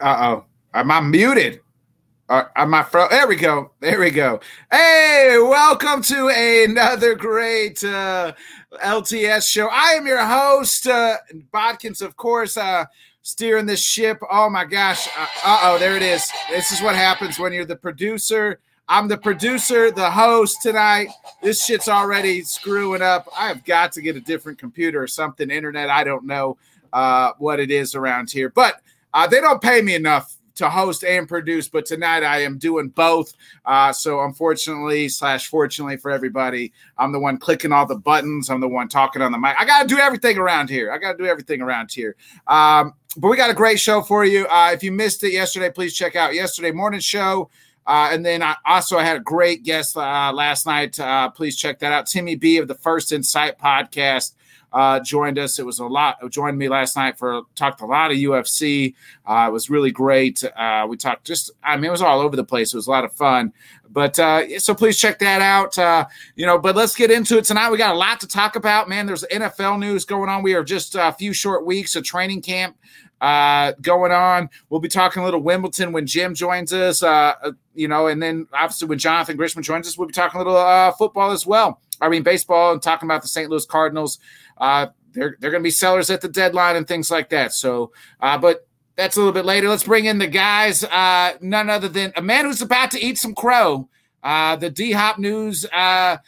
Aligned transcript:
Uh 0.00 0.16
oh. 0.20 0.44
Am 0.74 0.90
I 0.90 1.00
muted? 1.00 1.60
Uh, 2.28 2.44
am 2.56 2.74
I 2.74 2.82
fro? 2.82 3.08
There 3.08 3.26
we 3.26 3.36
go. 3.36 3.70
There 3.80 4.00
we 4.00 4.10
go. 4.10 4.40
Hey, 4.70 5.36
welcome 5.40 6.02
to 6.02 6.28
another 6.28 7.14
great 7.14 7.82
uh, 7.82 8.34
LTS 8.84 9.48
show. 9.48 9.68
I 9.68 9.92
am 9.92 10.06
your 10.06 10.24
host, 10.24 10.86
uh, 10.86 11.16
Bodkins, 11.54 12.02
of 12.02 12.16
course, 12.16 12.56
uh, 12.56 12.84
steering 13.22 13.64
this 13.64 13.82
ship. 13.82 14.18
Oh 14.30 14.50
my 14.50 14.64
gosh. 14.64 15.08
Uh 15.16 15.60
oh, 15.62 15.78
there 15.78 15.96
it 15.96 16.02
is. 16.02 16.30
This 16.50 16.72
is 16.72 16.82
what 16.82 16.94
happens 16.94 17.38
when 17.38 17.52
you're 17.52 17.64
the 17.64 17.76
producer. 17.76 18.58
I'm 18.88 19.08
the 19.08 19.18
producer, 19.18 19.90
the 19.90 20.10
host 20.10 20.58
tonight. 20.62 21.08
This 21.42 21.64
shit's 21.64 21.88
already 21.88 22.42
screwing 22.42 23.02
up. 23.02 23.28
I've 23.36 23.64
got 23.64 23.92
to 23.92 24.02
get 24.02 24.14
a 24.14 24.20
different 24.20 24.58
computer 24.58 25.02
or 25.02 25.08
something, 25.08 25.50
internet. 25.50 25.90
I 25.90 26.04
don't 26.04 26.24
know 26.24 26.58
uh, 26.92 27.32
what 27.38 27.60
it 27.60 27.70
is 27.70 27.94
around 27.94 28.30
here, 28.30 28.48
but 28.50 28.80
uh, 29.16 29.26
they 29.26 29.40
don't 29.40 29.62
pay 29.62 29.80
me 29.80 29.94
enough 29.94 30.36
to 30.56 30.68
host 30.68 31.02
and 31.02 31.26
produce, 31.26 31.68
but 31.68 31.86
tonight 31.86 32.22
I 32.22 32.42
am 32.42 32.58
doing 32.58 32.88
both. 32.88 33.32
Uh, 33.64 33.90
so 33.90 34.20
unfortunately, 34.22 35.08
slash 35.08 35.48
fortunately 35.48 35.96
for 35.96 36.10
everybody, 36.10 36.72
I'm 36.98 37.12
the 37.12 37.18
one 37.18 37.38
clicking 37.38 37.72
all 37.72 37.86
the 37.86 37.96
buttons. 37.96 38.50
I'm 38.50 38.60
the 38.60 38.68
one 38.68 38.88
talking 38.88 39.22
on 39.22 39.32
the 39.32 39.38
mic. 39.38 39.56
I 39.58 39.64
got 39.64 39.82
to 39.82 39.88
do 39.88 39.98
everything 39.98 40.36
around 40.36 40.68
here. 40.68 40.92
I 40.92 40.98
got 40.98 41.12
to 41.12 41.18
do 41.18 41.24
everything 41.24 41.62
around 41.62 41.92
here. 41.92 42.14
Um, 42.46 42.92
but 43.16 43.28
we 43.28 43.38
got 43.38 43.48
a 43.48 43.54
great 43.54 43.80
show 43.80 44.02
for 44.02 44.26
you. 44.26 44.46
Uh, 44.48 44.70
if 44.74 44.82
you 44.82 44.92
missed 44.92 45.24
it 45.24 45.32
yesterday, 45.32 45.70
please 45.70 45.94
check 45.94 46.14
out 46.14 46.34
yesterday 46.34 46.70
morning 46.70 47.00
show. 47.00 47.48
Uh, 47.86 48.10
and 48.12 48.26
then 48.26 48.42
I 48.42 48.56
also 48.66 48.98
had 48.98 49.16
a 49.16 49.20
great 49.20 49.62
guest 49.62 49.96
uh, 49.96 50.30
last 50.34 50.66
night. 50.66 51.00
Uh, 51.00 51.30
please 51.30 51.56
check 51.56 51.78
that 51.78 51.92
out. 51.92 52.06
Timmy 52.06 52.34
B 52.34 52.58
of 52.58 52.68
the 52.68 52.74
First 52.74 53.12
Insight 53.12 53.58
podcast 53.58 54.34
uh, 54.76 55.00
joined 55.00 55.38
us. 55.38 55.58
It 55.58 55.64
was 55.64 55.78
a 55.78 55.86
lot. 55.86 56.18
Joined 56.30 56.58
me 56.58 56.68
last 56.68 56.96
night 56.96 57.16
for 57.16 57.42
talked 57.54 57.80
a 57.80 57.86
lot 57.86 58.10
of 58.10 58.18
UFC. 58.18 58.94
Uh, 59.24 59.46
it 59.48 59.52
was 59.52 59.70
really 59.70 59.90
great. 59.90 60.44
Uh, 60.44 60.86
we 60.86 60.98
talked 60.98 61.24
just. 61.24 61.50
I 61.64 61.76
mean, 61.76 61.86
it 61.86 61.90
was 61.90 62.02
all 62.02 62.20
over 62.20 62.36
the 62.36 62.44
place. 62.44 62.74
It 62.74 62.76
was 62.76 62.86
a 62.86 62.90
lot 62.90 63.06
of 63.06 63.12
fun. 63.14 63.54
But 63.88 64.18
uh, 64.18 64.58
so 64.58 64.74
please 64.74 64.98
check 64.98 65.18
that 65.20 65.40
out. 65.40 65.78
Uh, 65.78 66.04
you 66.34 66.44
know, 66.44 66.58
but 66.58 66.76
let's 66.76 66.94
get 66.94 67.10
into 67.10 67.38
it 67.38 67.46
tonight. 67.46 67.70
We 67.70 67.78
got 67.78 67.94
a 67.94 67.98
lot 67.98 68.20
to 68.20 68.26
talk 68.26 68.54
about, 68.54 68.86
man. 68.86 69.06
There's 69.06 69.24
NFL 69.24 69.78
news 69.78 70.04
going 70.04 70.28
on. 70.28 70.42
We 70.42 70.52
are 70.52 70.64
just 70.64 70.94
a 70.94 71.10
few 71.12 71.32
short 71.32 71.64
weeks 71.64 71.96
of 71.96 72.04
training 72.04 72.42
camp 72.42 72.76
uh, 73.22 73.72
going 73.80 74.12
on. 74.12 74.50
We'll 74.68 74.80
be 74.80 74.88
talking 74.88 75.22
a 75.22 75.24
little 75.24 75.40
Wimbledon 75.40 75.92
when 75.92 76.06
Jim 76.06 76.34
joins 76.34 76.74
us, 76.74 77.02
uh, 77.02 77.52
you 77.74 77.88
know, 77.88 78.08
and 78.08 78.22
then 78.22 78.46
obviously 78.52 78.88
when 78.88 78.98
Jonathan 78.98 79.38
Grisham 79.38 79.62
joins 79.62 79.88
us, 79.88 79.96
we'll 79.96 80.08
be 80.08 80.12
talking 80.12 80.38
a 80.38 80.44
little 80.44 80.58
uh, 80.58 80.92
football 80.92 81.30
as 81.30 81.46
well. 81.46 81.80
I 82.00 82.08
mean, 82.08 82.22
baseball 82.22 82.72
and 82.72 82.82
talking 82.82 83.06
about 83.06 83.22
the 83.22 83.28
St. 83.28 83.50
Louis 83.50 83.66
Cardinals. 83.66 84.18
Uh, 84.58 84.88
they're 85.12 85.36
they're 85.40 85.50
going 85.50 85.62
to 85.62 85.66
be 85.66 85.70
sellers 85.70 86.10
at 86.10 86.20
the 86.20 86.28
deadline 86.28 86.76
and 86.76 86.86
things 86.86 87.10
like 87.10 87.30
that. 87.30 87.52
So, 87.52 87.92
uh, 88.20 88.38
but 88.38 88.66
that's 88.96 89.16
a 89.16 89.20
little 89.20 89.32
bit 89.32 89.44
later. 89.44 89.68
Let's 89.68 89.84
bring 89.84 90.04
in 90.04 90.18
the 90.18 90.26
guys. 90.26 90.84
Uh, 90.84 91.34
none 91.40 91.70
other 91.70 91.88
than 91.88 92.12
a 92.16 92.22
man 92.22 92.44
who's 92.44 92.62
about 92.62 92.90
to 92.92 93.04
eat 93.04 93.18
some 93.18 93.34
crow. 93.34 93.88
Uh, 94.22 94.56
the 94.56 94.70
D 94.70 94.92
Hop 94.92 95.18
news 95.18 95.66
uh, 95.72 96.18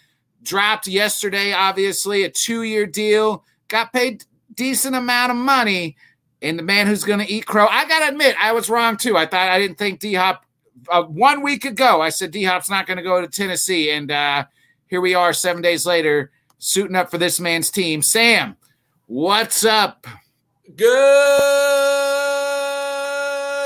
dropped 0.42 0.86
yesterday. 0.86 1.52
Obviously, 1.52 2.24
a 2.24 2.30
two 2.30 2.62
year 2.62 2.86
deal. 2.86 3.44
Got 3.68 3.92
paid 3.92 4.24
decent 4.54 4.96
amount 4.96 5.30
of 5.30 5.36
money. 5.36 5.96
And 6.40 6.58
the 6.58 6.62
man 6.62 6.86
who's 6.86 7.02
going 7.02 7.18
to 7.18 7.32
eat 7.32 7.46
crow, 7.46 7.66
I 7.66 7.88
got 7.88 8.00
to 8.00 8.08
admit, 8.10 8.36
I 8.40 8.52
was 8.52 8.70
wrong 8.70 8.96
too. 8.96 9.16
I 9.16 9.26
thought 9.26 9.48
I 9.48 9.58
didn't 9.58 9.78
think 9.78 9.98
D 10.00 10.14
Hop. 10.14 10.44
Uh, 10.88 11.02
one 11.02 11.42
week 11.42 11.64
ago, 11.64 12.00
I 12.00 12.10
said 12.10 12.30
D 12.30 12.44
Hop's 12.44 12.70
not 12.70 12.86
going 12.86 12.98
to 12.98 13.02
go 13.02 13.20
to 13.20 13.26
Tennessee, 13.26 13.90
and 13.90 14.10
uh, 14.12 14.44
here 14.88 15.00
we 15.00 15.14
are, 15.14 15.32
seven 15.32 15.62
days 15.62 15.86
later, 15.86 16.30
suiting 16.58 16.96
up 16.96 17.10
for 17.10 17.18
this 17.18 17.38
man's 17.38 17.70
team. 17.70 18.02
Sam, 18.02 18.56
what's 19.06 19.64
up? 19.64 20.06
Good 20.74 20.88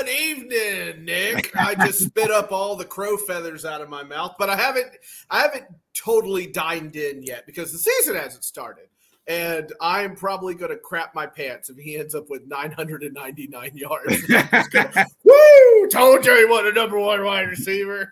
evening, 0.09 1.05
Nick. 1.05 1.55
I 1.59 1.75
just 1.75 1.99
spit 1.99 2.29
up 2.29 2.51
all 2.51 2.75
the 2.75 2.85
crow 2.85 3.15
feathers 3.17 3.63
out 3.65 3.81
of 3.81 3.89
my 3.89 4.03
mouth, 4.03 4.35
but 4.37 4.49
I 4.49 4.55
haven't 4.55 4.91
I 5.29 5.41
haven't 5.41 5.65
totally 5.93 6.47
dined 6.47 6.95
in 6.95 7.23
yet 7.23 7.45
because 7.45 7.71
the 7.71 7.77
season 7.77 8.15
hasn't 8.15 8.43
started. 8.43 8.87
And 9.25 9.71
I'm 9.79 10.17
probably 10.17 10.53
going 10.53 10.71
to 10.71 10.77
crap 10.77 11.15
my 11.15 11.25
pants 11.25 11.69
if 11.69 11.77
he 11.77 11.95
ends 11.97 12.13
up 12.13 12.29
with 12.29 12.45
999 12.45 13.71
yards. 13.73 14.21
gonna, 14.69 15.05
Woo! 15.23 15.87
Told 15.89 16.25
you 16.25 16.35
he 16.39 16.43
was 16.43 16.69
a 16.69 16.73
number 16.73 16.99
one 16.99 17.23
wide 17.23 17.47
receiver. 17.47 18.11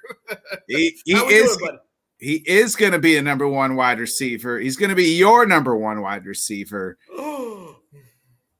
he, 0.70 0.98
he 1.04 1.12
is. 1.12 1.58
Doing, 1.58 1.80
he 2.22 2.36
is 2.46 2.76
going 2.76 2.92
to 2.92 3.00
be 3.00 3.18
a 3.18 3.22
number 3.22 3.48
one 3.48 3.76
wide 3.76 4.00
receiver. 4.00 4.60
He's 4.60 4.78
going 4.78 4.90
to 4.90 4.96
be 4.96 5.18
your 5.18 5.48
number 5.48 5.76
one 5.76 6.02
wide 6.02 6.26
receiver. 6.26 6.98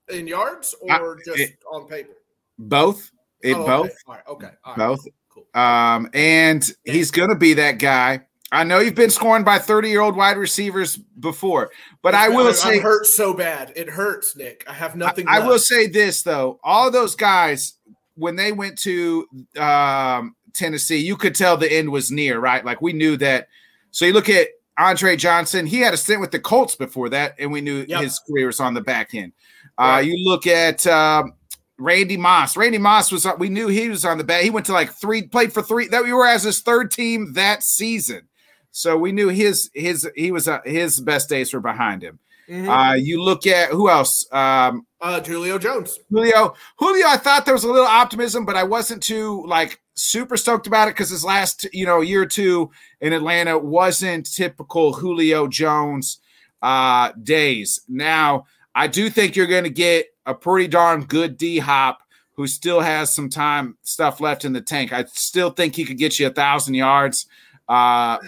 In 0.08 0.26
yards 0.26 0.74
or 0.82 1.16
just 1.24 1.38
it, 1.38 1.58
on 1.72 1.86
paper? 1.86 2.12
Both. 2.58 3.12
In 3.42 3.54
oh, 3.54 3.66
both. 3.66 3.86
Okay. 3.86 3.96
All 4.06 4.14
right. 4.14 4.22
Okay. 4.28 4.50
All 4.64 4.74
right. 4.74 4.76
Both. 4.76 5.06
Cool. 5.30 5.46
Um, 5.54 6.10
and 6.12 6.70
he's 6.84 7.10
going 7.10 7.30
to 7.30 7.36
be 7.36 7.54
that 7.54 7.78
guy. 7.78 8.26
I 8.50 8.64
know 8.64 8.80
you've 8.80 8.96
been 8.96 9.10
scorned 9.10 9.46
by 9.46 9.58
30 9.58 9.88
year 9.88 10.02
old 10.02 10.16
wide 10.16 10.36
receivers 10.36 10.96
before, 10.96 11.70
but 12.02 12.14
I 12.14 12.28
will 12.28 12.52
say 12.52 12.76
it 12.76 12.82
hurts 12.82 13.16
so 13.16 13.32
bad. 13.32 13.72
It 13.76 13.88
hurts, 13.88 14.36
Nick. 14.36 14.64
I 14.68 14.74
have 14.74 14.96
nothing. 14.96 15.26
I, 15.26 15.38
I 15.38 15.46
will 15.46 15.58
say 15.58 15.86
this 15.86 16.22
though: 16.22 16.60
all 16.62 16.90
those 16.90 17.14
guys, 17.14 17.74
when 18.14 18.36
they 18.36 18.52
went 18.52 18.78
to 18.80 19.26
um, 19.56 20.36
Tennessee, 20.54 20.98
you 20.98 21.16
could 21.16 21.34
tell 21.34 21.56
the 21.56 21.72
end 21.72 21.90
was 21.90 22.10
near, 22.10 22.38
right? 22.38 22.64
Like 22.64 22.82
we 22.82 22.92
knew 22.92 23.16
that. 23.18 23.48
So 23.90 24.04
you 24.04 24.12
look 24.12 24.28
at 24.28 24.48
Andre 24.78 25.16
Johnson, 25.16 25.66
he 25.66 25.80
had 25.80 25.94
a 25.94 25.96
stint 25.96 26.20
with 26.20 26.30
the 26.30 26.40
Colts 26.40 26.74
before 26.74 27.08
that, 27.10 27.34
and 27.38 27.52
we 27.52 27.60
knew 27.60 27.84
yep. 27.88 28.02
his 28.02 28.18
career 28.20 28.46
was 28.46 28.60
on 28.60 28.74
the 28.74 28.80
back 28.80 29.14
end. 29.14 29.32
Uh, 29.76 30.02
you 30.04 30.16
look 30.28 30.46
at 30.46 30.86
um, 30.86 31.34
Randy 31.78 32.16
Moss. 32.16 32.56
Randy 32.56 32.78
Moss 32.78 33.12
was 33.12 33.26
we 33.38 33.48
knew 33.48 33.68
he 33.68 33.88
was 33.88 34.04
on 34.04 34.18
the 34.18 34.24
back. 34.24 34.42
He 34.42 34.50
went 34.50 34.66
to 34.66 34.72
like 34.72 34.92
three, 34.92 35.22
played 35.22 35.52
for 35.52 35.62
three. 35.62 35.88
That 35.88 36.04
we 36.04 36.12
were 36.12 36.26
as 36.26 36.42
his 36.44 36.60
third 36.60 36.90
team 36.90 37.34
that 37.34 37.62
season, 37.62 38.28
so 38.70 38.96
we 38.96 39.12
knew 39.12 39.28
his 39.28 39.70
his 39.74 40.08
he 40.14 40.32
was 40.32 40.48
uh, 40.48 40.60
his 40.64 41.00
best 41.00 41.28
days 41.28 41.52
were 41.52 41.60
behind 41.60 42.02
him. 42.02 42.18
Mm-hmm. 42.48 42.68
Uh, 42.68 42.94
you 42.94 43.22
look 43.22 43.46
at 43.46 43.70
who 43.70 43.90
else? 43.90 44.26
Um, 44.32 44.86
uh, 45.00 45.20
Julio 45.20 45.58
Jones. 45.58 45.98
Julio, 46.10 46.54
Julio. 46.76 47.06
I 47.06 47.16
thought 47.16 47.44
there 47.44 47.54
was 47.54 47.64
a 47.64 47.70
little 47.70 47.86
optimism, 47.86 48.44
but 48.44 48.56
I 48.56 48.62
wasn't 48.62 49.02
too 49.02 49.44
like 49.46 49.80
super 49.94 50.36
stoked 50.36 50.66
about 50.66 50.88
it 50.88 50.94
because 50.94 51.10
his 51.10 51.24
last 51.24 51.66
you 51.72 51.86
know 51.86 52.00
year 52.00 52.22
or 52.22 52.26
two 52.26 52.70
in 53.00 53.12
Atlanta 53.12 53.58
wasn't 53.58 54.32
typical 54.32 54.92
Julio 54.92 55.46
Jones 55.46 56.20
uh, 56.62 57.12
days. 57.22 57.80
Now 57.88 58.46
I 58.74 58.86
do 58.86 59.10
think 59.10 59.36
you're 59.36 59.46
going 59.46 59.64
to 59.64 59.70
get 59.70 60.06
a 60.26 60.34
pretty 60.34 60.68
darn 60.68 61.04
good 61.04 61.36
D 61.36 61.58
Hop 61.58 62.02
who 62.34 62.46
still 62.46 62.80
has 62.80 63.12
some 63.12 63.28
time 63.28 63.76
stuff 63.82 64.20
left 64.20 64.44
in 64.44 64.52
the 64.52 64.60
tank. 64.60 64.92
I 64.92 65.04
still 65.04 65.50
think 65.50 65.76
he 65.76 65.84
could 65.84 65.98
get 65.98 66.18
you 66.18 66.26
a 66.26 66.30
thousand 66.30 66.74
yards. 66.74 67.26
Uh, 67.68 68.18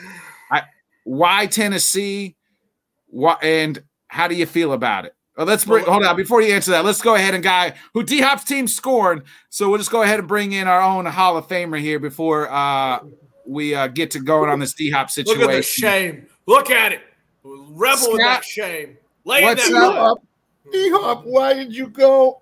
I, 0.51 0.63
why 1.05 1.47
Tennessee? 1.47 2.37
What 3.07 3.43
and 3.43 3.83
how 4.09 4.29
do 4.29 4.35
you 4.35 4.47
feel 4.47 4.73
about 4.73 5.05
it? 5.05 5.15
Well, 5.37 5.47
let's 5.47 5.65
bring, 5.65 5.85
hold 5.85 6.05
on 6.05 6.17
before 6.17 6.43
you 6.43 6.55
answer 6.55 6.71
that. 6.71 6.85
Let's 6.85 7.03
go 7.03 7.17
ahead 7.17 7.35
and 7.35 7.43
guy 7.43 7.75
who 7.93 8.05
D 8.05 8.21
Hop's 8.21 8.45
team 8.45 8.69
scored. 8.69 9.25
So 9.51 9.69
we'll 9.69 9.79
just 9.79 9.91
go 9.91 10.03
ahead 10.03 10.21
and 10.21 10.29
bring 10.29 10.53
in 10.53 10.69
our 10.69 10.81
own 10.81 11.07
Hall 11.07 11.37
of 11.37 11.49
Famer 11.49 11.81
here 11.81 11.99
before 11.99 12.49
uh, 12.51 13.01
we 13.45 13.75
uh, 13.75 13.89
get 13.89 14.13
to 14.13 14.21
going 14.21 14.49
on 14.49 14.61
this 14.61 14.75
D 14.75 14.91
Hop 14.91 15.11
situation. 15.11 15.41
Look 15.41 15.51
at 15.51 15.57
the 15.57 15.63
shame. 15.63 16.27
Look 16.47 16.71
at 16.71 16.93
it. 16.93 17.01
Rebel 17.43 17.97
Scott, 17.99 18.13
with 18.13 18.21
that 18.21 18.45
shame. 18.45 18.97
Lay 19.25 19.43
what's 19.43 19.69
that 19.69 19.77
up? 19.77 20.23
D 20.71 20.91
Hop, 20.91 21.25
why 21.25 21.53
did 21.55 21.75
you 21.75 21.89
go? 21.89 22.41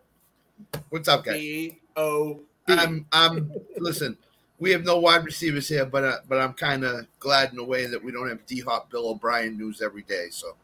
What's 0.91 1.09
up, 1.09 1.25
guys? 1.25 1.41
D 1.41 1.79
O. 1.97 2.41
I'm. 2.69 3.07
I'm. 3.11 3.53
Listen, 3.79 4.19
we 4.59 4.71
have 4.71 4.85
no 4.85 4.99
wide 4.99 5.25
receivers 5.25 5.67
here, 5.67 5.87
but 5.87 6.05
uh, 6.05 6.17
but 6.29 6.39
I'm 6.39 6.53
kind 6.53 6.85
of 6.85 7.07
glad 7.19 7.53
in 7.53 7.59
a 7.59 7.65
way 7.65 7.87
that 7.87 8.03
we 8.03 8.13
don't 8.13 8.29
have 8.29 8.45
D 8.47 8.61
Hop, 8.61 8.91
Bill 8.91 9.09
O'Brien 9.09 9.57
news 9.57 9.81
every 9.81 10.03
day. 10.03 10.27
So 10.31 10.55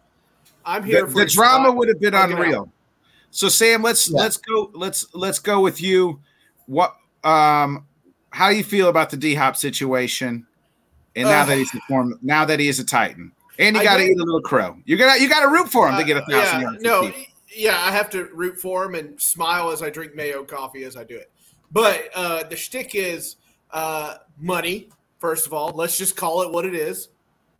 I'm 0.64 0.84
here. 0.84 1.06
The, 1.06 1.14
the 1.14 1.26
drama 1.26 1.72
would 1.72 1.88
have 1.88 2.00
been 2.00 2.14
unreal. 2.14 2.70
So 3.31 3.49
Sam, 3.49 3.82
let's 3.82 4.10
yeah. 4.10 4.20
let's 4.20 4.37
go. 4.37 4.70
Let's 4.75 5.14
let's 5.14 5.38
go 5.38 5.60
with 5.60 5.81
you. 5.81 6.20
What 6.66 6.96
um, 7.25 7.87
how 8.31 8.50
do 8.50 8.56
you 8.56 8.64
feel 8.64 8.88
about 8.88 9.10
the 9.10 9.16
D 9.16 9.34
Hop 9.34 9.56
situation? 9.56 10.46
And 11.16 11.26
now 11.26 11.43
uh, 11.43 11.46
that 11.46 11.58
he's 11.58 11.75
a 11.75 11.81
form, 11.88 12.19
now 12.22 12.44
that 12.44 12.60
he 12.60 12.69
is 12.69 12.78
a 12.78 12.84
Titan, 12.84 13.32
and 13.58 13.76
you 13.76 13.82
got 13.82 13.96
to 13.96 14.05
eat 14.05 14.19
a 14.19 14.25
little 14.25 14.40
crow. 14.40 14.76
You 14.84 14.96
got 14.96 15.20
you 15.20 15.28
got 15.28 15.40
to 15.40 15.49
root 15.49 15.69
for 15.69 15.88
him 15.88 15.94
uh, 15.94 15.99
to 15.99 16.05
get 16.05 16.16
a 16.16 16.20
thousand 16.20 16.60
yeah, 16.60 16.60
yards. 16.60 16.82
No, 16.82 17.12
yeah, 17.55 17.78
I 17.82 17.90
have 17.90 18.08
to 18.10 18.26
root 18.26 18.56
for 18.58 18.84
him 18.84 18.94
and 18.94 19.20
smile 19.20 19.70
as 19.70 19.82
I 19.82 19.90
drink 19.90 20.14
mayo 20.14 20.44
coffee 20.44 20.84
as 20.84 20.96
I 20.96 21.05
do 21.05 21.16
it. 21.16 21.31
But 21.72 22.08
uh, 22.14 22.44
the 22.44 22.56
shtick 22.56 22.94
is 22.94 23.37
uh, 23.72 24.19
money. 24.38 24.88
First 25.19 25.46
of 25.46 25.52
all, 25.52 25.72
let's 25.75 25.99
just 25.99 26.16
call 26.16 26.43
it 26.43 26.52
what 26.52 26.64
it 26.64 26.75
is. 26.75 27.08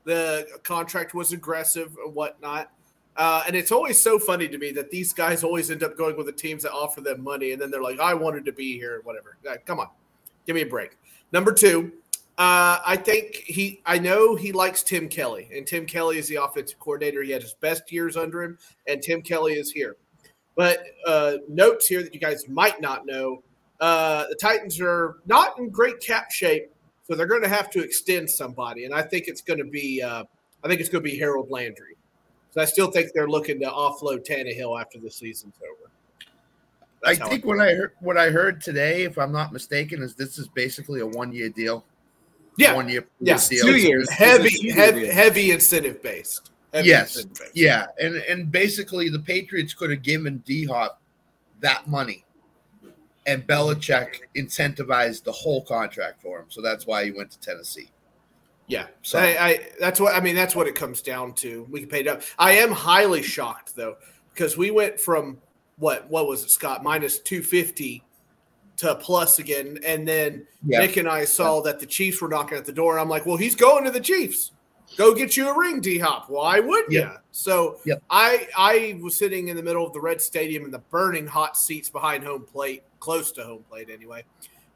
The 0.05 0.47
contract 0.63 1.15
was 1.15 1.33
aggressive 1.33 1.97
and 2.05 2.15
whatnot. 2.15 2.71
Uh, 3.19 3.43
and 3.49 3.57
it's 3.57 3.73
always 3.73 4.01
so 4.01 4.17
funny 4.17 4.47
to 4.47 4.59
me 4.59 4.71
that 4.71 4.93
these 4.93 5.13
guys 5.13 5.43
always 5.43 5.73
end 5.73 5.83
up 5.83 5.97
going 5.97 6.17
with 6.17 6.27
the 6.27 6.33
teams 6.33 6.63
that 6.63 6.73
offer 6.73 7.01
them 7.01 7.23
money, 7.23 7.51
and 7.51 7.61
then 7.61 7.69
they're 7.69 7.83
like, 7.83 7.99
"I 7.99 8.15
wanted 8.15 8.45
to 8.45 8.53
be 8.53 8.79
here," 8.79 9.01
whatever. 9.03 9.37
come 9.67 9.81
on, 9.81 9.89
give 10.47 10.55
me 10.55 10.63
a 10.63 10.67
break. 10.67 10.97
Number 11.33 11.53
two, 11.53 11.93
uh, 12.39 12.79
I 12.87 12.97
think 12.97 13.35
he. 13.35 13.83
I 13.85 13.99
know 13.99 14.37
he 14.37 14.53
likes 14.53 14.85
Tim 14.85 15.09
Kelly, 15.09 15.49
and 15.53 15.67
Tim 15.67 15.85
Kelly 15.85 16.19
is 16.19 16.29
the 16.29 16.37
offensive 16.37 16.79
coordinator. 16.79 17.21
He 17.21 17.33
had 17.33 17.43
his 17.43 17.55
best 17.55 17.91
years 17.91 18.17
under 18.17 18.41
him, 18.41 18.57
and 18.87 19.03
Tim 19.03 19.21
Kelly 19.21 19.55
is 19.55 19.73
here. 19.73 19.97
But 20.55 20.85
uh, 21.05 21.39
notes 21.49 21.89
here 21.89 22.05
that 22.05 22.15
you 22.15 22.21
guys 22.21 22.49
might 22.49 22.81
not 22.81 23.05
know: 23.05 23.43
Uh, 23.81 24.27
the 24.29 24.37
Titans 24.37 24.81
are 24.81 25.17
not 25.27 25.59
in 25.59 25.71
great 25.71 25.99
cap 25.99 26.31
shape, 26.31 26.71
so 27.09 27.17
they're 27.17 27.27
going 27.27 27.43
to 27.43 27.49
have 27.49 27.69
to 27.71 27.83
extend 27.83 28.31
somebody, 28.31 28.85
and 28.85 28.95
I 28.95 29.03
think 29.03 29.27
it's 29.27 29.41
going 29.41 29.59
to 29.59 29.65
be 29.69 30.01
uh, 30.01 30.23
I 30.63 30.69
think 30.69 30.81
it's 30.81 30.89
going 30.89 31.03
to 31.03 31.11
be 31.11 31.19
Harold 31.19 31.51
Landry. 31.51 31.98
So 32.59 32.63
I 32.63 32.65
still 32.65 32.91
think 32.91 33.13
they're 33.15 33.29
looking 33.29 33.61
to 33.61 33.67
offload 33.67 34.27
Tannehill 34.27 34.81
after 34.81 34.99
the 34.99 35.13
season's 35.13 35.55
over. 35.63 35.93
That's 37.05 37.21
I 37.21 37.29
think 37.29 37.45
what 37.45 37.61
I 37.61 37.73
heard 37.75 37.93
what 38.01 38.19
I 38.19 38.31
heard 38.31 38.61
today, 38.61 39.05
if 39.05 39.17
I'm 39.17 39.31
not 39.31 39.53
mistaken, 39.53 40.03
is 40.03 40.17
this 40.17 40.39
is 40.39 40.49
basically 40.49 40.99
a 40.99 41.07
one 41.07 41.33
year 41.33 41.51
deal. 41.51 41.85
Yeah, 42.57 42.75
one 42.75 42.89
year. 42.89 43.07
Yeah, 43.21 43.39
deal. 43.49 43.65
two 43.65 43.77
years. 43.77 44.11
Heavy, 44.11 44.73
heavy, 44.73 45.07
heavy 45.07 45.53
incentive 45.53 46.03
based. 46.03 46.51
Heavy 46.75 46.89
yes, 46.89 47.15
incentive 47.15 47.39
based. 47.39 47.57
yeah, 47.57 47.87
and 48.01 48.17
and 48.17 48.51
basically 48.51 49.09
the 49.09 49.21
Patriots 49.21 49.73
could 49.73 49.91
have 49.91 50.03
given 50.03 50.39
D 50.39 50.65
Hop 50.65 51.01
that 51.61 51.87
money, 51.87 52.25
and 53.25 53.47
Belichick 53.47 54.23
incentivized 54.37 55.23
the 55.23 55.31
whole 55.31 55.63
contract 55.63 56.21
for 56.21 56.41
him. 56.41 56.47
So 56.49 56.61
that's 56.61 56.89
why 56.89 57.05
he 57.05 57.13
went 57.13 57.31
to 57.31 57.39
Tennessee. 57.39 57.89
Yeah, 58.69 58.87
so 59.01 59.19
I, 59.19 59.47
I, 59.47 59.69
that's 59.81 59.99
what 59.99 60.15
I 60.15 60.21
mean. 60.21 60.37
That's 60.37 60.55
what 60.55 60.67
it 60.67 60.75
comes 60.75 61.01
down 61.01 61.33
to. 61.35 61.67
We 61.71 61.81
can 61.81 61.89
pay 61.89 62.01
it 62.01 62.07
up. 62.07 62.23
I 62.39 62.53
am 62.53 62.71
highly 62.71 63.23
shocked 63.23 63.75
though 63.75 63.97
because 64.35 64.59
we 64.59 64.71
went 64.71 65.01
from 65.01 65.39
what 65.79 66.09
what 66.11 66.29
was 66.29 66.45
it, 66.45 66.51
Scott 66.51 66.83
minus 66.83 67.19
two 67.19 67.43
fifty 67.43 68.05
to 68.77 68.95
plus 68.97 69.39
again, 69.39 69.79
and 69.85 70.07
then 70.07 70.47
yeah. 70.67 70.81
Nick 70.81 70.99
and 70.99 71.09
I 71.09 71.25
saw 71.25 71.57
yeah. 71.57 71.73
that 71.73 71.81
the 71.81 71.87
Chiefs 71.87 72.21
were 72.21 72.29
knocking 72.29 72.59
at 72.59 72.67
the 72.67 72.73
door. 72.73 72.99
I'm 72.99 73.09
like, 73.09 73.25
well, 73.25 73.39
he's 73.39 73.55
going 73.57 73.85
to 73.85 73.91
the 73.91 74.01
Chiefs. 74.01 74.53
Go 74.97 75.15
get 75.15 75.37
you 75.37 75.49
a 75.49 75.59
ring, 75.59 75.81
D 75.81 75.99
Hop. 75.99 76.29
Why 76.29 76.61
wouldn't 76.61 76.93
yep. 76.93 77.13
you? 77.13 77.19
So. 77.31 77.81
I 78.11 78.49
I 78.57 78.99
was 79.03 79.17
sitting 79.17 79.49
in 79.49 79.57
the 79.57 79.63
middle 79.63 79.87
of 79.87 79.95
the 79.95 80.01
red 80.01 80.21
stadium 80.21 80.65
in 80.65 80.71
the 80.71 80.79
burning 80.79 81.27
hot 81.27 81.57
seats 81.57 81.89
behind 81.89 82.23
home 82.23 82.45
plate, 82.45 82.83
close 83.01 83.33
to 83.33 83.45
home 83.45 83.65
plate 83.71 83.89
anyway, 83.91 84.25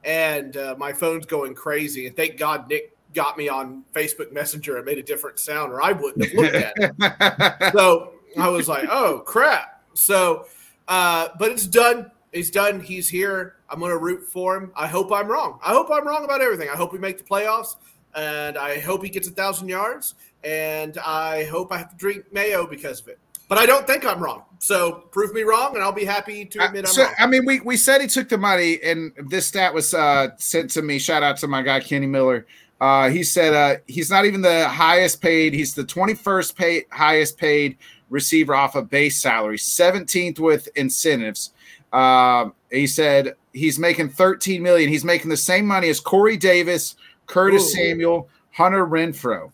and 0.03 0.57
uh, 0.57 0.75
my 0.79 0.95
phone's 0.95 1.27
going 1.27 1.55
crazy. 1.55 2.07
And 2.07 2.17
thank 2.17 2.39
God 2.39 2.69
Nick 2.71 2.97
got 3.15 3.37
me 3.37 3.49
on 3.49 3.85
Facebook 3.95 4.33
Messenger 4.33 4.77
and 4.77 4.87
made 4.87 4.99
a 4.99 5.03
different 5.03 5.39
sound, 5.39 5.73
or 5.73 5.83
I 5.83 5.93
wouldn't 5.93 6.25
have 6.25 6.35
looked 6.35 6.55
at 6.55 6.75
it. 6.77 7.73
so 7.77 8.13
I 8.39 8.49
was 8.49 8.69
like, 8.69 8.89
oh 8.91 9.21
crap. 9.21 9.83
So, 9.95 10.47
uh, 10.89 11.29
but 11.39 11.51
it's 11.51 11.67
done. 11.67 12.11
He's 12.33 12.51
done. 12.51 12.81
He's 12.81 13.09
here. 13.09 13.57
I'm 13.69 13.79
going 13.79 13.91
to 13.91 13.99
root 13.99 14.23
for 14.23 14.57
him. 14.57 14.73
I 14.75 14.87
hope 14.87 15.13
I'm 15.13 15.29
wrong. 15.29 15.59
I 15.63 15.73
hope 15.73 15.91
I'm 15.91 16.07
wrong 16.07 16.25
about 16.25 16.41
everything. 16.41 16.69
I 16.71 16.77
hope 16.77 16.93
we 16.93 16.99
make 16.99 17.19
the 17.19 17.25
playoffs, 17.25 17.77
and 18.15 18.57
I 18.57 18.81
hope 18.81 19.03
he 19.03 19.11
gets 19.11 19.29
a 19.29 19.31
thousand 19.31 19.69
yards, 19.69 20.15
and 20.43 20.97
I 20.99 21.45
hope 21.45 21.73
I 21.73 21.79
have 21.79 21.91
to 21.91 21.97
drink 21.97 22.33
mayo 22.33 22.67
because 22.67 23.01
of 23.01 23.09
it. 23.09 23.19
But 23.49 23.59
I 23.59 23.67
don't 23.67 23.87
think 23.87 24.07
I'm 24.07 24.19
wrong. 24.19 24.45
So 24.61 25.05
prove 25.11 25.35
me 25.35 25.43
wrong, 25.43 25.75
and 25.75 25.85
I'll 25.85 25.93
be 25.93 26.07
happy 26.07 26.47
to 26.47 26.65
admit 26.65 26.87
uh, 26.87 26.89
I'm 26.89 27.05
wrong. 27.05 27.15
I 27.19 27.27
mean, 27.27 27.45
we, 27.45 27.61
we 27.61 27.77
said 27.77 28.01
he 28.01 28.07
took 28.07 28.31
the 28.31 28.39
money, 28.39 28.79
and 28.83 29.13
this 29.29 29.47
stat 29.47 29.75
was 29.75 29.93
uh, 29.93 30.29
sent 30.39 30.71
to 30.71 30.81
me. 30.81 30.99
Shout 30.99 31.23
out 31.23 31.37
to 31.39 31.49
my 31.49 31.61
guy 31.61 31.81
Kenny 31.81 32.07
Miller. 32.07 32.47
Uh, 32.83 33.09
he 33.11 33.23
said 33.23 33.55
uh, 33.55 33.81
he's 33.87 34.11
not 34.11 34.25
even 34.25 34.41
the 34.41 34.69
highest 34.69 35.23
paid. 35.23 35.55
He's 35.55 35.73
the 35.73 35.85
21st 35.85 36.57
paid, 36.57 36.85
highest 36.91 37.39
paid 37.39 37.79
receiver 38.11 38.57
off 38.57 38.75
a 38.75 38.79
of 38.79 38.91
base 38.91 39.23
salary, 39.23 39.57
17th 39.57 40.41
with 40.41 40.69
incentives. 40.75 41.53
Uh, 41.93 42.51
he 42.73 42.89
said 42.89 43.37
he's 43.53 43.79
making 43.79 44.09
13 44.09 44.61
million. 44.61 44.89
He's 44.89 45.05
making 45.05 45.31
the 45.31 45.37
same 45.37 45.65
money 45.65 45.91
as 45.91 46.01
Corey 46.01 46.37
Davis, 46.37 46.97
Curtis 47.27 47.63
Ooh. 47.63 47.77
Samuel, 47.77 48.29
Hunter 48.51 48.85
Renfrow. 48.85 49.53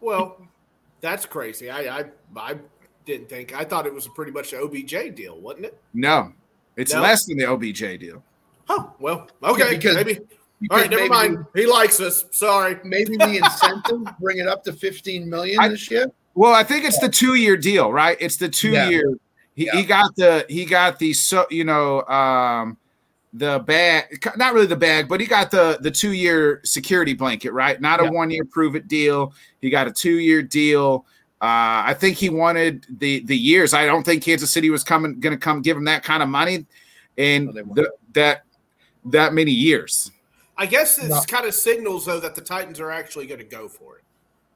Well, 0.00 0.40
that's 1.02 1.26
crazy. 1.26 1.68
I, 1.68 1.98
I 1.98 2.04
I 2.34 2.56
didn't 3.04 3.28
think. 3.28 3.54
I 3.54 3.64
thought 3.64 3.86
it 3.86 3.92
was 3.92 4.08
pretty 4.08 4.32
much 4.32 4.54
an 4.54 4.60
OBJ 4.60 5.14
deal, 5.14 5.38
wasn't 5.38 5.66
it? 5.66 5.78
No, 5.92 6.32
it's 6.74 6.94
no? 6.94 7.02
less 7.02 7.26
than 7.26 7.36
the 7.36 7.44
OBJ 7.44 8.00
deal. 8.00 8.24
Oh 8.70 8.94
well, 8.98 9.28
okay, 9.42 9.76
because 9.76 9.96
maybe 9.96 10.20
all 10.70 10.78
right, 10.78 10.90
never 10.90 11.06
mind. 11.06 11.44
he 11.54 11.66
likes 11.66 12.00
us. 12.00 12.24
Sorry. 12.32 12.78
Maybe 12.84 13.16
the 13.16 13.36
incentive 13.36 14.12
bring 14.20 14.38
it 14.38 14.48
up 14.48 14.64
to 14.64 14.72
15 14.72 15.28
million 15.28 15.60
I, 15.60 15.68
this 15.68 15.90
year. 15.90 16.10
Well, 16.34 16.54
I 16.54 16.62
think 16.62 16.84
it's 16.84 16.98
the 16.98 17.08
two-year 17.08 17.56
deal, 17.56 17.92
right? 17.92 18.16
It's 18.20 18.36
the 18.36 18.48
two-year. 18.48 19.10
Yeah. 19.10 19.14
He, 19.54 19.66
yeah. 19.66 19.76
he 19.76 19.84
got 19.84 20.14
the 20.14 20.46
he 20.48 20.64
got 20.64 21.00
the 21.00 21.12
so 21.12 21.46
you 21.50 21.64
know 21.64 22.02
um 22.02 22.76
the 23.32 23.58
bag 23.58 24.24
not 24.36 24.54
really 24.54 24.66
the 24.68 24.76
bag 24.76 25.08
but 25.08 25.20
he 25.20 25.26
got 25.26 25.50
the 25.50 25.78
the 25.80 25.90
two 25.90 26.12
year 26.12 26.60
security 26.64 27.12
blanket 27.12 27.52
right 27.52 27.80
not 27.80 28.00
a 28.00 28.04
yeah. 28.04 28.10
one 28.10 28.30
year 28.30 28.44
prove 28.44 28.76
it 28.76 28.86
deal 28.86 29.34
he 29.60 29.68
got 29.68 29.88
a 29.88 29.90
two 29.90 30.18
year 30.18 30.42
deal 30.42 31.04
uh 31.42 31.82
i 31.84 31.92
think 31.98 32.16
he 32.16 32.30
wanted 32.30 32.86
the 33.00 33.24
the 33.24 33.36
years 33.36 33.74
i 33.74 33.84
don't 33.84 34.04
think 34.04 34.22
kansas 34.22 34.48
city 34.48 34.70
was 34.70 34.84
coming 34.84 35.18
gonna 35.18 35.36
come 35.36 35.60
give 35.60 35.76
him 35.76 35.84
that 35.84 36.04
kind 36.04 36.22
of 36.22 36.28
money 36.28 36.64
and 37.18 37.48
the, 37.52 37.90
that 38.12 38.44
that 39.04 39.34
many 39.34 39.50
years 39.50 40.12
I 40.58 40.66
guess 40.66 40.96
this 40.96 41.08
no. 41.08 41.20
kind 41.22 41.46
of 41.46 41.54
signals 41.54 42.04
though 42.04 42.20
that 42.20 42.34
the 42.34 42.40
Titans 42.40 42.80
are 42.80 42.90
actually 42.90 43.26
going 43.26 43.38
to 43.38 43.46
go 43.46 43.68
for 43.68 43.98
it. 43.98 44.04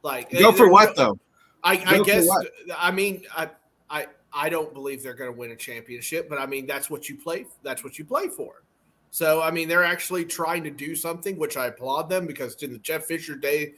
Like 0.02 0.30
go 0.32 0.52
for 0.52 0.68
what 0.68 0.96
though? 0.96 1.18
I, 1.62 1.82
I 1.86 2.02
guess 2.02 2.28
I 2.76 2.90
mean 2.90 3.22
I 3.34 3.50
I 3.88 4.06
I 4.32 4.48
don't 4.48 4.74
believe 4.74 5.02
they're 5.02 5.14
going 5.14 5.32
to 5.32 5.38
win 5.38 5.52
a 5.52 5.56
championship, 5.56 6.28
but 6.28 6.38
I 6.38 6.46
mean 6.46 6.66
that's 6.66 6.90
what 6.90 7.08
you 7.08 7.16
play. 7.16 7.46
That's 7.62 7.84
what 7.84 7.98
you 7.98 8.04
play 8.04 8.28
for. 8.28 8.64
So 9.10 9.40
I 9.40 9.52
mean 9.52 9.68
they're 9.68 9.84
actually 9.84 10.24
trying 10.24 10.64
to 10.64 10.70
do 10.70 10.96
something, 10.96 11.38
which 11.38 11.56
I 11.56 11.66
applaud 11.66 12.08
them 12.08 12.26
because 12.26 12.60
in 12.64 12.72
the 12.72 12.78
Jeff 12.78 13.04
Fisher 13.04 13.36
day, 13.36 13.74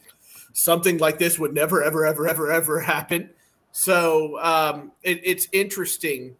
something 0.54 0.96
like 0.96 1.18
this 1.18 1.38
would 1.38 1.52
never 1.52 1.84
ever 1.84 2.06
ever 2.06 2.26
ever 2.26 2.50
ever 2.50 2.80
happen. 2.80 3.28
So 3.72 4.40
um, 4.40 4.92
it, 5.02 5.20
it's 5.24 5.48
interesting. 5.52 6.36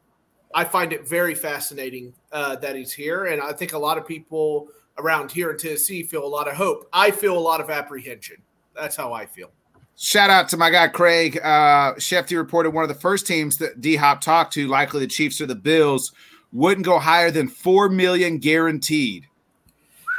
I 0.55 0.64
find 0.64 0.93
it 0.93 1.07
very 1.07 1.35
fascinating 1.35 2.14
uh, 2.33 2.57
that 2.57 2.76
he's 2.76 2.93
here, 2.93 3.26
and 3.26 3.43
I 3.43 3.53
think 3.53 3.73
a 3.73 3.79
lot 3.79 3.99
of 3.99 4.07
people 4.07 4.69
around 4.99 5.31
here 5.31 5.51
in 5.51 5.59
Tennessee 5.59 6.03
feel 6.03 6.25
a 6.25 6.29
lot 6.29 6.49
of 6.49 6.55
hope. 6.55 6.89
I 6.93 7.11
feel 7.11 7.37
a 7.37 7.41
lot 7.41 7.61
of 7.61 7.71
apprehension. 7.71 8.37
That's 8.75 8.97
how 8.97 9.13
I 9.13 9.27
feel. 9.27 9.51
Shout 9.97 10.31
out 10.31 10.49
to 10.49 10.57
my 10.57 10.71
guy 10.71 10.89
Craig. 10.89 11.39
Uh, 11.39 11.95
Schefty 11.95 12.37
reported 12.37 12.71
one 12.71 12.83
of 12.83 12.89
the 12.89 12.95
first 12.95 13.27
teams 13.27 13.59
that 13.59 13.81
D 13.81 13.97
Hop 13.97 14.21
talked 14.21 14.53
to, 14.55 14.67
likely 14.67 15.01
the 15.01 15.07
Chiefs 15.07 15.41
or 15.41 15.47
the 15.47 15.55
Bills, 15.55 16.13
wouldn't 16.53 16.85
go 16.85 16.99
higher 16.99 17.31
than 17.31 17.49
four 17.49 17.89
million 17.89 18.39
guaranteed. 18.39 19.27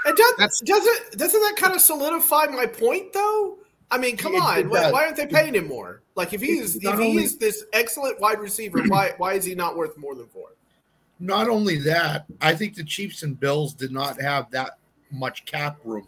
And 0.05 0.15
does, 0.15 0.33
That's, 0.37 0.61
doesn't 0.61 1.17
doesn't 1.17 1.41
that 1.41 1.55
kind 1.57 1.73
of 1.73 1.81
solidify 1.81 2.45
my 2.47 2.67
point 2.67 3.11
though? 3.11 3.57
I 3.91 3.97
mean, 3.97 4.17
come 4.17 4.35
it, 4.35 4.41
on, 4.41 4.59
it 4.59 4.69
why, 4.69 4.91
why, 4.91 5.05
aren't 5.05 5.17
they 5.17 5.27
paying 5.27 5.55
him 5.55 5.67
more? 5.67 6.01
Like 6.15 6.33
if 6.33 6.41
he's 6.41 6.75
if 6.77 6.81
he 6.81 6.87
only, 6.87 7.23
is 7.23 7.37
this 7.37 7.65
excellent 7.73 8.19
wide 8.19 8.39
receiver, 8.39 8.81
why 8.87 9.13
why 9.17 9.33
is 9.33 9.43
he 9.43 9.55
not 9.55 9.75
worth 9.75 9.97
more 9.97 10.15
than 10.15 10.27
four? 10.27 10.54
Not 11.19 11.49
only 11.49 11.77
that, 11.79 12.25
I 12.41 12.55
think 12.55 12.75
the 12.75 12.83
Chiefs 12.83 13.23
and 13.23 13.39
Bills 13.39 13.73
did 13.73 13.91
not 13.91 14.19
have 14.21 14.49
that 14.51 14.77
much 15.11 15.45
cap 15.45 15.77
room. 15.83 16.07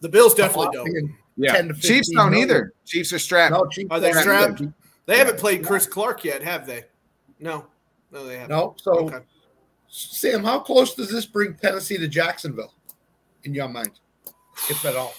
The 0.00 0.08
Bills 0.08 0.34
definitely 0.34 0.68
don't. 0.72 1.10
Yeah, 1.36 1.70
Chiefs 1.80 2.10
don't 2.10 2.30
million. 2.30 2.48
either. 2.48 2.72
Chiefs 2.86 3.12
are 3.12 3.18
strapped. 3.18 3.52
No, 3.52 3.66
Chiefs 3.66 3.88
are 3.90 4.00
they 4.00 4.12
strapped? 4.12 4.60
Either. 4.60 4.74
They 5.04 5.14
yeah. 5.14 5.18
haven't 5.18 5.38
played 5.38 5.64
Chris 5.64 5.86
Clark 5.86 6.24
yet, 6.24 6.42
have 6.42 6.66
they? 6.66 6.84
No, 7.38 7.66
no, 8.10 8.24
they 8.24 8.34
haven't. 8.34 8.50
No. 8.50 8.74
So, 8.78 8.92
okay. 9.06 9.18
Sam, 9.88 10.42
how 10.42 10.60
close 10.60 10.94
does 10.94 11.10
this 11.10 11.26
bring 11.26 11.54
Tennessee 11.54 11.98
to 11.98 12.08
Jacksonville, 12.08 12.72
in 13.44 13.54
your 13.54 13.68
mind, 13.68 13.92
if 14.70 14.84
at 14.84 14.96
all? 14.96 15.14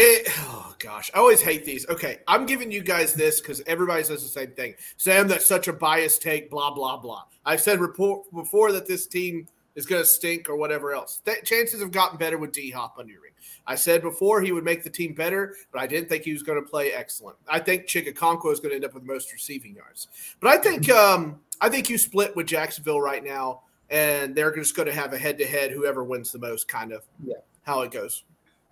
It, 0.00 0.28
oh 0.42 0.76
gosh, 0.78 1.10
I 1.12 1.18
always 1.18 1.42
hate 1.42 1.64
these. 1.64 1.88
Okay, 1.88 2.20
I'm 2.28 2.46
giving 2.46 2.70
you 2.70 2.82
guys 2.82 3.14
this 3.14 3.40
because 3.40 3.60
everybody 3.66 4.04
says 4.04 4.22
the 4.22 4.28
same 4.28 4.52
thing. 4.52 4.74
Sam, 4.96 5.26
that's 5.26 5.44
such 5.44 5.66
a 5.66 5.72
biased 5.72 6.22
take. 6.22 6.50
Blah 6.50 6.72
blah 6.72 6.98
blah. 6.98 7.24
I've 7.44 7.60
said 7.60 7.80
report 7.80 8.32
before 8.32 8.70
that 8.70 8.86
this 8.86 9.08
team 9.08 9.48
is 9.74 9.86
going 9.86 10.00
to 10.00 10.06
stink 10.06 10.48
or 10.48 10.56
whatever 10.56 10.92
else. 10.92 11.20
Th- 11.24 11.42
chances 11.42 11.80
have 11.80 11.90
gotten 11.90 12.16
better 12.16 12.38
with 12.38 12.52
D 12.52 12.70
Hop 12.70 12.94
under 12.96 13.12
your 13.12 13.22
ring. 13.22 13.32
I 13.66 13.74
said 13.74 14.00
before 14.00 14.40
he 14.40 14.52
would 14.52 14.64
make 14.64 14.84
the 14.84 14.90
team 14.90 15.14
better, 15.14 15.56
but 15.72 15.80
I 15.80 15.88
didn't 15.88 16.08
think 16.08 16.22
he 16.22 16.32
was 16.32 16.44
going 16.44 16.62
to 16.62 16.70
play 16.70 16.92
excellent. 16.92 17.36
I 17.48 17.58
think 17.58 17.86
Chig 17.86 18.12
Okonkwo 18.12 18.52
is 18.52 18.60
going 18.60 18.70
to 18.70 18.76
end 18.76 18.84
up 18.84 18.94
with 18.94 19.02
the 19.02 19.12
most 19.12 19.32
receiving 19.32 19.74
yards. 19.74 20.06
But 20.38 20.50
I 20.50 20.58
think 20.58 20.88
um, 20.92 21.40
I 21.60 21.68
think 21.68 21.90
you 21.90 21.98
split 21.98 22.36
with 22.36 22.46
Jacksonville 22.46 23.00
right 23.00 23.24
now, 23.24 23.62
and 23.90 24.32
they're 24.32 24.54
just 24.54 24.76
going 24.76 24.86
to 24.86 24.94
have 24.94 25.12
a 25.12 25.18
head 25.18 25.38
to 25.38 25.44
head. 25.44 25.72
Whoever 25.72 26.04
wins 26.04 26.30
the 26.30 26.38
most, 26.38 26.68
kind 26.68 26.92
of. 26.92 27.02
Yeah. 27.24 27.34
How 27.64 27.80
it 27.82 27.90
goes. 27.90 28.22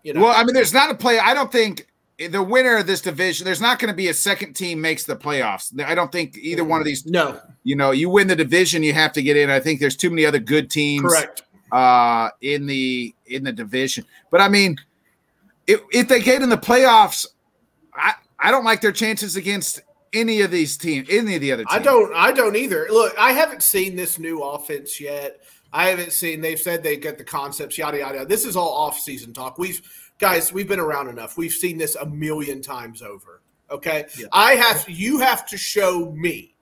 You 0.06 0.14
know? 0.14 0.22
Well, 0.22 0.32
I 0.36 0.44
mean, 0.44 0.54
there's 0.54 0.72
not 0.72 0.88
a 0.88 0.94
play. 0.94 1.18
I 1.18 1.34
don't 1.34 1.50
think 1.50 1.88
the 2.30 2.40
winner 2.40 2.76
of 2.76 2.86
this 2.86 3.00
division. 3.00 3.44
There's 3.44 3.60
not 3.60 3.80
going 3.80 3.90
to 3.90 3.96
be 3.96 4.06
a 4.06 4.14
second 4.14 4.54
team 4.54 4.80
makes 4.80 5.02
the 5.02 5.16
playoffs. 5.16 5.78
I 5.84 5.96
don't 5.96 6.12
think 6.12 6.38
either 6.38 6.62
one 6.62 6.80
of 6.80 6.86
these. 6.86 7.04
No. 7.06 7.40
You 7.64 7.74
know, 7.74 7.90
you 7.90 8.08
win 8.08 8.28
the 8.28 8.36
division, 8.36 8.84
you 8.84 8.92
have 8.92 9.12
to 9.14 9.22
get 9.22 9.36
in. 9.36 9.50
I 9.50 9.58
think 9.58 9.80
there's 9.80 9.96
too 9.96 10.10
many 10.10 10.24
other 10.24 10.38
good 10.38 10.70
teams. 10.70 11.02
Correct. 11.02 11.42
Uh, 11.72 12.30
in 12.40 12.66
the 12.66 13.12
in 13.26 13.42
the 13.42 13.50
division, 13.50 14.04
but 14.30 14.40
I 14.40 14.48
mean, 14.48 14.76
if, 15.66 15.80
if 15.90 16.06
they 16.06 16.20
get 16.20 16.40
in 16.40 16.48
the 16.48 16.56
playoffs, 16.56 17.26
I 17.92 18.14
I 18.38 18.52
don't 18.52 18.64
like 18.64 18.80
their 18.80 18.92
chances 18.92 19.34
against 19.34 19.80
any 20.12 20.42
of 20.42 20.52
these 20.52 20.76
teams, 20.76 21.08
any 21.10 21.34
of 21.34 21.40
the 21.40 21.50
other 21.50 21.64
teams. 21.64 21.74
I 21.74 21.80
don't. 21.80 22.14
I 22.14 22.30
don't 22.30 22.54
either. 22.54 22.86
Look, 22.88 23.18
I 23.18 23.32
haven't 23.32 23.64
seen 23.64 23.96
this 23.96 24.20
new 24.20 24.44
offense 24.44 25.00
yet. 25.00 25.40
I 25.72 25.88
haven't 25.88 26.12
seen. 26.12 26.40
They've 26.40 26.58
said 26.60 26.82
they 26.82 26.96
get 26.96 27.18
the 27.18 27.24
concepts, 27.24 27.76
yada 27.76 27.98
yada. 27.98 28.24
This 28.24 28.44
is 28.44 28.56
all 28.56 28.72
off-season 28.72 29.32
talk. 29.32 29.58
We've 29.58 29.80
guys, 30.18 30.52
we've 30.52 30.68
been 30.68 30.80
around 30.80 31.08
enough. 31.08 31.36
We've 31.36 31.52
seen 31.52 31.76
this 31.78 31.94
a 31.96 32.06
million 32.06 32.62
times 32.62 33.02
over. 33.02 33.42
Okay, 33.70 34.06
yeah. 34.18 34.26
I 34.32 34.52
have. 34.52 34.88
You 34.88 35.18
have 35.18 35.46
to 35.48 35.56
show 35.58 36.12
me 36.12 36.54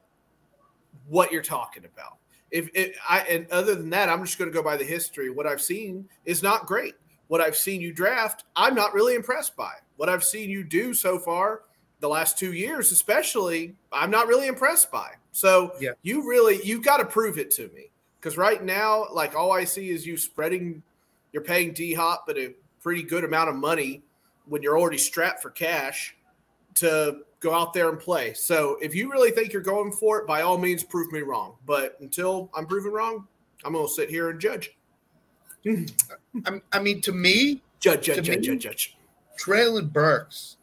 what 1.09 1.31
you're 1.31 1.43
talking 1.43 1.85
about. 1.85 2.17
if 2.51 2.71
it, 2.75 2.95
I 3.09 3.21
and 3.23 3.47
other 3.51 3.75
than 3.75 3.91
that, 3.91 4.09
I'm 4.09 4.25
just 4.25 4.39
going 4.39 4.51
to 4.51 4.55
go 4.55 4.63
by 4.63 4.77
the 4.77 4.85
history. 4.85 5.29
What 5.31 5.47
I've 5.47 5.61
seen 5.63 6.09
is 6.25 6.43
not 6.43 6.67
great. 6.67 6.95
What 7.29 7.41
I've 7.41 7.57
seen 7.57 7.81
you 7.81 7.93
draft, 7.93 8.45
I'm 8.57 8.75
not 8.75 8.95
really 8.95 9.15
impressed 9.15 9.57
by. 9.57 9.73
What 9.97 10.09
I've 10.09 10.25
seen 10.25 10.51
you 10.51 10.63
do 10.65 10.95
so 10.95 11.19
far, 11.19 11.63
the 12.01 12.09
last 12.09 12.39
two 12.39 12.53
years, 12.53 12.93
especially, 12.93 13.75
I'm 13.93 14.11
not 14.11 14.27
really 14.29 14.47
impressed 14.47 14.91
by. 14.91 15.13
So 15.33 15.73
Yeah. 15.81 15.91
you 16.03 16.29
really 16.29 16.61
you've 16.65 16.85
got 16.85 16.99
to 16.99 17.05
prove 17.05 17.39
it 17.39 17.51
to 17.53 17.69
me 17.75 17.91
because 18.25 18.39
right 18.39 18.65
now, 18.65 19.05
like 19.13 19.37
all 19.37 19.53
I 19.53 19.65
see 19.65 19.91
is 19.91 20.07
you 20.07 20.17
spreading. 20.17 20.83
You're 21.35 21.43
paying 21.43 21.75
D 21.75 21.93
Hop, 21.93 22.25
but 22.27 22.39
a 22.39 22.55
pretty 22.81 23.03
good 23.03 23.23
amount 23.23 23.51
of 23.51 23.55
money 23.55 24.03
when 24.47 24.63
you're 24.63 24.79
already 24.79 24.97
strapped 24.97 25.43
for 25.43 25.51
cash 25.51 26.17
to 26.77 27.19
go 27.41 27.53
out 27.53 27.75
there 27.75 27.91
and 27.91 28.01
play. 28.01 28.33
So 28.33 28.79
if 28.81 28.95
you 28.95 29.11
really 29.11 29.31
think 29.31 29.53
you're 29.53 29.61
going 29.61 29.93
for 29.93 30.21
it, 30.21 30.27
by 30.27 30.41
all 30.41 30.57
means, 30.57 30.83
prove 30.83 31.13
me 31.13 31.21
wrong. 31.21 31.57
But 31.67 31.99
until 32.01 32.49
I'm 32.55 32.67
proven 32.67 32.93
wrong, 32.93 33.29
I'm 33.63 33.75
going 33.75 33.87
to 33.87 33.93
sit 33.93 34.09
here 34.09 34.31
and 34.31 34.41
judge. 34.41 34.75
I, 35.67 36.63
I 36.73 36.79
mean, 36.79 37.03
to 37.03 37.13
me, 37.13 37.63
Judge, 37.79 38.07
judge, 38.07 38.25
judge, 38.25 38.29
me- 38.39 38.47
judge, 38.47 38.63
judge. 38.63 38.97
Treylon 39.39 39.93
Burks 39.93 40.57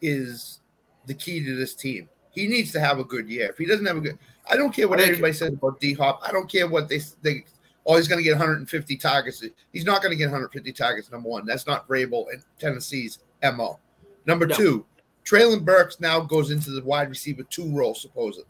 is 0.00 0.60
the 1.04 1.12
key 1.12 1.44
to 1.44 1.56
this 1.56 1.74
team. 1.74 2.08
He 2.34 2.46
needs 2.48 2.72
to 2.72 2.80
have 2.80 2.98
a 2.98 3.04
good 3.04 3.28
year. 3.28 3.50
If 3.50 3.58
he 3.58 3.66
doesn't 3.66 3.86
have 3.86 3.96
a 3.96 4.00
good, 4.00 4.18
I 4.50 4.56
don't 4.56 4.74
care 4.74 4.88
what 4.88 4.98
think- 4.98 5.10
everybody 5.10 5.32
says 5.32 5.52
about 5.52 5.80
D 5.80 5.92
Hop. 5.94 6.20
I 6.26 6.32
don't 6.32 6.50
care 6.50 6.66
what 6.68 6.88
they 6.88 6.98
think. 6.98 7.46
Oh, 7.86 7.96
he's 7.96 8.08
going 8.08 8.18
to 8.18 8.24
get 8.24 8.32
150 8.32 8.96
targets. 8.96 9.44
He's 9.72 9.84
not 9.84 10.00
going 10.00 10.10
to 10.10 10.16
get 10.16 10.24
150 10.26 10.72
targets. 10.72 11.10
Number 11.12 11.28
one, 11.28 11.44
that's 11.44 11.66
not 11.66 11.86
Vrabel 11.86 12.26
and 12.32 12.42
Tennessee's 12.58 13.18
mo. 13.42 13.78
Number 14.26 14.46
No. 14.46 14.54
two, 14.56 14.86
Treylon 15.24 15.64
Burks 15.66 16.00
now 16.00 16.20
goes 16.20 16.50
into 16.50 16.70
the 16.70 16.82
wide 16.82 17.10
receiver 17.10 17.42
two 17.42 17.70
role. 17.70 17.94
Supposedly, 17.94 18.46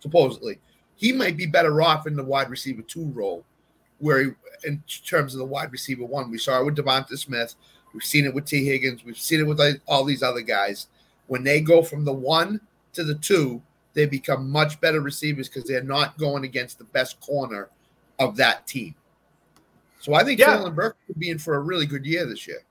supposedly, 0.00 0.60
he 0.94 1.10
might 1.12 1.36
be 1.36 1.46
better 1.46 1.82
off 1.82 2.06
in 2.06 2.14
the 2.14 2.22
wide 2.22 2.50
receiver 2.50 2.82
two 2.82 3.06
role, 3.10 3.44
where 3.98 4.22
he, 4.22 4.30
in 4.64 4.82
terms 5.04 5.34
of 5.34 5.38
the 5.40 5.44
wide 5.44 5.72
receiver 5.72 6.04
one, 6.04 6.30
we 6.30 6.38
saw 6.38 6.60
it 6.60 6.64
with 6.64 6.76
Devonta 6.76 7.18
Smith. 7.18 7.56
We've 7.92 8.04
seen 8.04 8.24
it 8.26 8.32
with 8.34 8.44
Tee 8.46 8.64
Higgins. 8.64 9.04
We've 9.04 9.18
seen 9.18 9.40
it 9.40 9.46
with 9.46 9.60
all 9.86 10.04
these 10.04 10.22
other 10.22 10.40
guys. 10.40 10.86
When 11.26 11.42
they 11.42 11.60
go 11.60 11.82
from 11.82 12.04
the 12.04 12.12
one 12.12 12.60
to 12.94 13.04
the 13.04 13.14
two, 13.16 13.62
they 13.94 14.06
become 14.06 14.50
much 14.50 14.80
better 14.80 15.00
receivers 15.00 15.48
because 15.48 15.64
they're 15.64 15.82
not 15.82 16.16
going 16.18 16.44
against 16.44 16.78
the 16.78 16.84
best 16.84 17.20
corner 17.20 17.68
of 18.18 18.36
that 18.36 18.66
team. 18.66 18.94
So 20.00 20.14
I 20.14 20.24
think 20.24 20.40
Yeah. 20.40 20.56
Treylon 20.58 20.74
Burke 20.74 20.96
could 21.06 21.18
be 21.18 21.30
in 21.30 21.38
for 21.38 21.54
a 21.56 21.60
really 21.60 21.86
good 21.86 22.04
year 22.04 22.26
this 22.26 22.46
year. 22.46 22.62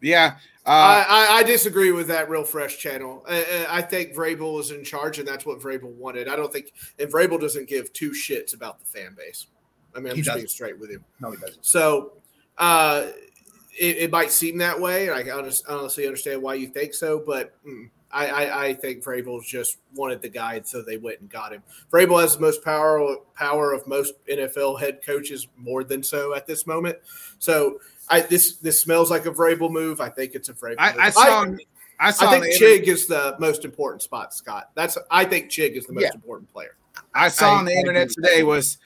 Yeah. 0.00 0.36
Uh, 0.66 0.70
I, 0.70 1.04
I, 1.08 1.36
I 1.38 1.42
disagree 1.42 1.92
with 1.92 2.06
that 2.08 2.30
real 2.30 2.44
fresh 2.44 2.78
channel. 2.78 3.24
I, 3.28 3.66
I 3.68 3.78
I 3.78 3.82
think 3.82 4.14
Vrabel 4.14 4.60
is 4.60 4.70
in 4.70 4.84
charge, 4.84 5.18
and 5.18 5.26
that's 5.26 5.44
what 5.44 5.58
Vrabel 5.58 5.92
wanted. 5.94 6.28
I 6.28 6.36
don't 6.36 6.52
think, 6.52 6.72
and 6.98 7.10
Vrabel 7.10 7.40
doesn't 7.40 7.68
give 7.68 7.92
two 7.92 8.10
shits 8.10 8.54
about 8.54 8.78
the 8.78 8.86
fan 8.86 9.14
base. 9.16 9.46
I 9.94 9.98
mean, 10.00 10.10
I'm 10.10 10.16
He 10.16 10.22
just 10.22 10.34
being 10.34 10.44
doesn't. 10.44 10.54
straight 10.54 10.78
with 10.78 10.90
you. 10.90 11.02
No, 11.20 11.30
he 11.32 11.38
doesn't. 11.38 11.64
So 11.64 12.12
uh, 12.58 13.06
it, 13.78 13.96
it 13.96 14.10
might 14.10 14.30
seem 14.30 14.58
that 14.58 14.78
way, 14.78 15.08
and 15.08 15.16
I 15.16 15.22
can 15.22 15.32
honest, 15.32 15.66
honestly 15.68 16.06
understand 16.06 16.40
why 16.40 16.54
you 16.54 16.68
think 16.68 16.94
so. 16.94 17.18
But 17.26 17.54
mm, 17.66 17.90
I, 18.12 18.26
I, 18.26 18.64
I 18.66 18.74
think 18.74 19.04
Vrabel 19.04 19.44
just 19.44 19.78
wanted 19.94 20.20
the 20.22 20.28
guy, 20.28 20.60
so 20.64 20.82
they 20.82 20.96
went 20.96 21.20
and 21.20 21.30
got 21.30 21.52
him. 21.52 21.62
Vrabel 21.92 22.20
has 22.20 22.34
the 22.34 22.40
most 22.40 22.64
power 22.64 23.16
power 23.34 23.72
of 23.72 23.86
most 23.86 24.14
NFL 24.26 24.80
head 24.80 25.00
coaches, 25.04 25.46
more 25.56 25.84
than 25.84 26.02
so 26.02 26.34
at 26.34 26.46
this 26.46 26.66
moment. 26.66 26.98
So 27.38 27.80
I 28.08 28.22
this 28.22 28.56
this 28.56 28.80
smells 28.80 29.10
like 29.10 29.26
a 29.26 29.30
Vrabel 29.30 29.70
move. 29.70 30.00
I 30.00 30.08
think 30.08 30.34
it's 30.34 30.48
a 30.48 30.54
Vrabel. 30.54 30.76
I, 30.78 30.92
move. 30.92 31.00
I 31.00 31.10
saw. 31.10 31.46
I, 32.00 32.10
saw. 32.10 32.30
I 32.30 32.40
think 32.40 32.58
the 32.58 32.64
Chig 32.64 32.82
is 32.88 33.06
the 33.06 33.36
most 33.38 33.64
important 33.64 34.02
spot, 34.02 34.34
Scott. 34.34 34.70
That's 34.74 34.98
I 35.10 35.24
think 35.24 35.50
Chig 35.50 35.72
is 35.76 35.86
the 35.86 35.92
most 35.92 36.02
Yeah. 36.02 36.14
important 36.14 36.52
player. 36.52 36.76
I 37.14 37.28
saw 37.28 37.52
I- 37.54 37.58
on 37.58 37.64
the 37.64 37.72
I 37.72 37.76
internet 37.78 38.10
agree. 38.10 38.24
today 38.28 38.42
was 38.42 38.78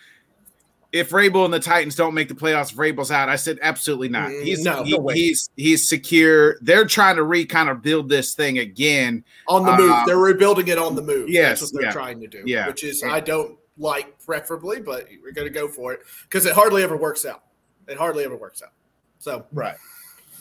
if 0.94 1.10
Vrabel 1.10 1.44
and 1.44 1.52
the 1.52 1.58
Titans 1.58 1.96
don't 1.96 2.14
make 2.14 2.28
the 2.28 2.34
playoffs, 2.34 2.72
Vrabel's 2.72 3.10
out. 3.10 3.28
I 3.28 3.34
said 3.34 3.58
absolutely 3.62 4.08
not. 4.08 4.30
Mm, 4.30 4.44
He's 4.44 4.62
no, 4.62 4.84
he- 4.84 4.92
no 4.92 5.00
way. 5.00 5.14
he's 5.14 5.50
he's 5.56 5.88
secure. 5.88 6.56
They're 6.60 6.86
trying 6.86 7.16
to 7.16 7.24
re 7.24 7.44
kind 7.44 7.68
of 7.68 7.82
build 7.82 8.08
this 8.08 8.34
thing 8.34 8.58
again. 8.58 9.24
On 9.48 9.66
the 9.66 9.76
move, 9.76 9.96
they're 10.06 10.18
rebuilding 10.18 10.68
it 10.68 10.78
on 10.78 10.94
the 10.94 11.02
move. 11.02 11.28
yes, 11.28 11.58
that's 11.60 11.72
what 11.72 11.80
they're 11.80 11.88
yeah. 11.90 11.92
trying 11.92 12.20
to 12.20 12.28
do. 12.28 12.44
Yeah. 12.46 12.68
which 12.68 12.84
is 12.84 13.02
I 13.02 13.18
don't 13.18 13.58
like 13.76 14.16
preferably, 14.24 14.80
but 14.80 15.08
we're 15.20 15.32
going 15.32 15.48
to 15.48 15.52
go 15.52 15.66
for 15.66 15.92
it 15.92 16.00
because 16.22 16.46
it 16.46 16.52
hardly 16.54 16.84
ever 16.84 16.96
works 16.96 17.26
out. 17.26 17.42
It 17.88 17.98
hardly 17.98 18.24
ever 18.24 18.36
works 18.36 18.62
out. 18.62 18.70
So 19.18 19.44
Right. 19.52 19.76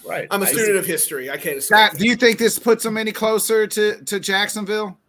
Right. 0.05 0.27
I'm 0.29 0.43
a 0.43 0.47
student 0.47 0.77
of 0.77 0.85
history. 0.85 1.31
I 1.31 1.37
can't. 1.37 1.63
Scott, 1.63 1.95
do 1.97 2.05
you 2.05 2.15
think 2.15 2.37
this 2.37 2.59
puts 2.59 2.83
them 2.83 2.95
any 2.97 3.11
closer 3.11 3.65
to 3.65 4.03
to 4.03 4.19
Jacksonville? 4.19 4.99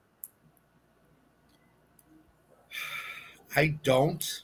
I 3.54 3.76
don't. 3.82 4.43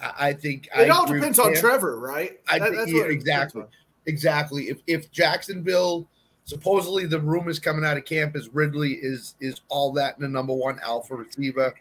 I, 0.00 0.28
I 0.28 0.32
think 0.32 0.68
It 0.76 0.78
I 0.78 0.88
all 0.88 1.06
depends 1.06 1.38
on 1.38 1.54
Trevor, 1.54 1.98
right? 1.98 2.38
I 2.48 2.58
That- 2.58 2.64
think- 2.66 2.76
that's 2.76 2.92
yeah, 2.92 2.98
what 3.00 3.10
it 3.10 3.18
depends 3.18 3.22
exactly. 3.24 3.62
Exactly. 4.06 4.68
If 4.68 4.78
if 4.86 5.10
Jacksonville 5.10 6.08
supposedly 6.44 7.06
the 7.06 7.18
rumors 7.20 7.58
coming 7.58 7.84
out 7.84 7.96
of 7.96 8.04
camp 8.04 8.36
is 8.36 8.48
Ridley 8.50 8.92
is 8.94 9.34
is 9.40 9.60
all 9.68 9.92
that 9.94 10.16
in 10.16 10.22
the 10.22 10.28
number 10.28 10.52
one 10.54 10.78
alpha 10.84 11.14
receiver. 11.16 11.74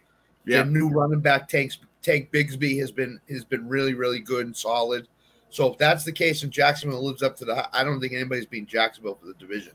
Yeah. 0.46 0.64
The 0.64 0.70
new 0.72 0.90
running 0.90 1.20
back 1.20 1.48
tanks 1.48 1.78
Tank 2.02 2.32
Bigsby 2.32 2.80
has 2.80 2.92
been 2.92 3.20
has 3.30 3.44
been 3.44 3.68
really, 3.68 3.94
really 3.94 4.20
good 4.20 4.46
and 4.46 4.56
solid. 4.56 5.08
So 5.50 5.72
if 5.72 5.78
that's 5.78 6.04
the 6.04 6.12
case 6.12 6.44
and 6.44 6.52
Jacksonville 6.52 7.04
lives 7.06 7.22
up 7.24 7.36
to 7.38 7.46
the 7.46 7.68
I 7.78 7.84
don't 7.84 8.00
think 8.00 8.14
anybody's 8.14 8.46
beating 8.46 8.66
Jacksonville 8.68 9.16
for 9.16 9.28
the 9.28 9.34
division. 9.36 9.74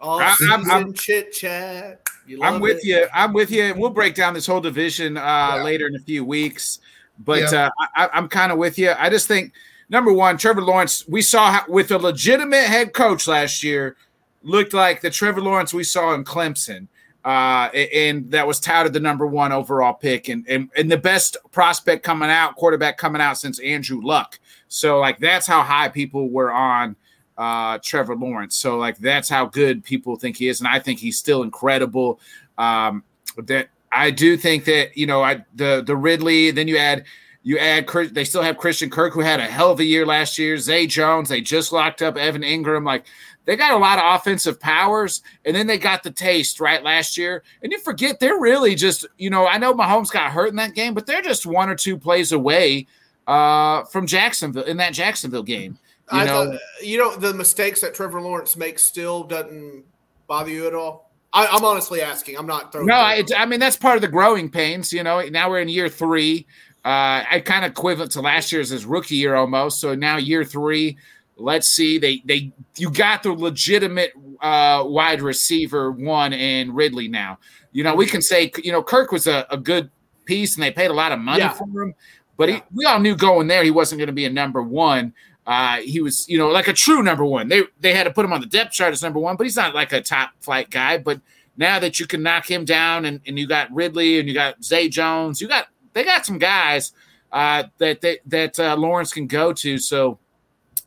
All 0.00 0.18
I- 0.18 0.24
I'm- 0.24 0.36
season 0.36 0.70
I'm- 0.70 0.92
chit 0.94 1.32
chat. 1.32 2.00
I'm 2.42 2.60
with 2.60 2.78
it. 2.78 2.84
you. 2.84 3.06
I'm 3.12 3.32
with 3.32 3.50
you. 3.50 3.64
And 3.64 3.78
we'll 3.80 3.90
break 3.90 4.14
down 4.14 4.32
this 4.34 4.46
whole 4.46 4.60
division 4.60 5.16
uh, 5.16 5.54
Yeah. 5.56 5.62
later 5.64 5.86
in 5.88 5.96
a 5.96 6.00
few 6.00 6.24
weeks. 6.24 6.78
But 7.24 7.52
Yeah. 7.52 7.66
uh, 7.66 7.70
I, 7.96 8.08
I'm 8.12 8.28
kind 8.28 8.52
of 8.52 8.58
with 8.58 8.78
you. 8.78 8.92
I 8.98 9.10
just 9.10 9.28
think 9.28 9.52
number 9.88 10.12
one, 10.12 10.38
Trevor 10.38 10.62
Lawrence. 10.62 11.06
We 11.08 11.22
saw 11.22 11.52
how, 11.52 11.64
with 11.68 11.90
a 11.90 11.98
legitimate 11.98 12.64
head 12.64 12.92
coach 12.92 13.26
last 13.28 13.62
year, 13.62 13.96
looked 14.42 14.74
like 14.74 15.00
the 15.00 15.10
Trevor 15.10 15.40
Lawrence 15.40 15.72
we 15.72 15.84
saw 15.84 16.14
in 16.14 16.24
Clemson, 16.24 16.88
uh, 17.24 17.68
and 17.74 18.30
that 18.32 18.46
was 18.46 18.58
touted 18.58 18.92
the 18.92 19.00
number 19.00 19.26
one 19.26 19.52
overall 19.52 19.92
pick 19.94 20.28
and, 20.28 20.44
and 20.48 20.68
and 20.76 20.90
the 20.90 20.96
best 20.98 21.36
prospect 21.52 22.02
coming 22.02 22.30
out, 22.30 22.56
quarterback 22.56 22.98
coming 22.98 23.22
out 23.22 23.38
since 23.38 23.60
Andrew 23.60 24.00
Luck. 24.02 24.40
So 24.68 24.98
like 24.98 25.18
that's 25.18 25.46
how 25.46 25.62
high 25.62 25.88
people 25.88 26.28
were 26.30 26.50
on 26.50 26.96
uh, 27.38 27.78
Trevor 27.82 28.16
Lawrence. 28.16 28.56
So 28.56 28.76
like 28.78 28.98
that's 28.98 29.28
how 29.28 29.46
good 29.46 29.84
people 29.84 30.16
think 30.16 30.36
he 30.36 30.48
is, 30.48 30.60
and 30.60 30.66
I 30.68 30.80
think 30.80 30.98
he's 30.98 31.18
still 31.18 31.42
incredible. 31.42 32.18
Um, 32.58 33.04
that 33.36 33.68
I 33.92 34.10
do 34.10 34.36
think 34.36 34.64
that 34.64 34.96
you 34.96 35.06
know 35.06 35.22
I 35.22 35.44
the 35.54 35.82
the 35.84 35.96
Ridley. 35.96 36.50
Then 36.50 36.68
you 36.68 36.78
add 36.78 37.04
you 37.42 37.58
add 37.58 37.86
they 38.12 38.24
still 38.24 38.42
have 38.42 38.56
Christian 38.56 38.88
Kirk 38.88 39.12
who 39.12 39.20
had 39.20 39.40
a 39.40 39.44
hell 39.44 39.70
of 39.70 39.80
a 39.80 39.84
year 39.84 40.06
last 40.06 40.38
year. 40.38 40.56
Zay 40.58 40.86
Jones 40.86 41.28
they 41.28 41.40
just 41.40 41.72
locked 41.72 42.02
up 42.02 42.16
Evan 42.16 42.42
Engram. 42.42 42.86
Like 42.86 43.04
they 43.44 43.56
got 43.56 43.72
a 43.72 43.78
lot 43.78 43.98
of 43.98 44.20
offensive 44.20 44.60
powers, 44.60 45.22
and 45.44 45.54
then 45.54 45.66
they 45.66 45.78
got 45.78 46.02
the 46.02 46.10
taste 46.10 46.60
right 46.60 46.82
last 46.82 47.18
year. 47.18 47.42
And 47.62 47.72
you 47.72 47.80
forget 47.80 48.20
they're 48.20 48.38
really 48.38 48.74
just 48.74 49.06
you 49.18 49.30
know 49.30 49.46
I 49.46 49.58
know 49.58 49.74
Mahomes 49.74 50.10
got 50.10 50.32
hurt 50.32 50.48
in 50.48 50.56
that 50.56 50.74
game, 50.74 50.94
but 50.94 51.06
they're 51.06 51.22
just 51.22 51.46
one 51.46 51.68
or 51.68 51.74
two 51.74 51.98
plays 51.98 52.32
away 52.32 52.86
uh, 53.26 53.84
from 53.84 54.06
Jacksonville 54.06 54.64
in 54.64 54.76
that 54.78 54.94
Jacksonville 54.94 55.42
game. 55.42 55.78
You 56.12 56.18
I 56.18 56.24
know, 56.24 56.52
thought, 56.52 56.60
you 56.82 56.98
know 56.98 57.16
the 57.16 57.34
mistakes 57.34 57.80
that 57.80 57.94
Trevor 57.94 58.20
Lawrence 58.20 58.56
makes 58.56 58.84
still 58.84 59.24
doesn't 59.24 59.84
bother 60.26 60.50
you 60.50 60.66
at 60.66 60.74
all. 60.74 61.11
I, 61.32 61.46
I'm 61.46 61.64
honestly 61.64 62.02
asking. 62.02 62.36
I'm 62.36 62.46
not 62.46 62.72
throwing. 62.72 62.86
No, 62.86 62.94
I, 62.94 63.22
I 63.36 63.46
mean 63.46 63.60
that's 63.60 63.76
part 63.76 63.96
of 63.96 64.02
the 64.02 64.08
growing 64.08 64.50
pains. 64.50 64.92
You 64.92 65.02
know, 65.02 65.20
now 65.22 65.48
we're 65.50 65.60
in 65.60 65.68
year 65.68 65.88
three. 65.88 66.46
Uh, 66.84 67.22
I 67.30 67.42
kind 67.44 67.64
of 67.64 67.70
equivalent 67.70 68.10
to 68.12 68.20
last 68.20 68.50
year's 68.52 68.70
his 68.70 68.84
rookie 68.84 69.16
year 69.16 69.34
almost. 69.36 69.80
So 69.80 69.94
now 69.94 70.16
year 70.16 70.44
three. 70.44 70.98
Let's 71.36 71.68
see. 71.68 71.98
They 71.98 72.22
they 72.24 72.52
you 72.76 72.90
got 72.90 73.22
the 73.22 73.32
legitimate 73.32 74.12
uh, 74.40 74.84
wide 74.86 75.22
receiver 75.22 75.90
one 75.92 76.32
in 76.32 76.74
Ridley 76.74 77.08
now. 77.08 77.38
You 77.72 77.84
know 77.84 77.94
we 77.94 78.06
can 78.06 78.20
say 78.20 78.52
you 78.62 78.70
know 78.72 78.82
Kirk 78.82 79.12
was 79.12 79.26
a, 79.26 79.46
a 79.50 79.56
good 79.56 79.90
piece 80.26 80.54
and 80.56 80.62
they 80.62 80.70
paid 80.70 80.90
a 80.90 80.94
lot 80.94 81.10
of 81.12 81.18
money 81.18 81.40
Yeah. 81.40 81.52
for 81.52 81.64
him, 81.64 81.94
but 82.36 82.48
Yeah. 82.48 82.56
he, 82.56 82.62
we 82.74 82.84
all 82.84 83.00
knew 83.00 83.16
going 83.16 83.46
there 83.46 83.64
he 83.64 83.70
wasn't 83.70 83.98
going 83.98 84.08
to 84.08 84.12
be 84.12 84.26
a 84.26 84.30
number 84.30 84.62
one. 84.62 85.14
Uh, 85.46 85.78
he 85.78 86.00
was, 86.00 86.28
you 86.28 86.38
know, 86.38 86.48
like 86.48 86.68
a 86.68 86.72
true 86.72 87.02
number 87.02 87.24
one. 87.24 87.48
They 87.48 87.62
they 87.80 87.94
had 87.94 88.04
to 88.04 88.12
put 88.12 88.24
him 88.24 88.32
on 88.32 88.40
the 88.40 88.46
depth 88.46 88.72
chart 88.72 88.92
as 88.92 89.02
number 89.02 89.18
one, 89.18 89.36
but 89.36 89.44
he's 89.44 89.56
not 89.56 89.74
like 89.74 89.92
a 89.92 90.00
top 90.00 90.30
flight 90.40 90.70
guy. 90.70 90.98
But 90.98 91.20
now 91.56 91.78
that 91.80 91.98
you 91.98 92.06
can 92.06 92.22
knock 92.22 92.48
him 92.48 92.64
down, 92.64 93.04
and, 93.04 93.20
and 93.26 93.38
you 93.38 93.46
got 93.46 93.72
Ridley 93.72 94.18
and 94.18 94.28
you 94.28 94.34
got 94.34 94.62
Zay 94.62 94.88
Jones, 94.88 95.40
you 95.40 95.48
got 95.48 95.66
they 95.92 96.04
got 96.04 96.24
some 96.24 96.38
guys 96.38 96.92
uh, 97.32 97.64
that 97.78 98.00
that 98.02 98.18
that 98.26 98.60
uh, 98.60 98.76
Lawrence 98.76 99.12
can 99.12 99.26
go 99.26 99.52
to. 99.54 99.78
So 99.78 100.18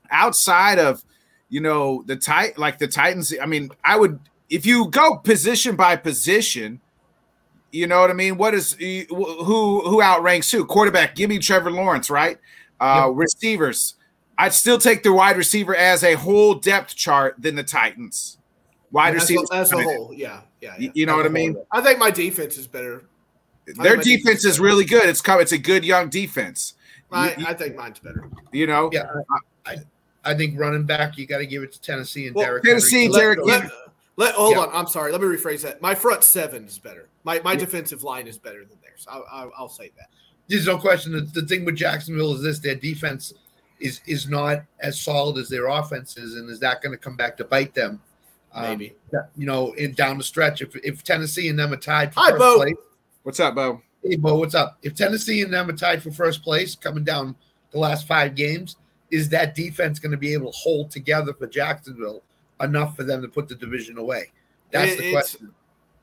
outside 0.09 0.79
of 0.79 1.03
you 1.49 1.59
know 1.59 2.03
the 2.05 2.15
tight 2.15 2.57
like 2.57 2.77
the 2.77 2.87
Titans, 2.87 3.33
I 3.41 3.45
mean, 3.45 3.71
I 3.83 3.97
would 3.97 4.19
if 4.49 4.65
you 4.65 4.89
go 4.89 5.17
position 5.17 5.75
by 5.75 5.95
position. 5.95 6.81
You 7.71 7.87
know 7.87 7.99
what 7.99 8.09
I 8.09 8.13
mean? 8.13 8.37
What 8.37 8.53
is 8.53 8.71
who 8.79 9.81
who 9.81 10.01
outranks 10.01 10.49
who? 10.49 10.63
Quarterback, 10.63 11.13
give 11.13 11.29
me 11.29 11.39
Trevor 11.39 11.71
Lawrence, 11.71 12.09
right? 12.09 12.37
Uh, 12.79 13.09
Receivers, 13.13 13.95
I'd 14.37 14.53
still 14.53 14.77
take 14.77 15.03
the 15.03 15.13
wide 15.13 15.37
receiver 15.37 15.75
as 15.75 16.03
a 16.03 16.15
whole 16.15 16.55
depth 16.55 16.95
chart 16.95 17.35
than 17.37 17.55
the 17.55 17.63
Titans. 17.63 18.37
Wide 18.91 19.15
as, 19.15 19.23
receivers, 19.23 19.49
as 19.51 19.71
a 19.71 19.81
whole. 19.81 20.13
Yeah, 20.13 20.41
yeah. 20.61 20.75
yeah. 20.77 20.91
you 20.93 21.05
know 21.05 21.15
what 21.15 21.25
I 21.25 21.29
mean? 21.29 21.55
I 21.71 21.81
think 21.81 21.99
my 21.99 22.11
defense 22.11 22.57
is 22.57 22.67
better 22.67 23.05
Their 23.65 23.97
defense 23.97 24.45
is 24.45 24.59
really 24.59 24.85
good. 24.85 25.05
It's 25.05 25.21
come. 25.21 25.39
it's 25.41 25.51
a 25.51 25.57
good 25.57 25.83
young 25.83 26.09
defense. 26.09 26.73
I, 27.11 27.35
I 27.47 27.53
think 27.53 27.75
mine's 27.75 27.99
better. 27.99 28.29
You 28.51 28.67
know, 28.67 28.89
yeah. 28.91 29.07
I, 29.65 29.77
I 30.23 30.33
think 30.33 30.59
running 30.59 30.83
back, 30.83 31.17
you 31.17 31.25
got 31.25 31.37
to 31.37 31.45
give 31.45 31.63
it 31.63 31.71
to 31.73 31.81
Tennessee 31.81 32.27
and 32.27 32.35
well, 32.35 32.45
Derrick. 32.45 32.63
Tennessee, 32.63 33.07
Derrick. 33.07 33.39
Let, 33.43 33.69
let, 34.17 34.35
hold 34.35 34.55
yeah. 34.55 34.61
on. 34.61 34.69
I'm 34.73 34.87
sorry. 34.87 35.11
Let 35.11 35.21
me 35.21 35.27
rephrase 35.27 35.61
that. 35.61 35.81
My 35.81 35.95
front 35.95 36.23
seven 36.23 36.65
is 36.65 36.77
better. 36.77 37.09
My 37.23 37.39
my 37.43 37.53
yeah. 37.53 37.59
defensive 37.59 38.03
line 38.03 38.27
is 38.27 38.37
better 38.37 38.65
than 38.65 38.77
theirs. 38.81 39.05
I'll, 39.09 39.25
I'll, 39.31 39.51
I'll 39.57 39.69
say 39.69 39.91
that. 39.97 40.09
There's 40.47 40.67
no 40.67 40.77
question. 40.77 41.11
The, 41.13 41.21
the 41.21 41.47
thing 41.47 41.65
with 41.65 41.75
Jacksonville 41.75 42.33
is 42.33 42.41
this: 42.41 42.59
their 42.59 42.75
defense 42.75 43.33
is 43.79 44.01
is 44.05 44.27
not 44.29 44.63
as 44.79 44.99
solid 44.99 45.37
as 45.37 45.49
their 45.49 45.67
offense 45.67 46.17
is, 46.17 46.35
and 46.35 46.49
is 46.49 46.59
that 46.59 46.81
going 46.81 46.91
to 46.91 46.97
come 46.97 47.15
back 47.15 47.37
to 47.37 47.43
bite 47.43 47.73
them? 47.73 48.01
Maybe. 48.59 48.95
Um, 49.13 49.21
you 49.35 49.45
know, 49.45 49.73
in 49.73 49.93
down 49.93 50.17
the 50.17 50.23
stretch, 50.23 50.61
if 50.61 50.75
if 50.77 51.03
Tennessee 51.03 51.49
and 51.49 51.59
them 51.59 51.73
are 51.73 51.77
tied 51.77 52.13
for 52.13 52.21
Hi, 52.21 52.29
first 52.31 52.39
Bo. 52.39 52.55
place. 52.57 52.75
What's 53.23 53.39
up, 53.39 53.55
Bo? 53.55 53.81
Hey, 54.03 54.15
Bo, 54.15 54.35
what's 54.35 54.55
up? 54.55 54.77
If 54.83 54.95
Tennessee 54.95 55.41
and 55.41 55.51
them 55.51 55.69
are 55.69 55.73
tied 55.73 56.03
for 56.03 56.11
first 56.11 56.43
place, 56.43 56.75
coming 56.75 57.03
down 57.03 57.35
the 57.71 57.79
last 57.79 58.07
five 58.07 58.35
games, 58.35 58.77
is 59.11 59.29
that 59.29 59.55
defense 59.55 59.99
going 59.99 60.11
to 60.11 60.17
be 60.17 60.31
able 60.33 60.51
to 60.51 60.57
hold 60.57 60.91
together 60.91 61.33
for 61.33 61.47
Jacksonville 61.47 62.21
enough 62.61 62.95
for 62.95 63.03
them 63.03 63.21
to 63.23 63.27
put 63.27 63.47
the 63.47 63.55
division 63.55 63.97
away? 63.97 64.31
That's 64.71 64.93
it, 64.93 64.99
the 64.99 65.11
question. 65.11 65.53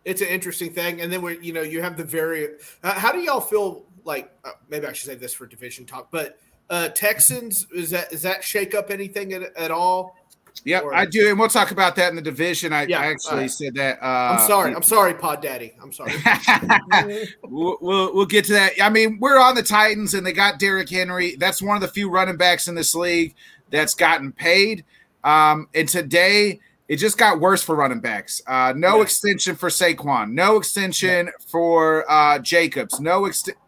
It's, 0.04 0.20
it's 0.20 0.28
an 0.28 0.34
interesting 0.34 0.72
thing, 0.72 1.00
and 1.00 1.12
then 1.12 1.22
we, 1.22 1.38
you 1.38 1.52
know, 1.52 1.62
you 1.62 1.80
have 1.80 1.96
the 1.96 2.04
very. 2.04 2.48
Uh, 2.82 2.92
how 2.92 3.12
do 3.12 3.20
y'all 3.20 3.40
feel? 3.40 3.84
Like 4.04 4.36
uh, 4.44 4.50
maybe 4.68 4.86
I 4.86 4.92
should 4.92 5.06
say 5.06 5.14
this 5.14 5.32
for 5.32 5.46
division 5.46 5.86
talk, 5.86 6.10
but 6.10 6.40
uh, 6.72 6.88
Texans 6.88 7.66
is 7.74 7.90
that 7.90 8.10
does 8.10 8.22
that 8.22 8.42
shake 8.42 8.74
up 8.74 8.90
anything 8.90 9.34
at, 9.34 9.54
at 9.56 9.70
all? 9.70 10.16
Yeah, 10.64 10.82
I 10.94 11.06
do, 11.06 11.28
and 11.28 11.38
we'll 11.38 11.48
talk 11.48 11.70
about 11.70 11.96
that 11.96 12.10
in 12.10 12.16
the 12.16 12.22
division. 12.22 12.72
I, 12.72 12.84
yeah, 12.84 13.00
I 13.00 13.06
actually 13.06 13.40
right. 13.40 13.50
said 13.50 13.74
that. 13.74 14.02
Uh, 14.02 14.36
I'm 14.38 14.46
sorry. 14.46 14.74
I'm 14.74 14.82
sorry, 14.82 15.14
Pod 15.14 15.42
Daddy. 15.42 15.72
I'm 15.82 15.92
sorry. 15.92 16.12
we'll, 17.42 17.78
we'll, 17.80 18.14
we'll 18.14 18.26
get 18.26 18.44
to 18.46 18.52
that. 18.52 18.72
I 18.80 18.88
mean, 18.88 19.18
we're 19.18 19.40
on 19.40 19.54
the 19.54 19.62
Titans, 19.62 20.14
and 20.14 20.24
they 20.26 20.32
got 20.32 20.58
Derrick 20.58 20.88
Henry. 20.88 21.36
That's 21.36 21.60
one 21.60 21.76
of 21.76 21.80
the 21.80 21.88
few 21.88 22.10
running 22.10 22.36
backs 22.36 22.68
in 22.68 22.74
this 22.74 22.94
league 22.94 23.34
that's 23.70 23.94
gotten 23.94 24.30
paid. 24.30 24.84
Um, 25.24 25.68
and 25.74 25.88
today, 25.88 26.60
it 26.86 26.96
just 26.96 27.18
got 27.18 27.40
worse 27.40 27.62
for 27.62 27.74
running 27.74 28.00
backs. 28.00 28.40
Uh, 28.46 28.72
no 28.76 28.96
yeah. 28.96 29.02
extension 29.02 29.56
for 29.56 29.68
Saquon. 29.68 30.32
No 30.32 30.58
extension 30.58 31.26
yeah. 31.26 31.32
for 31.48 32.08
uh, 32.10 32.38
Jacobs. 32.38 33.00
No 33.00 33.24
extension. 33.24 33.61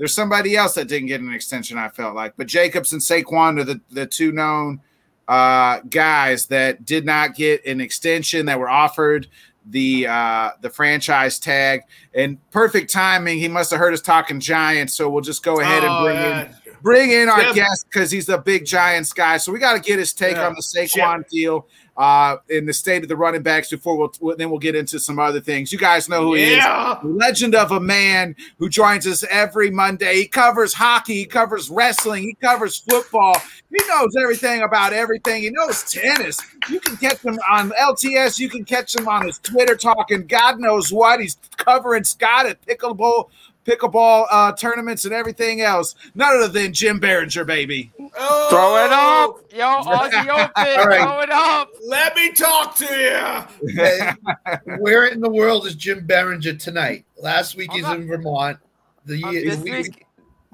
There's 0.00 0.14
somebody 0.14 0.56
else 0.56 0.72
that 0.76 0.88
didn't 0.88 1.08
get 1.08 1.20
an 1.20 1.30
extension. 1.30 1.76
I 1.76 1.90
felt 1.90 2.16
like, 2.16 2.32
but 2.38 2.46
Jacobs 2.46 2.94
and 2.94 3.02
Saquon 3.02 3.60
are 3.60 3.64
the 3.64 3.82
the 3.90 4.06
two 4.06 4.32
known 4.32 4.80
uh, 5.28 5.80
guys 5.90 6.46
that 6.46 6.86
did 6.86 7.04
not 7.04 7.34
get 7.34 7.66
an 7.66 7.82
extension 7.82 8.46
that 8.46 8.58
were 8.58 8.70
offered 8.70 9.26
the 9.66 10.06
uh, 10.06 10.52
the 10.62 10.70
franchise 10.70 11.38
tag. 11.38 11.82
And 12.14 12.38
perfect 12.50 12.90
timing. 12.90 13.40
He 13.40 13.48
must 13.48 13.70
have 13.72 13.78
heard 13.78 13.92
us 13.92 14.00
talking 14.00 14.40
Giants, 14.40 14.94
so 14.94 15.10
we'll 15.10 15.20
just 15.20 15.42
go 15.42 15.60
ahead 15.60 15.84
oh, 15.84 15.88
and 15.88 16.04
bring 16.06 16.16
yeah. 16.16 16.40
in 16.44 16.54
bring 16.82 17.10
in 17.10 17.28
our 17.28 17.52
guest 17.52 17.84
because 17.92 18.10
he's 18.10 18.30
a 18.30 18.38
big 18.38 18.64
Giants 18.64 19.12
guy. 19.12 19.36
So 19.36 19.52
we 19.52 19.58
got 19.58 19.74
to 19.74 19.80
get 19.80 19.98
his 19.98 20.14
take 20.14 20.36
yeah. 20.36 20.46
on 20.46 20.54
the 20.54 20.62
Saquon 20.62 21.28
deal 21.28 21.68
uh, 22.00 22.38
in 22.48 22.64
the 22.64 22.72
state 22.72 23.02
of 23.02 23.10
the 23.10 23.16
running 23.16 23.42
backs 23.42 23.68
before 23.68 23.94
we'll 23.94 24.34
then 24.38 24.48
we'll 24.48 24.58
get 24.58 24.74
into 24.74 24.98
some 24.98 25.18
other 25.18 25.38
things. 25.38 25.70
You 25.70 25.78
guys 25.78 26.08
know 26.08 26.22
who 26.22 26.34
yeah. 26.34 26.98
he 27.02 27.08
is. 27.08 27.14
Legend 27.14 27.54
of 27.54 27.72
a 27.72 27.78
man 27.78 28.34
who 28.58 28.70
joins 28.70 29.06
us 29.06 29.22
every 29.28 29.70
Monday. 29.70 30.14
He 30.14 30.26
covers 30.26 30.72
hockey, 30.72 31.16
he 31.16 31.26
covers 31.26 31.68
wrestling, 31.68 32.22
he 32.22 32.34
covers 32.40 32.78
football. 32.78 33.36
He 33.68 33.86
knows 33.86 34.16
everything 34.18 34.62
about 34.62 34.94
everything. 34.94 35.42
He 35.42 35.50
knows 35.50 35.84
tennis. 35.92 36.40
You 36.70 36.80
can 36.80 36.96
catch 36.96 37.22
him 37.22 37.38
on 37.50 37.70
LTS. 37.72 38.38
You 38.38 38.48
can 38.48 38.64
catch 38.64 38.96
him 38.96 39.06
on 39.06 39.26
his 39.26 39.38
Twitter 39.38 39.76
talking 39.76 40.26
God 40.26 40.58
knows 40.58 40.90
what. 40.90 41.20
He's 41.20 41.36
covering 41.58 42.04
Scott 42.04 42.46
at 42.46 42.64
Pickleball 42.64 43.28
pickleball 43.64 44.26
uh, 44.30 44.52
tournaments 44.52 45.04
and 45.04 45.14
everything 45.14 45.60
else. 45.60 45.94
None 46.14 46.36
other 46.36 46.48
than 46.48 46.72
Jim 46.72 46.98
Beringer, 46.98 47.44
baby. 47.44 47.92
Oh. 48.18 48.46
Throw 48.50 48.84
it 48.84 48.92
up, 48.92 49.52
yo, 49.52 49.82
Aussie 49.82 50.28
Open. 50.28 50.88
right. 50.88 51.02
Throw 51.02 51.20
it 51.20 51.30
up. 51.30 51.70
Let 51.86 52.14
me 52.16 52.32
talk 52.32 52.76
to 52.76 53.46
you. 53.64 54.76
Where 54.78 55.06
in 55.06 55.20
the 55.20 55.30
world 55.30 55.66
is 55.66 55.74
Jim 55.74 56.06
Beringer 56.06 56.54
tonight? 56.54 57.04
Last 57.22 57.56
week 57.56 57.72
he's 57.72 57.88
in 57.88 58.06
Vermont. 58.06 58.58
The 59.06 59.24
uh, 59.24 59.30
this 59.32 59.58
week, 59.58 59.72
week, 59.72 60.06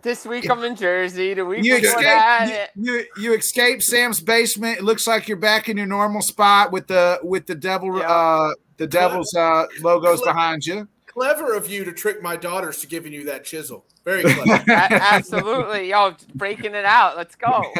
this 0.03 0.25
week 0.25 0.49
I'm 0.49 0.63
in 0.65 0.77
Jersey. 0.77 1.35
The 1.35 1.45
week 1.45 1.65
you 1.65 1.81
before 1.81 2.03
that, 2.03 2.71
you, 2.77 2.93
you, 2.93 3.07
you 3.19 3.35
escaped 3.35 3.83
Sam's 3.83 4.21
basement. 4.21 4.79
It 4.79 4.85
looks 4.85 5.07
like 5.07 5.27
you're 5.27 5.37
back 5.37 5.69
in 5.69 5.77
your 5.77 5.87
normal 5.87 6.23
spot 6.23 6.71
with 6.71 6.87
the 6.87 7.19
with 7.23 7.47
the 7.47 7.55
devil 7.55 7.99
yeah. 7.99 8.11
uh 8.11 8.55
the 8.77 8.87
devil's 8.87 9.35
uh 9.35 9.67
logos 9.81 10.23
behind 10.23 10.65
you 10.65 10.87
clever 11.17 11.55
of 11.55 11.67
you 11.71 11.83
to 11.83 11.93
trick 11.93 12.23
my 12.23 12.37
daughters 12.37 12.79
to 12.83 12.87
giving 12.87 13.11
you 13.11 13.25
that 13.25 13.43
chisel. 13.43 13.87
Very 14.05 14.23
clever. 14.23 14.63
absolutely. 14.71 15.89
Yo, 15.89 16.15
breaking 16.35 16.75
it 16.75 16.85
out. 16.85 17.17
Let's 17.17 17.35
go. 17.35 17.73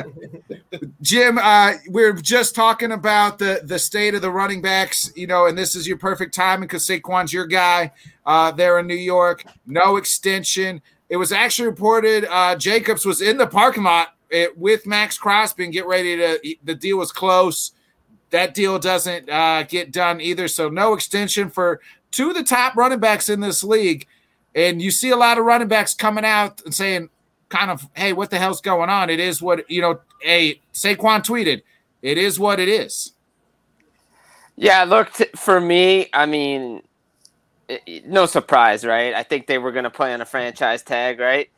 Jim, 1.02 1.36
uh, 1.36 1.74
we're 1.88 2.14
just 2.14 2.54
talking 2.54 2.92
about 2.92 3.38
the, 3.38 3.60
the 3.64 3.78
state 3.78 4.14
of 4.14 4.22
the 4.22 4.30
running 4.30 4.62
backs, 4.62 5.12
you 5.14 5.26
know, 5.26 5.44
and 5.44 5.58
this 5.58 5.76
is 5.76 5.86
your 5.86 5.98
perfect 5.98 6.34
timing 6.34 6.66
because 6.66 6.86
Saquon's 6.86 7.34
your 7.34 7.46
guy 7.46 7.92
uh, 8.24 8.50
there 8.50 8.78
in 8.78 8.86
New 8.86 8.94
York. 8.94 9.44
No 9.66 9.98
extension. 9.98 10.80
It 11.10 11.18
was 11.18 11.32
actually 11.32 11.68
reported 11.68 12.24
uh, 12.30 12.56
Jacobs 12.56 13.04
was 13.04 13.20
in 13.20 13.36
the 13.36 13.46
parking 13.46 13.82
lot 13.82 14.16
it, 14.30 14.56
with 14.56 14.86
Maxx 14.86 15.18
Crosby 15.18 15.64
and 15.64 15.72
get 15.72 15.86
ready 15.86 16.16
to, 16.16 16.56
the 16.64 16.74
deal 16.74 16.96
was 16.96 17.12
close 17.12 17.72
that 18.34 18.52
deal 18.52 18.80
doesn't 18.80 19.30
uh, 19.30 19.62
get 19.62 19.92
done 19.92 20.20
either. 20.20 20.48
So 20.48 20.68
no 20.68 20.92
extension 20.92 21.48
for 21.48 21.80
two 22.14 22.30
of 22.30 22.34
the 22.36 22.44
top 22.44 22.76
running 22.76 23.00
backs 23.00 23.28
in 23.28 23.40
this 23.40 23.64
league. 23.64 24.06
And 24.54 24.80
you 24.80 24.90
see 24.90 25.10
a 25.10 25.16
lot 25.16 25.36
of 25.36 25.44
running 25.44 25.68
backs 25.68 25.94
coming 25.94 26.24
out 26.24 26.62
and 26.64 26.72
saying, 26.72 27.08
kind 27.48 27.70
of, 27.70 27.88
hey, 27.94 28.12
what 28.12 28.30
the 28.30 28.38
hell's 28.38 28.60
going 28.60 28.88
on? 28.88 29.10
It 29.10 29.20
is 29.20 29.42
what, 29.42 29.68
you 29.68 29.80
know, 29.80 30.00
hey, 30.20 30.60
Saquon 30.72 31.24
tweeted, 31.24 31.62
it 32.02 32.18
is 32.18 32.38
what 32.38 32.60
it 32.60 32.68
is. 32.68 33.12
Yeah, 34.56 34.84
look, 34.84 35.10
for 35.36 35.60
me, 35.60 36.08
I 36.12 36.26
mean, 36.26 36.82
no 38.06 38.26
surprise, 38.26 38.84
right? 38.84 39.12
I 39.12 39.24
think 39.24 39.48
they 39.48 39.58
were 39.58 39.72
going 39.72 39.84
to 39.84 39.90
play 39.90 40.14
on 40.14 40.20
a 40.20 40.24
franchise 40.24 40.82
tag, 40.82 41.18
right? 41.18 41.50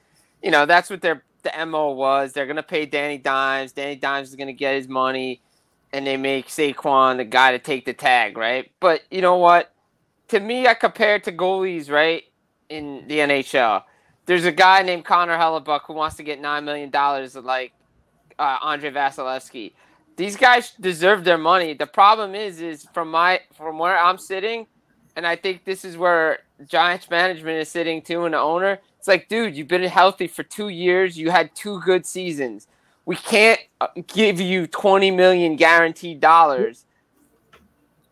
You 0.42 0.50
know, 0.50 0.64
that's 0.64 0.88
what 0.88 1.02
their 1.02 1.22
the 1.42 1.66
MO 1.66 1.92
was. 1.92 2.32
They're 2.32 2.46
going 2.46 2.56
to 2.56 2.62
pay 2.62 2.86
Danny 2.86 3.18
Dimes. 3.18 3.72
Danny 3.72 3.96
Dimes 3.96 4.28
is 4.28 4.34
going 4.34 4.48
to 4.48 4.52
get 4.52 4.74
his 4.74 4.88
money, 4.88 5.40
and 5.92 6.06
they 6.06 6.16
make 6.16 6.48
Saquon 6.48 7.18
the 7.18 7.24
guy 7.24 7.52
to 7.52 7.58
take 7.58 7.84
the 7.84 7.92
tag, 7.92 8.36
right? 8.36 8.70
But 8.80 9.02
you 9.10 9.20
know 9.20 9.36
what? 9.36 9.72
To 10.28 10.40
me, 10.40 10.66
I 10.66 10.74
compare 10.74 11.16
it 11.16 11.24
to 11.24 11.32
goalies, 11.32 11.90
right? 11.90 12.24
In 12.68 13.06
the 13.06 13.18
NHL, 13.18 13.84
there's 14.26 14.44
a 14.44 14.50
guy 14.50 14.82
named 14.82 15.04
Connor 15.04 15.36
Hellebuyck 15.36 15.82
who 15.86 15.92
wants 15.92 16.16
to 16.16 16.24
get 16.24 16.40
nine 16.40 16.64
million 16.64 16.90
dollars, 16.90 17.36
like 17.36 17.72
uh, 18.38 18.58
Andrei 18.64 18.90
Vasilevskiy. 18.90 19.72
These 20.16 20.36
guys 20.36 20.72
deserve 20.80 21.22
their 21.22 21.38
money. 21.38 21.74
The 21.74 21.86
problem 21.86 22.34
is, 22.34 22.60
is 22.60 22.88
from 22.92 23.10
my 23.10 23.40
from 23.54 23.78
where 23.78 23.96
I'm 23.96 24.18
sitting, 24.18 24.66
and 25.14 25.26
I 25.26 25.36
think 25.36 25.64
this 25.64 25.84
is 25.84 25.96
where 25.96 26.40
Giants 26.66 27.08
management 27.08 27.58
is 27.58 27.68
sitting 27.68 28.02
too, 28.02 28.24
and 28.24 28.34
the 28.34 28.38
owner. 28.38 28.80
It's 28.98 29.06
like, 29.06 29.28
dude, 29.28 29.56
you've 29.56 29.68
been 29.68 29.84
healthy 29.84 30.26
for 30.26 30.42
two 30.42 30.70
years. 30.70 31.16
You 31.16 31.30
had 31.30 31.54
two 31.54 31.80
good 31.82 32.04
seasons. 32.04 32.66
We 33.04 33.14
can't 33.14 33.60
uh, 33.80 33.88
give 34.08 34.40
you 34.40 34.66
twenty 34.66 35.12
million 35.12 35.54
guaranteed 35.54 36.20
dollars 36.20 36.84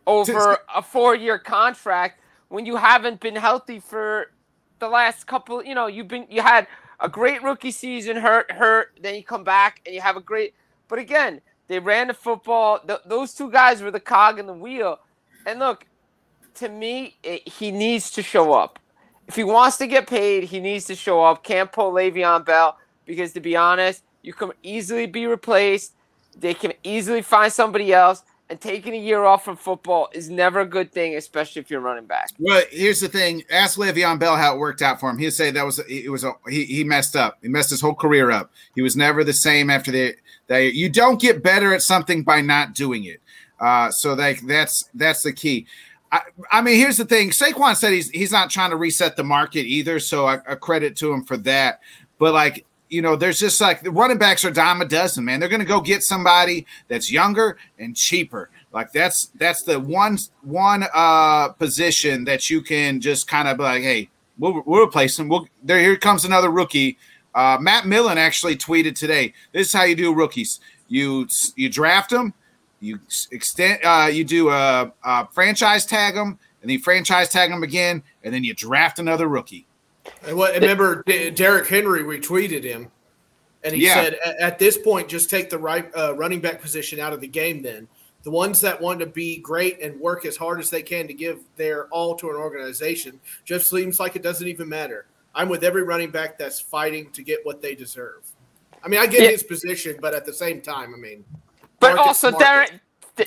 over 0.06 0.58
a 0.74 0.82
four 0.82 1.14
year 1.14 1.38
contract 1.38 2.20
when 2.48 2.66
you 2.66 2.76
haven't 2.76 3.20
been 3.20 3.36
healthy 3.36 3.78
for 3.80 4.30
the 4.78 4.88
last 4.88 5.26
couple 5.26 5.64
you 5.64 5.74
know 5.74 5.86
you've 5.86 6.08
been 6.08 6.26
you 6.28 6.42
had 6.42 6.66
a 7.00 7.08
great 7.08 7.42
rookie 7.42 7.70
season 7.70 8.16
hurt 8.16 8.50
hurt 8.52 8.98
then 9.00 9.14
you 9.14 9.22
come 9.22 9.44
back 9.44 9.80
and 9.86 9.94
you 9.94 10.00
have 10.00 10.16
a 10.16 10.20
great 10.20 10.54
but 10.88 10.98
again 10.98 11.40
they 11.68 11.78
ran 11.78 12.08
the 12.08 12.14
football. 12.14 12.80
Th- 12.80 13.00
those 13.06 13.34
two 13.34 13.50
guys 13.50 13.82
were 13.82 13.90
the 13.90 14.00
cog 14.00 14.38
in 14.38 14.46
the 14.46 14.52
wheel. 14.52 14.98
And 15.46 15.58
look 15.58 15.86
to 16.56 16.68
me 16.68 17.16
it, 17.22 17.48
he 17.48 17.70
needs 17.70 18.10
to 18.12 18.22
show 18.22 18.52
up. 18.52 18.78
If 19.26 19.36
he 19.36 19.44
wants 19.44 19.78
to 19.78 19.86
get 19.86 20.06
paid 20.06 20.44
he 20.44 20.60
needs 20.60 20.84
to 20.86 20.94
show 20.94 21.22
up. 21.22 21.42
Can't 21.42 21.72
pull 21.72 21.92
Le'Veon 21.92 22.44
Bell 22.44 22.76
because 23.06 23.32
to 23.32 23.40
be 23.40 23.56
honest 23.56 24.02
you 24.22 24.32
can 24.32 24.52
easily 24.62 25.06
be 25.06 25.26
replaced. 25.26 25.94
They 26.36 26.54
can 26.54 26.72
easily 26.82 27.22
find 27.22 27.52
somebody 27.52 27.92
else 27.92 28.22
and 28.54 28.60
taking 28.60 28.94
a 28.94 28.98
year 28.98 29.24
off 29.24 29.44
from 29.44 29.56
football 29.56 30.08
is 30.12 30.30
never 30.30 30.60
a 30.60 30.64
good 30.64 30.92
thing, 30.92 31.16
especially 31.16 31.58
if 31.58 31.72
you're 31.72 31.80
running 31.80 32.06
back. 32.06 32.30
Well, 32.38 32.62
here's 32.70 33.00
the 33.00 33.08
thing: 33.08 33.42
ask 33.50 33.76
Le'Veon 33.76 34.20
Bell 34.20 34.36
how 34.36 34.54
it 34.54 34.60
worked 34.60 34.80
out 34.80 35.00
for 35.00 35.10
him. 35.10 35.18
He'd 35.18 35.32
say 35.32 35.50
that 35.50 35.66
was 35.66 35.80
it 35.88 36.08
was 36.08 36.22
a, 36.22 36.34
he 36.48 36.64
he 36.64 36.84
messed 36.84 37.16
up. 37.16 37.38
He 37.42 37.48
messed 37.48 37.70
his 37.70 37.80
whole 37.80 37.96
career 37.96 38.30
up. 38.30 38.52
He 38.76 38.80
was 38.80 38.96
never 38.96 39.24
the 39.24 39.32
same 39.32 39.70
after 39.70 39.90
the 39.90 40.14
that. 40.46 40.72
You 40.72 40.88
don't 40.88 41.20
get 41.20 41.42
better 41.42 41.74
at 41.74 41.82
something 41.82 42.22
by 42.22 42.42
not 42.42 42.74
doing 42.74 43.06
it. 43.06 43.20
Uh, 43.58 43.90
so 43.90 44.14
that 44.14 44.36
that's 44.46 44.88
that's 44.94 45.24
the 45.24 45.32
key. 45.32 45.66
I, 46.12 46.20
I, 46.52 46.62
mean, 46.62 46.76
here's 46.76 46.96
the 46.96 47.04
thing: 47.04 47.30
Saquon 47.30 47.74
said 47.74 47.92
he's 47.92 48.08
he's 48.10 48.30
not 48.30 48.50
trying 48.50 48.70
to 48.70 48.76
reset 48.76 49.16
the 49.16 49.24
market 49.24 49.62
either. 49.62 49.98
So 49.98 50.28
I 50.28 50.36
credit 50.36 50.94
to 50.98 51.12
him 51.12 51.24
for 51.24 51.36
that. 51.38 51.80
But 52.20 52.34
like 52.34 52.64
you 52.94 53.02
know, 53.02 53.16
there's 53.16 53.40
just 53.40 53.60
like 53.60 53.82
the 53.82 53.90
running 53.90 54.18
backs 54.18 54.44
are 54.44 54.52
dime 54.52 54.80
a 54.80 54.84
dozen, 54.84 55.24
man. 55.24 55.40
They're 55.40 55.48
going 55.48 55.58
to 55.60 55.66
go 55.66 55.80
get 55.80 56.04
somebody 56.04 56.64
that's 56.86 57.10
younger 57.10 57.58
and 57.76 57.96
cheaper. 57.96 58.50
Like 58.72 58.92
that's 58.92 59.26
that's 59.34 59.62
the 59.64 59.80
one 59.80 60.16
one 60.42 60.84
uh 60.94 61.48
position 61.48 62.24
that 62.24 62.48
you 62.48 62.62
can 62.62 63.00
just 63.00 63.26
kind 63.26 63.48
of 63.48 63.56
be 63.56 63.64
like, 63.64 63.82
hey, 63.82 64.10
we'll, 64.38 64.62
we'll 64.64 64.84
replace 64.84 65.18
him. 65.18 65.28
We'll 65.28 65.48
there. 65.64 65.80
Here 65.80 65.96
comes 65.96 66.24
another 66.24 66.50
rookie. 66.50 66.96
Uh, 67.34 67.58
Matt 67.60 67.84
Millen 67.84 68.16
actually 68.16 68.56
tweeted 68.56 68.96
today. 68.96 69.34
This 69.50 69.66
is 69.66 69.72
how 69.72 69.82
you 69.82 69.96
do 69.96 70.14
rookies. 70.14 70.60
You 70.86 71.26
you 71.56 71.68
draft 71.68 72.10
them, 72.10 72.32
you 72.78 73.00
extend, 73.32 73.80
uh, 73.84 74.08
you 74.12 74.22
do 74.22 74.50
a, 74.50 74.92
a 75.02 75.26
franchise 75.32 75.84
tag 75.84 76.14
them, 76.14 76.38
and 76.62 76.70
then 76.70 76.70
you 76.70 76.78
franchise 76.78 77.28
tag 77.28 77.50
them 77.50 77.64
again, 77.64 78.04
and 78.22 78.32
then 78.32 78.44
you 78.44 78.54
draft 78.54 79.00
another 79.00 79.26
rookie. 79.26 79.66
And 80.26 80.36
what? 80.36 80.54
Remember, 80.54 81.02
Derrick 81.02 81.66
Henry 81.66 82.02
retweeted 82.02 82.62
him, 82.62 82.90
and 83.62 83.74
he 83.74 83.84
yeah. 83.84 83.94
said, 83.94 84.14
"At 84.40 84.58
this 84.58 84.76
point, 84.76 85.08
just 85.08 85.30
take 85.30 85.50
the 85.50 85.58
right 85.58 85.90
uh, 85.96 86.14
running 86.14 86.40
back 86.40 86.60
position 86.60 87.00
out 87.00 87.12
of 87.12 87.20
the 87.20 87.28
game. 87.28 87.62
Then 87.62 87.88
the 88.22 88.30
ones 88.30 88.60
that 88.62 88.80
want 88.80 89.00
to 89.00 89.06
be 89.06 89.38
great 89.38 89.80
and 89.80 90.00
work 90.00 90.24
as 90.24 90.36
hard 90.36 90.58
as 90.58 90.70
they 90.70 90.82
can 90.82 91.06
to 91.06 91.14
give 91.14 91.40
their 91.56 91.86
all 91.88 92.14
to 92.16 92.30
an 92.30 92.36
organization 92.36 93.20
just 93.44 93.70
seems 93.70 94.00
like 94.00 94.16
it 94.16 94.22
doesn't 94.22 94.48
even 94.48 94.68
matter. 94.68 95.06
I'm 95.34 95.48
with 95.48 95.62
every 95.62 95.82
running 95.82 96.10
back 96.10 96.38
that's 96.38 96.60
fighting 96.60 97.10
to 97.10 97.22
get 97.22 97.40
what 97.44 97.60
they 97.60 97.74
deserve. 97.74 98.22
I 98.82 98.88
mean, 98.88 99.00
I 99.00 99.06
get 99.06 99.22
yeah. 99.22 99.30
his 99.30 99.42
position, 99.42 99.96
but 100.00 100.14
at 100.14 100.24
the 100.24 100.32
same 100.32 100.60
time, 100.60 100.94
I 100.94 100.98
mean, 100.98 101.24
but 101.80 101.98
also 101.98 102.36
Derrick 102.36 102.80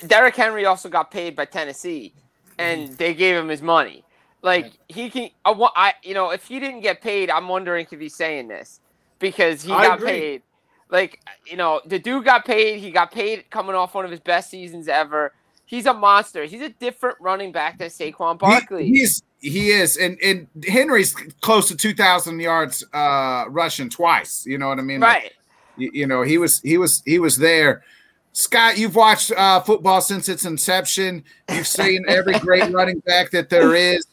Derrick 0.07 0.35
Henry 0.35 0.65
also 0.65 0.89
got 0.89 1.11
paid 1.11 1.35
by 1.35 1.45
Tennessee, 1.45 2.13
and 2.57 2.89
they 2.97 3.13
gave 3.13 3.35
him 3.35 3.47
his 3.47 3.61
money. 3.61 4.03
Like 4.47 4.73
he 4.87 5.09
can, 5.09 5.29
I, 5.45 5.51
I 5.75 5.93
you 6.03 6.13
know, 6.13 6.31
if 6.31 6.47
he 6.47 6.59
didn't 6.59 6.81
get 6.81 7.01
paid, 7.01 7.29
I'm 7.29 7.47
wondering 7.47 7.87
if 7.91 7.99
he's 7.99 8.15
saying 8.15 8.47
this 8.47 8.79
because 9.19 9.61
he 9.61 9.71
I 9.71 9.87
got 9.87 9.97
agree. 9.99 10.09
paid 10.09 10.41
like, 10.89 11.19
you 11.45 11.57
know, 11.57 11.81
the 11.85 11.99
dude 11.99 12.25
got 12.25 12.45
paid. 12.45 12.79
He 12.79 12.91
got 12.91 13.11
paid 13.11 13.49
coming 13.49 13.75
off 13.75 13.93
one 13.93 14.05
of 14.05 14.11
his 14.11 14.19
best 14.19 14.49
seasons 14.49 14.87
ever. 14.87 15.33
He's 15.65 15.85
a 15.85 15.93
monster. 15.93 16.45
He's 16.45 16.61
a 16.61 16.69
different 16.69 17.17
running 17.19 17.51
back 17.51 17.77
than 17.77 17.89
Saquon 17.89 18.39
Barkley. 18.39 18.85
He, 18.85 18.99
he's 18.99 19.23
he 19.39 19.69
is, 19.69 19.97
and 19.97 20.17
and 20.23 20.47
Henry's 20.67 21.13
close 21.41 21.67
to 21.67 21.75
two 21.75 21.93
thousand 21.93 22.39
yards 22.39 22.83
uh 22.93 23.45
rushing 23.49 23.89
twice. 23.89 24.45
You 24.45 24.57
know 24.57 24.69
what 24.69 24.79
I 24.79 24.81
mean? 24.81 25.01
Right. 25.01 25.23
Like, 25.23 25.33
you, 25.75 25.91
you, 25.93 26.07
know, 26.07 26.21
he 26.21 26.37
was 26.37 26.61
he 26.61 26.77
was 26.77 27.03
he 27.05 27.19
was 27.19 27.37
there. 27.37 27.83
Scott, 28.31 28.77
you've 28.77 28.95
watched 28.95 29.31
uh, 29.31 29.59
football 29.61 29.99
since 29.99 30.29
its 30.29 30.45
inception. 30.45 31.23
You've 31.51 31.67
seen 31.67 32.05
every 32.07 32.37
great 32.39 32.71
running 32.71 32.99
back 32.99 33.31
that 33.31 33.49
there 33.49 33.75
is, 33.75 34.05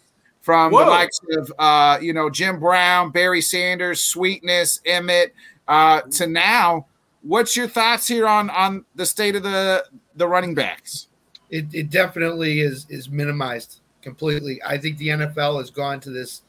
from 0.45 0.73
Whoa. 0.73 0.85
the 0.85 0.91
likes 0.91 1.19
of 1.31 1.53
uh, 1.59 1.99
you 2.03 2.13
know 2.13 2.29
Jim 2.29 2.61
Brown, 2.61 3.11
Barry 3.11 3.41
Sanders, 3.41 4.03
Sweetness, 4.03 4.81
Emmitt 4.87 5.31
uh, 5.67 6.03
to 6.03 6.27
now. 6.27 6.87
What's 7.23 7.57
your 7.57 7.67
thoughts 7.67 8.07
here 8.07 8.29
on 8.29 8.51
on 8.51 8.85
the 8.95 9.07
state 9.07 9.37
of 9.37 9.43
the 9.43 9.87
the 10.17 10.29
running 10.29 10.55
backs? 10.55 11.09
It, 11.49 11.67
it 11.73 11.89
definitely 11.89 12.61
is 12.61 12.87
is 12.91 13.09
minimized 13.09 13.81
completely. 14.03 14.61
I 14.63 14.77
think 14.77 14.99
the 14.99 15.09
NFL 15.09 15.61
has 15.61 15.71
gone 15.71 15.99
to 16.01 16.11
this 16.11 16.43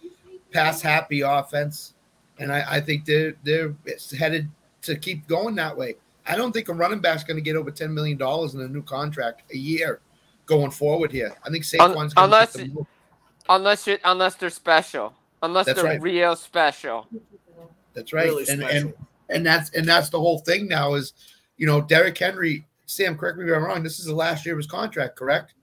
pass 0.51 0.81
happy 0.81 1.21
offense, 1.21 1.93
and 2.37 2.51
I, 2.51 2.65
I 2.67 2.81
think 2.81 3.05
they're 3.05 3.35
they're 3.43 3.73
headed 4.17 4.49
to 4.81 4.97
keep 4.97 5.25
going 5.25 5.55
that 5.55 5.75
way. 5.75 5.95
I 6.27 6.35
don't 6.35 6.51
think 6.51 6.67
a 6.67 6.73
running 6.73 6.99
back's 6.99 7.23
going 7.23 7.37
to 7.37 7.41
get 7.41 7.55
over 7.55 7.71
ten 7.71 7.93
million 7.93 8.17
dollars 8.17 8.55
in 8.55 8.61
a 8.61 8.67
new 8.67 8.83
contract 8.83 9.43
a 9.53 9.57
year 9.57 10.01
going 10.45 10.71
forward 10.71 11.13
here. 11.13 11.33
I 11.45 11.49
think 11.49 11.63
Saquon's 11.63 12.13
Un- 12.17 12.25
unless 12.25 12.57
unless 13.49 13.87
you 13.87 13.97
unless 14.03 14.35
they're 14.35 14.49
special, 14.49 15.13
unless 15.41 15.65
That's 15.65 15.81
they're 15.81 15.91
right. 15.91 16.01
real 16.01 16.35
special. 16.35 17.07
That's 17.93 18.13
right. 18.13 18.25
Really 18.25 18.45
and, 18.49 18.63
and 18.63 18.93
and 19.29 19.45
that's 19.45 19.69
and 19.71 19.87
that's 19.87 20.09
the 20.09 20.19
whole 20.19 20.39
thing 20.39 20.67
now 20.67 20.95
is, 20.95 21.13
you 21.57 21.65
know, 21.65 21.81
Derrick 21.81 22.17
Henry. 22.17 22.65
Sam, 22.87 23.17
correct 23.17 23.37
me 23.37 23.49
if 23.49 23.55
I'm 23.55 23.63
wrong. 23.63 23.81
This 23.81 23.99
is 23.99 24.05
the 24.05 24.13
last 24.13 24.45
year 24.45 24.53
of 24.53 24.59
his 24.59 24.67
contract, 24.67 25.15
correct? 25.15 25.55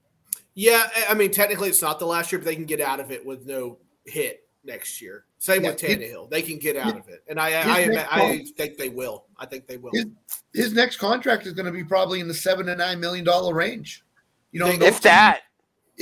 Yeah, 0.55 0.89
I 1.09 1.15
mean, 1.15 1.31
technically 1.31 1.69
it's 1.69 1.81
not 1.81 1.99
the 1.99 2.07
last 2.07 2.33
year, 2.33 2.39
but 2.39 2.47
they 2.47 2.57
can 2.57 2.67
get 2.67 2.81
out 2.81 3.01
of 3.01 3.11
it 3.11 3.25
with 3.25 3.47
no 3.47 3.79
hit 4.05 4.43
next 4.65 5.01
year. 5.01 5.25
Same 5.39 5.63
yeah, 5.63 5.71
with 5.71 5.81
Tannehill, 5.81 6.31
they 6.31 6.43
can 6.43 6.59
get 6.59 6.77
out 6.77 6.97
of 6.97 7.09
it, 7.09 7.25
and 7.29 7.41
I 7.41 7.53
I, 7.53 7.83
I, 7.83 8.07
I, 8.11 8.45
think 8.57 8.77
they 8.77 8.89
will. 8.89 9.25
I 9.39 9.47
think 9.47 9.67
they 9.67 9.77
will. 9.77 9.91
His, 9.93 10.07
his 10.53 10.73
next 10.73 10.99
contract 10.99 11.47
is 11.47 11.53
going 11.53 11.67
to 11.67 11.73
be 11.73 11.85
probably 11.85 12.21
in 12.21 12.29
the 12.29 12.35
seven 12.35 12.67
to 12.67 12.77
nine 12.77 13.01
million 13.01 13.25
dollar 13.25 13.55
range. 13.55 14.05
You 14.53 14.61
know, 14.61 14.69
if 14.69 15.01
that, 15.03 15.43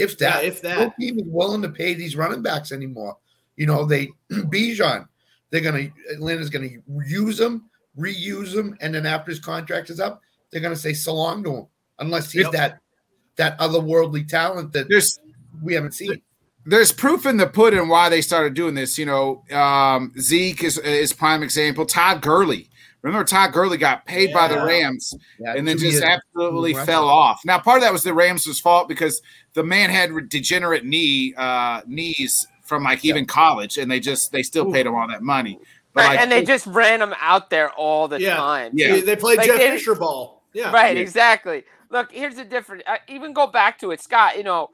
if 0.01 0.19
that, 0.19 0.43
yeah, 0.43 0.49
if 0.49 0.63
that, 0.63 0.79
no 0.79 0.93
team 0.99 1.19
is 1.19 1.27
willing 1.27 1.63
to 1.63 1.69
pay 1.69 1.95
these 1.95 2.17
running 2.17 2.43
backs 2.43 2.73
anymore. 2.73 3.17
You 3.57 3.67
know, 3.67 3.85
they 3.85 4.09
Bijan, 4.33 5.07
they're 5.51 5.61
going 5.61 5.93
to 5.93 6.15
Atlanta's 6.15 6.51
going 6.51 6.69
to 6.69 6.83
use 7.07 7.39
them, 7.39 7.69
reuse 7.99 8.55
them, 8.55 8.77
and 8.81 8.95
then 8.95 9.07
after 9.07 9.31
his 9.31 9.41
contract 9.41 9.91
is 9.91 10.01
up, 10.01 10.21
they're 10.51 10.61
going 10.61 10.75
to 10.75 10.81
say 10.81 10.93
so 10.93 11.15
long 11.15 11.45
to 11.45 11.55
him, 11.55 11.67
unless 11.99 12.33
he's 12.33 12.45
yep. 12.45 12.53
that 12.53 12.81
that 13.37 13.59
otherworldly 13.59 14.27
talent 14.27 14.73
that 14.73 14.89
there's 14.89 15.19
we 15.63 15.75
haven't 15.75 15.93
seen. 15.93 16.21
There's 16.67 16.93
proof 16.93 17.25
in 17.27 17.39
the 17.39 17.47
pudding 17.47 17.89
why 17.89 18.09
they 18.09 18.21
started 18.21 18.55
doing 18.55 18.75
this. 18.75 18.99
You 18.99 19.07
know, 19.07 19.43
um, 19.51 20.13
Zeke 20.19 20.65
is 20.65 20.79
is 20.79 21.13
prime 21.13 21.43
example. 21.43 21.87
Todd 21.87 22.23
Gurley. 22.23 22.70
Remember, 23.03 23.25
Todd 23.25 23.53
Gurley 23.53 23.79
got 23.79 24.05
paid 24.05 24.31
yeah. 24.31 24.35
by 24.35 24.49
the 24.49 24.63
Rams 24.63 25.15
yeah, 25.39 25.55
and 25.57 25.67
then 25.67 25.79
just 25.79 26.03
absolutely 26.03 26.75
fell 26.75 27.09
off. 27.09 27.41
Now, 27.45 27.59
part 27.59 27.79
of 27.79 27.83
that 27.83 27.93
was 27.93 28.03
the 28.03 28.13
Rams' 28.13 28.61
fault 28.61 28.89
because 28.89 29.23
the 29.55 29.65
man 29.65 29.91
had 29.91 30.11
degenerate 30.29 30.85
knee 30.85 31.35
uh, 31.37 31.81
knees 31.87 32.47
from 32.63 32.85
like 32.85 33.05
even 33.05 33.27
college, 33.27 33.79
and 33.79 33.91
they 33.91 34.01
just 34.01 34.33
they 34.33 34.43
still 34.43 34.71
paid 34.71 34.87
him 34.87 34.95
all 34.95 35.09
that 35.09 35.23
money. 35.23 35.59
But 35.93 36.03
right, 36.03 36.11
like, 36.11 36.21
and 36.21 36.31
they 36.31 36.45
just 36.45 36.67
ran 36.67 37.03
him 37.03 37.15
out 37.21 37.51
there 37.51 37.71
all 37.73 38.07
the 38.07 38.21
yeah, 38.21 38.37
time. 38.37 38.73
Yeah, 38.75 39.01
they 39.01 39.17
played 39.17 39.39
like, 39.39 39.47
Jeff 39.47 39.59
Fisher 39.59 39.95
ball. 39.95 40.45
Yeah, 40.53 40.71
right, 40.71 40.97
yeah. 40.97 41.03
exactly. 41.03 41.65
Look, 41.91 42.13
here's 42.13 42.37
the 42.37 42.45
difference. 42.45 42.85
I 42.87 42.99
even 43.09 43.33
go 43.33 43.47
back 43.47 43.79
to 43.81 43.91
it, 43.91 44.01
Scott. 44.01 44.37
You 44.37 44.45
know, 44.45 44.71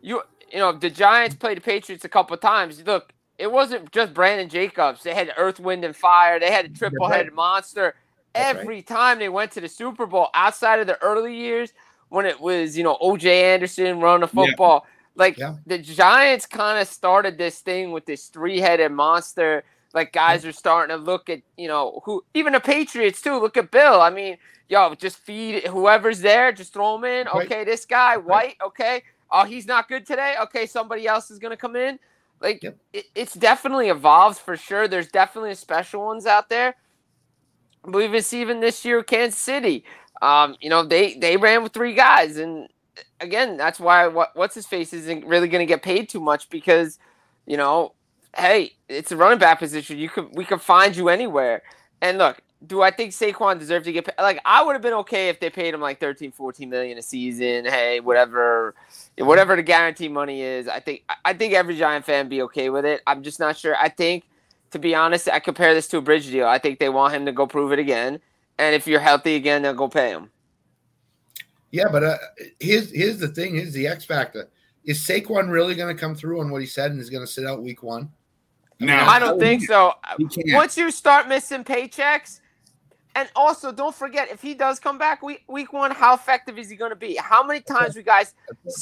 you 0.00 0.22
you 0.50 0.58
know 0.58 0.72
the 0.72 0.90
Giants 0.90 1.36
played 1.36 1.58
the 1.58 1.60
Patriots 1.60 2.04
a 2.04 2.08
couple 2.08 2.36
times. 2.36 2.82
Look, 2.84 3.12
it 3.38 3.50
wasn't 3.50 3.90
just 3.92 4.14
Brandon 4.14 4.48
Jacobs. 4.48 5.02
They 5.02 5.14
had 5.14 5.32
Earth, 5.36 5.60
Wind, 5.60 5.84
and 5.84 5.94
Fire. 5.94 6.40
They 6.40 6.50
had 6.50 6.64
a 6.64 6.68
triple-headed 6.68 7.32
monster. 7.34 7.94
That's 8.34 8.58
Every 8.58 8.76
right. 8.76 8.86
time 8.86 9.18
they 9.18 9.28
went 9.28 9.52
to 9.52 9.60
the 9.60 9.68
Super 9.68 10.06
Bowl, 10.06 10.28
outside 10.34 10.80
of 10.80 10.86
the 10.86 11.00
early 11.02 11.34
years 11.34 11.72
when 12.08 12.26
it 12.26 12.40
was 12.40 12.76
you 12.76 12.84
know 12.84 12.96
O.J. 13.00 13.54
Anderson 13.54 14.00
running 14.00 14.20
the 14.22 14.28
football. 14.28 14.84
Yeah 14.84 14.90
like 15.16 15.38
yeah. 15.38 15.56
the 15.66 15.78
Giants 15.78 16.46
kind 16.46 16.78
of 16.78 16.86
started 16.86 17.38
this 17.38 17.60
thing 17.60 17.90
with 17.90 18.06
this 18.06 18.26
three-headed 18.26 18.92
monster. 18.92 19.64
Like 19.94 20.12
guys 20.12 20.44
yeah. 20.44 20.50
are 20.50 20.52
starting 20.52 20.96
to 20.96 21.02
look 21.02 21.30
at, 21.30 21.40
you 21.56 21.68
know, 21.68 22.02
who 22.04 22.22
even 22.34 22.52
the 22.52 22.60
Patriots 22.60 23.22
too. 23.22 23.40
Look 23.40 23.56
at 23.56 23.70
Bill. 23.70 24.02
I 24.02 24.10
mean, 24.10 24.36
yo, 24.68 24.94
just 24.94 25.16
feed 25.16 25.66
whoever's 25.66 26.20
there, 26.20 26.52
just 26.52 26.74
throw 26.74 26.96
him 26.96 27.04
in. 27.04 27.26
Right. 27.26 27.46
Okay, 27.46 27.64
this 27.64 27.86
guy, 27.86 28.18
White, 28.18 28.56
okay. 28.64 29.02
Oh, 29.30 29.44
he's 29.44 29.66
not 29.66 29.88
good 29.88 30.06
today. 30.06 30.34
Okay, 30.42 30.66
somebody 30.66 31.06
else 31.06 31.30
is 31.30 31.38
gonna 31.38 31.56
come 31.56 31.76
in. 31.76 31.98
Like 32.40 32.62
yep. 32.62 32.76
it, 32.92 33.06
it's 33.14 33.34
definitely 33.34 33.88
evolved 33.88 34.38
for 34.38 34.56
sure. 34.56 34.88
There's 34.88 35.08
definitely 35.08 35.54
special 35.54 36.04
ones 36.04 36.26
out 36.26 36.48
there. 36.48 36.76
But 37.82 37.94
we've 37.94 38.12
been 38.12 38.22
seeing 38.22 38.60
this 38.60 38.84
year, 38.84 39.02
Kansas 39.02 39.38
City. 39.38 39.84
Um, 40.22 40.56
you 40.60 40.70
know, 40.70 40.82
they 40.82 41.14
they 41.14 41.36
ran 41.36 41.62
with 41.62 41.72
three 41.72 41.94
guys, 41.94 42.36
and 42.36 42.68
again, 43.20 43.56
that's 43.56 43.78
why 43.78 44.06
what 44.06 44.30
what's 44.34 44.54
his 44.54 44.66
face 44.66 44.92
isn't 44.92 45.24
really 45.26 45.48
going 45.48 45.66
to 45.66 45.66
get 45.66 45.82
paid 45.82 46.08
too 46.08 46.20
much 46.20 46.48
because, 46.50 46.98
you 47.46 47.56
know, 47.56 47.92
hey, 48.36 48.72
it's 48.88 49.12
a 49.12 49.16
running 49.16 49.38
back 49.38 49.58
position. 49.58 49.98
You 49.98 50.08
could 50.08 50.28
we 50.34 50.44
could 50.44 50.60
find 50.60 50.96
you 50.96 51.08
anywhere. 51.08 51.62
And 52.00 52.18
look, 52.18 52.40
do 52.64 52.82
I 52.82 52.90
think 52.90 53.12
Saquon 53.12 53.58
deserved 53.58 53.84
to 53.84 53.92
get 53.92 54.06
paid? 54.06 54.14
Like 54.18 54.40
I 54.44 54.62
would 54.62 54.72
have 54.72 54.82
been 54.82 54.94
okay 54.94 55.28
if 55.28 55.40
they 55.40 55.50
paid 55.50 55.74
him 55.74 55.80
like 55.80 56.00
13, 56.00 56.32
14 56.32 56.70
million 56.70 56.96
a 56.96 57.02
season. 57.02 57.64
Hey, 57.66 58.00
whatever, 58.00 58.74
whatever 59.18 59.56
the 59.56 59.62
guarantee 59.62 60.08
money 60.08 60.42
is. 60.42 60.68
I 60.68 60.80
think 60.80 61.02
I 61.24 61.34
think 61.34 61.52
every 61.52 61.76
Giant 61.76 62.04
fan 62.04 62.28
be 62.28 62.42
okay 62.42 62.70
with 62.70 62.84
it. 62.84 63.02
I'm 63.06 63.22
just 63.22 63.40
not 63.40 63.56
sure. 63.56 63.76
I 63.76 63.88
think, 63.88 64.24
to 64.70 64.78
be 64.78 64.94
honest, 64.94 65.28
I 65.28 65.38
compare 65.38 65.74
this 65.74 65.88
to 65.88 65.98
a 65.98 66.02
bridge 66.02 66.26
deal. 66.30 66.46
I 66.46 66.58
think 66.58 66.78
they 66.78 66.88
want 66.88 67.14
him 67.14 67.26
to 67.26 67.32
go 67.32 67.46
prove 67.46 67.72
it 67.72 67.78
again. 67.78 68.20
And 68.58 68.74
if 68.74 68.86
you're 68.86 69.00
healthy 69.00 69.34
again, 69.34 69.62
they'll 69.62 69.74
go 69.74 69.88
pay 69.88 70.10
him. 70.10 70.30
Yeah, 71.70 71.88
but 71.92 72.04
uh, 72.04 72.16
here's 72.58 72.90
here's 72.90 73.18
the 73.18 73.28
thing: 73.28 73.56
here's 73.56 73.74
the 73.74 73.86
X 73.86 74.04
factor. 74.04 74.48
Is 74.86 75.00
Saquon 75.00 75.50
really 75.50 75.74
going 75.74 75.94
to 75.94 76.00
come 76.00 76.14
through 76.14 76.40
on 76.40 76.50
what 76.50 76.60
he 76.62 76.66
said 76.66 76.92
and 76.92 77.00
is 77.00 77.10
going 77.10 77.24
to 77.24 77.30
sit 77.30 77.44
out 77.44 77.62
week 77.62 77.82
one? 77.82 78.10
no, 78.78 78.94
I 78.94 79.18
don't 79.18 79.38
think 79.38 79.62
so. 79.64 79.94
Once 80.46 80.76
you 80.76 80.90
start 80.90 81.28
missing 81.28 81.64
paychecks, 81.64 82.40
and 83.16 83.28
also 83.34 83.72
don't 83.72 83.94
forget 83.94 84.30
if 84.30 84.40
he 84.40 84.54
does 84.54 84.78
come 84.78 84.98
back 84.98 85.22
week 85.22 85.42
week 85.48 85.72
one, 85.72 85.90
how 85.90 86.14
effective 86.14 86.56
is 86.58 86.70
he 86.70 86.76
going 86.76 86.90
to 86.90 86.96
be? 86.96 87.16
How 87.16 87.42
many 87.42 87.60
times 87.60 87.96
we 87.96 88.04
guys 88.04 88.34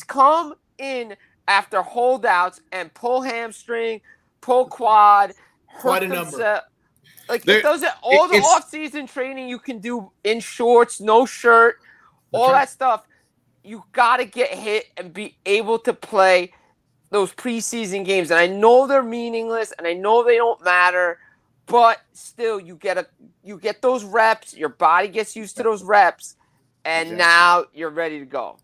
come 0.07 0.55
in 0.77 1.16
after 1.49 1.81
holdouts 1.81 2.61
and 2.73 2.92
pull 2.92 3.23
hamstring, 3.23 4.03
pull 4.42 4.66
quad, 4.66 5.33
quite 5.79 6.03
a 6.03 6.09
number. 6.09 6.61
Like 7.29 7.44
there, 7.44 7.62
those 7.62 7.83
are 7.83 7.94
all 8.03 8.29
the 8.29 8.37
off 8.37 8.68
season 8.68 9.07
training 9.07 9.49
you 9.49 9.59
can 9.59 9.79
do 9.79 10.11
in 10.25 10.40
shorts, 10.40 11.01
no 11.01 11.25
shirt 11.25 11.79
all 12.35 12.53
right. 12.53 12.61
that 12.61 12.70
stuff. 12.70 13.07
You 13.62 13.85
got 13.92 14.18
to 14.18 14.25
get 14.25 14.51
hit 14.51 14.87
and 14.97 15.12
be 15.12 15.38
able 15.47 15.79
to 15.81 15.94
play 15.94 16.53
those 17.11 17.33
preseason 17.33 18.05
games. 18.05 18.31
And 18.31 18.38
I 18.38 18.47
know 18.47 18.87
they're 18.87 19.03
meaningless 19.03 19.73
and 19.79 19.87
I 19.87 19.94
know 19.94 20.25
they 20.25 20.37
don't 20.37 20.62
matter, 20.64 21.18
but 21.66 21.98
still 22.12 22.61
you 22.61 22.77
get 22.77 22.98
a 22.98 23.07
you 23.42 23.59
get 23.59 23.83
those 23.83 24.05
reps, 24.05 24.55
your 24.57 24.68
body 24.70 25.09
gets 25.09 25.35
used 25.37 25.57
to 25.57 25.62
those 25.62 25.83
reps, 25.83 26.37
and 26.85 27.12
exactly. 27.12 27.16
now 27.18 27.64
you're 27.74 27.90
ready 27.90 28.18
to 28.18 28.24
go. 28.27 28.57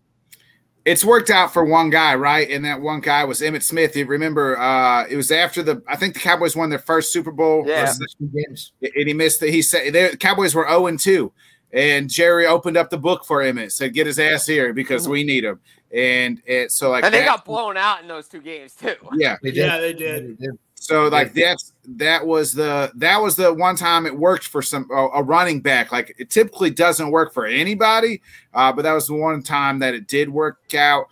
it's 0.85 1.05
worked 1.05 1.29
out 1.29 1.53
for 1.53 1.63
one 1.63 1.89
guy, 1.91 2.15
right? 2.15 2.49
And 2.49 2.65
that 2.65 2.81
one 2.81 2.99
guy 3.01 3.23
was 3.23 3.41
Emmitt 3.41 3.61
Smith. 3.63 3.95
You 3.95 4.05
remember, 4.05 4.57
uh, 4.57 5.05
it 5.07 5.15
was 5.15 5.31
after 5.31 5.61
the 5.63 5.81
I 5.87 5.95
think 5.95 6.13
the 6.15 6.19
Cowboys 6.19 6.55
won 6.55 6.69
their 6.69 6.79
first 6.79 7.11
Super 7.13 7.31
Bowl. 7.31 7.63
Yeah. 7.67 7.93
games. 8.33 8.73
and 8.81 9.07
he 9.07 9.13
missed 9.13 9.39
the 9.41 9.51
he 9.51 9.61
said 9.61 9.93
the 9.93 10.17
Cowboys 10.17 10.55
were 10.55 10.67
0 10.67 10.87
and 10.87 10.99
2. 10.99 11.31
And 11.73 12.09
Jerry 12.09 12.45
opened 12.47 12.75
up 12.75 12.89
the 12.89 12.97
book 12.97 13.23
for 13.25 13.41
Emmitt, 13.41 13.71
said, 13.71 13.93
Get 13.93 14.05
his 14.05 14.19
ass 14.19 14.45
here 14.45 14.73
because 14.73 15.07
we 15.07 15.23
need 15.23 15.45
him. 15.45 15.59
And 15.93 16.41
it 16.45 16.71
so 16.71 16.89
like 16.89 17.05
And 17.05 17.13
they 17.13 17.19
that- 17.19 17.25
got 17.27 17.45
blown 17.45 17.77
out 17.77 18.01
in 18.01 18.07
those 18.09 18.27
two 18.27 18.41
games 18.41 18.75
too. 18.75 18.95
yeah. 19.15 19.37
They 19.41 19.51
did. 19.51 19.65
Yeah, 19.67 19.77
they 19.79 19.93
did. 19.93 20.37
They 20.37 20.47
did. 20.47 20.59
So 20.81 21.09
like 21.09 21.35
that's 21.35 21.73
that 21.85 22.25
was 22.25 22.53
the 22.53 22.91
that 22.95 23.21
was 23.21 23.35
the 23.35 23.53
one 23.53 23.75
time 23.75 24.07
it 24.07 24.17
worked 24.17 24.47
for 24.47 24.63
some 24.63 24.89
a, 24.91 25.09
a 25.09 25.23
running 25.23 25.61
back. 25.61 25.91
Like 25.91 26.15
it 26.17 26.31
typically 26.31 26.71
doesn't 26.71 27.11
work 27.11 27.35
for 27.35 27.45
anybody, 27.45 28.19
uh, 28.55 28.73
but 28.73 28.81
that 28.81 28.93
was 28.93 29.05
the 29.05 29.13
one 29.13 29.43
time 29.43 29.77
that 29.79 29.93
it 29.93 30.07
did 30.07 30.27
work 30.27 30.73
out. 30.73 31.05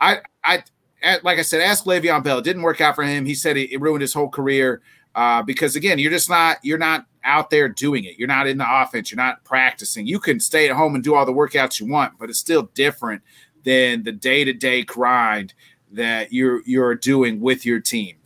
I 0.00 0.20
I 0.44 0.62
like 1.24 1.40
I 1.40 1.42
said, 1.42 1.60
ask 1.60 1.86
Le'Veon 1.86 2.22
Bell. 2.22 2.38
It 2.38 2.44
didn't 2.44 2.62
work 2.62 2.80
out 2.80 2.94
for 2.94 3.02
him. 3.02 3.26
He 3.26 3.34
said 3.34 3.56
it, 3.56 3.72
it 3.72 3.80
ruined 3.80 4.02
his 4.02 4.14
whole 4.14 4.28
career 4.28 4.80
uh, 5.16 5.42
because 5.42 5.74
again, 5.74 5.98
you're 5.98 6.12
just 6.12 6.30
not 6.30 6.58
you're 6.62 6.78
not 6.78 7.06
out 7.24 7.50
there 7.50 7.68
doing 7.68 8.04
it. 8.04 8.20
You're 8.20 8.28
not 8.28 8.46
in 8.46 8.58
the 8.58 8.82
offense. 8.82 9.10
You're 9.10 9.16
not 9.16 9.42
practicing. 9.42 10.06
You 10.06 10.20
can 10.20 10.38
stay 10.38 10.70
at 10.70 10.76
home 10.76 10.94
and 10.94 11.02
do 11.02 11.16
all 11.16 11.26
the 11.26 11.32
workouts 11.32 11.80
you 11.80 11.86
want, 11.86 12.16
but 12.20 12.30
it's 12.30 12.38
still 12.38 12.70
different 12.74 13.22
than 13.64 14.04
the 14.04 14.12
day 14.12 14.44
to 14.44 14.52
day 14.52 14.84
grind 14.84 15.52
that 15.90 16.32
you're 16.32 16.62
you're 16.64 16.94
doing 16.94 17.40
with 17.40 17.66
your 17.66 17.80
team. 17.80 18.18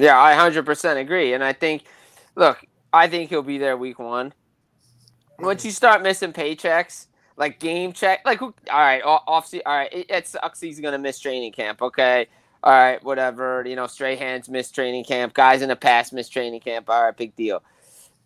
Yeah, 0.00 0.18
I 0.20 0.34
100% 0.34 0.96
agree. 0.96 1.34
And 1.34 1.44
I 1.44 1.52
think, 1.52 1.84
look, 2.34 2.58
I 2.92 3.06
think 3.06 3.28
he'll 3.30 3.42
be 3.42 3.58
there 3.58 3.76
week 3.76 3.98
one. 3.98 4.32
Once 5.38 5.64
you 5.64 5.70
start 5.70 6.02
missing 6.02 6.32
paychecks, 6.32 7.06
like 7.36 7.60
game 7.60 7.92
check, 7.92 8.20
like, 8.24 8.40
all 8.40 8.54
right, 8.70 9.02
off, 9.04 9.22
off 9.26 9.46
se- 9.46 9.62
all 9.66 9.76
right, 9.76 9.92
it, 9.92 10.06
it 10.10 10.26
sucks 10.26 10.60
he's 10.60 10.80
to 10.92 10.98
miss 10.98 11.20
training 11.20 11.52
camp, 11.52 11.82
okay? 11.82 12.28
All 12.62 12.72
right, 12.72 13.02
whatever. 13.04 13.62
You 13.66 13.76
know, 13.76 13.86
stray 13.86 14.16
hands 14.16 14.48
miss 14.48 14.70
training 14.70 15.04
camp. 15.04 15.34
Guys 15.34 15.62
in 15.62 15.68
the 15.68 15.76
past 15.76 16.14
miss 16.14 16.30
training 16.30 16.60
camp. 16.60 16.90
All 16.90 17.04
right, 17.04 17.16
big 17.16 17.36
deal. 17.36 17.62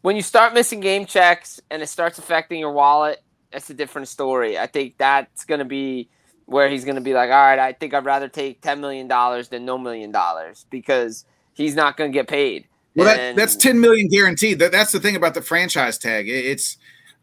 When 0.03 0.17
you 0.17 0.23
start 0.23 0.55
missing 0.55 0.81
game 0.81 1.07
checks 1.07 1.61
and 1.71 1.83
it 1.83 1.89
starts 1.89 2.19
affecting 2.19 2.61
your 2.61 2.73
wallet, 2.73 3.21
that's 3.53 3.71
a 3.71 3.75
different 3.75 4.09
story. 4.09 4.59
I 4.59 4.69
think 4.69 4.97
that's 4.99 5.45
to 5.61 5.65
be 5.65 6.09
where 6.47 6.69
he's 6.69 6.85
to 6.97 7.01
be 7.03 7.15
like, 7.15 7.31
all 7.31 7.37
right, 7.37 7.59
I 7.59 7.73
think 7.73 7.95
I'd 7.95 8.05
rather 8.05 8.29
take 8.29 8.63
$10 8.63 8.81
million 8.81 9.09
than 9.51 9.65
no 9.65 9.79
million 9.79 10.13
dollars 10.13 10.67
because 10.71 11.25
he's 11.55 11.75
not 11.75 11.97
going 11.97 12.13
to 12.13 12.15
get 12.17 12.29
paid. 12.29 12.67
Well, 12.97 13.07
that, 13.07 13.19
And- 13.19 13.39
that's 13.39 13.57
ten 13.57 13.81
million 13.81 14.09
guaranteed. 14.09 14.59
That, 14.61 14.71
that's 14.73 14.93
the 14.93 15.01
thing 15.01 15.17
about 15.17 15.35
the 15.35 15.43
franchise 15.43 15.99
tag. 15.99 16.29
It- 16.29 16.45
it's 16.47 16.77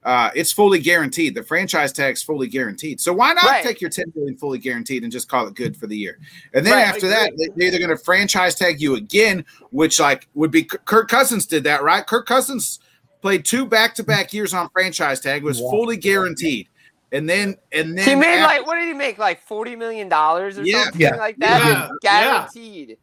uh, 0.04 0.32
it's 0.34 0.52
fully 0.52 0.80
guaranteed. 0.80 1.36
The 1.36 1.44
franchise 1.44 1.94
tag's 1.94 2.24
fully 2.24 2.48
guaranteed. 2.48 3.00
So 3.00 3.14
why 3.14 3.34
not 3.34 3.44
Right. 3.46 3.64
take 3.64 3.82
your 3.82 3.92
ten 3.92 4.12
million 4.16 4.36
fully 4.36 4.58
guaranteed 4.58 5.04
and 5.04 5.12
just 5.12 5.30
call 5.30 5.46
it 5.48 5.54
good 5.54 5.78
for 5.78 5.86
the 5.86 5.96
year? 5.96 6.18
And 6.56 6.66
then 6.66 6.74
Right, 6.74 6.88
after 6.88 7.08
that, 7.08 7.34
they- 7.38 7.50
they're 7.56 7.68
either 7.68 7.78
going 7.78 7.96
to 7.96 8.04
franchise 8.04 8.56
tag 8.56 8.82
you 8.82 8.96
again, 8.96 9.46
which 9.70 10.00
like 10.00 10.28
would 10.34 10.50
be 10.50 10.64
Kirk 10.64 11.08
Cousins 11.08 11.46
did 11.46 11.64
that, 11.66 11.84
right? 11.84 12.06
Kirk 12.06 12.26
Cousins 12.26 12.80
played 13.22 13.46
two 13.46 13.64
back 13.64 13.94
to 13.94 14.04
back 14.04 14.34
years 14.34 14.56
on 14.56 14.70
franchise 14.70 15.20
tag, 15.20 15.44
was 15.44 15.62
Wow. 15.62 15.70
fully 15.70 15.98
guaranteed, 15.98 16.68
and 17.12 17.30
then 17.30 17.58
and 17.72 17.96
then 17.96 18.10
He 18.10 18.16
made 18.16 18.40
after- 18.40 18.58
like 18.58 18.66
what 18.68 18.76
did 18.80 18.88
he 18.88 18.94
make 18.96 19.20
like 19.20 19.40
forty 19.46 19.76
million 19.76 20.10
dollars 20.10 20.58
or 20.58 20.64
Yeah. 20.64 20.86
something 20.86 21.00
Yeah. 21.02 21.16
like 21.18 21.38
that? 21.38 21.64
Yeah. 21.64 21.90
Guaranteed. 22.02 22.98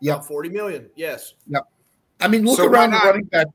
Yep. 0.00 0.14
About 0.16 0.26
40 0.28 0.48
million. 0.50 0.90
Yes. 0.96 1.34
Yep. 1.48 1.62
I 2.20 2.28
mean, 2.28 2.44
look 2.44 2.56
So 2.58 2.66
around 2.66 2.92
the 2.92 2.98
running 2.98 3.24
back 3.24 3.46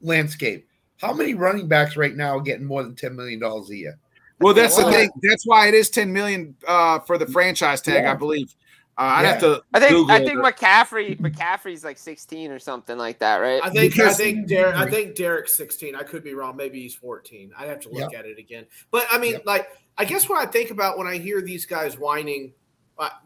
landscape. 0.00 0.66
How 0.98 1.12
many 1.12 1.34
running 1.34 1.68
backs 1.68 1.96
right 1.96 2.14
now 2.14 2.36
are 2.36 2.40
getting 2.42 2.64
more 2.66 2.82
than 2.82 2.94
ten 2.94 3.16
million 3.16 3.40
dollars 3.40 3.70
a 3.70 3.76
year? 3.76 3.98
Well, 4.38 4.54
that's 4.54 4.76
the 4.76 4.90
thing. 4.90 5.10
That's 5.22 5.46
why 5.46 5.68
it 5.68 5.74
is 5.74 5.90
ten 5.90 6.12
million 6.12 6.54
uh, 6.66 6.98
for 7.00 7.18
the 7.18 7.26
franchise 7.26 7.80
tag, 7.80 8.04
Yeah. 8.04 8.12
I 8.12 8.14
believe. 8.14 8.54
Uh, 8.98 9.02
I'd 9.02 9.22
Yeah. 9.22 9.28
have 9.32 9.40
to. 9.40 9.62
I 9.72 9.80
think 9.80 9.92
Google 9.92 10.10
I 10.12 10.18
it. 10.18 10.26
think 10.26 10.40
McCaffrey 10.40 11.18
McCaffrey's 11.20 11.84
like 11.84 11.96
sixteen 11.98 12.50
or 12.50 12.58
something 12.58 12.98
like 12.98 13.18
that, 13.20 13.36
right? 13.38 13.60
I 13.62 13.70
think 13.70 13.92
Because- 13.92 14.14
I 14.20 14.24
think 14.24 14.46
Derrick 14.48 14.76
I 14.76 14.90
think 14.90 15.14
Derrick's 15.14 15.54
16. 15.56 15.94
I 15.94 16.02
could 16.02 16.22
be 16.22 16.34
wrong. 16.34 16.56
Maybe 16.56 16.80
he's 16.82 16.94
14. 16.94 17.50
I'd 17.56 17.68
have 17.68 17.80
to 17.80 17.88
look 17.90 18.12
at 18.14 18.26
it 18.26 18.38
again. 18.38 18.66
But 18.90 19.06
I 19.10 19.18
mean, 19.18 19.32
Yep. 19.32 19.42
like, 19.46 19.68
I 19.96 20.04
guess 20.04 20.28
what 20.28 20.46
I 20.46 20.50
think 20.50 20.70
about 20.70 20.98
when 20.98 21.06
I 21.06 21.16
hear 21.16 21.40
these 21.40 21.64
guys 21.66 21.98
whining, 21.98 22.52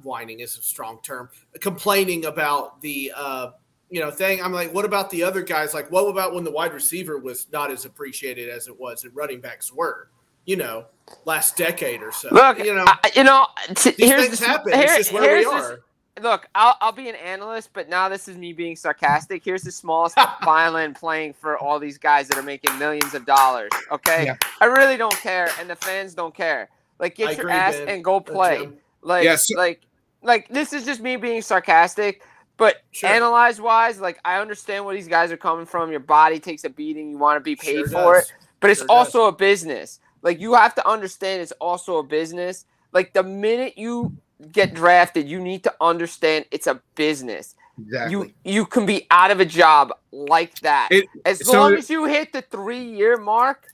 whining 0.02 0.40
is 0.40 0.56
a 0.58 0.62
strong 0.62 0.98
term, 1.02 1.28
complaining 1.60 2.24
about 2.26 2.80
the 2.80 3.12
uh, 3.16 3.50
you 3.90 4.00
know 4.00 4.10
thing. 4.10 4.42
I'm 4.42 4.52
like, 4.52 4.72
what 4.72 4.84
about 4.84 5.10
the 5.10 5.22
other 5.22 5.42
guys? 5.42 5.74
Like, 5.74 5.90
what 5.90 6.02
about 6.02 6.34
when 6.34 6.44
the 6.44 6.50
wide 6.50 6.72
receiver 6.72 7.18
was 7.18 7.46
not 7.52 7.70
as 7.70 7.84
appreciated 7.84 8.48
as 8.48 8.68
it 8.68 8.78
was, 8.78 9.04
and 9.04 9.14
running 9.14 9.40
backs 9.40 9.72
were? 9.72 10.08
You 10.46 10.56
know, 10.56 10.84
last 11.24 11.56
decade 11.56 12.02
or 12.02 12.12
so. 12.12 12.28
Look, 12.30 12.58
you 12.58 12.74
know, 12.74 12.84
I, 12.86 13.10
you 13.16 13.24
know, 13.24 13.46
t- 13.74 13.90
these 13.92 14.08
here's 14.10 14.24
things 14.26 14.40
the, 14.40 14.46
happen. 14.46 14.72
here- 14.74 14.82
it's 14.84 14.96
just 14.96 15.12
where 15.12 15.38
we 15.38 15.44
are. 15.46 15.80
look, 16.20 16.46
I'll, 16.54 16.76
I'll 16.82 16.92
be 16.92 17.08
an 17.08 17.14
analyst, 17.14 17.70
but 17.72 17.88
now 17.88 18.10
this 18.10 18.28
is 18.28 18.36
me 18.36 18.52
being 18.52 18.76
sarcastic. 18.76 19.42
Here's 19.42 19.62
the 19.62 19.72
smallest 19.72 20.16
violin 20.44 20.92
playing 20.92 21.32
for 21.32 21.56
all 21.56 21.78
these 21.78 21.96
guys 21.96 22.28
that 22.28 22.36
are 22.36 22.42
making 22.42 22.78
millions 22.78 23.14
of 23.14 23.24
dollars. 23.24 23.70
Okay, 23.90 24.26
Yeah. 24.26 24.36
I 24.60 24.66
really 24.66 24.98
don't 24.98 25.16
care, 25.16 25.48
and 25.58 25.68
the 25.70 25.76
fans 25.76 26.12
don't 26.12 26.34
care. 26.34 26.68
Like, 26.98 27.14
get 27.16 27.28
I 27.28 27.32
your 27.32 27.40
agree, 27.40 27.52
ass 27.52 27.74
Ben. 27.76 27.88
and 27.88 28.04
go 28.04 28.16
Uh, 28.16 28.20
play. 28.20 28.68
Like, 29.04 29.24
Yeah, 29.24 29.36
so- 29.36 29.56
like, 29.56 29.82
like 30.22 30.48
this 30.48 30.72
is 30.72 30.84
just 30.84 31.00
me 31.00 31.16
being 31.16 31.42
sarcastic. 31.42 32.22
But 32.56 32.82
Sure. 32.92 33.10
analyze 33.10 33.60
wise, 33.60 33.98
like 34.00 34.18
I 34.24 34.40
understand 34.40 34.84
where 34.84 34.94
these 34.94 35.08
guys 35.08 35.32
are 35.32 35.36
coming 35.36 35.66
from. 35.66 35.90
Your 35.90 35.98
body 36.00 36.38
takes 36.38 36.62
a 36.64 36.70
beating. 36.70 37.10
You 37.10 37.18
want 37.18 37.36
to 37.36 37.40
be 37.40 37.56
paid 37.56 37.78
Sure 37.80 37.88
for 37.88 38.14
does. 38.14 38.24
it 38.30 38.32
but 38.60 38.70
it's 38.70 38.80
Sure 38.80 38.86
does. 38.86 38.96
also 38.96 39.26
a 39.26 39.32
business. 39.32 39.98
Like 40.22 40.40
you 40.40 40.54
have 40.54 40.74
to 40.76 40.88
understand 40.88 41.42
it's 41.42 41.52
also 41.60 41.98
a 41.98 42.02
business. 42.04 42.64
Like 42.92 43.12
the 43.12 43.24
minute 43.24 43.76
you 43.76 44.16
get 44.52 44.72
drafted, 44.72 45.28
you 45.28 45.40
need 45.40 45.64
to 45.64 45.74
understand 45.80 46.44
it's 46.52 46.68
a 46.68 46.80
business. 46.94 47.56
Exactly. 47.76 48.12
You 48.12 48.32
you 48.44 48.66
can 48.66 48.86
be 48.86 49.08
out 49.10 49.32
of 49.32 49.40
a 49.40 49.44
job 49.44 49.92
like 50.12 50.54
that. 50.60 50.88
It- 50.92 51.08
as 51.24 51.44
so- 51.44 51.54
long 51.58 51.74
as 51.74 51.90
you 51.90 52.04
hit 52.04 52.32
the 52.32 52.42
3-year 52.42 53.16
mark 53.16 53.66
eh, 53.66 53.73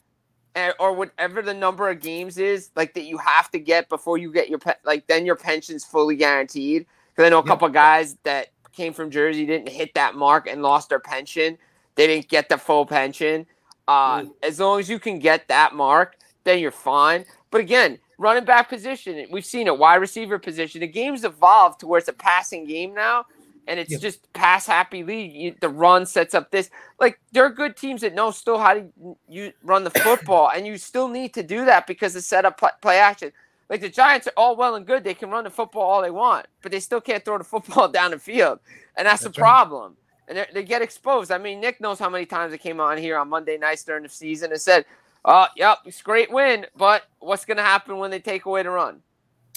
or 0.79 0.93
whatever 0.93 1.43
the 1.43 1.55
number 1.55 1.89
of 1.89 2.01
games 2.01 2.39
is, 2.39 2.71
like 2.77 2.95
that 2.95 3.05
you 3.05 3.19
have 3.19 3.51
to 3.53 3.59
get 3.59 3.89
before 3.89 4.19
you 4.19 4.33
get 4.33 4.49
your 4.49 4.59
pe- 4.59 4.75
like 4.85 5.07
then 5.07 5.25
your 5.27 5.37
pension's 5.37 5.85
fully 5.85 6.17
guaranteed. 6.17 6.87
Cuz 7.17 7.25
I 7.25 7.29
know 7.29 7.39
a 7.39 7.47
couple 7.47 7.67
of 7.67 7.73
guys 7.73 8.17
that 8.25 8.49
came 8.73 8.93
from 8.93 9.11
Jersey 9.11 9.47
didn't 9.47 9.69
hit 9.69 9.95
that 9.95 10.15
mark 10.15 10.47
and 10.49 10.63
lost 10.63 10.89
their 10.89 11.01
pension. 11.01 11.59
They 11.97 12.07
didn't 12.07 12.29
get 12.29 12.49
the 12.49 12.59
full 12.59 12.87
pension. 12.87 13.47
Uh, 13.89 14.23
Mm. 14.23 14.31
As 14.43 14.61
long 14.61 14.79
as 14.81 14.89
you 14.89 14.99
can 15.01 15.19
get 15.19 15.49
that 15.49 15.75
mark, 15.75 16.17
then 16.45 16.59
you're 16.61 16.71
fine. 16.71 17.25
But 17.51 17.61
again, 17.61 17.99
running 18.19 18.45
back 18.45 18.69
position, 18.69 19.27
we've 19.31 19.45
seen 19.45 19.67
it. 19.67 19.77
Wide 19.77 19.97
receiver 19.97 20.39
position, 20.39 20.81
the 20.81 20.87
game's 20.87 21.25
evolved 21.25 21.81
to 21.81 21.87
where 21.89 21.99
it's 21.99 22.09
a 22.09 22.13
passing 22.13 22.65
game 22.65 22.95
now, 22.95 23.27
and 23.71 23.81
it's 23.81 23.93
Yeah. 23.93 23.99
just 23.99 24.33
pass 24.35 24.67
happy 24.67 25.05
league. 25.05 25.33
You, 25.35 25.57
the 25.63 25.71
run 25.71 26.07
sets 26.07 26.35
up 26.35 26.51
this. 26.51 26.71
Like 27.01 27.21
there 27.33 27.47
are 27.47 27.51
good 27.51 27.79
teams 27.79 28.03
that 28.03 28.15
know 28.15 28.33
still 28.33 28.59
how 28.59 28.75
to 28.75 28.85
you 29.31 29.55
run 29.65 29.85
the 29.85 29.91
football, 29.91 30.51
and 30.55 30.67
you 30.67 30.79
still 30.79 31.09
need 31.09 31.35
to 31.35 31.45
do 31.45 31.65
that 31.67 31.87
because 31.87 32.17
it's 32.17 32.27
set 32.29 32.45
up 32.45 32.59
play, 32.59 32.71
play 32.83 32.99
action. 32.99 33.33
Like 33.71 33.81
the 33.83 33.89
Giants 33.91 34.27
are 34.29 34.35
all 34.37 34.57
well 34.57 34.75
and 34.77 34.87
good; 34.87 35.05
they 35.05 35.15
can 35.15 35.31
run 35.31 35.45
the 35.45 35.51
football 35.51 35.83
all 35.85 36.03
they 36.03 36.11
want, 36.13 36.47
but 36.63 36.73
they 36.73 36.81
still 36.81 37.01
can't 37.01 37.25
throw 37.25 37.39
the 37.39 37.45
football 37.55 37.89
down 37.89 38.11
the 38.13 38.19
field, 38.19 38.61
and 38.99 39.07
that's, 39.07 39.23
That's 39.23 39.37
the 39.37 39.43
right. 39.43 39.49
problem 39.49 39.97
and 40.29 40.39
they- 40.39 40.49
they 40.55 40.65
get 40.65 40.83
exposed. 40.83 41.33
I 41.33 41.39
mean, 41.39 41.61
Nick 41.61 41.81
knows 41.81 41.99
how 41.99 42.09
many 42.11 42.27
times 42.27 42.53
it 42.53 42.59
came 42.59 42.81
on 42.81 42.99
here 42.99 43.19
on 43.19 43.29
Monday 43.31 43.59
nights 43.59 43.85
during 43.85 44.05
the 44.05 44.09
season 44.09 44.53
and 44.53 44.61
said, 44.61 44.85
"Oh, 45.25 45.47
yep, 45.57 45.79
it's 45.87 46.01
a 46.01 46.05
great 46.05 46.31
win, 46.31 46.67
but 46.77 47.05
what's 47.21 47.45
going 47.45 47.57
to 47.59 47.65
happen 47.65 47.99
when 47.99 48.11
they 48.13 48.21
take 48.21 48.45
away 48.47 48.63
the 48.63 48.71
run?" 48.71 49.03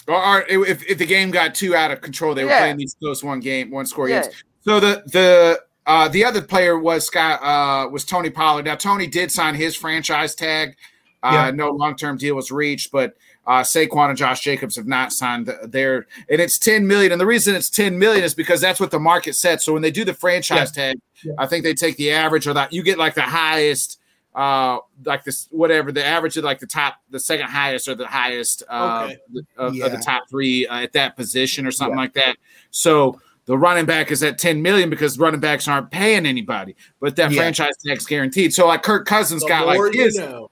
Or, 0.08 0.40
or 0.40 0.42
if, 0.48 0.84
if 0.90 0.98
the 0.98 1.06
game 1.06 1.32
got 1.32 1.56
too 1.56 1.76
out 1.76 1.92
of 1.92 2.02
control, 2.02 2.34
they 2.36 2.44
were 2.44 2.50
playing 2.52 2.78
these 2.78 2.96
close 3.00 3.24
one 3.24 3.40
game, 3.40 3.72
one 3.72 3.86
score 3.86 4.10
Yeah. 4.10 4.24
games. 4.24 4.44
So 4.62 4.80
the 4.80 5.04
the 5.08 5.62
uh, 5.86 6.08
the 6.10 6.24
other 6.24 6.42
player 6.42 6.78
was 6.80 7.06
Scott 7.06 7.42
uh, 7.44 7.90
was 7.90 8.06
Tony 8.06 8.30
Pollard. 8.30 8.66
Now 8.66 8.76
Tony 8.76 9.08
did 9.08 9.32
sign 9.32 9.56
his 9.56 9.76
franchise 9.76 10.36
tag. 10.36 10.76
Uh, 11.22 11.32
Yeah. 11.34 11.52
No 11.52 11.70
long 11.72 11.96
term 11.96 12.18
deal 12.18 12.36
was 12.36 12.52
reached, 12.52 12.92
but 12.92 13.16
uh, 13.46 13.62
Saquon 13.62 14.08
and 14.10 14.18
Josh 14.18 14.40
Jacobs 14.42 14.78
have 14.78 14.88
not 14.88 15.12
signed 15.12 15.48
th- 15.48 15.58
their, 15.66 16.08
and 16.30 16.40
it's 16.40 16.58
ten 16.58 16.88
million. 16.88 17.12
And 17.12 17.20
the 17.20 17.26
reason 17.26 17.56
it's 17.56 17.70
ten 17.70 18.00
million 18.00 18.24
is 18.24 18.34
because 18.34 18.62
that's 18.62 18.80
what 18.80 18.92
the 18.92 19.00
market 19.00 19.36
sets. 19.36 19.66
So 19.66 19.74
when 19.74 19.82
they 19.82 19.92
do 19.92 20.06
the 20.06 20.14
franchise 20.14 20.72
tag, 20.72 20.98
Yeah. 21.24 21.34
I 21.38 21.46
think 21.48 21.66
they 21.66 21.74
take 21.74 21.98
the 21.98 22.12
average 22.12 22.48
or 22.48 22.54
that 22.54 22.72
you 22.72 22.84
get 22.84 22.98
like 22.98 23.16
the 23.16 23.22
highest, 23.22 24.00
uh, 24.36 24.80
like 25.06 25.24
this 25.24 25.48
whatever 25.52 25.92
the 25.92 26.04
average 26.04 26.38
of 26.38 26.44
like 26.44 26.60
the 26.60 26.68
top, 26.68 26.96
the 27.10 27.20
second 27.20 27.48
highest 27.48 27.88
or 27.88 27.96
the 27.96 28.08
highest 28.08 28.64
uh, 28.70 29.04
Okay. 29.06 29.18
of, 29.58 29.80
of 29.82 29.92
the 29.92 30.02
top 30.04 30.24
three 30.30 30.66
uh, 30.68 30.82
at 30.82 30.94
that 30.94 31.16
position 31.16 31.66
or 31.68 31.72
something 31.72 31.98
like 31.98 32.14
that. 32.14 32.36
So 32.72 33.20
the 33.46 33.58
running 33.58 33.86
back 33.86 34.10
is 34.12 34.24
at 34.24 34.38
10 34.38 34.62
million 34.62 34.90
because 34.90 35.20
running 35.20 35.40
backs 35.40 35.68
aren't 35.68 35.92
paying 35.92 36.26
anybody, 36.26 36.76
but 37.00 37.16
that 37.18 37.32
Yeah. 37.32 37.38
franchise 37.42 37.74
tag's 37.86 38.06
guaranteed. 38.06 38.54
So 38.54 38.68
like 38.68 38.84
Kirk 38.84 39.06
Cousins 39.06 39.42
The 39.44 39.50
got 39.50 39.68
like 39.68 39.80
you 39.94 40.12
know. 40.20 40.50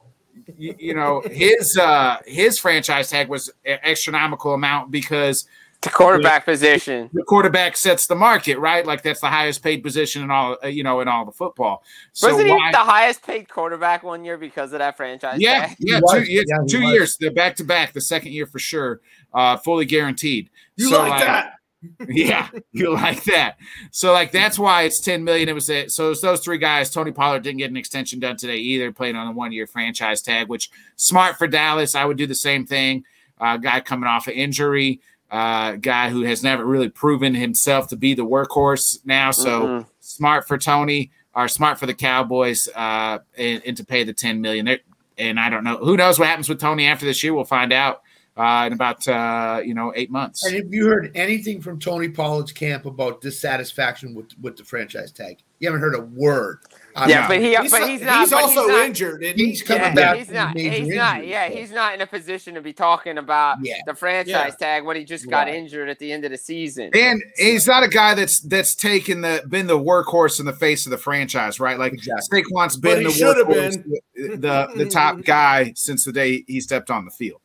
you 0.57 0.93
know, 0.93 1.21
his 1.31 1.77
uh 1.77 2.17
his 2.25 2.59
franchise 2.59 3.09
tag 3.09 3.29
was 3.29 3.49
an 3.65 3.79
astronomical 3.83 4.53
amount 4.53 4.91
because 4.91 5.47
The 5.81 5.89
quarterback 5.89 6.45
position. 6.45 7.09
The 7.11 7.23
quarterback 7.23 7.75
sets 7.75 8.05
the 8.05 8.15
market, 8.15 8.59
right? 8.59 8.85
Like 8.85 9.01
that's 9.01 9.19
the 9.19 9.27
highest 9.27 9.63
paid 9.63 9.81
position 9.81 10.21
in 10.21 10.29
all, 10.29 10.57
uh, 10.63 10.67
you 10.67 10.83
know, 10.83 11.01
in 11.01 11.07
all 11.07 11.25
the 11.25 11.31
football. 11.31 11.83
So 12.13 12.27
Wasn't 12.31 12.47
he 12.47 12.71
the 12.71 12.77
highest 12.77 13.23
paid 13.25 13.49
quarterback 13.49 14.03
one 14.03 14.23
year 14.23 14.37
because 14.37 14.73
of 14.73 14.79
that 14.79 14.95
franchise? 14.95 15.39
yeah, 15.39 15.67
tag? 15.67 15.77
yeah, 15.79 15.97
two, 15.97 16.03
was. 16.03 16.29
years, 16.29 16.45
Yeah, 16.47 16.57
two 16.69 16.81
was. 16.83 16.91
years. 16.93 17.17
They're 17.17 17.31
back 17.31 17.55
to 17.55 17.63
back. 17.63 17.93
The 17.93 18.01
second 18.01 18.31
year 18.33 18.45
for 18.45 18.59
sure, 18.59 19.01
uh, 19.33 19.57
fully 19.57 19.85
guaranteed. 19.85 20.51
You 20.75 20.89
So, 20.89 20.99
like 21.01 21.19
that? 21.21 21.53
yeah, 22.09 22.47
you 22.73 22.93
like 22.93 23.23
that. 23.23 23.57
So 23.89 24.13
like 24.13 24.31
that's 24.31 24.59
why 24.59 24.83
it's 24.83 24.99
10 25.01 25.23
million. 25.23 25.49
It 25.49 25.55
was 25.55 25.67
it. 25.67 25.91
So 25.91 26.11
it's 26.11 26.21
those 26.21 26.41
three 26.41 26.59
guys. 26.59 26.91
Tony 26.91 27.11
Pollard 27.11 27.41
didn't 27.41 27.57
get 27.57 27.71
an 27.71 27.77
extension 27.77 28.19
done 28.19 28.37
today 28.37 28.57
either, 28.57 28.91
playing 28.91 29.15
on 29.15 29.25
a 29.27 29.31
one 29.31 29.51
year 29.51 29.65
franchise 29.65 30.21
tag, 30.21 30.47
which 30.47 30.69
smart 30.95 31.37
for 31.37 31.47
Dallas. 31.47 31.95
I 31.95 32.05
would 32.05 32.17
do 32.17 32.27
the 32.27 32.35
same 32.35 32.67
thing. 32.67 33.03
Uh, 33.39 33.57
guy 33.57 33.79
coming 33.79 34.05
off 34.07 34.27
an 34.27 34.33
injury, 34.35 35.01
uh, 35.31 35.73
guy 35.77 36.09
who 36.09 36.21
has 36.23 36.43
never 36.43 36.65
really 36.65 36.89
proven 36.89 37.33
himself 37.33 37.87
to 37.87 37.95
be 37.95 38.13
the 38.13 38.25
workhorse 38.25 38.99
now. 39.05 39.31
So 39.31 39.61
Mhm. 39.61 39.85
smart 40.01 40.47
for 40.47 40.57
Tony 40.57 41.11
or 41.33 41.47
smart 41.47 41.79
for 41.79 41.85
the 41.85 41.93
Cowboys 41.93 42.67
uh, 42.75 43.19
and, 43.37 43.61
and 43.65 43.77
to 43.77 43.85
pay 43.85 44.03
the 44.03 44.13
10 44.13 44.41
million. 44.41 44.65
They're- 44.65 44.79
And 45.17 45.39
I 45.39 45.49
don't 45.49 45.63
know 45.63 45.77
who 45.77 45.95
knows 45.97 46.17
what 46.19 46.27
happens 46.27 46.49
with 46.49 46.59
Tony 46.59 46.85
after 46.87 47.05
this 47.05 47.23
year. 47.23 47.33
We'll 47.33 47.43
find 47.45 47.71
out 47.71 48.01
uh, 48.37 48.63
in 48.67 48.73
about 48.73 49.05
uh, 49.07 49.61
you 49.63 49.73
know 49.73 49.91
eight 49.95 50.09
months. 50.09 50.43
And 50.45 50.55
have 50.55 50.73
you 50.73 50.87
heard 50.87 51.11
anything 51.15 51.61
from 51.61 51.79
Tony 51.79 52.07
Pollard's 52.09 52.51
camp 52.53 52.85
about 52.85 53.21
dissatisfaction 53.21 54.15
with 54.15 54.27
with 54.41 54.55
the 54.57 54.63
franchise 54.63 55.11
tag? 55.11 55.39
You 55.59 55.67
haven't 55.67 55.81
heard 55.81 55.95
a 55.95 56.01
word. 56.01 56.59
I 56.95 57.07
Yeah, 57.07 57.19
mean, 57.21 57.27
but 57.29 57.39
he, 57.41 57.55
He's, 57.55 57.71
but 57.71 57.87
he's 57.89 58.01
not. 58.01 58.19
He's 58.19 58.33
also 58.33 58.67
not- 58.67 58.85
injured. 58.85 59.23
Isn't? 59.23 59.37
He's 59.37 59.61
coming 59.63 59.81
Yeah, 59.83 59.93
back 59.95 60.17
he's 60.17 60.29
not. 60.29 60.55
major 60.55 60.69
He's 60.69 60.95
not. 60.95 61.15
injury, 61.17 61.31
Yeah, 61.31 61.47
so- 61.49 61.55
he's 61.55 61.71
not 61.71 61.93
in 61.93 62.01
a 62.01 62.07
position 62.07 62.55
to 62.55 62.61
be 62.61 62.73
talking 62.73 63.17
about 63.17 63.57
Yeah. 63.61 63.75
the 63.85 63.93
franchise 63.95 64.27
Yeah. 64.59 64.67
tag 64.67 64.83
when 64.85 64.95
he 64.97 65.03
just 65.03 65.29
got 65.29 65.47
Right. 65.47 65.55
injured 65.55 65.89
at 65.89 65.99
the 65.99 66.11
end 66.11 66.25
of 66.25 66.31
the 66.31 66.37
season. 66.37 66.89
And 66.93 67.21
he's 67.37 67.67
not 67.67 67.83
a 67.83 67.87
guy 67.87 68.13
that's 68.13 68.39
that's 68.41 68.75
taken 68.75 69.21
the 69.21 69.43
been 69.47 69.67
the 69.67 69.79
workhorse 69.79 70.39
in 70.39 70.45
the 70.45 70.53
face 70.53 70.85
of 70.85 70.89
the 70.91 70.97
franchise, 70.97 71.59
right? 71.59 71.77
Like 71.79 71.93
Exactly. 71.93 72.43
Saquon's 72.43 72.77
But 72.77 72.95
been 72.95 73.03
the 73.03 73.09
workhorse, 73.09 73.83
the, 74.15 74.37
the 74.37 74.83
the 74.83 74.85
top 74.89 75.23
guy 75.23 75.73
since 75.75 76.03
the 76.05 76.11
day 76.11 76.43
he 76.47 76.59
stepped 76.61 76.89
on 76.89 77.05
the 77.05 77.11
field. 77.11 77.39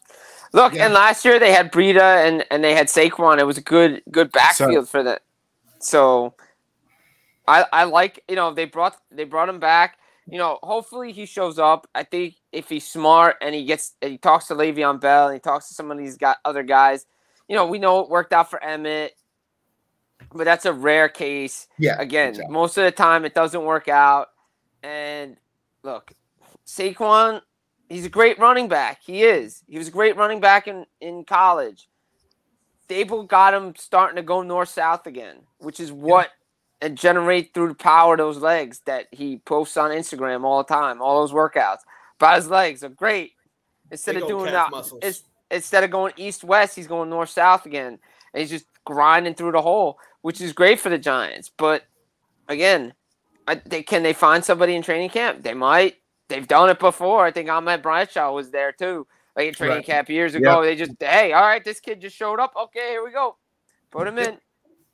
Look, 0.53 0.75
Yeah. 0.75 0.87
and 0.87 0.95
last 0.95 1.25
year 1.25 1.39
they 1.39 1.53
had 1.53 1.71
Breida 1.73 2.27
and 2.27 2.45
and 2.51 2.65
they 2.65 2.75
had 2.75 2.87
Saquon. 2.87 3.39
It 3.39 3.45
was 3.47 3.59
a 3.59 3.63
good 3.63 4.03
good 4.11 4.33
backfield 4.33 4.89
for 4.89 5.03
that. 5.03 5.23
So, 5.81 6.35
I 7.47 7.65
I 7.73 7.85
like 7.85 8.23
you 8.29 8.37
know 8.37 8.53
they 8.53 8.65
brought 8.65 8.97
they 9.11 9.25
brought 9.25 9.49
him 9.49 9.59
back. 9.59 9.99
You 10.29 10.39
know, 10.39 10.59
hopefully 10.63 11.13
he 11.13 11.25
shows 11.25 11.59
up. 11.59 11.89
I 11.95 12.03
think 12.03 12.35
if 12.51 12.69
he's 12.69 12.87
smart 12.87 13.37
and 13.41 13.55
he 13.55 13.65
gets 13.65 13.95
and 14.03 14.11
he 14.11 14.19
talks 14.19 14.49
to 14.49 14.55
Le'Veon 14.55 15.01
Bell 15.01 15.29
and 15.29 15.35
he 15.35 15.41
talks 15.41 15.69
to 15.69 15.75
some 15.75 15.91
of 15.91 15.99
these 15.99 16.17
got 16.17 16.39
other 16.45 16.65
guys. 16.65 17.07
You 17.49 17.55
know, 17.55 17.67
we 17.67 17.79
know 17.79 18.01
it 18.01 18.11
worked 18.11 18.33
out 18.33 18.51
for 18.51 18.59
Emmitt, 18.59 19.11
but 20.35 20.45
that's 20.45 20.65
a 20.65 20.73
rare 20.73 21.09
case. 21.09 21.69
Yeah. 21.79 22.01
Again, 22.01 22.31
exactly. 22.31 22.53
most 22.53 22.77
of 22.77 22.85
the 22.85 22.91
time 22.91 23.25
it 23.25 23.35
doesn't 23.35 23.63
work 23.63 23.87
out. 23.89 24.31
And 24.83 25.37
look, 25.85 26.13
Saquon, 26.67 27.41
he's 27.89 28.05
a 28.05 28.11
great 28.11 28.39
running 28.41 28.69
back. 28.69 29.01
He 29.05 29.23
is. 29.23 29.63
He 29.69 29.79
was 29.79 29.89
a 29.89 29.93
great 29.93 30.17
running 30.17 30.41
back 30.41 30.67
in, 30.67 30.87
in 31.01 31.25
college. 31.25 31.89
Daboll 32.89 33.27
got 33.27 33.55
him 33.55 33.75
starting 33.77 34.17
to 34.17 34.23
go 34.23 34.43
north 34.43 34.69
south 34.69 35.07
again, 35.07 35.39
which 35.59 35.81
is 35.81 35.93
what 35.93 36.31
and 36.81 36.97
generate 36.97 37.55
through 37.55 37.69
the 37.69 37.75
power 37.75 38.15
of 38.15 38.19
those 38.19 38.39
legs 38.39 38.81
that 38.87 39.07
he 39.11 39.39
posts 39.39 39.77
on 39.77 39.91
Instagram 39.91 40.45
all 40.45 40.63
the 40.63 40.75
time, 40.75 41.01
all 41.01 41.21
those 41.21 41.33
workouts. 41.33 41.79
But 42.19 42.37
his 42.37 42.51
legs 42.51 42.85
are 42.85 42.89
great. 42.89 43.33
Instead 43.91 44.15
Big 44.15 44.25
of 44.25 44.29
doing 44.29 44.53
that, 44.53 44.71
it's, 45.03 45.23
instead 45.51 45.85
of 45.85 45.91
going 45.91 46.13
east 46.17 46.45
west, 46.45 46.77
he's 46.77 46.87
going 46.87 47.09
north 47.09 47.31
south 47.31 47.67
again. 47.67 47.99
And 48.33 48.41
he's 48.41 48.51
just 48.51 48.67
grinding 48.85 49.35
through 49.35 49.53
the 49.53 49.63
hole, 49.63 49.99
which 50.23 50.41
is 50.41 50.53
great 50.53 50.81
for 50.81 50.89
the 50.89 50.99
Giants. 50.99 51.51
But 51.57 51.85
again, 52.49 52.95
I, 53.47 53.55
they, 53.55 53.83
can 53.83 54.03
they 54.03 54.13
find 54.13 54.45
somebody 54.45 54.75
in 54.75 54.83
training 54.83 55.11
camp? 55.11 55.43
They 55.43 55.55
might. 55.55 55.97
They've 56.29 56.47
done 56.47 56.69
it 56.71 56.79
before. 56.81 57.25
I 57.25 57.31
think 57.31 57.49
Ahmad 57.49 57.83
Bradshaw 57.83 58.33
was 58.33 58.51
there 58.51 58.73
too, 58.73 59.07
like 59.37 59.49
in 59.49 59.55
training 59.55 59.77
Right. 59.77 59.87
camp 59.87 60.09
years 60.09 60.35
ago. 60.35 60.63
They 60.63 60.75
just, 60.75 60.93
hey, 60.99 61.33
all 61.33 61.43
right, 61.43 61.65
this 61.65 61.79
kid 61.81 62.01
just 62.01 62.17
showed 62.17 62.41
up. 62.41 62.53
Okay, 62.65 62.91
here 62.91 63.05
we 63.05 63.13
go. 63.13 63.37
Put 63.93 64.09
him 64.09 64.19
in. 64.19 64.39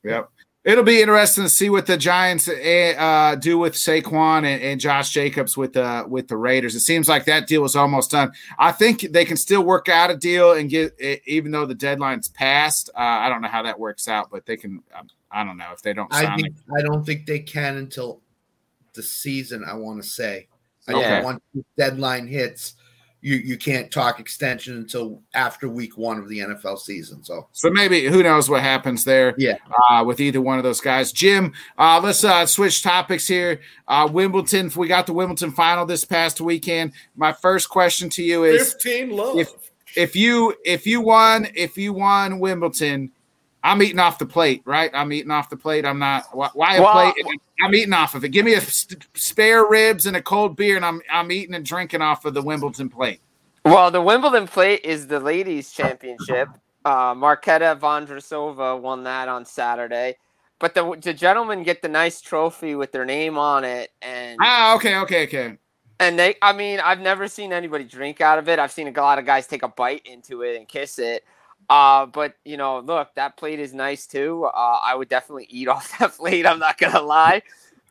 Yep. 0.05 0.31
It'll 0.65 0.85
be 0.85 1.01
interesting 1.03 1.43
to 1.43 1.51
see 1.51 1.71
what 1.71 1.87
the 1.87 1.97
Giants 1.97 2.47
eh, 2.49 2.93
uh, 2.97 3.35
do 3.35 3.59
with 3.59 3.75
Saquon 3.75 4.45
and, 4.45 4.63
and 4.63 4.81
Josh 4.81 5.11
Jacobs 5.11 5.57
with 5.57 5.73
the 5.73 6.05
with 6.07 6.29
the 6.29 6.37
Raiders. 6.37 6.77
It 6.77 6.81
seems 6.81 7.09
like 7.09 7.25
that 7.25 7.49
deal 7.49 7.65
is 7.65 7.75
almost 7.75 8.13
done. 8.13 8.31
I 8.61 8.71
think 8.71 9.01
they 9.11 9.25
can 9.25 9.37
still 9.37 9.65
work 9.65 9.89
out 9.89 10.11
a 10.13 10.17
deal 10.17 10.53
and 10.53 10.71
get, 10.71 10.95
eh, 11.01 11.17
even 11.27 11.51
though 11.51 11.67
the 11.67 11.75
deadline's 11.75 12.29
passed. 12.29 12.91
Uh, 12.95 13.01
I 13.01 13.29
don't 13.29 13.43
know 13.43 13.49
how 13.49 13.65
that 13.65 13.79
works 13.79 14.07
out, 14.07 14.31
but 14.31 14.47
they 14.47 14.57
can. 14.57 14.83
um, 14.97 15.09
I 15.33 15.43
don't 15.45 15.57
know 15.57 15.71
if 15.73 15.83
they 15.83 15.95
don't 15.95 16.13
I 16.15 16.25
sign. 16.25 16.39
think 16.43 16.55
I 16.79 16.83
don't 16.83 17.05
think 17.05 17.27
they 17.27 17.41
can 17.41 17.79
until 17.79 18.21
the 18.95 19.03
season. 19.03 19.65
I 19.67 19.75
want 19.75 20.01
to 20.01 20.09
say. 20.09 20.47
I 20.87 20.93
Okay. 20.93 21.23
once 21.25 21.41
the 21.55 21.65
deadline 21.77 22.29
hits, 22.29 22.75
you 23.23 23.37
you 23.37 23.57
can't 23.57 23.91
talk 23.91 24.21
extension 24.21 24.77
until 24.77 25.23
after 25.33 25.69
week 25.69 25.97
one 25.97 26.19
of 26.19 26.29
the 26.29 26.41
NFL 26.41 26.79
season. 26.79 27.23
So 27.25 27.49
So 27.53 27.71
maybe 27.71 28.07
who 28.07 28.23
knows 28.23 28.51
what 28.51 28.61
happens 28.63 29.05
there? 29.05 29.35
Yeah. 29.39 29.57
uh, 29.91 30.05
with 30.05 30.21
either 30.21 30.41
one 30.41 30.59
of 30.59 30.65
those 30.65 30.81
guys. 30.81 31.13
Jim, 31.13 31.53
uh, 31.79 32.01
let's 32.03 32.25
uh, 32.25 32.45
switch 32.47 32.83
topics 32.83 33.27
here. 33.29 33.61
Uh, 33.89 34.09
Wimbledon, 34.13 34.71
we 34.77 34.89
got 34.89 35.07
the 35.07 35.13
Wimbledon 35.13 35.53
final 35.53 35.87
this 35.87 36.05
past 36.05 36.41
weekend. 36.41 36.93
My 37.17 37.33
first 37.33 37.69
question 37.71 38.11
to 38.11 38.23
you 38.23 38.45
is: 38.45 38.75
Fifteen 38.75 39.11
love. 39.11 39.39
if- 39.39 39.53
if 39.95 40.17
you 40.17 40.55
if 40.65 40.87
you 40.87 41.03
won 41.03 41.47
if 41.55 41.77
you 41.77 41.93
won 41.93 42.39
Wimbledon, 42.39 43.11
I'm 43.65 43.83
eating 43.83 43.99
off 44.01 44.19
the 44.19 44.27
plate, 44.27 44.63
right? 44.65 44.91
I'm 44.93 45.13
eating 45.13 45.31
off 45.31 45.49
the 45.49 45.57
plate. 45.57 45.85
I'm 45.87 45.99
not 45.99 46.25
why, 46.37 46.51
why 46.55 46.77
a 46.77 46.83
Well- 46.83 47.13
plate? 47.13 47.41
I'm 47.63 47.75
eating 47.75 47.93
off 47.93 48.15
of 48.17 48.25
it. 48.25 48.31
Give 48.31 48.45
me 48.45 48.55
a 48.55 48.61
st- 48.61 49.07
spare 49.15 49.65
ribs 49.67 50.07
and 50.07 50.17
a 50.17 50.23
cold 50.23 50.57
beer, 50.57 50.75
and 50.77 50.85
I'm 50.85 51.01
I'm 51.11 51.31
eating 51.31 51.55
and 51.55 51.65
drinking 51.65 52.03
off 52.03 52.25
of 52.25 52.35
the 52.35 52.43
Wimbledon 52.43 52.89
plate. 52.89 53.21
Well, 53.65 53.93
the 53.93 54.01
Wimbledon 54.03 54.49
plate 54.49 54.81
is 54.85 55.07
the 55.07 55.21
ladies' 55.21 55.71
championship. 55.71 56.49
Uh, 56.85 57.15
Marketa 57.15 57.79
Vondrousova 57.79 58.81
won 58.81 59.05
that 59.05 59.29
on 59.29 59.45
Saturday. 59.45 60.17
But 60.59 60.75
the, 60.75 60.97
the 61.01 61.15
gentlemen 61.15 61.63
get 61.63 61.83
the 61.83 61.89
nice 61.89 62.21
trophy 62.21 62.75
with 62.75 62.91
their 62.93 63.05
name 63.05 63.39
on 63.39 63.63
it, 63.65 63.91
and 64.03 64.39
Ah, 64.43 64.75
okay, 64.77 64.97
okay, 64.99 65.25
okay. 65.25 65.57
and 66.01 66.19
they. 66.19 66.35
I 66.43 66.53
mean, 66.53 66.81
I've 66.81 67.01
never 67.01 67.29
seen 67.29 67.53
anybody 67.53 67.85
drink 67.85 68.21
out 68.21 68.39
of 68.39 68.49
it. 68.49 68.59
I've 68.59 68.73
seen 68.73 68.89
a 68.89 69.01
lot 69.01 69.19
of 69.21 69.27
guys 69.27 69.47
take 69.47 69.63
a 69.63 69.69
bite 69.69 70.05
into 70.07 70.43
it 70.43 70.57
and 70.57 70.67
kiss 70.69 70.99
it. 70.99 71.25
Uh, 71.69 72.07
but 72.07 72.37
you 72.45 72.57
know, 72.57 72.81
look, 72.81 73.15
that 73.15 73.37
plate 73.37 73.61
is 73.61 73.73
nice 73.73 74.07
too. 74.07 74.45
Uh, 74.45 74.79
I 74.83 74.95
would 74.95 75.09
definitely 75.09 75.47
eat 75.49 75.69
off 75.69 75.99
that 75.99 76.13
plate. 76.13 76.47
I'm 76.47 76.59
not 76.59 76.79
gonna 76.79 77.03
lie. 77.03 77.43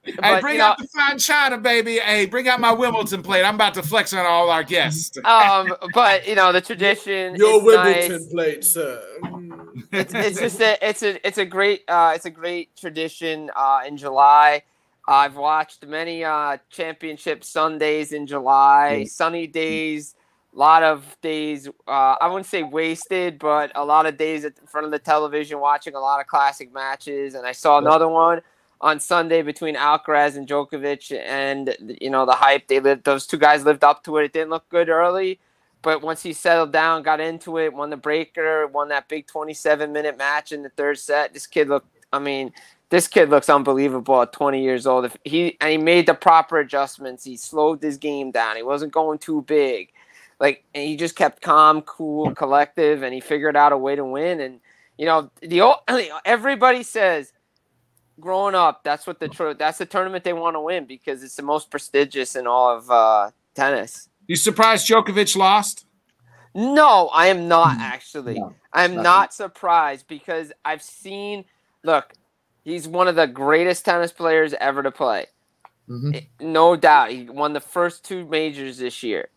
Hey, 0.03 0.13
But, 0.19 0.41
bring 0.41 0.53
you 0.55 0.59
know, 0.59 0.65
out 0.65 0.79
the 0.79 0.87
fine 0.87 1.19
china, 1.19 1.59
baby. 1.59 1.99
Hey, 1.99 2.25
bring 2.25 2.47
out 2.47 2.59
my 2.59 2.71
Wimbledon 2.71 3.21
plate. 3.21 3.43
I'm 3.43 3.53
about 3.53 3.75
to 3.75 3.83
flex 3.83 4.13
on 4.13 4.25
all 4.25 4.49
our 4.49 4.63
guests. 4.63 5.15
um, 5.25 5.75
but 5.93 6.27
you 6.27 6.33
know, 6.33 6.51
the 6.51 6.61
tradition. 6.61 7.35
Your 7.35 7.57
is 7.59 7.63
Wimbledon 7.63 8.11
nice. 8.11 8.27
plate, 8.27 8.63
sir. 8.63 9.03
Mm. 9.21 9.87
it's, 9.91 10.13
it's 10.13 10.39
just 10.57 10.59
a 10.59 10.87
it's 10.87 11.03
a 11.03 11.27
it's 11.27 11.37
a 11.37 11.45
great 11.45 11.83
uh, 11.87 12.13
it's 12.15 12.25
a 12.25 12.31
great 12.31 12.75
tradition 12.75 13.51
uh, 13.55 13.81
in 13.85 13.95
July. 13.95 14.63
I've 15.07 15.35
watched 15.35 15.85
many 15.85 16.23
uh, 16.23 16.57
championship 16.69 17.43
Sundays 17.43 18.11
in 18.11 18.27
July, 18.27 19.03
sunny 19.05 19.47
days, 19.47 20.15
a 20.53 20.57
lot 20.57 20.83
of 20.83 21.17
days. 21.21 21.67
Uh, 21.87 22.15
I 22.19 22.27
wouldn't 22.27 22.45
say 22.45 22.63
wasted, 22.63 23.39
but 23.39 23.71
a 23.75 23.85
lot 23.85 24.05
of 24.05 24.17
days 24.17 24.45
at 24.45 24.57
in 24.59 24.67
front 24.67 24.85
of 24.85 24.91
the 24.91 24.99
television 24.99 25.59
watching 25.59 25.95
a 25.95 25.99
lot 25.99 26.19
of 26.19 26.27
classic 26.27 26.73
matches. 26.73 27.35
And 27.35 27.45
I 27.45 27.51
saw 27.51 27.77
another 27.77 28.07
one 28.07 28.41
on 28.81 28.99
Sunday 28.99 29.41
between 29.41 29.75
Alcaraz 29.75 30.35
and 30.35 30.47
Djokovic, 30.47 31.17
and 31.25 31.75
you 32.01 32.09
know 32.09 32.25
the 32.25 32.33
hype. 32.33 32.67
They 32.67 32.79
lived; 32.79 33.03
those 33.03 33.25
two 33.27 33.37
guys 33.37 33.63
lived 33.65 33.83
up 33.83 34.03
to 34.05 34.17
it. 34.17 34.25
It 34.25 34.33
didn't 34.33 34.49
look 34.49 34.67
good 34.69 34.89
early. 34.89 35.39
But 35.81 36.01
once 36.01 36.21
he 36.21 36.33
settled 36.33 36.71
down, 36.71 37.01
got 37.01 37.19
into 37.19 37.57
it, 37.57 37.73
won 37.73 37.89
the 37.89 37.97
breaker, 37.97 38.67
won 38.67 38.89
that 38.89 39.09
big 39.09 39.25
27 39.25 39.91
minute 39.91 40.17
match 40.17 40.51
in 40.51 40.61
the 40.61 40.69
third 40.69 40.99
set. 40.99 41.33
This 41.33 41.47
kid 41.47 41.69
looked, 41.69 41.87
I 42.13 42.19
mean, 42.19 42.53
this 42.89 43.07
kid 43.07 43.29
looks 43.29 43.49
unbelievable 43.49 44.21
at 44.21 44.31
20 44.31 44.61
years 44.61 44.85
old. 44.85 45.05
If 45.05 45.17
he 45.23 45.57
and 45.59 45.71
he 45.71 45.77
made 45.77 46.05
the 46.05 46.13
proper 46.13 46.59
adjustments. 46.59 47.23
He 47.23 47.37
slowed 47.37 47.81
his 47.81 47.97
game 47.97 48.31
down. 48.31 48.57
He 48.57 48.63
wasn't 48.63 48.91
going 48.91 49.17
too 49.17 49.41
big. 49.43 49.89
Like 50.41 50.65
and 50.73 50.83
he 50.83 50.97
just 50.97 51.15
kept 51.15 51.43
calm, 51.43 51.83
cool, 51.83 52.33
collective, 52.33 53.03
and 53.03 53.13
he 53.13 53.21
figured 53.21 53.55
out 53.55 53.71
a 53.71 53.77
way 53.77 53.95
to 53.95 54.03
win. 54.03 54.39
And 54.41 54.59
you 54.97 55.05
know, 55.05 55.29
the 55.39 55.61
old, 55.61 55.75
everybody 56.25 56.81
says 56.81 57.31
growing 58.19 58.55
up, 58.55 58.83
that's 58.83 59.05
what 59.05 59.19
the 59.19 59.55
that's 59.57 59.77
the 59.77 59.85
tournament 59.85 60.23
they 60.23 60.33
want 60.33 60.55
to 60.55 60.59
win 60.59 60.85
because 60.85 61.21
it's 61.21 61.35
the 61.35 61.43
most 61.43 61.69
prestigious 61.69 62.35
in 62.35 62.47
all 62.47 62.75
of 62.75 62.89
uh, 62.89 63.29
tennis. 63.53 64.09
You 64.25 64.35
surprised 64.35 64.89
Djokovic 64.89 65.35
lost? 65.35 65.85
No, 66.55 67.09
I 67.13 67.27
am 67.27 67.47
not 67.47 67.77
actually. 67.79 68.39
No, 68.39 68.55
I'm 68.73 68.95
nothing. 68.95 69.03
not 69.03 69.33
surprised 69.35 70.07
because 70.07 70.51
I've 70.65 70.81
seen. 70.81 71.45
Look, 71.83 72.13
he's 72.63 72.87
one 72.87 73.07
of 73.07 73.15
the 73.15 73.27
greatest 73.27 73.85
tennis 73.85 74.11
players 74.11 74.55
ever 74.59 74.81
to 74.81 74.91
play. 74.91 75.27
Mhm. 75.87 76.25
No 76.39 76.75
doubt. 76.75 77.11
He 77.11 77.29
won 77.29 77.53
the 77.53 77.59
first 77.59 78.03
two 78.03 78.25
majors 78.25 78.79
this 78.79 79.03
year. 79.03 79.29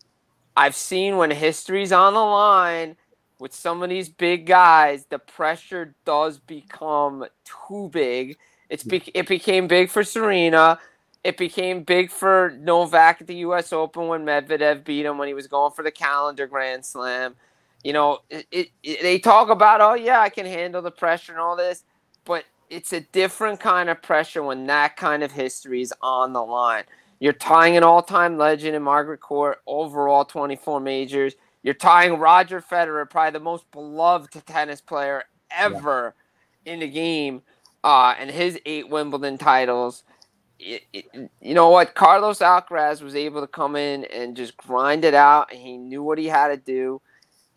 I've 0.55 0.75
seen 0.75 1.17
when 1.17 1.31
history's 1.31 1.91
on 1.91 2.13
the 2.13 2.19
line, 2.19 2.95
with 3.39 3.53
some 3.53 3.83
of 3.83 3.89
these 3.89 4.09
big 4.09 4.45
guys, 4.45 5.05
the 5.09 5.19
pressure 5.19 5.93
does 6.05 6.39
become 6.39 7.25
too 7.67 7.89
big. 7.91 8.37
It's 8.69 8.83
be- 8.83 9.11
it 9.13 9.27
became 9.27 9.67
big 9.67 9.89
for 9.89 10.03
Serena. 10.03 10.79
It 11.23 11.37
became 11.37 11.83
big 11.83 12.11
for 12.11 12.55
Novak 12.59 13.21
at 13.21 13.27
the 13.27 13.35
U.S. 13.37 13.73
Open 13.73 14.07
when 14.07 14.25
Medvedev 14.25 14.83
beat 14.83 15.05
him 15.05 15.17
when 15.17 15.27
he 15.27 15.33
was 15.33 15.47
going 15.47 15.73
for 15.73 15.83
the 15.83 15.91
calendar 15.91 16.47
Grand 16.47 16.85
Slam. 16.85 17.35
You 17.83 17.93
know, 17.93 18.19
it, 18.29 18.47
it, 18.51 18.69
it, 18.83 19.01
they 19.01 19.19
talk 19.19 19.49
about, 19.49 19.81
oh 19.81 19.95
yeah, 19.95 20.19
I 20.19 20.29
can 20.29 20.45
handle 20.45 20.81
the 20.81 20.91
pressure 20.91 21.31
and 21.31 21.41
all 21.41 21.55
this, 21.55 21.83
but 22.23 22.45
it's 22.69 22.93
a 22.93 23.01
different 23.01 23.59
kind 23.59 23.89
of 23.89 24.01
pressure 24.01 24.43
when 24.43 24.65
that 24.67 24.97
kind 24.97 25.23
of 25.23 25.31
history 25.31 25.81
is 25.81 25.93
on 26.01 26.33
the 26.33 26.41
line. 26.43 26.83
You're 27.19 27.33
tying 27.33 27.77
an 27.77 27.83
all-time 27.83 28.37
legend 28.37 28.75
in 28.75 28.83
Margaret 28.83 29.19
Court, 29.19 29.59
overall 29.65 30.25
24 30.25 30.79
majors. 30.79 31.35
You're 31.63 31.73
tying 31.73 32.19
Roger 32.19 32.61
Federer, 32.61 33.09
probably 33.09 33.31
the 33.31 33.43
most 33.43 33.69
beloved 33.71 34.33
tennis 34.45 34.81
player 34.81 35.23
ever 35.49 36.13
yeah. 36.65 36.73
in 36.73 36.79
the 36.79 36.87
game, 36.87 37.41
uh, 37.83 38.13
and 38.19 38.29
his 38.29 38.59
eight 38.65 38.89
Wimbledon 38.89 39.37
titles. 39.37 40.03
It, 40.59 40.83
it, 40.93 41.31
you 41.41 41.53
know 41.53 41.69
what? 41.69 41.95
Carlos 41.95 42.39
Alcaraz 42.39 43.01
was 43.01 43.15
able 43.15 43.41
to 43.41 43.47
come 43.47 43.75
in 43.75 44.05
and 44.05 44.35
just 44.35 44.55
grind 44.57 45.05
it 45.05 45.13
out, 45.13 45.51
and 45.51 45.59
he 45.59 45.77
knew 45.77 46.03
what 46.03 46.17
he 46.17 46.27
had 46.27 46.49
to 46.49 46.57
do, 46.57 47.01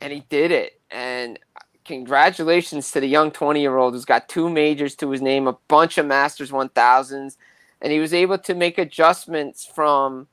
and 0.01 0.13
he 0.13 0.21
did 0.29 0.53
it. 0.53 0.81
And 0.91 1.39
congratulations 1.85 2.91
to 2.93 3.01
the 3.01 3.07
young 3.07 3.31
20 3.31 3.61
year 3.61 3.77
old 3.77 3.95
who's 3.95 4.05
got 4.05 4.29
two 4.29 4.49
majors 4.49 4.95
to 4.97 5.11
his 5.11 5.23
name, 5.23 5.49
a 5.49 5.57
bunch 5.69 5.99
of 5.99 6.07
Masters 6.07 6.51
1000s, 6.51 7.37
and 7.81 7.93
he 7.93 7.99
was 7.99 8.15
able 8.15 8.39
to 8.39 8.55
make 8.55 8.79
adjustments 8.79 9.65
from 9.65 10.29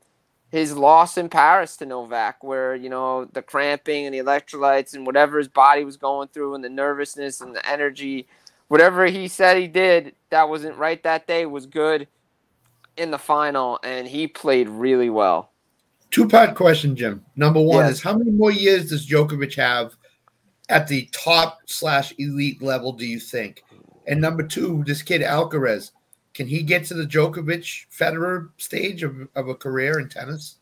his 0.49 0.75
loss 0.75 1.17
in 1.17 1.27
Paris 1.27 1.77
to 1.77 1.85
Novak, 1.85 2.43
where 2.43 2.75
you 2.75 2.89
know 2.89 3.25
the 3.25 3.41
cramping 3.41 4.05
and 4.05 4.13
the 4.13 4.19
electrolytes 4.19 4.93
and 4.93 5.05
whatever 5.05 5.37
his 5.37 5.47
body 5.47 5.83
was 5.83 5.97
going 5.97 6.27
through, 6.29 6.55
and 6.55 6.63
the 6.63 6.69
nervousness 6.69 7.41
and 7.41 7.55
the 7.55 7.67
energy, 7.69 8.27
whatever 8.67 9.05
he 9.05 9.27
said 9.27 9.57
he 9.57 9.67
did 9.67 10.15
that 10.29 10.49
wasn't 10.49 10.77
right 10.77 11.03
that 11.03 11.27
day 11.27 11.45
was 11.45 11.65
good 11.65 12.07
in 12.97 13.11
the 13.11 13.17
final, 13.17 13.79
and 13.83 14.07
he 14.07 14.27
played 14.27 14.69
really 14.69 15.09
well. 15.09 15.51
Two 16.11 16.27
part 16.27 16.55
question, 16.55 16.95
Jim. 16.95 17.25
Number 17.35 17.59
one 17.61 17.85
yes. 17.85 17.95
is 17.95 18.01
how 18.01 18.17
many 18.17 18.31
more 18.31 18.51
years 18.51 18.89
does 18.89 19.05
Djokovic 19.05 19.55
have 19.55 19.95
at 20.69 20.87
the 20.87 21.09
top 21.11 21.59
slash 21.65 22.13
elite 22.17 22.61
level? 22.61 22.93
Do 22.93 23.05
you 23.05 23.19
think? 23.19 23.63
And 24.07 24.21
number 24.21 24.43
two, 24.43 24.83
this 24.85 25.01
kid 25.01 25.21
Alcaraz 25.21 25.91
can 26.35 26.47
he 26.47 26.61
get 26.61 26.83
to 26.85 26.93
the 26.93 27.05
Djokovic 27.05 27.87
Federer 27.89 28.49
stage 28.57 29.01
of, 29.03 29.27
of 29.35 29.47
a 29.47 29.55
career 29.55 29.99
in 29.99 30.09
tennis? 30.09 30.57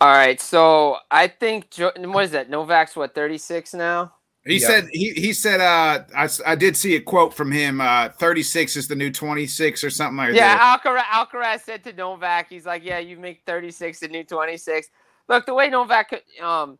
All 0.00 0.08
right, 0.08 0.40
so 0.40 0.96
I 1.10 1.28
think 1.28 1.72
what 1.78 2.24
is 2.24 2.32
that? 2.32 2.50
Novak's 2.50 2.96
what 2.96 3.14
thirty 3.14 3.38
six 3.38 3.72
now. 3.72 4.14
He 4.44 4.54
yep. 4.54 4.62
said 4.62 4.88
he 4.90 5.12
he 5.12 5.32
said 5.32 5.60
uh 5.60 6.02
I, 6.16 6.28
I 6.44 6.56
did 6.56 6.76
see 6.76 6.96
a 6.96 7.00
quote 7.00 7.32
from 7.32 7.52
him 7.52 7.80
uh 7.80 8.08
36 8.08 8.76
is 8.76 8.88
the 8.88 8.96
new 8.96 9.12
26 9.12 9.84
or 9.84 9.90
something 9.90 10.16
like 10.16 10.34
yeah, 10.34 10.56
that. 10.56 10.80
Yeah, 10.84 10.92
Alcaraz, 10.92 11.04
Alcaraz 11.04 11.60
said 11.60 11.84
to 11.84 11.92
Novak, 11.92 12.48
he's 12.48 12.66
like, 12.66 12.82
yeah, 12.84 12.98
you 12.98 13.16
make 13.18 13.42
36 13.46 14.00
the 14.00 14.08
new 14.08 14.24
26. 14.24 14.88
Look, 15.28 15.46
the 15.46 15.54
way 15.54 15.68
Novak 15.68 16.24
um 16.42 16.78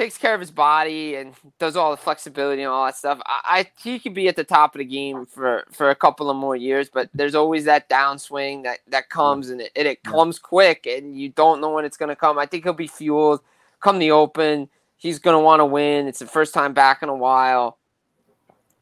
takes 0.00 0.16
care 0.16 0.34
of 0.34 0.40
his 0.40 0.50
body 0.50 1.16
and 1.16 1.34
does 1.58 1.76
all 1.76 1.90
the 1.90 1.96
flexibility 1.96 2.62
and 2.62 2.70
all 2.70 2.86
that 2.86 2.96
stuff. 2.96 3.20
I, 3.26 3.40
I, 3.44 3.70
he 3.82 3.98
could 3.98 4.14
be 4.14 4.28
at 4.28 4.36
the 4.36 4.44
top 4.44 4.74
of 4.74 4.78
the 4.78 4.84
game 4.84 5.26
for 5.26 5.64
for 5.70 5.90
a 5.90 5.94
couple 5.94 6.30
of 6.30 6.36
more 6.36 6.56
years, 6.56 6.88
but 6.88 7.10
there's 7.12 7.34
always 7.34 7.66
that 7.66 7.88
downswing 7.88 8.62
that 8.64 8.78
that 8.88 9.10
comes 9.10 9.50
and 9.50 9.60
it, 9.60 9.72
and 9.76 9.86
it 9.86 10.02
comes 10.02 10.38
quick 10.38 10.86
and 10.86 11.18
you 11.18 11.28
don't 11.28 11.60
know 11.60 11.70
when 11.70 11.84
it's 11.84 11.96
going 11.96 12.08
to 12.08 12.16
come. 12.16 12.38
I 12.38 12.46
think 12.46 12.64
he'll 12.64 12.72
be 12.72 12.86
fueled 12.86 13.40
come 13.80 13.98
the 13.98 14.10
Open. 14.10 14.68
He's 14.96 15.18
going 15.18 15.34
to 15.34 15.44
want 15.44 15.60
to 15.60 15.64
win. 15.64 16.06
It's 16.06 16.18
the 16.18 16.26
first 16.26 16.54
time 16.54 16.74
back 16.74 17.02
in 17.02 17.08
a 17.08 17.14
while. 17.14 17.78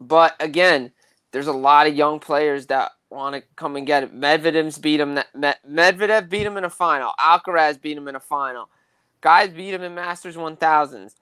But 0.00 0.34
again, 0.40 0.92
there's 1.32 1.46
a 1.46 1.52
lot 1.52 1.86
of 1.86 1.94
young 1.94 2.20
players 2.20 2.66
that 2.66 2.92
want 3.10 3.36
to 3.36 3.42
come 3.56 3.76
and 3.76 3.86
get 3.86 4.02
it. 4.02 4.14
Medvedev's 4.14 4.78
beat 4.78 5.00
him. 5.00 5.18
Medvedev 5.36 6.28
beat 6.28 6.46
him 6.46 6.56
in 6.56 6.64
a 6.64 6.70
final. 6.70 7.12
Alcaraz 7.18 7.80
beat 7.80 7.96
him 7.96 8.08
in 8.08 8.16
a 8.16 8.20
final. 8.20 8.68
Guys 9.20 9.50
beat 9.50 9.74
him 9.74 9.82
in 9.82 9.94
Masters 9.94 10.36
1000s. 10.36 11.14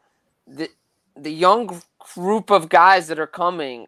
The, 0.47 0.69
the 1.17 1.33
young 1.33 1.83
group 2.15 2.51
of 2.51 2.69
guys 2.69 3.09
that 3.09 3.19
are 3.19 3.27
coming 3.27 3.87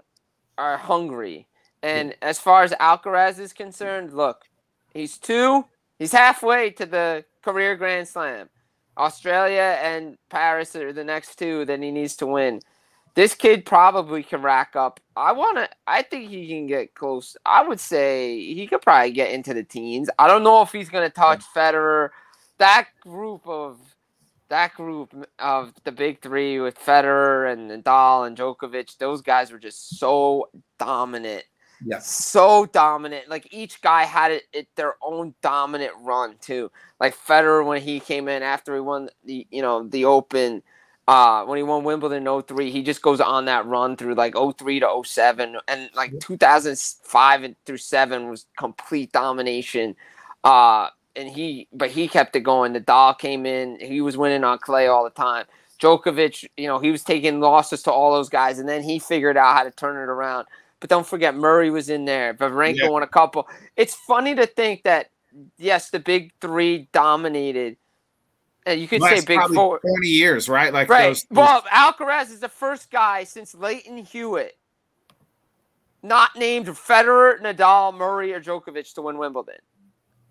are 0.57 0.77
hungry. 0.77 1.47
And 1.83 2.15
as 2.23 2.39
far 2.39 2.63
as 2.63 2.73
Alcaraz 2.73 3.39
is 3.39 3.53
concerned, 3.53 4.13
look, 4.13 4.45
he's 4.93 5.19
two, 5.19 5.65
he's 5.99 6.13
halfway 6.13 6.71
to 6.71 6.87
the 6.87 7.25
career 7.43 7.77
Grand 7.77 8.09
Slam. 8.09 8.49
Australia 8.97 9.79
and 9.81 10.19
Paris 10.29 10.75
are 10.75 10.93
the 10.93 11.05
next 11.05 11.37
two 11.39 11.65
that 11.67 11.81
he 11.81 11.91
needs 11.93 12.17
to 12.17 12.27
win. 12.27 12.61
This 13.15 13.35
kid 13.35 13.65
probably 13.65 14.23
can 14.23 14.43
rack 14.43 14.77
up. 14.77 15.01
I 15.17 15.33
want 15.33 15.57
to. 15.59 15.69
I 15.87 16.03
think 16.03 16.31
he 16.31 16.49
can 16.49 16.67
get 16.67 16.95
close. 16.95 17.37
I 17.45 17.67
would 17.67 17.81
say 17.81 18.39
he 18.55 18.67
could 18.67 18.83
probably 18.83 19.13
get 19.13 19.33
into 19.33 19.55
the 19.55 19.65
teens. 19.65 20.09
I 20.19 20.29
don't 20.29 20.45
know 20.45 20.63
if 20.63 20.73
he's 20.73 20.89
going 20.89 21.09
to 21.09 21.15
touch 21.15 21.43
Federer. 21.55 22.11
That 22.59 22.89
group 23.01 23.43
of 23.47 23.79
that 24.49 24.75
group 24.75 25.15
of 25.39 25.73
the 25.85 25.93
big 25.93 26.23
three 26.23 26.61
with 26.61 26.79
Federer 26.79 27.53
and 27.53 27.71
Nadal 27.71 28.27
and 28.27 28.37
Djokovic, 28.37 28.97
those 28.99 29.23
guys 29.23 29.53
were 29.53 29.59
just 29.59 29.99
so 29.99 30.49
dominant. 30.79 31.45
Yeah. 31.85 31.99
So 32.01 32.67
dominant. 32.67 33.29
Like 33.29 33.49
each 33.53 33.81
guy 33.81 34.05
had 34.05 34.33
it, 34.33 34.45
it, 34.53 34.69
their 34.75 34.95
own 35.03 35.35
dominant 35.43 35.93
run 36.01 36.37
too. 36.41 36.71
Like 36.99 37.17
Federer 37.17 37.65
when 37.65 37.81
he 37.81 38.01
came 38.01 38.29
in 38.29 38.43
after 38.43 38.75
he 38.75 38.81
won 38.81 39.11
the 39.25 39.47
you 39.51 39.63
know 39.63 39.87
the 39.87 40.05
Open, 40.05 40.63
uh, 41.07 41.45
when 41.45 41.57
he 41.57 41.63
won 41.63 41.85
Wimbledon 41.85 42.43
03, 42.43 42.71
he 42.71 42.83
just 42.83 43.01
goes 43.01 43.21
on 43.21 43.45
that 43.45 43.67
run 43.67 43.97
through 43.97 44.15
like 44.15 44.35
03 44.35 44.81
to 44.81 45.03
07 45.05 45.57
and 45.69 45.91
like 45.95 46.19
2005 46.21 47.43
and 47.45 47.57
through 47.65 47.77
7 47.77 48.29
was 48.29 48.47
complete 48.57 49.13
domination. 49.13 49.95
Uh 50.43 50.89
and 51.19 51.29
he 51.29 51.69
but 51.73 51.91
he 51.91 52.09
kept 52.09 52.37
it 52.37 52.41
going. 52.41 52.73
The 52.73 52.81
Nadal 52.81 53.19
came 53.19 53.45
in, 53.45 53.79
he 53.81 54.01
was 54.01 54.17
winning 54.17 54.45
on 54.45 54.59
clay 54.59 54.87
all 54.87 55.05
the 55.05 55.11
time. 55.11 55.45
Djokovic, 55.81 56.45
you 56.57 56.67
know, 56.67 56.79
he 56.79 56.91
was 56.91 57.03
taking 57.03 57.41
losses 57.41 57.83
to 57.85 57.93
all 57.93 58.13
those 58.13 58.29
guys, 58.29 58.59
and 58.59 58.69
then 58.69 58.83
he 58.83 58.99
figured 58.99 59.37
out 59.37 59.57
how 59.57 59.65
to 59.65 59.71
turn 59.71 59.97
it 59.97 60.11
around. 60.11 60.47
But 60.81 60.91
don't 60.91 61.07
forget, 61.07 61.35
Murray 61.35 61.71
was 61.71 61.89
in 61.89 62.05
there. 62.05 62.35
Wawrinka 62.35 62.77
yeah. 62.77 62.89
won 62.89 63.03
a 63.03 63.09
couple. 63.09 63.49
It's 63.77 63.95
funny 63.95 64.35
to 64.37 64.47
think 64.47 64.85
that 64.85 65.11
yes, 65.57 65.91
the 65.91 65.99
big 65.99 66.33
three 66.41 66.89
dominated. 66.93 67.77
And 68.67 68.81
you 68.81 68.87
could 68.87 69.03
say 69.03 69.21
big 69.25 69.41
four. 69.55 69.81
Twenty 69.81 70.09
years, 70.09 70.49
right? 70.49 70.73
Like 70.73 70.89
right. 70.89 71.09
Those, 71.09 71.25
those... 71.31 71.37
Well, 71.37 71.63
Alcaraz 71.73 72.31
is 72.31 72.41
the 72.41 72.49
first 72.49 72.91
guy 72.91 73.25
since 73.25 73.55
Lleyton 73.55 73.97
Hewitt, 73.97 74.59
not 76.03 76.37
named 76.37 76.67
Federer, 76.67 77.41
Nadal, 77.41 77.97
Murray, 77.97 78.33
or 78.35 78.41
Djokovic 78.41 78.93
to 78.95 79.03
win 79.03 79.17
Wimbledon. 79.17 79.57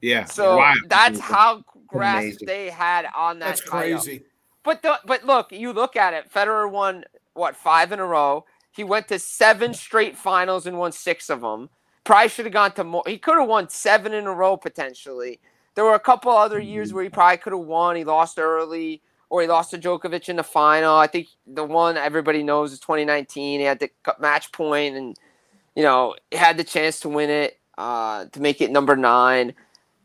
Yeah. 0.01 0.25
So 0.25 0.57
wow. 0.57 0.73
that's 0.87 1.19
how 1.19 1.63
grasp 1.87 2.41
Amazing. 2.41 2.47
they 2.47 2.69
had 2.69 3.07
on 3.15 3.39
that. 3.39 3.47
That's 3.47 3.61
crazy. 3.61 4.23
But 4.63 4.81
the, 4.81 4.99
but 5.05 5.23
look, 5.25 5.51
you 5.51 5.71
look 5.71 5.95
at 5.95 6.13
it. 6.13 6.31
Federer 6.31 6.69
won 6.69 7.05
what 7.33 7.55
five 7.55 7.91
in 7.91 7.99
a 7.99 8.05
row. 8.05 8.45
He 8.71 8.83
went 8.83 9.07
to 9.07 9.17
seven 9.17 9.73
straight 9.73 10.17
finals 10.17 10.67
and 10.67 10.77
won 10.77 10.91
six 10.91 11.29
of 11.29 11.41
them. 11.41 11.69
Probably 12.03 12.29
should 12.29 12.45
have 12.45 12.53
gone 12.53 12.73
to 12.73 12.83
more. 12.83 13.03
He 13.07 13.17
could 13.17 13.37
have 13.39 13.47
won 13.47 13.69
seven 13.69 14.13
in 14.13 14.27
a 14.27 14.33
row 14.33 14.55
potentially. 14.55 15.39
There 15.75 15.83
were 15.83 15.95
a 15.95 15.99
couple 15.99 16.31
other 16.31 16.59
years 16.59 16.93
where 16.93 17.03
he 17.03 17.09
probably 17.09 17.37
could 17.37 17.53
have 17.53 17.65
won. 17.65 17.95
He 17.95 18.03
lost 18.03 18.39
early, 18.39 19.01
or 19.29 19.41
he 19.41 19.47
lost 19.47 19.71
to 19.71 19.77
Djokovic 19.77 20.29
in 20.29 20.35
the 20.35 20.43
final. 20.43 20.95
I 20.95 21.07
think 21.07 21.27
the 21.45 21.63
one 21.63 21.97
everybody 21.97 22.43
knows 22.43 22.71
is 22.71 22.79
2019. 22.79 23.59
He 23.59 23.65
had 23.65 23.79
the 23.79 23.89
match 24.19 24.51
point, 24.51 24.95
and 24.95 25.17
you 25.75 25.83
know 25.83 26.15
he 26.31 26.37
had 26.37 26.57
the 26.57 26.63
chance 26.63 26.99
to 27.01 27.09
win 27.09 27.29
it, 27.29 27.59
uh, 27.77 28.25
to 28.25 28.41
make 28.41 28.61
it 28.61 28.71
number 28.71 28.95
nine. 28.95 29.53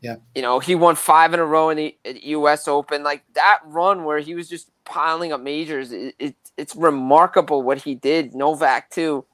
Yeah. 0.03 0.17
You 0.35 0.41
know, 0.41 0.59
he 0.59 0.75
won 0.75 0.95
five 0.95 1.33
in 1.33 1.39
a 1.39 1.45
row 1.45 1.69
in 1.69 1.77
the 1.77 1.95
U.S. 2.03 2.67
Open. 2.67 3.03
Like 3.03 3.23
that 3.35 3.59
run 3.65 4.03
where 4.03 4.19
he 4.19 4.35
was 4.35 4.49
just 4.49 4.69
piling 4.83 5.31
up 5.31 5.39
majors, 5.39 5.93
it, 5.93 6.13
it, 6.19 6.35
it's 6.57 6.75
remarkable 6.75 7.63
what 7.63 7.81
he 7.81 7.95
did. 7.95 8.35
Novak 8.35 8.89
too. 8.89 9.25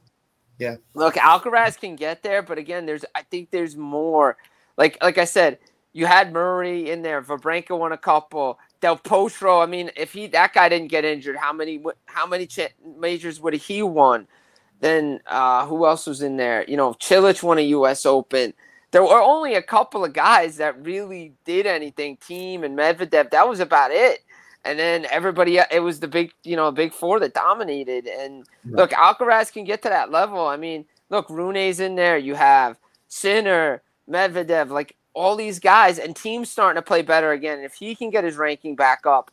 Yeah. 0.60 0.76
Look, 0.94 1.16
Alcaraz 1.16 1.80
can 1.80 1.96
get 1.96 2.22
there, 2.22 2.44
but 2.44 2.60
again, 2.60 2.86
there's 2.86 3.04
I 3.16 3.24
think 3.24 3.50
there's 3.50 3.76
more. 3.76 4.38
Like 4.78 4.96
like 5.02 5.18
I 5.18 5.26
said, 5.26 5.58
you 5.94 6.06
had 6.06 6.32
Murray 6.32 6.92
in 6.92 7.02
there. 7.02 7.24
Wawrinka 7.24 7.78
won 7.78 7.92
a 7.92 7.98
couple. 7.98 8.60
Del 8.80 8.98
Potro. 8.98 9.64
I 9.64 9.66
mean, 9.66 9.90
if 9.98 10.14
he 10.14 10.28
that 10.28 10.54
guy 10.54 10.70
didn't 10.70 10.90
get 10.90 11.04
injured, 11.04 11.36
how 11.36 11.52
many 11.52 11.84
how 12.06 12.28
many 12.28 12.46
ch- 12.46 12.76
majors 13.00 13.42
would 13.42 13.56
he 13.56 13.82
won? 13.82 14.28
Then 14.82 15.20
uh, 15.26 15.66
who 15.66 15.88
else 15.88 16.06
was 16.06 16.22
in 16.22 16.38
there? 16.38 16.64
You 16.68 16.78
know, 16.78 16.94
Cilic 16.94 17.42
won 17.42 17.58
a 17.58 17.62
U.S. 17.62 18.06
Open 18.06 18.54
there 18.92 19.04
were 19.04 19.22
only 19.22 19.56
a 19.56 19.62
couple 19.62 20.04
of 20.04 20.14
guys 20.14 20.58
that 20.58 20.84
really 20.84 21.34
did 21.46 21.66
anything. 21.66 22.18
Thiem 22.18 22.64
and 22.64 22.78
Medvedev, 22.78 23.32
that 23.32 23.48
was 23.48 23.60
about 23.60 23.92
it. 23.92 24.20
And 24.66 24.78
then 24.78 25.06
everybody, 25.10 25.60
uh, 25.60 25.66
it 25.72 25.80
was 25.80 26.00
the 26.00 26.08
big, 26.08 26.34
you 26.44 26.56
know, 26.56 26.72
big 26.72 26.94
four 26.94 27.20
that 27.20 27.34
dominated. 27.34 28.08
And 28.08 28.46
right. 28.66 28.76
look, 28.76 28.92
Alcaraz 28.92 29.52
can 29.52 29.64
get 29.64 29.82
to 29.84 29.90
that 29.90 30.12
level. 30.12 30.46
I 30.48 30.58
mean, 30.58 30.86
look, 31.10 31.30
Rune's 31.30 31.80
in 31.80 31.96
there. 31.96 32.18
You 32.18 32.36
have 32.36 32.78
Sinner, 33.08 33.82
Medvedev, 34.10 34.70
like 34.70 34.96
all 35.14 35.36
these 35.36 35.60
guys, 35.60 36.00
and 36.00 36.16
Thiem's 36.16 36.50
starting 36.50 36.82
to 36.82 36.86
play 36.86 37.02
better 37.02 37.32
again. 37.32 37.58
And 37.58 37.66
if 37.66 37.74
he 37.74 37.96
can 37.96 38.10
get 38.10 38.24
his 38.24 38.38
ranking 38.38 38.76
back 38.76 39.06
up, 39.06 39.32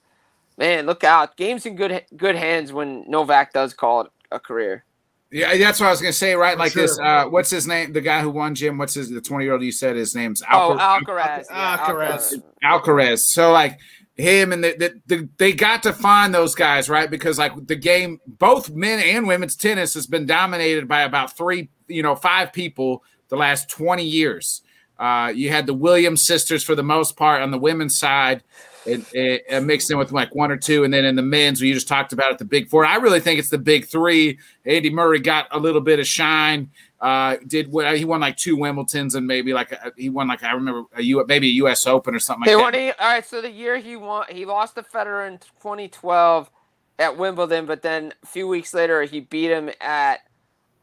man, 0.56 0.86
look 0.86 1.04
out. 1.04 1.36
Game's 1.36 1.66
in 1.66 1.76
good 1.76 2.04
good 2.16 2.34
hands 2.34 2.72
when 2.72 3.08
Novak 3.08 3.52
does 3.52 3.74
call 3.74 4.02
it 4.02 4.10
a 4.30 4.40
career. 4.40 4.84
Yeah, 5.32 5.56
that's 5.58 5.80
what 5.80 5.86
I 5.86 5.90
was 5.90 6.00
gonna 6.00 6.12
say. 6.12 6.34
Right, 6.34 6.54
For 6.54 6.58
like 6.60 6.72
sure. 6.72 6.82
this. 6.82 6.98
Uh, 6.98 7.24
what's 7.24 7.50
his 7.50 7.66
name? 7.66 7.92
The 7.92 8.00
guy 8.00 8.20
who 8.20 8.30
won, 8.30 8.54
Jim. 8.54 8.78
What's 8.78 8.94
his? 8.94 9.10
The 9.10 9.20
twenty-year-old 9.20 9.62
you 9.62 9.72
said 9.72 9.96
his 9.96 10.14
name's 10.14 10.42
Oh, 10.50 10.76
Alcar- 10.78 11.02
Alcaraz. 11.04 11.44
yeah, 11.50 11.76
Alcaraz. 11.78 12.42
Alcaraz. 12.64 13.18
So 13.20 13.52
like 13.52 13.78
him 14.14 14.52
and 14.52 14.62
the, 14.64 14.74
the, 14.78 15.00
the 15.16 15.28
they 15.36 15.52
got 15.52 15.82
to 15.82 15.92
find 15.92 16.32
those 16.32 16.54
guys 16.54 16.88
right 16.88 17.10
because 17.10 17.38
like 17.38 17.66
the 17.66 17.76
game, 17.76 18.20
both 18.26 18.70
men 18.70 19.00
and 19.00 19.26
women's 19.26 19.56
tennis 19.56 19.94
has 19.94 20.06
been 20.06 20.26
dominated 20.26 20.86
by 20.88 21.02
about 21.02 21.36
three, 21.36 21.70
you 21.88 22.02
know, 22.02 22.14
five 22.14 22.52
people 22.52 23.02
the 23.28 23.36
last 23.36 23.68
twenty 23.68 24.04
years. 24.04 24.62
Uh, 24.98 25.30
you 25.34 25.50
had 25.50 25.66
the 25.66 25.74
Williams 25.74 26.24
sisters 26.24 26.62
for 26.64 26.74
the 26.74 26.82
most 26.84 27.16
part 27.16 27.42
on 27.42 27.50
the 27.50 27.58
women's 27.58 27.98
side, 27.98 28.42
and 28.86 29.66
mixed 29.66 29.90
in 29.90 29.98
with 29.98 30.12
like 30.12 30.34
one 30.34 30.50
or 30.50 30.56
two, 30.56 30.84
and 30.84 30.92
then 30.92 31.04
in 31.04 31.16
the 31.16 31.22
men's, 31.22 31.60
we 31.60 31.72
just 31.72 31.88
talked 31.88 32.12
about 32.12 32.32
it, 32.32 32.38
the 32.38 32.44
big 32.44 32.68
four. 32.68 32.84
I 32.84 32.96
really 32.96 33.20
think 33.20 33.38
it's 33.38 33.50
the 33.50 33.58
big 33.58 33.86
three. 33.86 34.38
Andy 34.64 34.90
Murray 34.90 35.18
got 35.18 35.46
a 35.50 35.58
little 35.58 35.80
bit 35.80 35.98
of 35.98 36.06
shine. 36.06 36.70
Uh, 37.00 37.36
did 37.46 37.70
what 37.70 37.94
he 37.98 38.06
won 38.06 38.20
like 38.20 38.36
two 38.38 38.56
Wimbledons 38.56 39.16
and 39.16 39.26
maybe 39.26 39.52
like 39.52 39.70
a, 39.72 39.92
he 39.98 40.08
won 40.08 40.28
like 40.28 40.42
I 40.42 40.52
remember 40.52 40.84
a 40.94 41.02
U 41.02 41.22
maybe 41.28 41.48
a 41.48 41.52
U.S. 41.52 41.86
Open 41.86 42.14
or 42.14 42.18
something 42.18 42.50
like 42.50 42.72
that. 42.72 42.80
He, 42.80 42.90
all 42.92 43.10
right. 43.12 43.26
So 43.26 43.42
the 43.42 43.50
year 43.50 43.76
he 43.76 43.96
won, 43.96 44.24
he 44.30 44.46
lost 44.46 44.76
to 44.76 44.82
Federer 44.82 45.28
in 45.28 45.38
2012 45.60 46.50
at 46.98 47.18
Wimbledon, 47.18 47.66
but 47.66 47.82
then 47.82 48.14
a 48.22 48.26
few 48.26 48.48
weeks 48.48 48.72
later 48.72 49.02
he 49.02 49.20
beat 49.20 49.50
him 49.50 49.70
at 49.80 50.20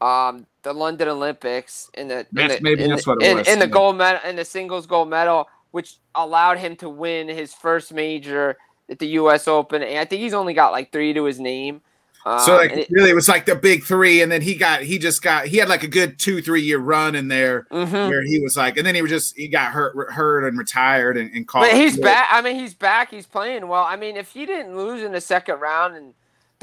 um, 0.00 0.46
the 0.62 0.72
London 0.72 1.08
Olympics 1.08 1.90
in 1.94 2.06
the 2.08 2.26
That's- 2.32 2.60
in, 2.60 2.88
that's 2.90 3.04
the- 3.04 3.10
what 3.10 3.22
it 3.22 3.30
in, 3.30 3.36
was, 3.38 3.48
in 3.48 3.58
the 3.58 3.66
gold 3.66 3.96
medal 3.96 4.20
in 4.28 4.36
the 4.36 4.44
singles 4.44 4.86
gold 4.86 5.08
medal, 5.10 5.48
which 5.74 5.96
allowed 6.14 6.58
him 6.58 6.76
to 6.76 6.88
win 6.88 7.26
his 7.26 7.52
first 7.52 7.92
major 7.92 8.56
at 8.88 9.00
the 9.00 9.08
U.S. 9.08 9.48
Open. 9.48 9.82
And 9.82 9.98
I 9.98 10.04
think 10.04 10.22
he's 10.22 10.32
only 10.32 10.54
got 10.54 10.70
like 10.70 10.92
three 10.92 11.12
to 11.12 11.24
his 11.24 11.40
name. 11.40 11.80
Um, 12.24 12.38
So 12.38 12.54
like 12.54 12.70
it- 12.70 12.88
really, 12.92 13.10
it 13.10 13.14
was 13.16 13.28
like 13.28 13.44
the 13.44 13.56
big 13.56 13.82
three, 13.82 14.22
and 14.22 14.30
then 14.30 14.40
he 14.40 14.54
got 14.54 14.82
he 14.82 14.98
just 14.98 15.20
got 15.20 15.46
he 15.46 15.56
had 15.56 15.68
like 15.68 15.82
a 15.82 15.88
good 15.88 16.16
two 16.20 16.40
three 16.40 16.62
year 16.62 16.78
run 16.78 17.16
in 17.16 17.26
there 17.26 17.66
mhm. 17.72 18.08
where 18.08 18.22
he 18.22 18.38
was 18.38 18.56
like, 18.56 18.76
and 18.76 18.86
then 18.86 18.94
he 18.94 19.02
was 19.02 19.10
just 19.10 19.36
he 19.36 19.48
got 19.48 19.72
hurt 19.72 20.12
hurt 20.12 20.46
and 20.46 20.56
retired 20.56 21.16
and, 21.16 21.34
and 21.34 21.48
called. 21.48 21.66
But 21.68 21.74
he's 21.74 21.98
back. 21.98 22.28
I 22.30 22.40
mean, 22.40 22.54
he's 22.54 22.74
back. 22.74 23.10
He's 23.10 23.26
playing 23.26 23.66
well. 23.66 23.82
I 23.82 23.96
mean, 23.96 24.16
if 24.16 24.30
he 24.30 24.46
didn't 24.46 24.76
lose 24.76 25.02
in 25.02 25.10
the 25.10 25.20
second 25.20 25.58
round 25.58 25.96
and 25.96 26.14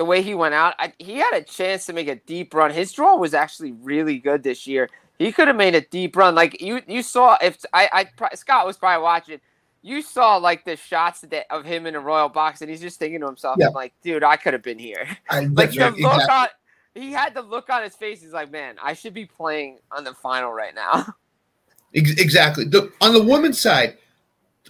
the 0.01 0.05
way 0.05 0.23
he 0.23 0.33
went 0.33 0.55
out, 0.55 0.73
I, 0.79 0.93
he 0.97 1.17
had 1.17 1.35
a 1.35 1.43
chance 1.43 1.85
to 1.85 1.93
make 1.93 2.07
a 2.07 2.15
deep 2.15 2.55
run. 2.55 2.71
His 2.71 2.91
draw 2.91 3.15
was 3.17 3.35
actually 3.35 3.73
really 3.73 4.17
good 4.17 4.41
this 4.41 4.65
year. 4.65 4.89
He 5.19 5.31
could 5.31 5.47
have 5.47 5.55
made 5.55 5.75
a 5.75 5.81
deep 5.81 6.15
run. 6.15 6.33
Like 6.33 6.59
you, 6.59 6.81
you 6.87 7.03
saw. 7.03 7.37
If 7.39 7.63
I, 7.71 8.09
I 8.19 8.33
Scott 8.33 8.65
was 8.65 8.77
probably 8.77 9.03
watching. 9.03 9.39
You 9.83 10.01
saw 10.01 10.37
like 10.37 10.65
the 10.65 10.75
shots 10.75 11.21
that, 11.21 11.45
of 11.53 11.65
him 11.65 11.85
in 11.85 11.93
a 11.93 11.99
royal 11.99 12.29
box, 12.29 12.61
and 12.61 12.69
he's 12.71 12.81
just 12.81 12.97
thinking 12.97 13.19
to 13.19 13.27
himself, 13.27 13.57
Yeah. 13.59 13.67
I'm 13.67 13.73
like, 13.73 13.93
dude, 14.01 14.23
I 14.23 14.37
could 14.37 14.53
have 14.53 14.63
been 14.63 14.79
here. 14.79 15.07
I, 15.29 15.41
like 15.41 15.69
the 15.69 15.89
exactly. 15.89 16.01
look 16.01 16.27
on, 16.27 16.47
he 16.95 17.11
had 17.11 17.35
the 17.35 17.43
look 17.43 17.69
on 17.69 17.83
his 17.83 17.95
face. 17.95 18.23
He's 18.23 18.33
like, 18.33 18.49
man, 18.49 18.77
I 18.81 18.93
should 18.93 19.13
be 19.13 19.27
playing 19.27 19.77
on 19.91 20.03
the 20.03 20.15
final 20.15 20.51
right 20.51 20.73
now. 20.73 21.13
Exactly. 21.93 22.63
The, 22.63 22.89
on 23.01 23.11
the 23.11 23.21
women's 23.21 23.59
side, 23.59 23.97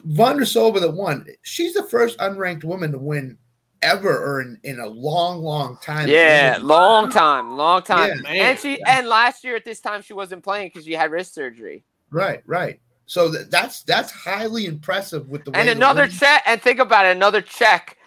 Vondrousova 0.08 0.80
that 0.80 0.92
won. 0.92 1.28
She's 1.44 1.76
the 1.76 1.84
first 1.84 2.18
unranked 2.18 2.64
woman 2.64 2.92
to 2.94 2.98
win 2.98 3.38
ever 3.82 4.18
or 4.18 4.42
in, 4.42 4.60
in 4.64 4.80
a 4.80 4.88
long, 4.88 5.42
long 5.42 5.78
time. 5.82 6.08
Yeah, 6.08 6.60
long 6.62 7.10
time, 7.10 7.58
long 7.58 7.82
time. 7.82 8.22
Yeah, 8.26 8.32
and 8.32 8.60
she 8.60 8.82
and 8.84 9.08
last 9.08 9.44
year 9.44 9.56
at 9.56 9.66
this 9.66 9.80
time 9.80 10.02
she 10.02 10.14
wasn't 10.14 10.44
playing 10.44 10.68
because 10.70 10.86
she 10.86 10.94
had 10.94 11.12
wrist 11.12 11.34
surgery. 11.34 11.84
Right, 12.10 12.42
right. 12.46 12.80
So 13.06 13.32
th- 13.32 13.48
that's 13.50 13.84
that's 13.84 14.12
highly 14.12 14.66
impressive 14.66 15.28
with 15.30 15.44
the 15.46 15.52
way 15.52 15.60
And 15.60 15.70
another 15.70 16.04
women- 16.04 16.16
Czech. 16.18 16.44
And 16.46 16.62
think 16.62 16.80
about 16.80 17.06
it, 17.06 17.16
another 17.16 17.42
Czech, 17.42 17.98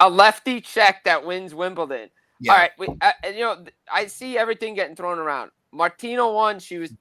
a 0.00 0.08
lefty 0.08 0.60
Czech 0.60 1.04
that 1.04 1.24
wins 1.26 1.54
Wimbledon. 1.54 2.08
Yeah. 2.40 2.52
All 2.52 2.58
right, 2.58 2.70
we, 2.78 2.86
uh, 3.00 3.12
and, 3.24 3.34
you 3.34 3.42
know 3.42 3.64
I 3.92 4.06
see 4.06 4.36
everything 4.36 4.74
getting 4.74 4.94
thrown 4.96 5.18
around. 5.18 5.50
Martina 5.72 6.30
won. 6.30 6.58
She 6.58 6.78
was 6.78 6.92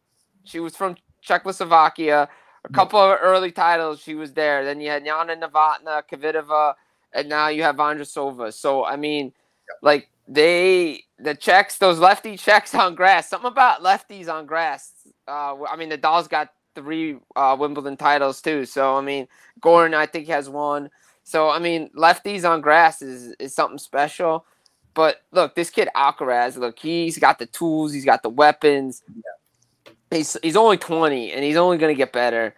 she 0.43 0.59
was 0.59 0.76
from 0.76 0.95
Czechoslovakia. 1.21 2.30
A 2.63 2.73
couple 2.73 2.99
of 2.99 3.19
early 3.21 3.51
titles, 3.51 3.99
she 3.99 4.15
was 4.15 4.34
there. 4.34 4.65
Then 4.65 4.82
you 4.82 4.89
had 4.89 5.05
Jana 5.05 5.36
Novotna, 5.36 6.01
Kvitova, 6.11 6.73
and 7.16 7.30
now 7.30 7.47
you 7.47 7.63
have 7.63 7.78
Vondrousova. 7.78 8.53
So 8.53 8.86
I 8.86 8.97
mean, 8.97 9.34
like 9.82 10.09
they 10.28 11.03
the 11.18 11.34
Czechs, 11.34 11.78
those 11.78 11.99
lefty 11.99 12.38
Czechs 12.45 12.76
on 12.76 12.93
grass. 12.93 13.30
Something 13.30 13.51
about 13.51 13.82
lefties 13.82 14.32
on 14.32 14.45
grass. 14.45 14.91
Uh, 15.28 15.55
I 15.63 15.76
mean, 15.76 15.89
Nadal's 15.89 16.28
got 16.28 16.53
three 16.76 17.18
uh, 17.36 17.55
Wimbledon 17.57 17.97
titles 17.97 18.41
too. 18.41 18.66
So 18.66 18.95
I 18.95 19.01
mean, 19.01 19.28
Goran 19.61 19.95
I 19.95 20.05
think 20.05 20.28
has 20.28 20.49
one. 20.49 20.89
So 21.24 21.49
I 21.49 21.59
mean, 21.59 21.89
lefties 21.97 22.47
on 22.47 22.61
grass 22.61 23.01
is 23.01 23.34
is 23.39 23.55
something 23.55 23.80
special. 23.80 24.45
But 24.93 25.24
look, 25.32 25.55
this 25.55 25.70
kid 25.70 25.89
Alcaraz, 25.95 26.57
look, 26.57 26.80
he's 26.80 27.18
got 27.18 27.38
the 27.38 27.45
tools, 27.47 27.91
he's 27.91 28.05
got 28.05 28.24
the 28.24 28.30
weapons. 28.30 29.03
He's 30.11 30.38
he's 30.41 30.55
only 30.55 30.78
20 30.78 31.34
and 31.34 31.43
he's 31.43 31.57
only 31.57 31.78
going 31.78 31.93
to 31.93 31.97
get 31.97 32.13
better. 32.13 32.55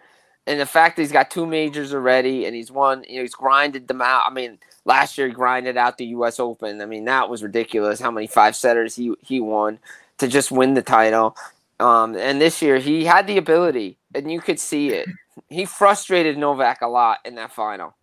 And 0.47 0.61
the 0.61 0.65
fact 0.65 0.95
that 0.95 1.01
he's 1.01 1.11
got 1.11 1.29
two 1.29 1.45
majors 1.45 1.93
already 1.93 2.45
and 2.45 2.55
he's 2.55 2.71
won, 2.71 3.03
you 3.07 3.17
know, 3.17 3.21
he's 3.21 3.35
grinded 3.35 3.89
them 3.89 4.01
out. 4.01 4.23
I 4.25 4.33
mean, 4.33 4.57
last 4.85 5.17
year 5.17 5.27
he 5.27 5.33
grinded 5.33 5.75
out 5.75 5.97
the 5.97 6.05
US 6.05 6.39
Open. 6.39 6.81
I 6.81 6.85
mean, 6.85 7.03
that 7.05 7.29
was 7.29 7.43
ridiculous 7.43 7.99
how 7.99 8.11
many 8.11 8.27
five 8.27 8.55
setters 8.55 8.95
he 8.95 9.13
he 9.21 9.41
won 9.41 9.77
to 10.19 10.27
just 10.27 10.49
win 10.49 10.73
the 10.73 10.81
title. 10.81 11.35
Um, 11.81 12.15
and 12.15 12.39
this 12.39 12.61
year 12.61 12.77
he 12.77 13.03
had 13.03 13.27
the 13.27 13.37
ability 13.37 13.97
and 14.15 14.31
you 14.31 14.39
could 14.39 14.59
see 14.59 14.89
it. 14.89 15.09
He 15.49 15.65
frustrated 15.65 16.37
Novak 16.37 16.81
a 16.81 16.87
lot 16.87 17.19
in 17.25 17.35
that 17.35 17.51
final. 17.51 17.93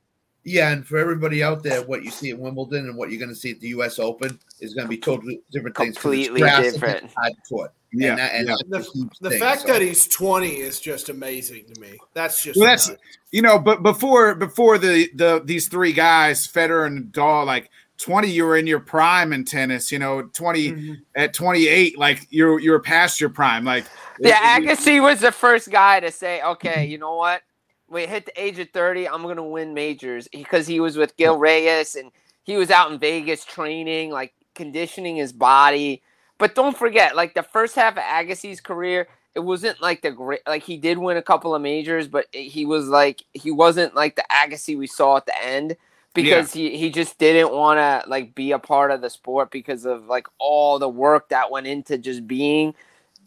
Yeah, 0.44 0.70
and 0.70 0.86
for 0.86 0.98
everybody 0.98 1.42
out 1.42 1.62
there, 1.62 1.82
what 1.82 2.04
you 2.04 2.10
see 2.10 2.30
at 2.30 2.38
Wimbledon 2.38 2.86
and 2.86 2.96
what 2.96 3.10
you're 3.10 3.18
going 3.18 3.30
to 3.30 3.34
see 3.34 3.52
at 3.52 3.60
the 3.60 3.68
U.S. 3.68 3.98
Open 3.98 4.38
is 4.60 4.74
going 4.74 4.84
to 4.84 4.90
be 4.90 4.98
totally 4.98 5.40
different 5.50 5.74
things. 5.74 5.96
Completely 5.96 6.42
different. 6.42 7.10
hard 7.16 7.32
court. 7.48 7.72
Yeah, 7.94 8.10
and, 8.10 8.18
that, 8.18 8.34
and 8.34 8.48
yeah. 8.48 8.54
The, 8.68 9.08
the 9.20 9.30
thing, 9.30 9.38
fact 9.38 9.62
so. 9.62 9.68
that 9.68 9.82
he's 9.82 10.06
20 10.08 10.48
is 10.48 10.80
just 10.80 11.08
amazing 11.08 11.64
to 11.72 11.80
me. 11.80 11.98
That's 12.12 12.42
just 12.42 12.58
Well, 12.58 12.66
that's- 12.66 12.88
nuts. 12.88 13.00
you 13.30 13.42
know, 13.42 13.58
but 13.58 13.82
before 13.82 14.34
before 14.34 14.78
the 14.78 15.08
the 15.14 15.42
these 15.44 15.68
three 15.68 15.92
guys, 15.92 16.46
Federer 16.46 16.86
and 16.86 17.12
Nadal, 17.12 17.46
like 17.46 17.70
twenty, 17.98 18.28
you 18.30 18.44
were 18.44 18.56
in 18.56 18.66
your 18.66 18.80
prime 18.80 19.32
in 19.32 19.44
tennis. 19.44 19.92
You 19.92 19.98
know, 20.00 20.22
20 20.22 20.72
Mhm. 20.72 20.96
at 21.16 21.34
twenty 21.34 21.68
eight, 21.68 21.98
like 21.98 22.26
you're 22.30 22.58
you're 22.58 22.80
past 22.80 23.20
your 23.20 23.30
prime. 23.30 23.64
Like 23.64 23.84
Yeah, 24.18 24.56
it- 24.58 24.62
Agassi 24.64 25.00
was 25.02 25.20
the 25.20 25.32
first 25.32 25.70
guy 25.70 26.00
to 26.00 26.10
say, 26.10 26.42
okay, 26.42 26.84
you 26.86 26.98
know 26.98 27.14
what? 27.16 27.42
We 27.88 28.06
hit 28.06 28.26
the 28.26 28.42
age 28.42 28.58
of 28.58 28.70
30, 28.70 29.06
I'm 29.08 29.22
going 29.22 29.36
to 29.36 29.42
win 29.42 29.74
majors 29.74 30.26
because 30.28 30.66
he 30.66 30.80
was 30.80 30.96
with 30.96 31.16
Gil 31.16 31.36
Reyes 31.38 31.94
and 31.96 32.10
he 32.42 32.56
was 32.56 32.70
out 32.70 32.90
in 32.90 32.98
Vegas 32.98 33.44
training, 33.44 34.10
like 34.10 34.32
conditioning 34.54 35.16
his 35.16 35.32
body. 35.32 36.02
But 36.38 36.54
don't 36.54 36.76
forget, 36.76 37.16
like 37.16 37.34
the 37.34 37.42
first 37.42 37.74
half 37.74 37.96
of 37.96 38.02
Agassi's 38.02 38.60
career, 38.60 39.08
it 39.34 39.40
wasn't 39.40 39.80
like 39.80 40.02
the 40.02 40.10
great, 40.10 40.40
like 40.46 40.62
he 40.62 40.76
did 40.76 40.98
win 40.98 41.16
a 41.16 41.22
couple 41.22 41.54
of 41.54 41.62
majors, 41.62 42.08
but 42.08 42.26
he 42.32 42.66
was 42.66 42.88
like, 42.88 43.22
he 43.32 43.50
wasn't 43.50 43.94
like 43.94 44.16
the 44.16 44.24
Agassi 44.30 44.76
we 44.76 44.86
saw 44.86 45.16
at 45.16 45.26
the 45.26 45.44
end 45.44 45.76
because 46.12 46.52
he, 46.52 46.76
he 46.76 46.90
just 46.90 47.18
didn't 47.18 47.52
want 47.52 47.78
to 47.78 48.08
like 48.08 48.34
be 48.34 48.52
a 48.52 48.58
part 48.58 48.90
of 48.90 49.00
the 49.00 49.10
sport 49.10 49.50
because 49.50 49.84
of 49.84 50.06
like 50.06 50.28
all 50.38 50.78
the 50.78 50.88
work 50.88 51.28
that 51.30 51.50
went 51.50 51.66
into 51.66 51.98
just 51.98 52.26
being 52.26 52.74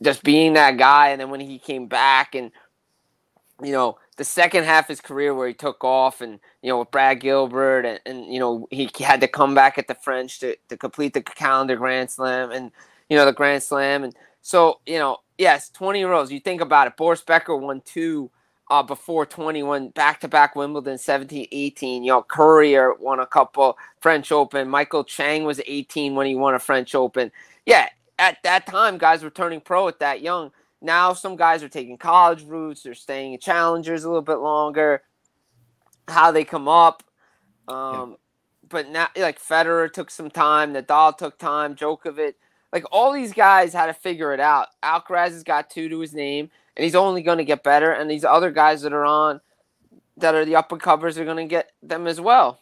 just 0.02 0.24
being 0.24 0.54
that 0.54 0.78
guy. 0.78 1.10
And 1.10 1.20
then 1.20 1.30
when 1.30 1.42
he 1.42 1.60
came 1.60 1.88
back 1.88 2.36
and, 2.36 2.52
you 3.62 3.72
know, 3.72 3.98
the 4.16 4.24
second 4.24 4.64
half 4.64 4.86
of 4.86 4.90
his 4.90 5.02
career 5.02 5.34
where 5.34 5.48
he 5.48 5.54
took 5.54 5.84
off 5.84 6.22
and, 6.22 6.40
you 6.62 6.70
know, 6.70 6.80
with 6.80 6.92
Brad 6.92 7.20
Gilbert 7.20 7.86
and, 7.86 8.00
and 8.06 8.34
you 8.34 8.40
know, 8.40 8.68
he 8.72 8.90
had 9.00 9.22
to 9.22 9.28
come 9.28 9.56
back 9.56 9.78
at 9.78 9.88
the 9.88 9.96
French 9.96 10.40
to, 10.40 10.56
to 10.70 10.78
complete 10.78 11.14
the 11.14 11.22
calendar 11.22 11.76
Grand 11.76 12.12
Slam 12.12 12.52
and, 12.52 12.72
you 13.10 13.18
know, 13.18 13.26
the 13.26 13.34
Grand 13.34 13.64
Slam. 13.64 14.04
And 14.04 14.16
so, 14.42 14.80
you 14.86 14.98
know, 15.00 15.18
yes, 15.38 15.70
20 15.70 16.04
rows. 16.04 16.32
You 16.32 16.40
think 16.40 16.62
about 16.62 16.88
it. 16.88 16.98
Boris 16.98 17.22
Becker 17.22 17.56
won 17.56 17.82
two 17.86 18.32
uh, 18.70 18.84
before 18.84 19.26
21 19.26 19.90
back 19.90 20.20
to 20.22 20.28
back 20.28 20.56
Wimbledon 20.56 20.98
17 20.98 21.48
18. 21.52 22.04
You 22.04 22.12
know, 22.12 22.24
Courier 22.24 22.94
won 22.96 23.20
a 23.20 23.26
couple 23.26 23.78
French 24.02 24.32
Open. 24.32 24.68
Michael 24.70 25.04
Chang 25.04 25.44
was 25.46 25.62
18 25.66 26.16
when 26.16 26.28
he 26.28 26.36
won 26.36 26.54
a 26.56 26.60
French 26.60 26.94
Open. 26.96 27.32
Yeah, 27.66 27.88
at 28.20 28.38
that 28.44 28.66
time, 28.68 28.98
guys 28.98 29.24
were 29.24 29.30
turning 29.30 29.62
pro 29.62 29.88
at 29.88 30.00
that 30.00 30.22
young. 30.22 30.52
Now, 30.82 31.14
some 31.14 31.36
guys 31.36 31.64
are 31.64 31.70
taking 31.70 31.98
college 31.98 32.44
routes, 32.44 32.84
they're 32.84 32.94
staying 32.94 33.34
in 33.34 33.40
challengers 33.40 34.04
a 34.04 34.08
little 34.10 34.22
bit 34.22 34.40
longer. 34.40 35.02
How 36.08 36.32
they 36.32 36.44
come 36.44 36.68
up. 36.68 37.04
Um, 37.68 38.18
But 38.70 38.90
now, 38.90 39.08
like 39.18 39.40
Federer 39.40 39.92
took 39.92 40.10
some 40.12 40.30
time, 40.30 40.74
Nadal 40.74 41.18
took 41.18 41.38
time, 41.38 41.76
Djokovic. 41.76 42.36
Like 42.74 42.86
all 42.92 43.14
these 43.14 43.34
guys 43.34 43.74
had 43.74 43.88
to 43.88 43.94
figure 43.94 44.34
it 44.34 44.40
out. 44.40 44.68
Alcaraz 44.84 45.32
has 45.32 45.44
got 45.44 45.70
two 45.70 45.90
to 45.90 46.00
his 46.00 46.14
name, 46.14 46.50
and 46.76 46.84
he's 46.84 46.96
only 46.96 47.22
going 47.22 47.38
to 47.38 47.46
get 47.46 47.64
better. 47.64 47.92
And 47.92 48.10
these 48.10 48.26
other 48.26 48.52
guys 48.52 48.82
that 48.82 48.94
are 48.94 49.06
on, 49.06 49.42
that 50.18 50.36
are 50.36 50.46
the 50.46 50.56
up 50.56 50.72
and 50.72 50.82
covers, 50.82 51.18
are 51.18 51.26
going 51.26 51.38
to 51.38 51.46
get 51.46 51.72
them 51.82 52.08
as 52.08 52.20
well. 52.20 52.60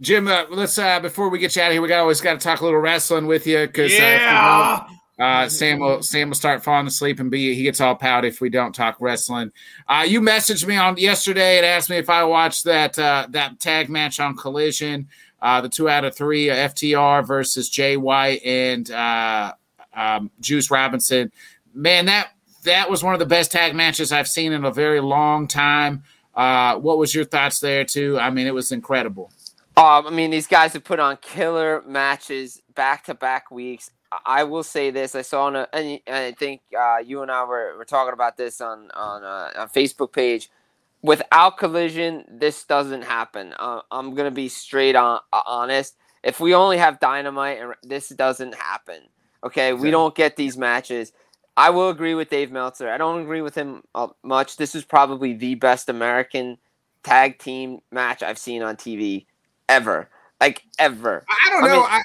Jim, 0.00 0.28
uh, 0.28 0.44
let's 0.50 0.78
uh, 0.78 1.00
before 1.00 1.28
we 1.28 1.38
get 1.38 1.56
you 1.56 1.62
out 1.62 1.68
of 1.68 1.72
here, 1.72 1.82
we 1.82 1.88
got 1.88 2.00
always 2.00 2.20
got 2.20 2.38
to 2.38 2.44
talk 2.44 2.60
a 2.60 2.64
little 2.64 2.80
wrestling 2.80 3.26
with 3.26 3.46
you 3.46 3.66
because 3.66 3.92
Yeah. 3.92 4.86
Uh, 5.18 5.48
Sam 5.48 5.78
will 5.78 6.02
Sam 6.02 6.28
will 6.28 6.34
start 6.34 6.62
falling 6.62 6.86
asleep 6.86 7.20
and 7.20 7.30
be 7.30 7.54
he 7.54 7.62
gets 7.62 7.80
all 7.80 7.94
pouty 7.94 8.28
if 8.28 8.42
we 8.42 8.50
don't 8.50 8.74
talk 8.74 8.96
wrestling. 9.00 9.50
Uh, 9.88 10.04
you 10.06 10.20
messaged 10.20 10.66
me 10.66 10.76
on 10.76 10.98
yesterday 10.98 11.56
and 11.56 11.64
asked 11.64 11.88
me 11.88 11.96
if 11.96 12.10
I 12.10 12.24
watched 12.24 12.64
that 12.64 12.98
uh, 12.98 13.26
that 13.30 13.58
tag 13.58 13.88
match 13.88 14.20
on 14.20 14.36
Collision, 14.36 15.08
uh, 15.46 15.60
the 15.60 15.68
two 15.68 15.88
out 15.88 16.04
of 16.04 16.12
three 16.12 16.50
uh, 16.50 16.68
FTR 16.68 17.24
versus 17.24 17.68
Jay 17.68 17.96
White 17.96 18.42
and 18.44 18.90
uh, 18.90 19.52
um, 19.94 20.28
Juice 20.40 20.72
Robinson. 20.72 21.30
Man, 21.72 22.06
that 22.06 22.30
that 22.64 22.90
was 22.90 23.04
one 23.04 23.12
of 23.12 23.20
the 23.20 23.26
best 23.26 23.52
tag 23.52 23.72
matches 23.72 24.10
I've 24.10 24.26
seen 24.26 24.52
in 24.52 24.64
a 24.64 24.72
very 24.72 25.00
long 25.00 25.46
time. 25.46 26.02
Uh, 26.34 26.78
what 26.78 26.98
was 26.98 27.14
your 27.14 27.24
thoughts 27.24 27.60
there 27.60 27.84
too? 27.84 28.18
I 28.18 28.30
mean, 28.30 28.48
it 28.48 28.54
was 28.54 28.72
incredible. 28.72 29.30
Um, 29.76 30.08
I 30.08 30.10
mean, 30.10 30.32
these 30.32 30.48
guys 30.48 30.72
have 30.72 30.82
put 30.82 30.98
on 30.98 31.16
killer 31.18 31.80
matches 31.86 32.60
back 32.74 33.04
to 33.04 33.14
back 33.14 33.48
weeks. 33.52 33.88
I 34.24 34.42
will 34.42 34.64
say 34.64 34.90
this: 34.90 35.14
I 35.14 35.22
saw 35.22 35.44
on 35.44 35.54
a, 35.54 35.68
and 35.72 36.00
I 36.08 36.32
think 36.32 36.62
uh, 36.76 36.98
you 36.98 37.22
and 37.22 37.30
I 37.30 37.44
were, 37.44 37.76
were 37.78 37.84
talking 37.84 38.14
about 38.14 38.36
this 38.36 38.60
on 38.60 38.90
on 38.94 39.22
uh, 39.22 39.52
a, 39.54 39.66
Facebook 39.68 40.12
page. 40.12 40.50
Without 41.06 41.56
collision, 41.56 42.24
this 42.28 42.64
doesn't 42.64 43.02
happen. 43.02 43.54
Uh, 43.58 43.82
I'm 43.92 44.14
gonna 44.14 44.32
be 44.32 44.48
straight 44.48 44.96
on 44.96 45.20
uh, 45.32 45.42
honest. 45.46 45.96
If 46.24 46.40
we 46.40 46.52
only 46.52 46.78
have 46.78 46.98
dynamite, 46.98 47.60
and 47.60 47.74
this 47.84 48.08
doesn't 48.08 48.56
happen. 48.56 49.02
Okay, 49.44 49.72
we 49.72 49.92
don't 49.92 50.16
get 50.16 50.34
these 50.34 50.56
matches. 50.56 51.12
I 51.56 51.70
will 51.70 51.90
agree 51.90 52.14
with 52.14 52.28
Dave 52.28 52.50
Meltzer. 52.50 52.90
I 52.90 52.98
don't 52.98 53.22
agree 53.22 53.40
with 53.40 53.54
him 53.54 53.84
uh, 53.94 54.08
much. 54.24 54.56
This 54.56 54.74
is 54.74 54.84
probably 54.84 55.32
the 55.32 55.54
best 55.54 55.88
American 55.88 56.58
tag 57.04 57.38
team 57.38 57.78
match 57.92 58.24
I've 58.24 58.38
seen 58.38 58.62
on 58.62 58.76
TV 58.76 59.26
ever. 59.68 60.10
Like 60.40 60.64
ever. 60.78 61.24
I 61.28 61.50
don't 61.50 61.62
know. 61.62 61.84
I, 61.84 61.96
mean, 61.96 62.02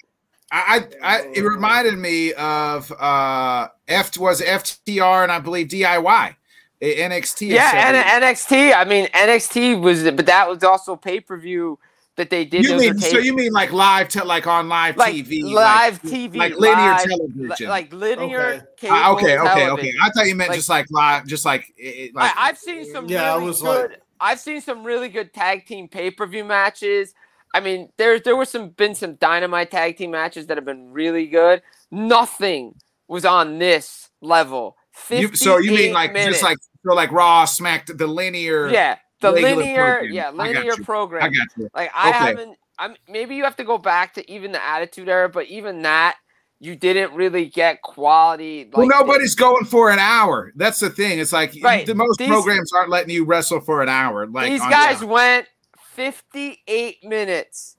I, 0.51 0.87
I, 1.01 1.17
I, 1.17 1.31
it 1.33 1.41
reminded 1.41 1.97
me 1.97 2.33
of 2.33 2.91
uh 2.91 3.69
F 3.87 4.15
was 4.17 4.41
FTR 4.41 5.23
and 5.23 5.31
I 5.31 5.39
believe 5.39 5.69
DIY. 5.69 6.35
NXT. 6.81 7.49
Yeah, 7.49 7.71
and 7.73 8.23
NXT. 8.23 8.75
I 8.75 8.85
mean, 8.85 9.07
NXT 9.07 9.81
was, 9.81 10.03
but 10.03 10.25
that 10.25 10.49
was 10.49 10.63
also 10.63 10.95
pay 10.95 11.19
per 11.19 11.37
view 11.37 11.77
that 12.15 12.29
they 12.29 12.43
did. 12.45 12.65
You 12.65 12.77
mean 12.77 12.97
so? 12.97 13.19
You 13.19 13.35
mean 13.35 13.51
like 13.51 13.71
live 13.71 14.09
to 14.09 14.23
like 14.23 14.47
on 14.47 14.67
live 14.67 14.97
like 14.97 15.13
TV, 15.13 15.43
live 15.43 16.03
like, 16.03 16.13
TV, 16.13 16.35
like 16.35 16.55
linear 16.55 16.75
live, 16.75 17.03
television, 17.03 17.69
like 17.69 17.93
linear. 17.93 18.67
Okay, 18.73 18.89
uh, 18.89 19.13
okay, 19.13 19.37
okay, 19.37 19.69
okay. 19.69 19.93
I 20.01 20.09
thought 20.09 20.27
you 20.27 20.35
meant 20.35 20.49
like, 20.49 20.57
just 20.57 20.69
like 20.69 20.87
live, 20.89 21.27
just 21.27 21.45
like. 21.45 21.71
It, 21.77 22.15
like 22.15 22.35
I, 22.35 22.47
have 22.47 22.57
seen 22.57 22.91
some. 22.91 23.07
Yeah, 23.07 23.33
really 23.33 23.45
was 23.45 23.61
good. 23.61 23.91
Like, 23.91 24.01
I've 24.19 24.39
seen 24.39 24.61
some 24.61 24.83
really 24.83 25.09
good 25.09 25.33
tag 25.33 25.65
team 25.65 25.87
pay 25.87 26.11
per 26.11 26.25
view 26.25 26.43
matches. 26.43 27.13
I 27.53 27.59
mean, 27.59 27.89
there 27.97 28.19
there 28.19 28.35
were 28.35 28.45
some 28.45 28.69
been 28.69 28.95
some 28.95 29.15
dynamite 29.15 29.71
tag 29.71 29.97
team 29.97 30.11
matches 30.11 30.47
that 30.47 30.57
have 30.57 30.65
been 30.65 30.91
really 30.91 31.27
good. 31.27 31.61
Nothing 31.91 32.75
was 33.07 33.25
on 33.25 33.59
this 33.59 34.09
level. 34.21 34.77
You, 35.09 35.35
so 35.35 35.57
you 35.57 35.71
mean 35.71 35.93
like 35.93 36.13
minutes. 36.13 36.39
just 36.39 36.43
like 36.43 36.57
so 36.85 36.93
like 36.93 37.11
Raw, 37.11 37.45
smacked 37.45 37.97
the 37.97 38.07
linear? 38.07 38.69
Yeah, 38.69 38.97
the 39.19 39.31
linear, 39.31 39.95
program. 39.95 40.13
yeah, 40.13 40.29
linear 40.29 40.73
I 40.73 40.83
program. 40.83 41.23
I 41.23 41.29
got 41.29 41.47
you. 41.57 41.69
Like 41.73 41.91
I 41.93 42.09
okay. 42.09 42.17
haven't. 42.17 42.57
I'm 42.79 42.95
maybe 43.07 43.35
you 43.35 43.43
have 43.43 43.55
to 43.57 43.63
go 43.63 43.77
back 43.77 44.13
to 44.15 44.31
even 44.31 44.51
the 44.51 44.63
Attitude 44.63 45.09
Era, 45.09 45.29
but 45.29 45.47
even 45.47 45.81
that 45.83 46.15
you 46.61 46.75
didn't 46.75 47.13
really 47.13 47.47
get 47.47 47.81
quality. 47.81 48.65
Like 48.65 48.77
well, 48.77 48.87
nobody's 48.87 49.31
this. 49.31 49.35
going 49.35 49.65
for 49.65 49.89
an 49.89 49.99
hour. 49.99 50.51
That's 50.55 50.79
the 50.79 50.91
thing. 50.91 51.19
It's 51.19 51.33
like 51.33 51.55
right. 51.61 51.85
the 51.85 51.95
most 51.95 52.19
these, 52.19 52.27
programs 52.27 52.71
aren't 52.71 52.89
letting 52.89 53.09
you 53.09 53.25
wrestle 53.25 53.59
for 53.59 53.81
an 53.81 53.89
hour. 53.89 54.27
Like 54.27 54.49
these 54.49 54.61
guys 54.61 55.03
went 55.03 55.47
58 55.79 57.03
minutes 57.03 57.77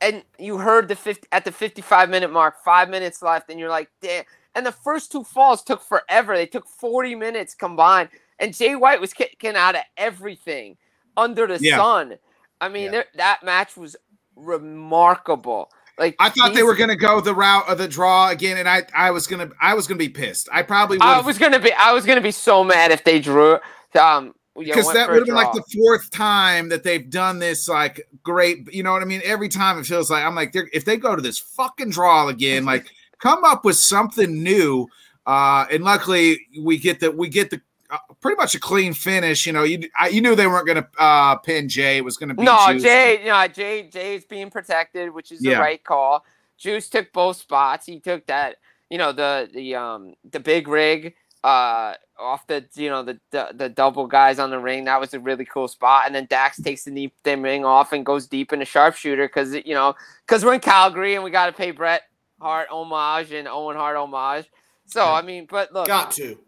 and 0.00 0.22
you 0.38 0.58
heard 0.58 0.88
the 0.88 0.96
50 0.96 1.28
at 1.32 1.44
the 1.44 1.52
55 1.52 2.10
minute 2.10 2.32
mark, 2.32 2.62
five 2.64 2.88
minutes 2.88 3.22
left, 3.22 3.50
and 3.50 3.58
you're 3.58 3.68
like, 3.68 3.90
damn. 4.00 4.24
And 4.54 4.66
the 4.66 4.72
first 4.72 5.12
two 5.12 5.24
falls 5.24 5.62
took 5.62 5.82
forever. 5.82 6.36
They 6.36 6.46
took 6.46 6.68
40 6.68 7.14
minutes 7.14 7.54
combined. 7.54 8.10
And 8.38 8.54
Jay 8.54 8.76
White 8.76 9.00
was 9.00 9.12
kicking 9.12 9.56
out 9.56 9.74
of 9.74 9.82
everything 9.96 10.76
under 11.16 11.46
the 11.46 11.58
yeah. 11.60 11.76
sun. 11.76 12.18
I 12.60 12.68
mean, 12.68 12.92
yeah. 12.92 13.02
that 13.16 13.42
match 13.42 13.76
was 13.76 13.96
remarkable. 14.36 15.70
Like 15.98 16.16
I 16.18 16.30
thought 16.30 16.54
they 16.54 16.62
were 16.62 16.74
gonna 16.74 16.96
go 16.96 17.20
the 17.20 17.34
route 17.34 17.68
of 17.68 17.76
the 17.76 17.86
draw 17.86 18.30
again, 18.30 18.56
and 18.56 18.68
I 18.68 18.82
I 18.94 19.10
was 19.10 19.26
gonna 19.26 19.50
I 19.60 19.74
was 19.74 19.86
gonna 19.86 19.98
be 19.98 20.08
pissed. 20.08 20.48
I 20.50 20.62
probably 20.62 20.98
I 21.00 21.20
was 21.20 21.38
gonna 21.38 21.58
be 21.58 21.70
I 21.74 21.92
was 21.92 22.06
gonna 22.06 22.22
be 22.22 22.30
so 22.30 22.64
mad 22.64 22.90
if 22.90 23.04
they 23.04 23.20
drew. 23.20 23.58
Um, 24.00 24.34
because 24.54 24.92
that 24.92 25.08
would 25.08 25.18
have 25.18 25.26
been 25.26 25.34
like 25.34 25.52
the 25.52 25.64
fourth 25.74 26.10
time 26.10 26.68
that 26.68 26.82
they've 26.82 27.08
done 27.08 27.38
this 27.38 27.68
like 27.68 28.06
great 28.22 28.72
you 28.72 28.82
know 28.82 28.92
what 28.92 29.00
i 29.00 29.04
mean 29.06 29.22
every 29.24 29.48
time 29.48 29.78
it 29.78 29.86
feels 29.86 30.10
like 30.10 30.22
i'm 30.22 30.34
like 30.34 30.54
if 30.74 30.84
they 30.84 30.98
go 30.98 31.16
to 31.16 31.22
this 31.22 31.38
fucking 31.38 31.88
draw 31.88 32.28
again 32.28 32.64
like 32.66 32.86
come 33.22 33.44
up 33.44 33.64
with 33.64 33.76
something 33.76 34.42
new 34.42 34.86
uh 35.26 35.64
and 35.70 35.84
luckily 35.84 36.40
we 36.60 36.76
get 36.76 36.98
the 37.00 37.10
we 37.10 37.28
get 37.28 37.50
the 37.50 37.60
uh, 37.90 37.98
pretty 38.20 38.36
much 38.36 38.54
a 38.54 38.60
clean 38.60 38.92
finish 38.92 39.46
you 39.46 39.52
know 39.52 39.62
you 39.62 39.88
I, 39.96 40.08
you 40.08 40.20
knew 40.20 40.34
they 40.34 40.46
weren't 40.48 40.66
going 40.66 40.82
to 40.82 40.88
uh 40.98 41.36
pin 41.36 41.68
jay 41.68 41.98
it 41.98 42.04
was 42.04 42.16
going 42.16 42.30
to 42.30 42.34
be 42.34 42.42
no 42.42 42.72
Juice. 42.72 42.82
jay 42.82 43.22
no 43.24 43.46
jay 43.46 43.88
jay's 43.88 44.24
being 44.24 44.50
protected 44.50 45.14
which 45.14 45.30
is 45.30 45.40
the 45.40 45.54
right 45.54 45.82
call 45.82 46.24
juice 46.58 46.88
took 46.88 47.12
both 47.12 47.36
spots 47.36 47.86
he 47.86 48.00
took 48.00 48.26
that 48.26 48.56
you 48.90 48.98
know 48.98 49.12
the 49.12 49.48
the 49.54 49.74
um 49.74 50.14
the 50.30 50.40
big 50.40 50.66
rig 50.66 51.14
uh 51.44 51.94
off 52.18 52.46
the 52.46 52.64
you 52.74 52.88
know 52.88 53.02
the, 53.02 53.18
the, 53.30 53.48
the 53.54 53.68
double 53.68 54.06
guys 54.06 54.38
on 54.38 54.50
the 54.50 54.58
ring. 54.58 54.84
That 54.84 55.00
was 55.00 55.12
a 55.12 55.20
really 55.20 55.44
cool 55.44 55.68
spot. 55.68 56.06
And 56.06 56.14
then 56.14 56.26
Dax 56.30 56.60
takes 56.60 56.84
the 56.84 56.90
knee 56.90 57.12
the 57.24 57.36
ring 57.36 57.64
off 57.64 57.92
and 57.92 58.06
goes 58.06 58.26
deep 58.26 58.52
in 58.52 58.62
a 58.62 58.64
sharpshooter 58.64 59.26
because 59.26 59.54
you 59.54 59.74
know 59.74 59.94
because 60.26 60.44
we're 60.44 60.54
in 60.54 60.60
Calgary 60.60 61.14
and 61.14 61.24
we 61.24 61.30
got 61.30 61.46
to 61.46 61.52
pay 61.52 61.72
Bret 61.72 62.02
Hart 62.42 62.68
homage 62.70 63.32
and 63.32 63.48
Owen 63.48 63.76
Hart 63.76 63.96
homage. 63.96 64.50
So 64.86 65.04
I 65.04 65.22
mean, 65.22 65.46
but 65.48 65.72
look, 65.72 65.86
got 65.86 66.10
to 66.12 66.38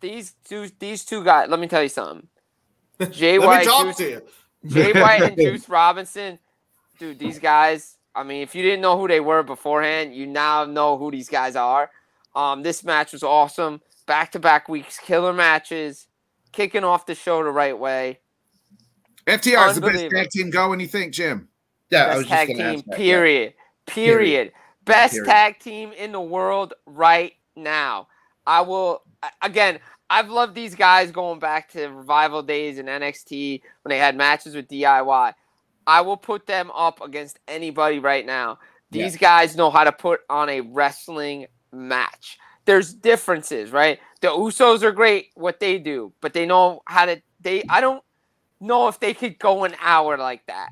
these 0.00 0.34
two 0.44 0.70
these 0.78 1.04
two 1.04 1.22
guys. 1.22 1.48
Let 1.48 1.60
me 1.60 1.66
tell 1.66 1.82
you 1.82 1.88
something. 1.88 2.26
Jay 3.10 3.38
White, 3.38 3.64
Juice, 3.64 4.22
Jay 4.66 4.92
White, 5.00 5.22
and 5.22 5.36
Juice 5.36 5.68
Robinson, 5.68 6.38
dude. 6.98 7.18
These 7.18 7.38
guys. 7.38 7.96
I 8.14 8.24
mean, 8.24 8.42
if 8.42 8.54
you 8.54 8.62
didn't 8.62 8.80
know 8.80 8.98
who 8.98 9.06
they 9.06 9.20
were 9.20 9.42
beforehand, 9.42 10.14
you 10.14 10.26
now 10.26 10.64
know 10.64 10.96
who 10.96 11.10
these 11.10 11.28
guys 11.28 11.54
are. 11.54 11.90
Um, 12.34 12.62
this 12.62 12.82
match 12.82 13.12
was 13.12 13.22
awesome 13.22 13.80
back 14.10 14.32
to 14.32 14.40
back 14.40 14.68
weeks, 14.68 14.98
killer 14.98 15.32
matches, 15.32 16.08
kicking 16.50 16.82
off 16.82 17.06
the 17.06 17.14
show 17.14 17.44
the 17.44 17.50
right 17.50 17.78
way. 17.78 18.18
FTR 19.24 19.68
is 19.68 19.76
the 19.76 19.82
best 19.82 20.10
tag 20.10 20.28
team 20.30 20.50
going, 20.50 20.80
you 20.80 20.88
think, 20.88 21.12
Jim? 21.12 21.48
Yeah, 21.90 22.16
best 22.16 22.28
tag 22.28 22.48
team, 22.48 22.56
period. 22.56 22.82
period. 22.92 23.54
Period. 23.86 24.52
Best 24.90 25.14
period. 25.14 25.26
tag 25.28 25.58
team 25.58 25.92
in 25.92 26.12
the 26.12 26.20
world 26.20 26.74
right 26.86 27.32
now. 27.56 28.08
I 28.46 28.62
will, 28.62 29.02
again, 29.42 29.78
I've 30.08 30.28
loved 30.28 30.54
these 30.54 30.74
guys 30.74 31.10
going 31.10 31.38
back 31.38 31.70
to 31.72 31.86
revival 31.86 32.42
days 32.42 32.78
in 32.78 32.86
NXT 32.86 33.62
when 33.82 33.90
they 33.90 33.98
had 33.98 34.16
matches 34.16 34.54
with 34.54 34.68
DIY. 34.68 35.34
I 35.86 36.00
will 36.00 36.16
put 36.16 36.46
them 36.46 36.70
up 36.72 37.00
against 37.00 37.38
anybody 37.46 37.98
right 37.98 38.26
now. 38.26 38.58
These 38.90 39.14
yeah. 39.14 39.20
guys 39.20 39.56
know 39.56 39.70
how 39.70 39.84
to 39.84 39.92
put 39.92 40.20
on 40.28 40.48
a 40.48 40.60
wrestling 40.60 41.46
match 41.72 42.38
there's 42.64 42.92
differences, 42.94 43.72
right? 43.72 43.98
The 44.20 44.28
Usos 44.28 44.82
are 44.82 44.92
great 44.92 45.30
what 45.34 45.58
they 45.60 45.78
do, 45.78 46.12
but 46.20 46.32
they 46.32 46.46
know 46.46 46.82
how 46.86 47.06
to 47.06 47.20
they 47.40 47.64
I 47.68 47.80
don't 47.80 48.02
know 48.60 48.88
if 48.88 49.00
they 49.00 49.14
could 49.14 49.38
go 49.38 49.64
an 49.64 49.74
hour 49.80 50.16
like 50.16 50.46
that. 50.46 50.70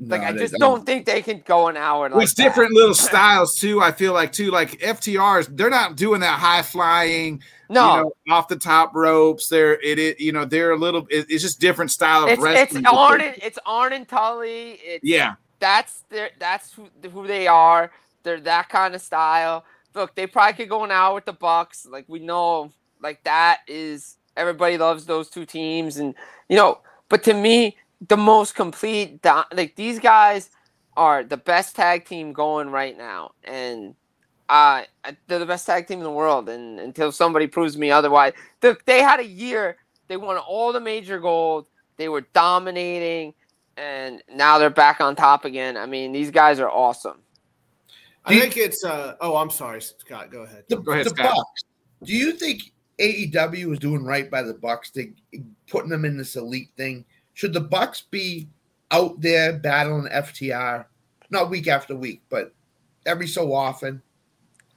Like 0.00 0.22
no, 0.22 0.26
I 0.28 0.32
just 0.32 0.52
don't. 0.54 0.60
don't. 0.60 0.86
think 0.86 1.04
they 1.04 1.20
can 1.20 1.42
go 1.44 1.68
an 1.68 1.76
hour. 1.76 2.08
Like 2.08 2.18
There's 2.18 2.34
different 2.34 2.72
little 2.72 2.94
styles 3.08 3.54
too. 3.54 3.82
I 3.82 3.92
feel 3.92 4.12
like 4.14 4.32
too, 4.32 4.50
like 4.50 4.80
FTRs, 4.80 5.56
they're 5.56 5.70
not 5.70 5.96
doing 5.96 6.20
that 6.20 6.38
high 6.38 6.62
flying, 6.62 7.42
no, 7.68 7.96
you 7.96 8.02
know, 8.26 8.34
off 8.34 8.48
the 8.48 8.56
top 8.56 8.94
ropes. 8.94 9.48
They're 9.48 9.78
it, 9.80 9.98
it 9.98 10.20
you 10.20 10.32
know 10.32 10.44
they're 10.44 10.72
a 10.72 10.76
little. 10.76 11.06
It, 11.10 11.26
it's 11.28 11.42
just 11.42 11.60
different 11.60 11.90
style 11.90 12.24
of 12.24 12.30
it's, 12.30 12.42
wrestling. 12.42 12.84
It's 12.84 12.92
Arn, 12.92 13.20
it's 13.20 13.58
Arn 13.66 13.92
and 13.92 14.08
Tully. 14.08 14.78
It's, 14.82 15.04
yeah, 15.04 15.34
that's 15.58 16.04
their 16.08 16.30
that's 16.38 16.72
who, 16.72 16.88
who 17.12 17.26
they 17.26 17.46
are. 17.46 17.92
They're 18.22 18.40
that 18.40 18.68
kind 18.68 18.94
of 18.94 19.02
style 19.02 19.64
look, 19.94 20.14
they 20.14 20.26
probably 20.26 20.54
could 20.54 20.68
go 20.68 20.84
an 20.84 20.90
hour 20.90 21.14
with 21.14 21.24
the 21.24 21.32
Bucks. 21.32 21.86
Like 21.86 22.04
we 22.08 22.18
know, 22.18 22.72
like 23.00 23.22
that 23.24 23.60
is 23.66 24.16
everybody 24.36 24.78
loves 24.78 25.06
those 25.06 25.28
two 25.28 25.46
teams, 25.46 25.96
and 25.98 26.14
you 26.48 26.56
know. 26.56 26.80
But 27.08 27.24
to 27.24 27.34
me, 27.34 27.76
the 28.08 28.16
most 28.16 28.54
complete, 28.54 29.24
like 29.24 29.76
these 29.76 29.98
guys 29.98 30.50
are 30.96 31.22
the 31.22 31.36
best 31.36 31.76
tag 31.76 32.04
team 32.04 32.32
going 32.32 32.70
right 32.70 32.96
now, 32.96 33.32
and 33.44 33.94
uh, 34.48 34.82
they're 35.26 35.38
the 35.38 35.46
best 35.46 35.66
tag 35.66 35.86
team 35.86 35.98
in 35.98 36.04
the 36.04 36.10
world. 36.10 36.48
And 36.48 36.80
until 36.80 37.12
somebody 37.12 37.46
proves 37.46 37.76
me 37.76 37.90
otherwise, 37.90 38.32
they, 38.60 38.74
they 38.86 39.02
had 39.02 39.20
a 39.20 39.26
year. 39.26 39.76
They 40.08 40.16
won 40.16 40.36
all 40.38 40.72
the 40.72 40.80
major 40.80 41.18
gold. 41.18 41.66
They 41.96 42.08
were 42.08 42.22
dominating, 42.32 43.34
and 43.76 44.22
now 44.32 44.58
they're 44.58 44.70
back 44.70 45.00
on 45.00 45.14
top 45.14 45.44
again. 45.44 45.76
I 45.76 45.86
mean, 45.86 46.12
these 46.12 46.30
guys 46.30 46.58
are 46.58 46.70
awesome. 46.70 47.18
I 48.24 48.38
think 48.38 48.56
it's. 48.56 48.84
uh 48.84 49.14
Oh, 49.20 49.36
I'm 49.36 49.50
sorry, 49.50 49.80
Scott. 49.80 50.30
Go 50.30 50.42
ahead. 50.42 50.64
The, 50.68 50.76
go 50.76 50.92
ahead, 50.92 51.06
the 51.06 51.10
Scott. 51.10 51.34
Bucks. 51.36 51.62
Do 52.04 52.14
you 52.14 52.32
think 52.32 52.72
AEW 52.98 53.66
was 53.66 53.78
doing 53.78 54.04
right 54.04 54.30
by 54.30 54.42
the 54.42 54.54
Bucks 54.54 54.90
to 54.92 55.12
putting 55.68 55.90
them 55.90 56.04
in 56.04 56.16
this 56.16 56.36
elite 56.36 56.70
thing? 56.76 57.04
Should 57.40 57.54
the 57.54 57.60
Bucks 57.60 58.02
be 58.02 58.50
out 58.90 59.18
there 59.18 59.54
battling 59.54 60.12
FTR, 60.12 60.84
not 61.30 61.48
week 61.48 61.68
after 61.68 61.96
week, 61.96 62.20
but 62.28 62.52
every 63.06 63.26
so 63.26 63.54
often? 63.54 64.02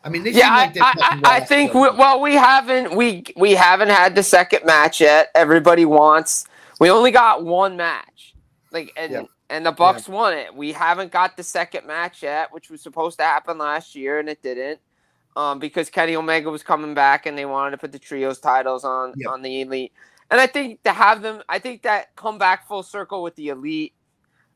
I 0.01 0.07
mean, 0.07 0.23
they 0.23 0.29
Yeah, 0.31 0.55
like 0.55 0.77
I, 0.77 0.93
I, 0.97 1.21
I 1.25 1.39
think 1.41 1.73
we, 1.73 1.81
well 1.89 2.21
we 2.21 2.35
haven't 2.35 2.95
we 2.95 3.25
we 3.35 3.51
haven't 3.51 3.89
had 3.89 4.15
the 4.15 4.23
second 4.23 4.63
match 4.65 5.01
yet. 5.01 5.29
Everybody 5.35 5.83
wants. 5.83 6.45
We 6.79 6.89
only 6.89 7.11
got 7.11 7.43
one 7.43 7.75
match, 7.75 8.33
like 8.71 8.93
and 8.95 9.11
Yeah. 9.11 9.21
and 9.49 9.65
the 9.65 9.73
Bucks 9.73 10.07
won 10.07 10.31
it. 10.31 10.55
We 10.55 10.71
haven't 10.71 11.11
got 11.11 11.35
the 11.35 11.43
second 11.43 11.85
match 11.85 12.23
yet, 12.23 12.47
which 12.53 12.69
was 12.69 12.79
supposed 12.81 13.17
to 13.19 13.25
happen 13.25 13.57
last 13.57 13.93
year 13.93 14.19
and 14.19 14.29
it 14.29 14.41
didn't, 14.41 14.79
um, 15.35 15.59
because 15.59 15.89
Kenny 15.89 16.15
Omega 16.15 16.49
was 16.49 16.63
coming 16.63 16.93
back 16.93 17.25
and 17.25 17.37
they 17.37 17.45
wanted 17.45 17.71
to 17.71 17.77
put 17.77 17.91
the 17.91 17.99
trios 17.99 18.39
titles 18.39 18.85
on 18.85 19.13
on 19.27 19.41
the 19.41 19.59
elite. 19.63 19.91
And 20.31 20.39
I 20.41 20.47
think 20.47 20.81
to 20.83 20.91
have 20.93 21.21
them, 21.21 21.41
I 21.49 21.59
think 21.59 21.83
that 21.83 22.15
come 22.15 22.37
back 22.37 22.67
full 22.67 22.83
circle 22.83 23.21
with 23.23 23.35
the 23.35 23.49
elite. 23.49 23.93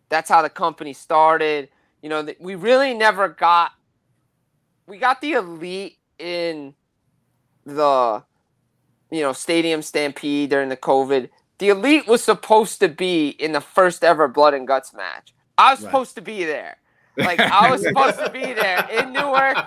That's 0.10 0.30
how 0.30 0.42
the 0.42 0.50
company 0.50 0.94
started. 0.94 1.70
You 2.02 2.10
know, 2.10 2.28
we 2.40 2.56
really 2.56 2.94
never 2.94 3.28
got. 3.30 3.72
We 4.88 4.98
got 4.98 5.20
the 5.22 5.34
elite 5.34 5.98
in 6.18 6.74
the, 7.66 8.24
you 9.12 9.22
know, 9.22 9.34
stadium 9.34 9.82
stampede 9.82 10.50
during 10.50 10.70
the 10.70 10.78
COVID. 10.78 11.30
The 11.60 11.70
elite 11.70 12.08
was 12.08 12.24
supposed 12.24 12.80
to 12.80 12.88
be 12.88 13.30
in 13.30 13.52
the 13.52 13.62
first 13.62 14.04
ever 14.04 14.28
blood 14.28 14.54
and 14.54 14.68
guts 14.68 14.94
match. 14.94 15.34
I 15.58 15.72
was 15.72 15.82
Right. 15.82 15.86
supposed 15.92 16.16
to 16.16 16.22
be 16.22 16.44
there. 16.46 16.78
Like 17.18 17.40
I 17.40 17.72
was 17.72 17.82
supposed 17.82 18.20
to 18.20 18.30
be 18.30 18.54
there 18.54 18.88
in 18.92 19.12
Newark 19.12 19.58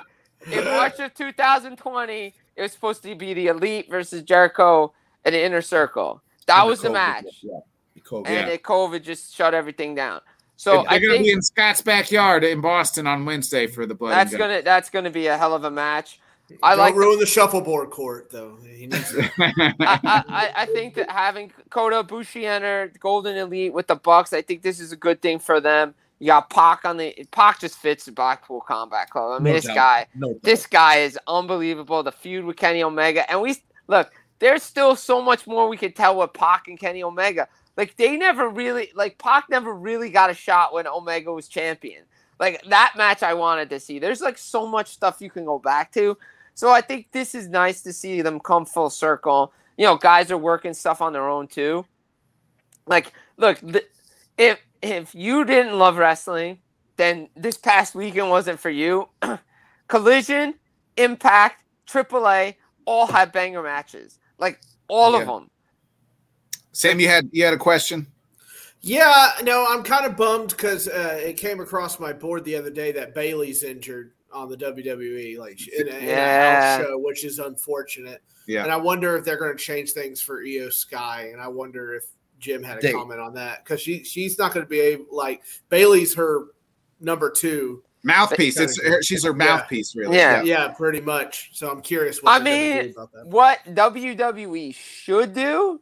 in 0.52 0.64
March 0.64 1.00
of 1.00 1.12
2020. 1.14 2.32
It 2.54 2.62
was 2.62 2.70
supposed 2.70 3.02
to 3.02 3.12
be 3.16 3.34
the 3.34 3.48
elite 3.48 3.90
versus 3.90 4.22
Jericho 4.22 4.94
and 5.24 5.34
the 5.34 5.42
inner 5.42 5.62
circle. 5.62 6.22
That 6.46 6.60
And 6.60 6.68
was 6.68 6.80
the 6.80 6.88
COVID, 6.88 6.92
match. 6.92 7.24
Yeah, 7.42 7.58
the 7.94 8.00
COVID. 8.00 8.26
And 8.26 8.48
Yeah. 8.48 8.54
it, 8.54 8.62
COVID 8.62 9.02
just 9.02 9.34
shut 9.34 9.54
everything 9.54 9.94
down. 9.94 10.20
So 10.56 10.72
They're 10.72 10.80
I 10.92 10.98
going 10.98 11.02
to 11.02 11.08
think 11.12 11.24
be 11.24 11.32
in 11.32 11.42
Scott's 11.42 11.80
backyard 11.80 12.44
in 12.44 12.60
Boston 12.60 13.06
on 13.06 13.24
Wednesday 13.24 13.66
for 13.66 13.86
the 13.86 13.94
blood. 13.94 14.10
that's 14.12 14.34
gonna 14.36 14.60
that's 14.62 14.90
gonna 14.90 15.08
be 15.10 15.26
a 15.28 15.36
hell 15.38 15.54
of 15.54 15.64
a 15.64 15.70
match. 15.70 16.20
I 16.62 16.70
Don't 16.70 16.78
like 16.80 16.94
ruin 16.96 17.18
the 17.20 17.26
shuffleboard 17.26 17.90
court 17.90 18.28
though. 18.30 18.58
He 18.66 18.86
needs. 18.86 19.14
I, 19.38 19.52
I, 19.80 20.24
I- 20.28 20.52
I 20.56 20.66
think 20.66 20.94
that 20.94 21.08
having 21.10 21.52
Kota 21.70 22.02
Ibushi 22.02 22.44
enter 22.44 22.92
Golden 23.00 23.36
Elite 23.36 23.72
with 23.72 23.86
the 23.86 23.94
Bucks, 23.94 24.32
I 24.32 24.42
think 24.42 24.62
this 24.62 24.80
is 24.80 24.90
a 24.92 24.96
good 24.96 25.22
thing 25.22 25.38
for 25.38 25.60
them. 25.60 25.94
You 26.18 26.26
got 26.26 26.50
Pac 26.50 26.84
on 26.84 26.96
the 26.98 27.14
Pac 27.30 27.60
just 27.60 27.78
fits 27.78 28.04
the 28.04 28.12
Blackpool 28.12 28.60
Combat 28.60 29.08
Club. 29.08 29.40
I 29.40 29.42
mean, 29.42 29.52
No 29.54 29.56
this 29.58 29.64
doubt. 29.66 29.74
guy, 29.76 30.06
No 30.16 30.38
this 30.42 30.66
guy 30.66 30.96
is 30.96 31.18
unbelievable. 31.26 32.02
The 32.02 32.12
feud 32.12 32.44
with 32.44 32.56
Kenny 32.56 32.82
Omega, 32.82 33.30
and 33.30 33.40
we 33.40 33.56
look. 33.86 34.10
There's 34.40 34.62
still 34.62 34.96
so 34.96 35.22
much 35.22 35.46
more 35.46 35.68
we 35.68 35.76
could 35.76 35.94
tell 35.94 36.16
with 36.16 36.32
Pac 36.32 36.66
and 36.66 36.78
Kenny 36.78 37.02
Omega. 37.02 37.46
Like 37.76 37.96
they 37.96 38.16
never 38.16 38.48
really, 38.48 38.90
like 38.94 39.18
Pac 39.18 39.48
never 39.48 39.72
really 39.72 40.10
got 40.10 40.30
a 40.30 40.34
shot 40.34 40.74
when 40.74 40.86
Omega 40.86 41.32
was 41.32 41.46
champion. 41.46 42.02
Like 42.40 42.62
that 42.68 42.94
match, 42.96 43.22
I 43.22 43.34
wanted 43.34 43.70
to 43.70 43.78
see. 43.78 43.98
There's 43.98 44.22
like 44.22 44.38
so 44.38 44.66
much 44.66 44.88
stuff 44.88 45.20
you 45.20 45.30
can 45.30 45.44
go 45.44 45.58
back 45.58 45.92
to. 45.92 46.16
So 46.54 46.70
I 46.70 46.80
think 46.80 47.12
this 47.12 47.34
is 47.34 47.48
nice 47.48 47.82
to 47.82 47.92
see 47.92 48.22
them 48.22 48.40
come 48.40 48.64
full 48.64 48.90
circle. 48.90 49.52
You 49.76 49.86
know, 49.86 49.96
guys 49.96 50.30
are 50.30 50.38
working 50.38 50.74
stuff 50.74 51.00
on 51.00 51.12
their 51.12 51.28
own 51.28 51.46
too. 51.46 51.86
Like, 52.86 53.12
look, 53.36 53.58
the, 53.60 53.84
if 54.38 54.58
if 54.82 55.14
you 55.14 55.44
didn't 55.44 55.78
love 55.78 55.98
wrestling, 55.98 56.58
then 56.96 57.28
this 57.36 57.58
past 57.58 57.94
weekend 57.94 58.30
wasn't 58.30 58.58
for 58.58 58.70
you. 58.70 59.08
Collision, 59.88 60.54
Impact, 60.96 61.62
AAA 61.86 62.56
all 62.84 63.06
had 63.06 63.32
banger 63.32 63.62
matches. 63.62 64.18
Like 64.40 64.60
all 64.88 65.14
of 65.14 65.26
them. 65.26 65.48
Sam, 66.72 66.98
you 67.00 67.08
had 67.08 67.28
you 67.32 67.44
had 67.44 67.54
a 67.54 67.58
question. 67.58 68.06
yeah, 68.80 69.32
no, 69.42 69.66
I'm 69.68 69.82
kind 69.82 70.06
of 70.06 70.16
bummed 70.16 70.50
because 70.50 70.88
uh, 70.88 71.18
it 71.22 71.36
came 71.36 71.60
across 71.60 72.00
my 72.00 72.12
board 72.12 72.44
the 72.44 72.56
other 72.56 72.70
day 72.70 72.92
that 72.92 73.14
Bayley's 73.14 73.62
injured 73.62 74.12
on 74.32 74.48
the 74.48 74.56
WWE, 74.56 75.38
like 75.38 75.60
in 75.72 75.88
a, 75.88 75.90
in 75.90 76.08
a 76.08 76.14
house 76.14 76.80
show, 76.86 76.98
which 76.98 77.24
is 77.24 77.38
unfortunate. 77.40 78.22
Yeah. 78.46 78.62
And 78.62 78.72
I 78.72 78.76
wonder 78.76 79.16
if 79.16 79.24
they're 79.24 79.36
going 79.38 79.56
to 79.56 79.62
change 79.62 79.90
things 79.90 80.20
for 80.22 80.42
Io 80.42 80.70
Sky, 80.70 81.30
and 81.32 81.40
I 81.42 81.48
wonder 81.48 81.94
if 81.94 82.04
Jim 82.38 82.62
had 82.62 82.78
a 82.78 82.80
They- 82.80 82.92
comment 82.92 83.20
on 83.20 83.34
that 83.34 83.64
because 83.64 83.80
she 83.80 84.02
she's 84.04 84.38
not 84.38 84.54
going 84.54 84.64
to 84.64 84.70
be 84.70 84.80
able 84.80 85.06
like 85.10 85.42
Bayley's 85.68 86.14
her 86.14 86.46
number 87.00 87.30
two. 87.30 87.82
Mouthpiece. 88.02 88.58
It's 88.58 88.80
her, 88.82 89.02
she's 89.02 89.24
her 89.24 89.30
Yeah. 89.30 89.36
mouthpiece, 89.36 89.94
really. 89.94 90.16
Yeah. 90.16 90.42
Yeah, 90.42 90.68
pretty 90.68 91.00
much. 91.00 91.50
So 91.52 91.70
I'm 91.70 91.82
curious 91.82 92.22
what 92.22 92.30
I 92.32 92.38
they're 92.38 92.44
gonna 92.44 92.82
mean, 92.84 92.84
do 92.84 92.90
about 92.92 93.12
that. 93.12 93.26
what 93.26 93.58
WWE 93.74 94.74
should 94.74 95.34
do. 95.34 95.80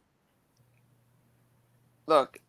Look, 2.07 2.39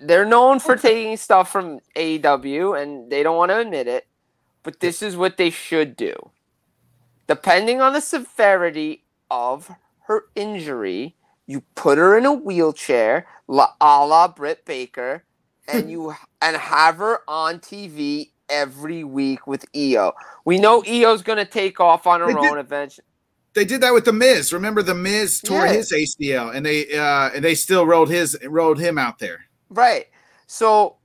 they're 0.00 0.24
known 0.24 0.60
for 0.60 0.76
taking 0.76 1.16
stuff 1.16 1.50
from 1.52 1.80
AEW 1.96 2.80
and 2.80 3.10
they 3.10 3.22
don't 3.22 3.36
want 3.36 3.50
to 3.50 3.58
admit 3.58 3.86
it, 3.86 4.06
but 4.62 4.80
this 4.80 5.02
is 5.02 5.16
what 5.16 5.36
they 5.36 5.50
should 5.50 5.96
do. 5.96 6.14
Depending 7.28 7.80
on 7.80 7.92
the 7.92 8.00
severity 8.00 9.04
of 9.30 9.70
her 10.06 10.24
injury, 10.34 11.14
you 11.46 11.62
put 11.74 11.98
her 11.98 12.16
in 12.18 12.26
a 12.26 12.32
wheelchair, 12.32 13.26
la, 13.46 13.68
a 13.80 14.04
la 14.06 14.26
Britt 14.28 14.64
Baker, 14.64 15.24
and 15.68 15.90
you 15.90 16.14
and 16.42 16.56
have 16.56 16.96
her 16.96 17.20
on 17.28 17.60
TV 17.60 18.30
every 18.50 19.04
week 19.04 19.46
with 19.46 19.64
Io. 19.76 20.12
We 20.44 20.58
know 20.58 20.82
Io's 20.86 21.22
going 21.22 21.38
to 21.38 21.44
take 21.44 21.80
off 21.80 22.06
on 22.06 22.20
her 22.20 22.26
They 22.26 22.34
did- 22.34 22.50
own 22.52 22.58
eventually. 22.58 23.04
They 23.52 23.64
did 23.64 23.80
that 23.80 23.92
with 23.92 24.04
the 24.04 24.12
Miz. 24.12 24.52
Remember 24.52 24.80
the 24.80 24.94
Miz 24.94 25.40
tore 25.40 25.66
Yeah. 25.66 25.72
his 25.72 25.90
ACL, 25.92 26.54
and 26.54 26.64
they 26.64 26.86
uh 26.96 27.30
and 27.34 27.44
they 27.44 27.56
still 27.56 27.84
rolled 27.84 28.08
his 28.08 28.38
rolled 28.46 28.78
him 28.78 28.96
out 28.96 29.18
there. 29.18 29.46
Right. 29.68 30.06
So 30.46 30.98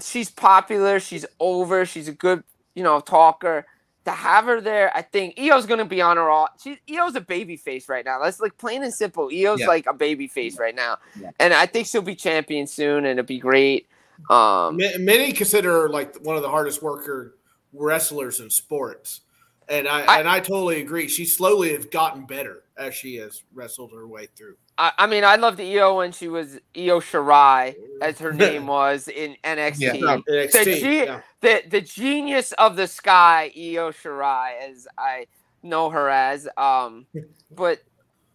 she's 0.00 0.30
popular. 0.30 1.00
She's 1.00 1.26
over. 1.40 1.84
She's 1.84 2.08
a 2.08 2.12
good, 2.12 2.42
you 2.74 2.82
know, 2.82 3.00
talker. 3.00 3.66
To 4.06 4.12
have 4.12 4.44
her 4.44 4.60
there, 4.60 4.90
I 4.96 5.02
think 5.02 5.34
Io's 5.38 5.66
gonna 5.66 5.84
be 5.84 6.00
on 6.00 6.16
her 6.16 6.30
all. 6.30 6.48
She 6.62 6.78
Io's 6.90 7.16
a 7.16 7.20
baby 7.20 7.56
face 7.56 7.88
right 7.88 8.04
now. 8.04 8.18
That's 8.22 8.38
like 8.40 8.56
plain 8.56 8.82
and 8.84 8.94
simple. 8.94 9.28
Io's 9.32 9.60
Yeah. 9.60 9.66
like 9.66 9.86
a 9.86 9.92
baby 9.92 10.28
face 10.28 10.58
right 10.58 10.74
now, 10.74 10.98
and 11.40 11.52
I 11.52 11.66
think 11.66 11.86
she'll 11.88 12.02
be 12.02 12.14
champion 12.14 12.66
soon, 12.68 12.98
and 12.98 13.18
it'll 13.18 13.26
be 13.26 13.38
great. 13.40 13.88
Um, 14.30 14.76
Many 14.76 15.32
consider 15.32 15.82
her 15.82 15.88
like 15.88 16.16
one 16.24 16.36
of 16.36 16.42
the 16.42 16.48
hardest 16.50 16.82
worker 16.82 17.36
wrestlers 17.72 18.40
in 18.40 18.50
sports, 18.50 19.20
and 19.68 19.86
I, 19.88 20.00
I- 20.02 20.18
and 20.20 20.28
I 20.28 20.40
totally 20.40 20.80
agree. 20.80 21.08
She 21.08 21.24
slowly 21.24 21.74
has 21.74 21.86
gotten 21.86 22.24
better 22.26 22.62
as 22.76 22.94
she 22.94 23.16
has 23.16 23.42
wrestled 23.54 23.92
her 23.92 24.06
way 24.06 24.26
through. 24.36 24.56
I, 24.78 24.92
I 24.98 25.06
mean, 25.06 25.24
I 25.24 25.36
loved 25.36 25.58
Io 25.60 25.96
when 25.96 26.12
she 26.12 26.28
was 26.28 26.56
Io 26.76 27.00
Shirai, 27.00 27.74
as 28.02 28.18
her 28.18 28.32
name 28.44 28.66
was 28.66 29.08
in 29.08 29.36
NXT. 29.44 29.80
Yeah. 30.00 30.16
NXT, 30.28 30.52
The 30.52 30.64
G- 30.80 31.04
yeah. 31.04 31.20
the 31.40 31.62
the 31.68 31.80
genius 31.80 32.52
of 32.52 32.76
the 32.76 32.86
sky, 32.86 33.50
Io 33.56 33.90
Shirai, 33.92 34.68
as 34.70 34.86
I 34.98 35.26
know 35.62 35.88
her 35.90 36.08
as. 36.10 36.46
Um, 36.58 37.06
but 37.50 37.80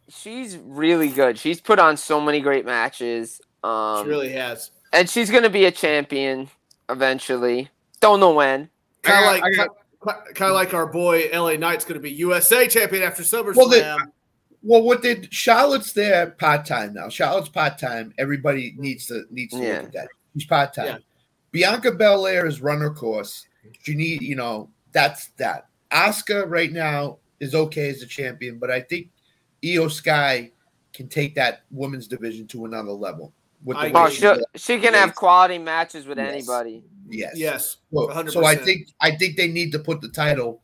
she's 0.10 0.58
really 0.58 1.10
good. 1.10 1.38
She's 1.38 1.62
put 1.62 1.78
on 1.80 1.96
so 1.98 2.20
many 2.20 2.42
great 2.42 2.66
matches. 2.66 3.40
Um, 3.64 4.04
she 4.06 4.10
really 4.10 4.30
has. 4.30 4.72
And 4.94 5.10
she's 5.10 5.30
gonna 5.32 5.50
be 5.50 5.66
a 5.66 5.72
champion 5.72 6.50
eventually. 6.90 7.70
Don't 8.00 8.20
know 8.20 8.34
when. 8.34 8.70
Kind 9.04 9.26
of 9.26 9.42
like 9.42 9.70
kind 10.36 10.50
of 10.50 10.56
like 10.56 10.74
our 10.74 10.88
boy 10.88 11.30
LA 11.34 11.54
Knight's 11.54 11.86
going 11.86 11.94
to 11.96 12.00
be 12.02 12.12
USA 12.12 12.68
champion 12.68 13.04
after 13.04 13.22
SummerSlam. 13.24 13.56
Well, 13.56 13.70
they- 13.70 13.96
Well, 14.64 14.82
what 14.84 15.02
did 15.02 15.32
Charlotte's 15.34 15.94
there 15.94 16.32
part 16.32 16.66
time 16.66 16.94
now? 16.94 17.10
Charlotte's 17.10 17.50
part 17.50 17.78
time. 17.80 18.14
Everybody 18.20 18.74
needs 18.78 19.06
to 19.08 19.24
needs 19.32 19.54
to 19.54 19.60
Yeah. 19.60 19.74
look 19.78 19.84
at 19.86 19.94
that. 19.94 20.08
She's 20.34 20.46
part 20.46 20.74
time. 20.74 20.86
Yeah. 20.86 20.98
Bianca 21.52 21.92
Belair 21.92 22.46
is 22.46 22.62
run 22.62 22.80
her 22.82 22.92
course. 22.94 23.46
She 23.84 23.94
need 23.96 24.22
you 24.22 24.36
know 24.36 24.70
that's 24.92 25.28
that. 25.38 25.68
Asuka 25.92 26.50
right 26.50 26.72
now 26.72 27.18
is 27.40 27.54
okay 27.56 27.90
as 27.90 28.02
a 28.02 28.08
champion, 28.08 28.58
but 28.60 28.70
I 28.72 28.82
think 28.82 29.10
Io 29.66 29.88
Sky 29.88 30.52
can 30.94 31.08
take 31.08 31.34
that 31.36 31.62
women's 31.72 32.08
division 32.08 32.46
to 32.48 32.66
another 32.66 32.92
level. 32.92 33.34
With 33.64 33.78
the 33.78 33.82
Oh, 33.82 33.92
way 33.94 34.02
agree. 34.06 34.16
she's 34.16 34.22
she 34.56 34.74
she 34.76 34.80
can 34.80 34.94
have 34.94 35.14
quality 35.16 35.58
matches 35.58 36.08
with 36.08 36.18
Yes. 36.18 36.34
anybody. 36.34 36.84
yes, 37.10 37.34
yes, 37.36 37.78
So, 37.94 38.08
100%. 38.08 38.32
so 38.32 38.46
I 38.46 38.56
think 38.56 38.88
I 39.02 39.16
think 39.16 39.38
they 39.38 39.48
need 39.48 39.72
to 39.74 39.80
put 39.80 40.02
the 40.02 40.10
title 40.10 40.62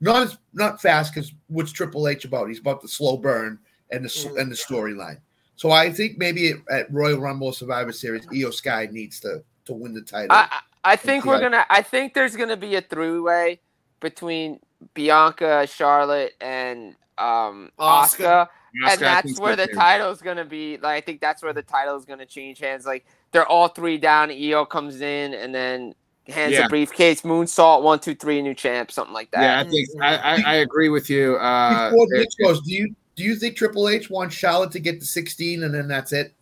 not 0.00 0.22
as 0.22 0.38
not 0.52 0.80
fast 0.80 1.12
because 1.14 1.32
what's 1.48 1.72
Triple 1.72 2.06
H 2.06 2.24
about? 2.24 2.48
He's 2.48 2.58
about 2.60 2.82
the 2.82 2.88
slow 2.88 3.16
burn 3.16 3.58
and 3.90 4.04
the 4.04 4.08
s 4.08 4.24
Mhm. 4.24 4.38
and 4.40 4.50
the 4.52 4.56
storyline. 4.56 5.18
So 5.56 5.70
I 5.70 5.90
think 5.90 6.18
maybe 6.18 6.50
at, 6.50 6.58
at 6.70 6.92
Royal 6.92 7.18
Rumble 7.18 7.52
Survivor 7.52 7.92
Series, 7.92 8.26
Io 8.32 8.50
Sky 8.50 8.88
needs 8.92 9.18
to 9.20 9.42
to 9.64 9.72
win 9.72 9.94
the 9.94 10.02
title. 10.02 10.32
I 10.36 10.46
I 10.50 10.60
I 10.92 10.96
think 10.96 11.24
we're 11.24 11.40
gonna. 11.40 11.66
I 11.68 11.82
think 11.82 12.14
there's 12.14 12.36
gonna 12.36 12.56
be 12.56 12.76
a 12.76 12.80
three 12.82 13.18
way 13.18 13.58
between 14.00 14.60
Bianca, 14.94 15.66
Charlotte, 15.66 16.34
and 16.40 16.94
um 17.18 17.72
Asuka. 17.78 18.46
Asuka. 18.46 18.48
Asuka, 18.84 18.92
and 18.92 19.00
that's 19.00 19.40
where 19.40 19.56
the 19.56 19.66
too. 19.66 19.74
title 19.74 20.10
is 20.10 20.20
going 20.20 20.36
to 20.36 20.44
be. 20.44 20.76
Like, 20.78 20.96
I 20.96 21.00
think 21.04 21.20
that's 21.20 21.42
where 21.42 21.52
the 21.52 21.62
title 21.62 21.96
is 21.96 22.04
going 22.04 22.18
to 22.18 22.26
change 22.26 22.58
hands. 22.58 22.84
Like, 22.86 23.06
they're 23.32 23.46
all 23.46 23.68
three 23.68 23.98
down. 23.98 24.30
Io 24.30 24.64
comes 24.64 25.00
in 25.00 25.34
and 25.34 25.54
then 25.54 25.94
hands 26.28 26.52
Yeah. 26.54 26.66
a 26.66 26.68
briefcase. 26.68 27.22
Moonsault, 27.22 27.82
one, 27.82 28.00
two, 28.00 28.14
three, 28.14 28.42
new 28.42 28.54
champ, 28.54 28.90
something 28.90 29.14
like 29.14 29.30
that. 29.30 29.42
Yeah, 29.42 29.60
I 29.60 29.64
think 29.70 29.88
I, 30.02 30.16
I, 30.16 30.42
I 30.46 30.54
agree 30.56 30.88
with 30.88 31.08
you. 31.08 31.36
Uh, 31.36 31.90
Before 31.90 32.06
it- 32.14 32.34
goes, 32.42 32.60
do 32.62 32.72
you 32.72 32.94
do 33.14 33.22
you 33.24 33.34
think 33.36 33.56
Triple 33.56 33.88
H 33.88 34.10
wants 34.10 34.34
Charlotte 34.34 34.72
to 34.72 34.80
get 34.80 35.00
to 35.00 35.06
16 35.06 35.62
and 35.62 35.74
then 35.74 35.88
that's 35.88 36.12
it? 36.12 36.34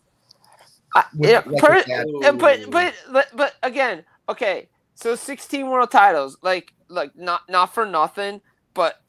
I- 0.95 1.05
With- 1.17 1.31
yeah, 1.31 1.43
like 1.47 1.63
per- 1.63 1.75
with 1.77 1.87
that? 1.87 2.19
yeah, 2.23 2.33
but, 2.33 2.71
but 2.71 2.95
but 3.13 3.27
but 3.35 3.55
again, 3.63 4.05
okay. 4.29 4.69
So 4.97 5.15
16 5.17 5.69
world 5.69 5.91
titles, 5.91 6.37
like 6.43 6.73
like 6.89 7.17
not 7.17 7.43
not 7.49 7.75
for 7.75 7.85
nothing. 7.87 8.41
but 8.75 9.01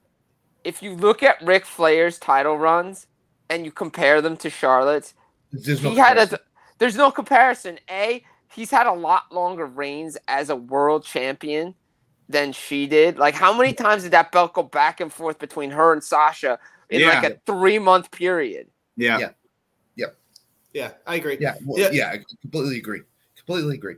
if 0.63 0.81
you 0.81 0.95
look 0.95 1.21
at 1.21 1.39
Ric 1.43 1.63
Flair's 1.63 2.17
title 2.17 2.57
runs 2.57 3.05
and 3.49 3.65
you 3.65 3.71
compare 3.71 4.21
them 4.21 4.37
to 4.37 4.49
Charlotte's, 4.49 5.13
There's 5.51 5.81
no 5.83 5.91
he 5.91 5.97
had 5.97 6.17
comparison. 6.17 6.35
a 6.35 6.77
there's 6.77 6.95
no 6.95 7.11
comparison. 7.11 7.79
A, 7.89 8.23
he's 8.53 8.71
had 8.71 8.87
a 8.87 8.93
lot 8.93 9.31
longer 9.31 9.65
reigns 9.65 10.17
as 10.27 10.49
a 10.49 10.55
world 10.55 11.03
champion 11.05 11.73
than 12.27 12.51
she 12.51 12.87
did. 12.87 13.17
Like 13.17 13.35
how 13.35 13.55
many 13.55 13.73
times 13.73 14.03
did 14.03 14.11
that 14.11 14.31
belt 14.31 14.53
go 14.53 14.63
back 14.63 14.99
and 14.99 15.11
forth 15.13 15.39
between 15.39 15.71
her 15.71 15.93
and 15.93 16.03
Sasha 16.03 16.59
in 16.89 17.03
like 17.07 17.23
a 17.23 17.39
three 17.45 17.79
month 17.79 18.11
period? 18.11 18.67
Yeah. 18.97 19.19
Yeah. 19.19 19.29
Yeah, 20.75 20.91
I 21.07 21.15
agree. 21.15 21.37
yeah, 21.39 21.55
well, 21.65 21.79
Yeah. 21.79 21.89
yeah, 21.93 22.09
I 22.11 22.19
completely 22.41 22.77
agree. 22.77 23.01
Completely 23.37 23.75
agree. 23.75 23.95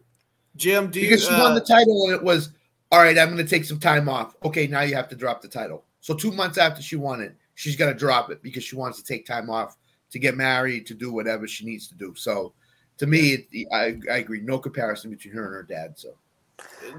Jim, 0.56 0.92
do 0.92 1.00
you? 1.00 1.08
Because 1.08 1.24
she 1.26 1.34
won 1.34 1.54
uh, 1.54 1.56
the 1.56 1.62
title 1.66 2.04
and 2.06 2.14
it 2.14 2.22
was 2.22 2.52
all 2.92 3.00
right. 3.02 3.18
I'm 3.18 3.34
going 3.34 3.44
to 3.44 3.50
take 3.50 3.66
some 3.66 3.80
time 3.80 4.08
off. 4.08 4.36
Okay, 4.46 4.68
now 4.68 4.82
you 4.82 4.94
have 4.94 5.10
to 5.10 5.16
drop 5.16 5.42
the 5.42 5.48
title. 5.48 5.86
So 6.02 6.14
two 6.14 6.32
months 6.32 6.60
after 6.60 6.84
she 6.84 6.96
won 6.96 7.20
it, 7.22 7.36
she's 7.58 7.76
got 7.76 7.88
to 7.88 7.94
drop 7.96 8.30
it 8.30 8.42
because 8.44 8.64
she 8.64 8.76
wants 8.76 9.02
to 9.02 9.04
take 9.04 9.26
time 9.26 9.50
off 9.50 9.76
to 10.12 10.20
get 10.20 10.38
married 10.38 10.86
to 10.86 10.94
do 10.94 11.12
whatever 11.12 11.48
she 11.48 11.66
needs 11.66 11.88
to 11.88 11.96
do. 11.96 12.14
So 12.16 12.54
to 13.00 13.08
me, 13.08 13.46
it, 13.52 13.68
I, 13.74 13.98
I 14.14 14.18
agree. 14.20 14.42
No 14.42 14.60
comparison 14.60 15.10
between 15.10 15.34
her 15.34 15.46
and 15.46 15.54
her 15.54 15.64
dad. 15.64 15.98
So 15.98 16.10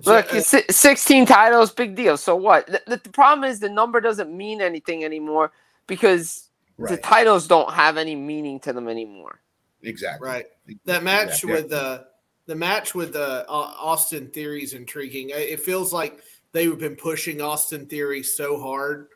Look, 0.05 0.35
uh, 0.35 0.41
16 0.41 1.27
titles, 1.27 1.73
big 1.73 1.95
deal. 1.95 2.17
So 2.17 2.35
what? 2.35 2.67
The, 2.67 2.83
the, 2.89 2.97
the 2.97 3.09
problem 3.11 3.49
is 3.49 3.61
the 3.61 3.69
number 3.69 4.01
doesn't 4.01 4.37
mean 4.37 4.61
anything 4.61 5.05
anymore 5.05 5.53
because 5.87 6.49
the 6.77 6.97
titles 6.97 7.47
don't 7.47 7.73
have 7.73 7.97
any 7.97 8.15
meaning 8.17 8.59
to 8.61 8.73
them 8.73 8.89
anymore. 8.89 9.41
exactly. 9.83 10.29
right. 10.29 10.47
That 10.87 11.03
match 11.05 11.45
Yeah. 11.45 11.53
with 11.55 11.73
uh, 11.73 12.03
the 12.47 12.55
match 12.57 12.95
with 12.97 13.15
uh, 13.15 13.45
Austin 13.49 14.29
Theory 14.29 14.63
is 14.65 14.75
intriguing. 14.75 15.31
It 15.33 15.61
feels 15.61 15.93
like 15.93 16.21
they've 16.53 16.79
been 16.79 16.97
pushing 16.97 17.41
Austin 17.41 17.87
Theory 17.87 18.23
so 18.23 18.61
hard, 18.61 19.09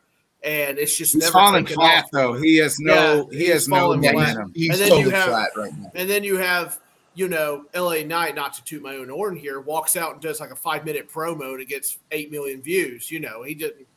and 0.43 0.77
it's 0.77 0.95
just 0.97 1.13
He's 1.13 1.21
never 1.23 1.31
falling 1.31 1.65
flat 1.65 2.05
off. 2.05 2.11
though. 2.11 2.33
He 2.33 2.57
has 2.57 2.79
no. 2.79 3.29
Yeah, 3.31 3.37
he 3.39 3.45
has 3.47 3.67
no 3.67 3.75
falling 3.77 4.03
Yeah, 4.03 4.11
flat. 4.11 4.27
momentum. 4.35 4.51
he's, 4.55 4.69
And 4.69 4.79
he's 4.79 4.89
then 4.89 4.99
you 4.99 5.09
have- 5.11 5.29
flat 5.29 5.49
right 5.55 5.71
now. 5.77 5.91
And 5.95 6.09
then 6.09 6.23
you 6.23 6.37
have, 6.37 6.79
you 7.15 7.27
know, 7.27 7.65
LA 7.75 8.03
Knight, 8.03 8.35
not 8.35 8.53
to 8.55 8.63
toot 8.63 8.81
my 8.81 8.95
own 8.95 9.09
horn 9.09 9.35
here, 9.35 9.59
walks 9.61 9.95
out 9.95 10.13
and 10.13 10.21
does 10.21 10.39
like 10.39 10.51
a 10.51 10.55
five 10.55 10.83
minute 10.85 11.09
promo 11.09 11.51
and 11.53 11.61
it 11.61 11.67
gets 11.69 11.97
eight 12.11 12.31
million 12.31 12.61
views. 12.61 13.09
You 13.11 13.19
know, 13.19 13.43
he 13.43 13.53
didn't, 13.55 13.87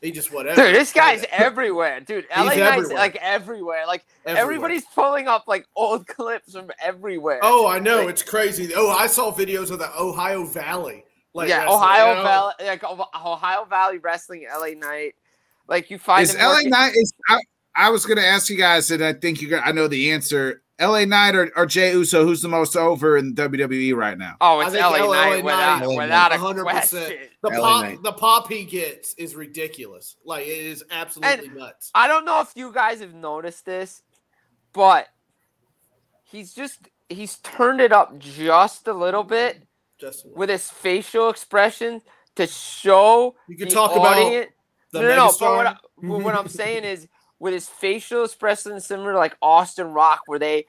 he 0.00 0.10
just 0.12 0.32
whatever. 0.32 0.62
Dude, 0.64 0.74
this 0.74 0.92
guy's 0.92 1.24
everywhere. 1.30 2.00
Dude, 2.00 2.26
LA 2.36 2.44
Knight's 2.44 2.58
everywhere. 2.60 2.96
like 2.96 3.16
everywhere. 3.16 3.86
Like 3.86 4.04
Everywhere. 4.24 4.42
everybody's 4.42 4.84
pulling 4.94 5.28
up 5.28 5.44
like 5.48 5.66
old 5.76 6.06
clips 6.08 6.52
from 6.54 6.70
everywhere. 6.80 7.40
Oh, 7.42 7.66
I 7.66 7.78
know. 7.80 7.98
Like- 8.02 8.10
it's 8.10 8.22
crazy. 8.22 8.72
Oh, 8.74 8.90
I 8.90 9.06
saw 9.08 9.32
videos 9.32 9.70
of 9.70 9.78
the 9.78 9.90
Ohio 10.00 10.44
Valley. 10.44 11.04
Like 11.34 11.48
yeah, 11.48 11.62
wrestling, 11.64 11.76
Ohio? 11.80 12.20
Oh. 12.20 12.22
Valley, 12.22 12.54
like 12.60 12.84
Ohio 12.84 13.64
Valley 13.64 13.98
Wrestling, 13.98 14.46
LA 14.54 14.74
Knight. 14.76 15.14
Like 15.68 15.90
you 15.90 15.98
find 15.98 16.22
Is 16.22 16.34
him 16.34 16.40
LA 16.40 16.54
working- 16.54 16.70
Knight? 16.70 16.92
Is 16.96 17.12
I, 17.28 17.40
I 17.74 17.90
was 17.90 18.04
going 18.04 18.18
to 18.18 18.26
ask 18.26 18.50
you 18.50 18.56
guys, 18.58 18.90
and 18.90 19.02
I 19.04 19.12
think 19.14 19.40
you. 19.40 19.54
are 19.56 19.60
I 19.60 19.72
know 19.72 19.88
the 19.88 20.10
answer. 20.12 20.62
LA 20.80 21.04
Knight 21.04 21.36
or, 21.36 21.52
or 21.56 21.64
Jey 21.64 21.92
Uso? 21.92 22.24
Who's 22.24 22.42
the 22.42 22.48
most 22.48 22.76
over 22.76 23.16
in 23.16 23.34
WWE 23.36 23.94
right 23.94 24.18
now? 24.18 24.34
Oh, 24.40 24.58
it's 24.60 24.74
LA, 24.74 24.88
LA 24.88 25.12
Knight 25.12 25.30
Knight- 25.30 25.44
without, 25.44 25.82
LA 25.86 25.96
without 25.96 26.32
a 26.32 26.36
100%. 26.36 26.62
question. 26.62 27.18
The 27.42 27.50
LA 27.50 27.60
pop, 27.60 27.84
Knight. 27.84 28.02
the 28.02 28.12
pop 28.12 28.48
he 28.50 28.64
gets 28.64 29.14
is 29.14 29.36
ridiculous. 29.36 30.16
Like 30.24 30.44
it 30.46 30.50
is 30.58 30.82
absolutely 30.90 31.50
nuts. 31.50 31.90
I 31.94 32.08
don't 32.08 32.24
know 32.24 32.40
if 32.40 32.50
you 32.56 32.72
guys 32.72 32.98
have 33.00 33.14
noticed 33.14 33.64
this, 33.64 34.02
but 34.72 35.06
he's 36.24 36.52
just 36.52 36.88
he's 37.08 37.36
turned 37.38 37.80
it 37.80 37.92
up 37.92 38.18
just 38.18 38.88
a 38.88 38.92
little 38.92 39.22
bit 39.24 39.62
Just 40.00 40.26
with 40.34 40.48
his 40.48 40.68
facial 40.70 41.28
expression 41.28 42.00
to 42.36 42.46
show 42.46 43.36
you 43.48 43.56
can 43.56 43.68
the 43.68 43.74
talk 43.74 43.92
about 43.92 44.16
audience. 44.18 44.50
The 44.92 45.00
no, 45.00 45.08
no, 45.08 45.16
no. 45.16 45.32
But 45.38 45.56
what, 45.56 45.66
I, 45.66 45.76
what 46.22 46.34
I'm 46.34 46.48
saying 46.48 46.84
is, 46.84 47.08
with 47.38 47.54
his 47.54 47.68
facial 47.68 48.24
expression 48.24 48.80
similar 48.80 49.12
to 49.12 49.18
like 49.18 49.36
Austin 49.42 49.88
Rock, 49.88 50.20
where 50.26 50.38
they 50.38 50.66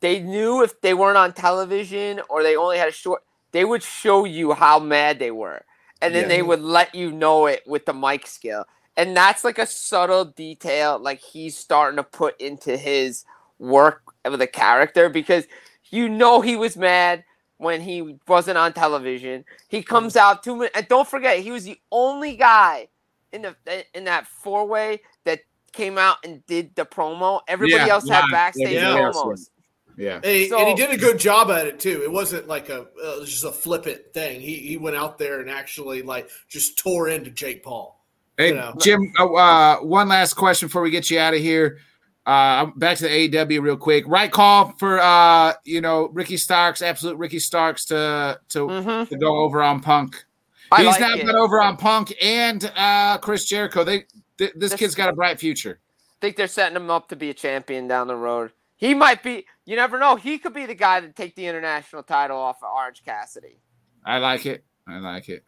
they 0.00 0.20
knew 0.20 0.62
if 0.62 0.80
they 0.80 0.94
weren't 0.94 1.18
on 1.18 1.32
television 1.34 2.20
or 2.30 2.42
they 2.42 2.56
only 2.56 2.78
had 2.78 2.88
a 2.88 2.92
short, 2.92 3.22
they 3.52 3.64
would 3.64 3.82
show 3.82 4.24
you 4.24 4.52
how 4.52 4.78
mad 4.78 5.18
they 5.18 5.30
were, 5.30 5.62
and 6.00 6.14
then 6.14 6.22
Yeah. 6.22 6.28
they 6.28 6.42
would 6.42 6.62
let 6.62 6.94
you 6.94 7.12
know 7.12 7.46
it 7.46 7.62
with 7.66 7.84
the 7.86 7.92
mic 7.92 8.26
skill. 8.26 8.64
And 8.96 9.16
that's 9.16 9.44
like 9.44 9.58
a 9.58 9.66
subtle 9.66 10.24
detail, 10.24 10.98
like 10.98 11.20
he's 11.20 11.56
starting 11.56 11.96
to 11.96 12.02
put 12.02 12.40
into 12.40 12.76
his 12.76 13.24
work 13.58 14.02
with 14.24 14.40
a 14.40 14.46
character 14.46 15.08
because 15.08 15.46
you 15.90 16.08
know 16.08 16.40
he 16.40 16.56
was 16.56 16.76
mad 16.76 17.24
when 17.58 17.80
he 17.80 18.16
wasn't 18.26 18.56
on 18.58 18.72
television. 18.72 19.44
He 19.68 19.82
comes 19.82 20.14
mm. 20.14 20.20
out 20.20 20.42
two 20.42 20.56
minutes, 20.56 20.76
and 20.76 20.88
don't 20.88 21.08
forget, 21.08 21.40
he 21.40 21.50
was 21.50 21.64
the 21.64 21.80
only 21.92 22.36
guy 22.36 22.88
in 23.32 23.42
the 23.42 23.56
in 23.94 24.04
that 24.04 24.26
four 24.26 24.66
way 24.66 25.00
that 25.24 25.40
came 25.72 25.98
out 25.98 26.16
and 26.24 26.44
did 26.46 26.74
the 26.74 26.84
promo. 26.84 27.40
Everybody 27.48 27.84
Yeah, 27.86 27.94
else 27.94 28.08
had 28.08 28.22
live. 28.22 28.30
backstage 28.30 28.74
Everybody 28.76 29.02
else 29.04 29.16
promos. 29.16 29.26
was. 29.26 29.50
Yeah. 29.96 30.14
And 30.16 30.24
he, 30.24 30.48
So- 30.48 30.58
and 30.58 30.68
he 30.68 30.74
did 30.74 30.90
a 30.90 30.96
good 30.96 31.18
job 31.18 31.50
at 31.50 31.66
it 31.66 31.78
too. 31.78 32.02
It 32.02 32.10
wasn't 32.10 32.48
like 32.48 32.68
a 32.70 32.80
uh, 32.82 32.84
it 33.16 33.20
was 33.20 33.30
just 33.30 33.44
a 33.44 33.52
flippant 33.52 34.12
thing. 34.14 34.40
He 34.40 34.54
he 34.56 34.76
went 34.78 34.96
out 34.96 35.18
there 35.18 35.40
and 35.40 35.50
actually 35.50 36.02
like 36.02 36.28
just 36.48 36.78
tore 36.78 37.08
into 37.08 37.30
Jake 37.30 37.62
Paul. 37.62 38.02
Hey, 38.38 38.48
you 38.48 38.54
know. 38.54 38.72
Jim. 38.80 39.12
Uh, 39.18 39.32
uh, 39.34 39.76
one 39.80 40.08
last 40.08 40.34
question 40.34 40.68
before 40.68 40.80
we 40.82 40.90
get 40.90 41.10
you 41.10 41.18
out 41.18 41.34
of 41.34 41.40
here. 41.40 41.78
Uh, 42.26 42.66
back 42.76 42.96
to 42.98 43.04
the 43.04 43.08
AEW 43.28 43.60
real 43.60 43.76
quick. 43.76 44.04
Right 44.06 44.30
call 44.30 44.72
for 44.78 44.98
uh, 45.00 45.54
you 45.64 45.80
know 45.80 46.08
Ricky 46.12 46.36
Starks, 46.38 46.80
absolute 46.82 47.16
Ricky 47.18 47.38
Starks 47.38 47.84
to 47.86 48.40
to, 48.50 48.58
Mhm. 48.66 49.08
to 49.08 49.16
go 49.18 49.38
over 49.38 49.62
on 49.62 49.80
Punk. 49.80 50.24
I 50.72 50.78
He's 50.78 50.86
like 50.86 51.00
now 51.00 51.14
it. 51.14 51.26
got 51.26 51.34
over 51.34 51.60
on 51.60 51.76
Punk 51.76 52.14
and 52.22 52.70
uh, 52.76 53.18
Chris 53.18 53.44
Jericho. 53.46 53.82
They 53.84 54.04
th- 54.38 54.52
this 54.56 54.70
This- 54.70 54.74
kid's 54.74 54.94
got 54.94 55.08
a 55.08 55.12
bright 55.12 55.38
future. 55.40 55.80
I 55.82 56.16
think 56.20 56.36
they're 56.36 56.48
setting 56.48 56.76
him 56.76 56.90
up 56.90 57.08
to 57.08 57.16
be 57.16 57.30
a 57.30 57.34
champion 57.34 57.88
down 57.88 58.06
the 58.06 58.14
road. 58.16 58.52
He 58.76 58.94
might 58.94 59.22
be. 59.22 59.46
You 59.64 59.76
never 59.76 59.98
know. 59.98 60.16
He 60.16 60.38
could 60.38 60.52
be 60.54 60.66
the 60.66 60.74
guy 60.74 61.00
to 61.00 61.08
take 61.08 61.34
the 61.34 61.46
international 61.46 62.02
title 62.02 62.38
off 62.38 62.62
of 62.62 62.70
Orange 62.74 63.02
Cassidy. 63.04 63.58
I 64.04 64.18
like 64.18 64.44
it. 64.46 64.64
I 64.86 64.98
like 64.98 65.28
it. 65.28 65.44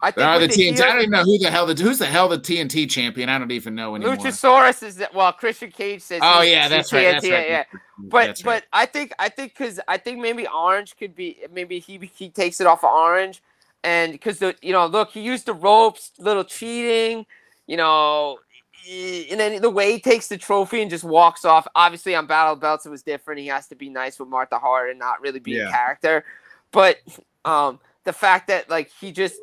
I 0.00 0.10
They 0.10 0.22
are 0.22 0.38
think 0.38 0.52
the 0.52 0.64
with 0.66 0.76
TNT. 0.76 0.82
I 0.84 0.86
don't 0.92 0.98
even 0.98 1.10
know 1.10 1.22
who 1.24 1.38
the 1.38 1.50
hell 1.50 1.66
the 1.66 1.74
who's 1.82 1.98
the 1.98 2.06
hell 2.06 2.28
the 2.28 2.38
TNT 2.38 2.88
champion. 2.88 3.28
I 3.28 3.38
don't 3.38 3.50
even 3.50 3.74
know 3.74 3.94
anymore. 3.94 4.16
Luchasaurus 4.16 4.82
is 4.82 4.96
that. 4.96 5.14
Well, 5.14 5.32
Christian 5.32 5.70
Cage 5.70 6.02
says. 6.02 6.20
Oh 6.22 6.42
yeah, 6.42 6.68
that's 6.68 6.92
right. 6.92 7.12
That's 7.12 7.24
TNT, 7.24 7.32
right. 7.32 7.48
Yeah, 7.48 7.64
but 7.98 8.26
That's 8.26 8.42
but 8.42 8.50
right. 8.50 8.62
I 8.72 8.86
think 8.86 9.12
I 9.18 9.28
think 9.30 9.54
because 9.56 9.80
I 9.88 9.96
think 9.96 10.18
maybe 10.20 10.46
Orange 10.46 10.96
could 10.96 11.14
be 11.16 11.38
maybe 11.52 11.78
he 11.78 11.98
he 12.14 12.28
takes 12.28 12.60
it 12.60 12.66
off 12.66 12.84
of 12.84 12.90
Orange, 12.90 13.42
and 13.84 14.12
because 14.12 14.38
the 14.38 14.54
you 14.62 14.72
know 14.72 14.86
look 14.86 15.10
he 15.10 15.20
used 15.20 15.46
the 15.46 15.54
ropes, 15.54 16.12
little 16.18 16.44
cheating, 16.44 17.26
you 17.66 17.76
know, 17.76 18.38
and 18.88 19.40
then 19.40 19.60
the 19.60 19.70
way 19.70 19.92
he 19.92 20.00
takes 20.00 20.28
the 20.28 20.38
trophy 20.38 20.80
and 20.82 20.90
just 20.90 21.04
walks 21.04 21.44
off. 21.44 21.66
Obviously 21.74 22.14
on 22.14 22.26
Battle 22.26 22.56
Belts 22.56 22.86
it 22.86 22.90
was 22.90 23.02
different. 23.02 23.40
He 23.40 23.46
has 23.48 23.66
to 23.68 23.74
be 23.74 23.88
nice 23.88 24.18
with 24.18 24.28
Martha 24.28 24.58
Hart 24.58 24.90
and 24.90 24.98
not 24.98 25.20
really 25.20 25.40
be 25.40 25.52
Yeah. 25.52 25.68
a 25.68 25.72
character, 25.72 26.24
but 26.72 26.98
um 27.44 27.80
the 28.04 28.12
fact 28.12 28.48
that 28.48 28.68
like 28.70 28.90
he 29.00 29.12
just 29.12 29.36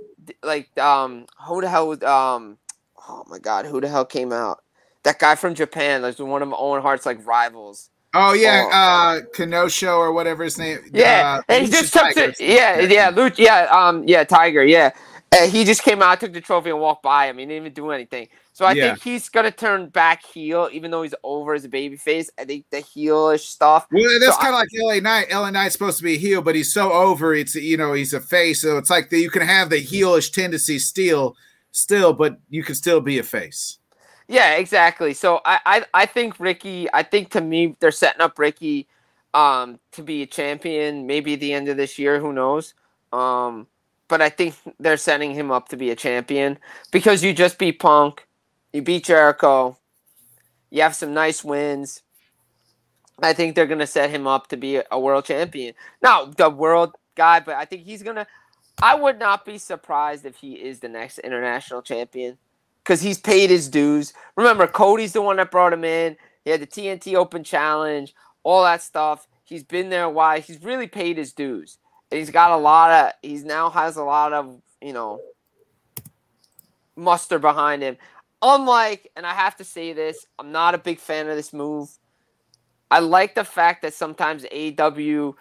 like 0.43 0.77
um 0.77 1.25
who 1.45 1.61
the 1.61 1.69
hell 1.69 1.87
was 1.89 2.01
um 2.03 2.57
oh 3.09 3.23
my 3.27 3.39
god 3.39 3.65
who 3.65 3.81
the 3.81 3.89
hell 3.89 4.05
came 4.05 4.31
out 4.31 4.63
that 5.03 5.19
guy 5.19 5.35
from 5.35 5.53
Japan 5.53 6.01
like 6.01 6.17
one 6.19 6.41
of 6.41 6.53
Owen 6.57 6.81
Hart's 6.81 7.05
like 7.05 7.25
rivals. 7.25 7.89
Oh 8.13 8.33
yeah, 8.33 8.65
Oh. 8.65 8.71
uh 8.71 9.21
Kenosho 9.35 9.97
or 9.97 10.13
whatever 10.13 10.43
his 10.43 10.57
name. 10.57 10.79
Yeah, 10.93 11.39
uh, 11.39 11.41
and 11.49 11.65
he 11.65 11.71
just 11.71 11.93
took 11.93 12.13
the 12.13 12.35
yeah 12.39 12.79
yeah 12.81 13.11
Luch, 13.11 13.37
yeah 13.37 13.63
um 13.71 14.03
yeah 14.07 14.23
Tiger 14.23 14.63
yeah. 14.63 14.91
Uh, 15.31 15.47
he 15.47 15.63
just 15.65 15.81
came 15.81 15.99
out, 16.03 16.19
took 16.19 16.31
the 16.31 16.39
trophy, 16.39 16.69
and 16.69 16.79
walked 16.79 17.01
by 17.01 17.25
him. 17.27 17.39
He 17.39 17.45
didn't 17.45 17.57
even 17.63 17.73
do 17.73 17.89
anything. 17.89 18.27
So 18.51 18.65
I 18.65 18.73
Yeah. 18.73 18.89
think 18.89 19.01
he's 19.03 19.29
gonna 19.29 19.49
turn 19.49 19.89
back 19.89 20.23
heel, 20.23 20.69
even 20.71 20.91
though 20.91 21.01
he's 21.01 21.15
over 21.23 21.55
as 21.55 21.65
a 21.65 21.69
babyface. 21.69 22.27
I 22.37 22.45
think 22.45 22.65
the 22.69 22.83
heelish 22.83 23.39
stuff. 23.47 23.87
Well, 23.91 24.03
that's 24.19 24.35
So 24.35 24.41
kind 24.43 24.53
of 24.53 24.59
like 24.59 24.69
LA 24.75 24.99
Knight. 24.99 25.31
LA 25.31 25.49
Knight's 25.49 25.73
supposed 25.73 25.97
to 25.97 26.03
be 26.03 26.13
a 26.13 26.17
heel, 26.19 26.43
but 26.43 26.53
he's 26.53 26.71
so 26.71 26.91
over. 26.91 27.33
It's 27.33 27.55
you 27.55 27.77
know 27.77 27.93
he's 27.93 28.13
a 28.13 28.19
face, 28.19 28.61
so 28.61 28.77
it's 28.77 28.91
like 28.91 29.09
the, 29.09 29.17
you 29.17 29.31
can 29.31 29.41
have 29.41 29.71
the 29.71 29.83
heelish 29.83 30.31
tendency 30.31 30.77
still, 30.77 31.35
still, 31.71 32.13
but 32.13 32.37
you 32.51 32.63
can 32.63 32.75
still 32.75 33.01
be 33.01 33.17
a 33.17 33.23
face. 33.23 33.79
Yeah, 34.27 34.55
exactly. 34.55 35.13
So 35.13 35.41
I, 35.45 35.59
I, 35.65 35.85
I 35.93 36.05
think 36.05 36.39
Ricky. 36.39 36.87
I 36.93 37.03
think 37.03 37.31
to 37.31 37.41
me 37.41 37.75
they're 37.79 37.91
setting 37.91 38.21
up 38.21 38.39
Ricky, 38.39 38.87
um, 39.33 39.79
to 39.91 40.03
be 40.03 40.21
a 40.21 40.27
champion. 40.27 41.05
Maybe 41.07 41.33
at 41.33 41.39
the 41.39 41.53
end 41.53 41.67
of 41.69 41.77
this 41.77 41.99
year, 41.99 42.19
who 42.19 42.33
knows? 42.33 42.73
Um, 43.11 43.67
but 44.07 44.21
I 44.21 44.29
think 44.29 44.55
they're 44.79 44.97
setting 44.97 45.33
him 45.33 45.51
up 45.51 45.69
to 45.69 45.77
be 45.77 45.91
a 45.91 45.95
champion 45.95 46.57
because 46.91 47.23
you 47.23 47.33
just 47.33 47.57
beat 47.57 47.79
Punk, 47.79 48.27
you 48.71 48.81
beat 48.81 49.05
Jericho, 49.05 49.77
you 50.69 50.81
have 50.81 50.95
some 50.95 51.13
nice 51.13 51.43
wins. 51.43 52.01
I 53.21 53.33
think 53.33 53.55
they're 53.55 53.67
gonna 53.67 53.87
set 53.87 54.09
him 54.09 54.27
up 54.27 54.47
to 54.47 54.57
be 54.57 54.81
a, 54.89 54.99
world 54.99 55.25
champion. 55.25 55.75
Now 56.01 56.25
the 56.25 56.49
world 56.49 56.95
guy, 57.15 57.39
but 57.39 57.55
I 57.55 57.65
think 57.65 57.83
he's 57.83 58.03
gonna. 58.03 58.27
I 58.81 58.95
would 58.95 59.19
not 59.19 59.45
be 59.45 59.59
surprised 59.59 60.25
if 60.25 60.37
he 60.37 60.53
is 60.53 60.79
the 60.79 60.89
next 60.89 61.19
international 61.19 61.83
champion 61.83 62.37
because 62.83 63.01
he's 63.01 63.19
paid 63.19 63.49
his 63.49 63.69
dues. 63.69 64.13
Remember, 64.35 64.67
Cody's 64.67 65.13
the 65.13 65.21
one 65.21 65.37
that 65.37 65.51
brought 65.51 65.73
him 65.73 65.83
in. 65.83 66.17
He 66.43 66.51
had 66.51 66.61
the 66.61 66.67
TNT 66.67 67.15
Open 67.15 67.43
Challenge, 67.43 68.13
all 68.43 68.63
that 68.63 68.81
stuff. 68.81 69.27
He's 69.45 69.63
been 69.63 69.89
there 69.89 70.03
a 70.03 70.09
while. 70.09 70.41
He's 70.41 70.61
really 70.61 70.87
paid 70.87 71.17
his 71.17 71.31
dues. 71.31 71.77
And 72.11 72.19
he's 72.19 72.29
got 72.29 72.51
a 72.51 72.57
lot 72.57 72.91
of. 72.91 73.13
He's 73.21 73.43
now 73.43 73.69
has 73.69 73.95
a 73.95 74.03
lot 74.03 74.33
of 74.33 74.61
you 74.81 74.93
know 74.93 75.19
muster 76.95 77.39
behind 77.39 77.81
him. 77.81 77.97
Unlike, 78.41 79.09
and 79.15 79.25
I 79.25 79.33
have 79.33 79.55
to 79.57 79.63
say 79.63 79.93
this, 79.93 80.25
I'm 80.37 80.51
not 80.51 80.75
a 80.75 80.77
big 80.77 80.99
fan 80.99 81.29
of 81.29 81.35
this 81.35 81.53
move. 81.53 81.89
I 82.91 82.99
like 82.99 83.35
the 83.35 83.45
fact 83.45 83.81
that 83.83 83.93
sometimes 83.93 84.43
AEW 84.43 85.33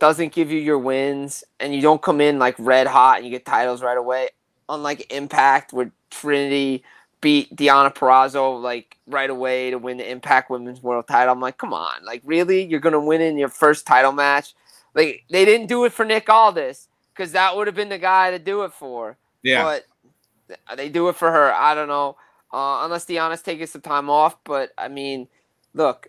doesn't 0.00 0.32
give 0.32 0.50
you 0.50 0.58
your 0.58 0.78
wins 0.78 1.44
and 1.60 1.74
you 1.74 1.80
don't 1.80 2.02
come 2.02 2.20
in 2.20 2.38
like 2.38 2.56
red 2.58 2.86
hot 2.86 3.18
and 3.18 3.24
you 3.24 3.30
get 3.30 3.46
titles 3.46 3.82
right 3.82 3.96
away. 3.96 4.30
Unlike 4.68 5.12
Impact, 5.12 5.72
where 5.72 5.92
Trinity 6.10 6.84
beat 7.20 7.54
Deonna 7.56 7.94
Purrazzo 7.94 8.60
like 8.60 8.96
right 9.06 9.30
away 9.30 9.70
to 9.70 9.78
win 9.78 9.96
the 9.96 10.10
Impact 10.10 10.50
Women's 10.50 10.82
World 10.82 11.06
Title. 11.08 11.32
I'm 11.32 11.40
like, 11.40 11.58
come 11.58 11.74
on, 11.74 12.04
like 12.04 12.22
really, 12.24 12.64
you're 12.64 12.80
gonna 12.80 13.00
win 13.00 13.20
in 13.20 13.38
your 13.38 13.48
first 13.48 13.86
title 13.86 14.12
match? 14.12 14.54
Like 14.94 15.24
they 15.30 15.44
didn't 15.44 15.66
do 15.66 15.84
it 15.84 15.92
for 15.92 16.04
Nick 16.04 16.28
Aldis 16.28 16.88
because 17.14 17.32
that 17.32 17.56
would 17.56 17.66
have 17.66 17.76
been 17.76 17.88
the 17.88 17.98
guy 17.98 18.30
to 18.30 18.38
do 18.38 18.62
it 18.62 18.72
for. 18.72 19.16
Yeah. 19.42 19.62
But 19.64 20.76
they 20.76 20.88
do 20.88 21.08
it 21.08 21.16
for 21.16 21.30
her. 21.30 21.52
I 21.52 21.74
don't 21.74 21.88
know. 21.88 22.16
Uh, 22.52 22.84
unless 22.84 23.04
Deonna's 23.04 23.42
taking 23.42 23.66
some 23.66 23.82
time 23.82 24.08
off, 24.08 24.36
but 24.44 24.70
I 24.78 24.88
mean, 24.88 25.28
look, 25.74 26.08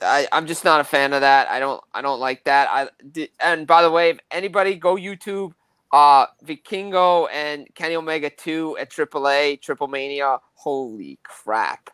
I, 0.00 0.28
I'm 0.30 0.46
just 0.46 0.64
not 0.64 0.80
a 0.80 0.84
fan 0.84 1.12
of 1.12 1.22
that. 1.22 1.48
I 1.48 1.58
don't 1.58 1.82
I 1.92 2.02
don't 2.02 2.20
like 2.20 2.44
that. 2.44 2.68
I 2.70 2.88
and 3.40 3.66
by 3.66 3.82
the 3.82 3.90
way, 3.90 4.10
if 4.10 4.18
anybody 4.30 4.76
go 4.76 4.96
YouTube 4.96 5.52
uh 5.94 6.26
Vikingo 6.44 7.28
and 7.32 7.72
Kenny 7.76 7.94
Omega 7.94 8.28
2 8.28 8.78
at 8.78 8.90
AAA, 8.90 9.62
Triple 9.62 9.86
Mania. 9.86 10.38
Holy 10.54 11.20
crap. 11.22 11.88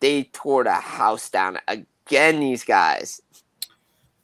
They 0.00 0.24
tore 0.24 0.64
the 0.64 0.74
house 0.74 1.30
down 1.30 1.58
again, 1.66 2.38
these 2.38 2.64
guys. 2.64 3.22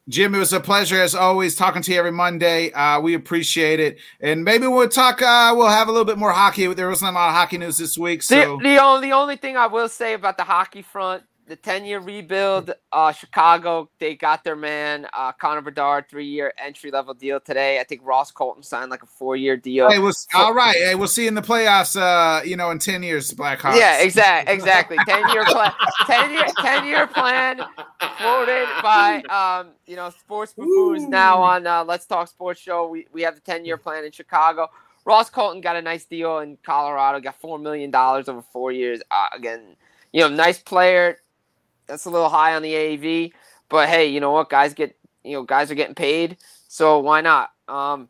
Jim, 0.09 0.35
it 0.35 0.39
was 0.39 0.53
a 0.53 0.61
pleasure 0.61 1.01
as 1.01 1.15
always 1.15 1.55
talking 1.55 1.81
to 1.81 1.93
you 1.93 1.99
every 1.99 2.11
Monday. 2.11 2.73
Uh, 2.73 3.01
we 3.01 3.15
appreciate 3.15 3.81
it, 3.81 3.99
and 4.21 4.45
maybe 4.45 4.67
we'll 4.67 4.89
talk. 4.89 5.23
Uh, 5.23 5.55
we'll 5.57 5.69
have 5.69 5.89
a 5.89 5.93
little 5.93 6.05
bit 6.05 6.19
more 6.19 6.33
hockey. 6.33 6.67
There 6.75 6.89
wasn't 6.89 7.13
a 7.13 7.15
lot 7.15 7.29
of 7.29 7.35
hockey 7.35 7.57
news 7.57 7.79
this 7.79 7.97
week. 7.97 8.23
So 8.23 8.59
the, 8.59 8.63
the 8.63 8.83
only 8.83 9.09
the 9.09 9.15
only 9.15 9.37
thing 9.37 9.57
I 9.57 9.69
will 9.69 9.89
say 9.89 10.13
about 10.13 10.37
the 10.37 10.45
hockey 10.45 10.83
front, 10.83 11.23
the 11.49 11.57
10 11.57 11.85
year 11.85 11.99
rebuild, 11.99 12.73
uh, 12.93 13.13
Chicago, 13.13 13.89
they 13.99 14.15
got 14.15 14.45
their 14.45 14.55
man, 14.55 15.07
uh, 15.13 15.33
Connor 15.33 15.61
Bedard, 15.61 16.09
three 16.09 16.27
year 16.27 16.53
entry 16.57 16.91
level 16.91 17.15
deal 17.15 17.41
today. 17.41 17.81
I 17.81 17.85
think 17.85 18.03
Ross 18.05 18.31
Colton 18.31 18.63
signed 18.63 18.91
like 18.91 19.03
a 19.03 19.07
four 19.07 19.35
year 19.37 19.57
deal. 19.57 19.91
Hey, 19.91 19.99
was 19.99 20.27
all 20.35 20.55
right. 20.55 20.77
Hey, 20.77 20.95
we'll 20.95 21.09
see 21.09 21.27
in 21.27 21.35
the 21.35 21.43
playoffs, 21.43 21.97
uh, 21.97 22.43
you 22.45 22.57
know, 22.57 22.71
in 22.71 22.79
10 22.79 23.03
years, 23.03 23.33
Blackhawks. 23.33 23.77
Yeah, 23.77 24.01
exactly. 24.03 24.55
Exactly. 24.55 24.97
10 25.07 25.31
year 25.31 25.45
plan, 25.45 25.73
10 26.07 26.31
year, 26.31 26.47
10 26.59 26.87
year 26.87 27.07
plan 27.07 27.61
quoted 27.99 28.69
by, 28.83 29.23
um, 29.29 29.73
you 29.87 29.97
know, 29.97 30.11
Sports 30.11 30.53
Buffoons 30.55 31.09
now 31.09 31.43
on 31.43 31.67
uh, 31.67 31.85
Let's 31.85 32.07
Talk 32.07 32.29
Sports 32.29 32.61
Show. 32.61 32.89
We, 32.89 33.07
we 33.13 33.23
have 33.23 33.35
the 33.35 33.41
10 33.41 33.65
year 33.65 33.77
plan 33.77 34.05
in 34.05 34.13
Chicago. 34.13 34.71
Ross 35.05 35.29
Colton 35.29 35.61
got 35.61 35.75
a 35.75 35.83
nice 35.83 36.05
deal 36.05 36.39
in 36.39 36.57
Colorado, 36.63 37.19
got 37.19 37.41
$4 37.43 37.61
million 37.61 37.93
over 37.95 38.43
four 38.53 38.71
years. 38.71 39.01
Uh, 39.11 39.27
again, 39.35 39.77
you 40.13 40.21
know, 40.21 40.29
nice 40.29 40.59
player 40.61 41.19
that's 41.87 42.05
a 42.05 42.11
little 42.11 42.29
high 42.29 42.55
on 42.55 42.63
the 42.63 42.73
AAV. 42.73 43.33
But 43.69 43.89
hey, 43.89 44.07
you 44.07 44.21
know 44.21 44.33
what? 44.33 44.51
Guys 44.51 44.75
get 44.75 44.97
you 45.25 45.33
know 45.33 45.43
guys 45.43 45.71
are 45.71 45.75
getting 45.75 45.95
paid, 45.95 46.37
so 46.69 46.99
why 46.99 47.21
not? 47.21 47.51
Um, 47.69 48.09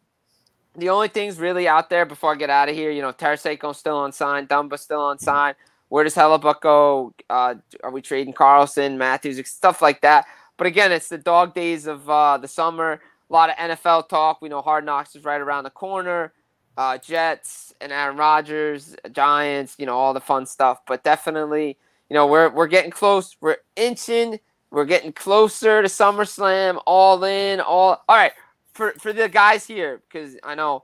the 0.75 0.89
only 0.89 1.09
things 1.09 1.39
really 1.39 1.69
out 1.69 1.91
there 1.91 2.07
before 2.07 2.33
I 2.33 2.37
get 2.37 2.51
out 2.51 2.69
of 2.69 2.75
here, 2.75 2.91
you 2.91 3.03
know, 3.03 3.13
Tarasenko's 3.13 3.77
still 3.77 3.97
on 3.97 4.13
sign, 4.13 4.47
Dumba 4.47 4.79
still 4.79 5.01
on 5.03 5.19
sign. 5.19 5.55
Where 5.89 6.05
does 6.05 6.15
Hellebuyck 6.15 6.63
go? 6.63 7.13
Uh, 7.29 7.57
are 7.85 7.91
we 7.91 8.01
trading 8.01 8.33
Carlson, 8.33 8.97
Matthews, 8.97 9.47
stuff 9.47 9.83
like 9.83 10.01
that? 10.01 10.25
But 10.57 10.67
again, 10.67 10.91
it's 10.93 11.09
the 11.09 11.19
dog 11.19 11.55
days 11.55 11.87
of 11.87 12.09
uh, 12.09 12.39
the 12.39 12.49
summer. 12.49 13.01
A 13.29 13.33
lot 13.33 13.51
of 13.51 13.57
NFL 13.57 14.09
talk. 14.09 14.41
We 14.41 14.49
know 14.49 14.63
Hard 14.63 14.87
Knocks 14.87 15.15
is 15.15 15.25
right 15.25 15.41
around 15.41 15.65
the 15.65 15.71
corner. 15.71 16.33
Uh, 16.77 16.97
Jets 16.97 17.75
and 17.83 17.93
Aaron 17.93 18.17
Rodgers, 18.17 18.97
Giants, 19.13 19.75
you 19.79 19.85
know, 19.85 19.97
all 19.97 20.15
the 20.15 20.21
fun 20.21 20.47
stuff. 20.47 20.81
But 20.87 21.05
definitely, 21.05 21.77
you 22.13 22.19
know, 22.19 22.27
we're 22.27 22.51
we're 22.51 22.67
getting 22.67 22.91
close. 22.91 23.39
We're 23.41 23.57
inching. 23.75 24.39
We're 24.71 24.85
getting 24.85 25.15
closer 25.15 25.81
to 25.81 25.89
SummerSlam. 25.89 26.79
All 26.85 27.25
in. 27.25 27.59
All 27.59 28.05
all 28.07 28.17
right. 28.17 28.33
For 28.75 28.93
for 28.99 29.15
the 29.15 29.31
guys 29.31 29.67
here, 29.67 30.03
because 30.07 30.37
I 30.45 30.55
know 30.55 30.83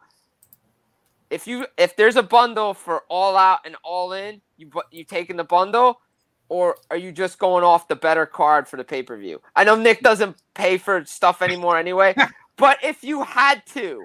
if 1.28 1.46
you 1.46 1.66
if 1.76 1.96
there's 1.96 2.16
a 2.16 2.22
bundle 2.22 2.72
for 2.72 3.02
All 3.10 3.36
Out 3.36 3.58
and 3.66 3.76
All 3.84 4.14
In, 4.14 4.40
you 4.56 4.70
you 4.90 5.04
taking 5.04 5.36
the 5.36 5.44
bundle, 5.44 6.00
or 6.48 6.78
are 6.90 6.96
you 6.96 7.12
just 7.12 7.38
going 7.38 7.62
off 7.62 7.88
the 7.88 7.96
better 7.96 8.24
card 8.24 8.66
for 8.66 8.78
the 8.78 8.84
pay 8.84 9.02
per 9.02 9.18
view? 9.18 9.38
I 9.54 9.64
know 9.64 9.76
Nick 9.76 10.00
doesn't 10.00 10.34
pay 10.54 10.78
for 10.78 11.04
stuff 11.04 11.42
anymore 11.42 11.76
anyway, 11.76 12.14
but 12.56 12.78
if 12.82 13.04
you 13.04 13.22
had 13.22 13.66
to, 13.74 14.02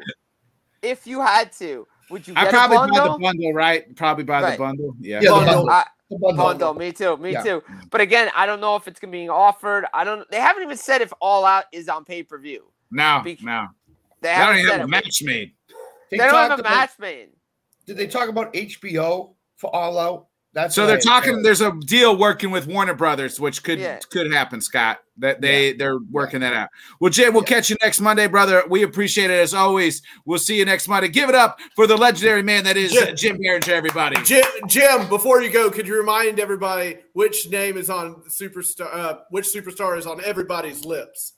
if 0.82 1.08
you 1.08 1.22
had 1.22 1.54
to, 1.54 1.88
would 2.10 2.28
you? 2.28 2.34
I 2.36 2.50
probably 2.50 2.76
buy 2.76 2.88
the 2.88 3.18
bundle, 3.18 3.54
right? 3.54 3.96
Probably 3.96 4.26
buy 4.26 4.42
right. 4.42 4.52
the 4.52 4.58
bundle. 4.58 4.94
Yeah. 5.00 5.22
yeah 5.22 5.30
bundle. 5.30 5.70
I, 5.70 5.86
bundle. 6.18 6.74
Me 6.74 6.92
too. 6.92 7.18
Me 7.18 7.32
yeah. 7.32 7.44
too. 7.44 7.64
But 7.90 8.02
again, 8.02 8.30
I 8.36 8.46
don't 8.46 8.62
know 8.62 8.76
if 8.76 8.88
it's 8.88 9.00
gonna 9.00 9.12
be 9.12 9.30
offered. 9.30 9.86
I 9.94 10.04
don't. 10.04 10.30
They 10.30 10.40
haven't 10.40 10.64
even 10.64 10.78
said 10.78 11.02
if 11.02 11.14
All 11.22 11.46
Out 11.46 11.66
is 11.72 11.90
on 11.90 12.06
pay 12.06 12.24
per 12.24 12.38
view. 12.38 12.72
No, 12.92 13.22
Be- 13.24 13.38
no. 13.42 13.68
They, 14.22 14.30
they 14.30 14.36
don't 14.36 14.58
even 14.58 14.72
have 14.72 14.82
a 14.82 14.88
match 14.88 15.22
made. 15.24 15.54
They, 16.10 16.18
they 16.18 16.26
don't 16.26 16.36
have 16.36 16.52
a 16.52 16.62
about, 16.62 16.70
match 16.70 16.92
made. 17.00 17.30
Did 17.86 17.98
they 17.98 18.08
talk 18.08 18.30
about 18.30 18.54
HBO 18.54 19.34
for 19.58 19.76
All 19.76 20.00
Out? 20.00 20.28
That's 20.54 20.76
so 20.76 20.86
they're 20.86 21.00
talking. 21.00 21.42
There's 21.42 21.62
a 21.62 21.72
deal 21.72 22.16
working 22.16 22.52
with 22.52 22.68
Warner 22.68 22.94
Brothers, 22.94 23.40
which 23.40 23.64
could 23.64 23.80
yeah. 23.80 23.98
could 24.12 24.32
happen, 24.32 24.62
Scott. 24.62 25.00
That 25.18 25.42
they 25.42 25.70
yeah. 25.70 25.74
they're 25.80 25.98
working 26.12 26.44
yeah. 26.44 26.52
that 26.52 26.56
out. 26.56 26.70
Well, 27.00 27.10
Jim, 27.10 27.34
we'll 27.34 27.42
catch 27.42 27.72
you 27.72 27.76
next 27.82 28.00
Monday, 28.00 28.28
brother. 28.28 28.64
We 28.70 28.84
appreciate 28.84 29.32
it 29.32 29.40
as 29.40 29.56
always. 29.56 30.04
We'll 30.26 30.38
see 30.38 30.58
you 30.58 30.66
next 30.66 30.88
Monday. 30.88 31.08
Give 31.08 31.28
it 31.28 31.34
up 31.34 31.60
for 31.76 31.88
the 31.88 31.98
legendary 31.98 32.44
man 32.44 32.64
that 32.66 32.78
is 32.78 32.92
Jim, 32.92 33.16
Jim 33.16 33.38
Behringer, 33.40 33.70
everybody. 33.70 34.22
Jim, 34.24 34.46
Jim, 34.68 35.10
before 35.10 35.42
you 35.42 35.52
go, 35.52 35.72
could 35.72 35.88
you 35.88 35.98
remind 35.98 36.40
everybody 36.40 37.00
which 37.14 37.50
name 37.50 37.76
is 37.76 37.90
on 37.90 38.22
superstar? 38.30 38.94
Uh, 38.94 39.18
which 39.32 39.46
superstar 39.46 39.98
is 39.98 40.06
on 40.06 40.24
everybody's 40.24 40.86
lips? 40.86 41.34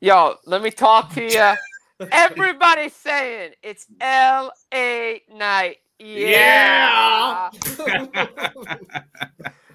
Yo, 0.00 0.34
let 0.46 0.62
me 0.62 0.72
talk 0.72 1.12
to 1.14 1.22
you. 1.22 1.54
Everybody's 2.12 2.92
saying 2.92 3.52
it's 3.62 3.86
L.A. 4.00 5.22
Knight. 5.32 5.78
Yeah. 5.98 7.50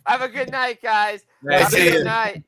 Have 0.06 0.22
a 0.22 0.30
good 0.30 0.52
night, 0.52 0.82
guys. 0.82 1.24
Have 1.50 1.74
a 1.74 1.78
good 1.78 2.06
night. 2.06 2.44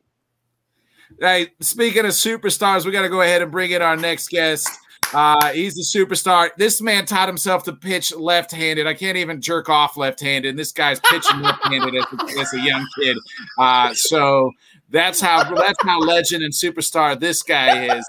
Hey, 1.20 1.50
speaking 1.60 2.06
of 2.06 2.12
superstars, 2.12 2.86
we 2.86 2.92
got 2.92 3.04
to 3.04 3.10
go 3.10 3.22
ahead 3.22 3.42
and 3.42 3.52
bring 3.52 3.72
in 3.72 3.82
our 3.82 3.96
next 3.96 4.30
guest. 4.30 4.70
Uh, 5.14 5.52
he's 5.52 5.76
the 5.76 5.84
superstar. 5.84 6.50
This 6.58 6.82
man 6.82 7.06
taught 7.06 7.28
himself 7.28 7.64
to 7.66 7.74
pitch 7.74 8.14
left-handed. 8.16 8.88
I 8.88 8.96
can't 8.96 9.18
even 9.18 9.42
jerk 9.42 9.70
off 9.70 9.96
left-handed. 9.96 10.50
And 10.50 10.58
this 10.60 10.72
guy's 10.72 11.00
pitching 11.02 11.42
left-handed 11.42 11.96
as, 11.96 12.06
a, 12.12 12.40
as 12.40 12.54
a 12.54 12.60
young 12.60 12.88
kid. 13.00 13.18
Uh, 13.60 13.94
so 13.94 14.52
that's 14.90 15.22
how 15.22 15.44
that's 15.56 15.78
how 15.84 16.00
legend 16.00 16.44
and 16.44 16.54
superstar 16.54 17.20
this 17.20 17.44
guy 17.44 17.96
is. 17.98 18.06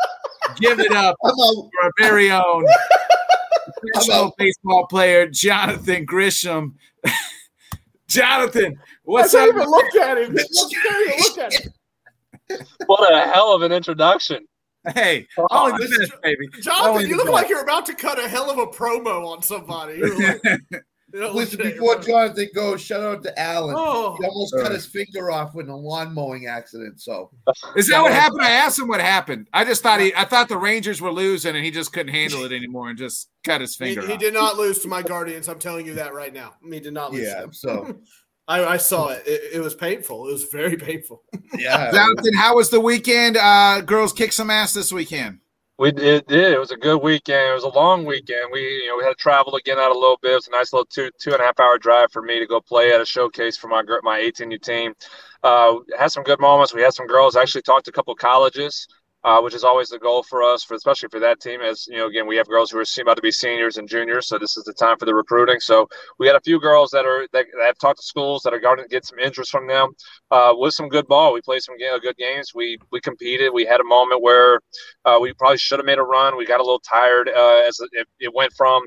Give 0.57 0.81
it 0.81 0.93
up 0.93 1.17
for 1.23 1.69
our 1.83 1.91
very 1.99 2.31
own 2.31 2.65
professional 3.93 4.35
baseball 4.39 4.87
player 4.87 5.29
Jonathan 5.29 6.07
Grisham. 6.07 6.75
Jonathan, 8.09 8.79
what's 9.05 9.35
I 9.35 9.43
up? 9.43 9.49
Even 9.49 9.69
look 9.69 9.95
at 9.97 10.19
him. 10.19 10.35
look 10.53 11.39
at 11.39 11.53
him. 11.53 11.73
What 12.87 13.13
a 13.13 13.27
hell 13.27 13.55
of 13.55 13.63
an 13.63 13.73
introduction. 13.73 14.47
Hey, 14.93 15.27
oh, 15.39 15.47
only 15.51 15.87
the 15.87 15.99
best, 15.99 16.23
baby. 16.23 16.47
Jonathan, 16.61 16.91
only 16.91 17.09
you 17.09 17.17
look 17.17 17.31
like 17.31 17.49
you're 17.49 17.63
about 17.63 17.87
to 17.87 17.95
cut 17.95 18.23
a 18.23 18.29
hell 18.29 18.51
of 18.51 18.59
a 18.59 18.67
promo 18.67 19.27
on 19.27 19.41
somebody. 19.43 20.01
Listen, 21.15 21.59
before 21.59 22.01
Jonathan 22.01 22.49
goes, 22.55 22.81
shout 22.81 23.01
out 23.01 23.23
to 23.23 23.39
Alan. 23.39 23.77
Oh. 23.79 24.17
He 24.21 24.27
almost 24.27 24.57
cut 24.57 24.73
his 24.73 24.85
finger 24.85 25.31
off 25.31 25.55
in 25.55 25.69
a 25.69 25.77
lawn 25.77 26.13
mowing 26.13 26.49
accident. 26.49 27.01
So, 27.01 27.31
is 27.77 27.89
that 27.89 28.03
what 28.03 28.13
happened? 28.13 28.43
I 28.43 28.51
asked 28.51 28.81
him 28.81 28.89
what 28.89 29.01
happened. 29.01 29.49
I 29.53 29.65
just 29.65 29.83
thought 29.83 30.01
he, 30.01 30.13
I 30.17 30.25
thought 30.25 30.49
the 30.49 30.59
Rangers 30.59 31.01
were 31.01 31.13
losing, 31.13 31.55
and 31.55 31.65
he 31.65 31.71
just 31.71 31.93
couldn't 31.93 32.13
handle 32.13 32.45
it 32.45 32.51
anymore, 32.51 32.89
and 32.89 32.99
just 32.99 33.31
cut 33.45 33.61
his 33.61 33.77
finger. 33.77 34.03
He, 34.03 34.13
he 34.13 34.17
did 34.17 34.35
not 34.35 34.57
lose 34.57 34.81
to 34.81 34.89
my 34.89 35.03
Guardians. 35.03 35.49
I'm 35.49 35.61
telling 35.61 35.87
you 35.87 35.95
that 35.95 36.15
right 36.15 36.35
now. 36.35 36.55
He 36.69 36.81
did 36.81 36.95
not 36.95 37.13
lose. 37.13 37.23
Yeah. 37.23 37.47
So. 37.53 37.97
I, 38.47 38.63
I, 38.63 38.77
saw 38.77 39.09
it. 39.09 39.23
it. 39.25 39.55
it. 39.55 39.61
was 39.61 39.75
painful. 39.75 40.29
It 40.29 40.33
was 40.33 40.45
very 40.45 40.77
painful. 40.77 41.23
Yeah. 41.57 41.91
Jonathan, 41.91 42.35
how 42.35 42.57
was 42.57 42.69
the 42.69 42.79
weekend? 42.79 43.39
Uh, 43.39 43.81
girls 43.81 44.13
kick 44.13 44.35
some 44.35 44.51
ass 44.51 44.75
this 44.75 44.93
weekend. 44.93 45.39
We 45.77 45.91
did, 45.91 46.27
did. 46.27 46.53
It 46.53 46.59
was 46.59 46.71
a 46.71 46.77
good 46.77 47.03
weekend. 47.03 47.51
It 47.51 47.55
was 47.55 47.65
a 47.65 47.69
long 47.69 48.05
weekend. 48.05 48.51
We, 48.53 48.61
you 48.61 48.89
know, 48.89 48.97
we 48.97 49.03
had 49.05 49.11
to 49.11 49.17
travel 49.17 49.57
again 49.57 49.79
out 49.79 49.91
a 49.91 49.99
little 49.99 50.19
bit. 50.23 50.31
It 50.33 50.37
was 50.37 50.49
a 50.49 50.53
nice 50.53 50.73
little 50.73 50.87
two 50.87 51.11
two 51.21 51.33
and 51.33 51.41
a 51.41 51.45
half 51.45 51.59
hour 51.59 51.79
drive 51.79 52.13
for 52.13 52.23
me 52.23 52.39
to 52.39 52.47
go 52.47 52.61
play 52.61 52.93
at 52.93 53.01
a 53.01 53.05
showcase 53.05 53.57
for 53.57 53.67
my 53.67 53.83
my 54.05 54.21
18U 54.21 54.61
team. 54.63 54.95
Uh, 55.43 55.79
had 55.99 56.13
some 56.13 56.23
good 56.23 56.39
moments. 56.39 56.73
We 56.73 56.83
had 56.83 56.95
some 56.95 57.09
girls. 57.09 57.35
Actually 57.35 57.63
talked 57.63 57.87
to 57.87 57.91
a 57.91 57.95
couple 57.95 58.15
colleges 58.15 58.87
uh, 59.25 59.41
which 59.41 59.55
is 59.55 59.65
always 59.65 59.89
the 59.89 59.99
goal 59.99 60.23
for 60.23 60.43
us, 60.43 60.63
for 60.63 60.75
especially 60.75 61.09
for 61.09 61.19
that 61.19 61.41
team. 61.41 61.61
As 61.63 61.87
you 61.87 61.97
know, 61.97 62.07
again, 62.07 62.27
we 62.27 62.37
have 62.37 62.47
girls 62.47 62.71
who 62.71 62.79
are 62.79 62.85
about 63.01 63.17
to 63.17 63.23
be 63.23 63.33
seniors 63.33 63.79
and 63.79 63.89
juniors, 63.89 64.29
so 64.29 64.39
this 64.39 64.57
is 64.57 64.65
the 64.65 64.75
time 64.75 64.99
for 64.99 65.07
the 65.07 65.15
recruiting. 65.15 65.61
So 65.61 65.89
we 66.19 66.27
had 66.27 66.37
a 66.37 66.41
few 66.41 66.61
girls 66.61 66.91
that 66.91 67.07
are 67.07 67.27
that, 67.33 67.47
that 67.59 67.67
have 67.67 67.79
talked 67.79 68.01
to 68.01 68.07
schools 68.07 68.43
that 68.43 68.53
are 68.53 68.61
going 68.61 68.79
to 68.79 68.87
get 68.87 69.07
some 69.07 69.19
interest 69.19 69.51
from 69.51 69.67
them 69.67 69.93
uh, 70.31 70.53
with 70.55 70.75
some 70.75 70.89
good 70.89 71.07
ball. 71.09 71.33
We 71.33 71.41
played 71.41 71.63
some 71.63 71.77
good 71.79 72.17
games. 72.17 72.53
We 72.55 72.79
we 72.93 73.01
competed. 73.01 73.51
We 73.53 73.65
had 73.65 73.81
a 73.81 73.85
moment 73.85 74.23
where 74.23 74.61
uh, 75.07 75.19
we 75.21 75.33
probably 75.33 75.59
should 75.59 75.79
have 75.79 75.87
made 75.87 75.99
a 75.99 76.03
run. 76.03 76.37
We 76.37 76.45
got 76.45 76.61
a 76.61 76.65
little 76.65 76.81
tired 76.81 77.29
uh, 77.29 77.63
as 77.67 77.81
it, 77.93 78.07
it 78.21 78.35
went 78.35 78.53
from 78.53 78.83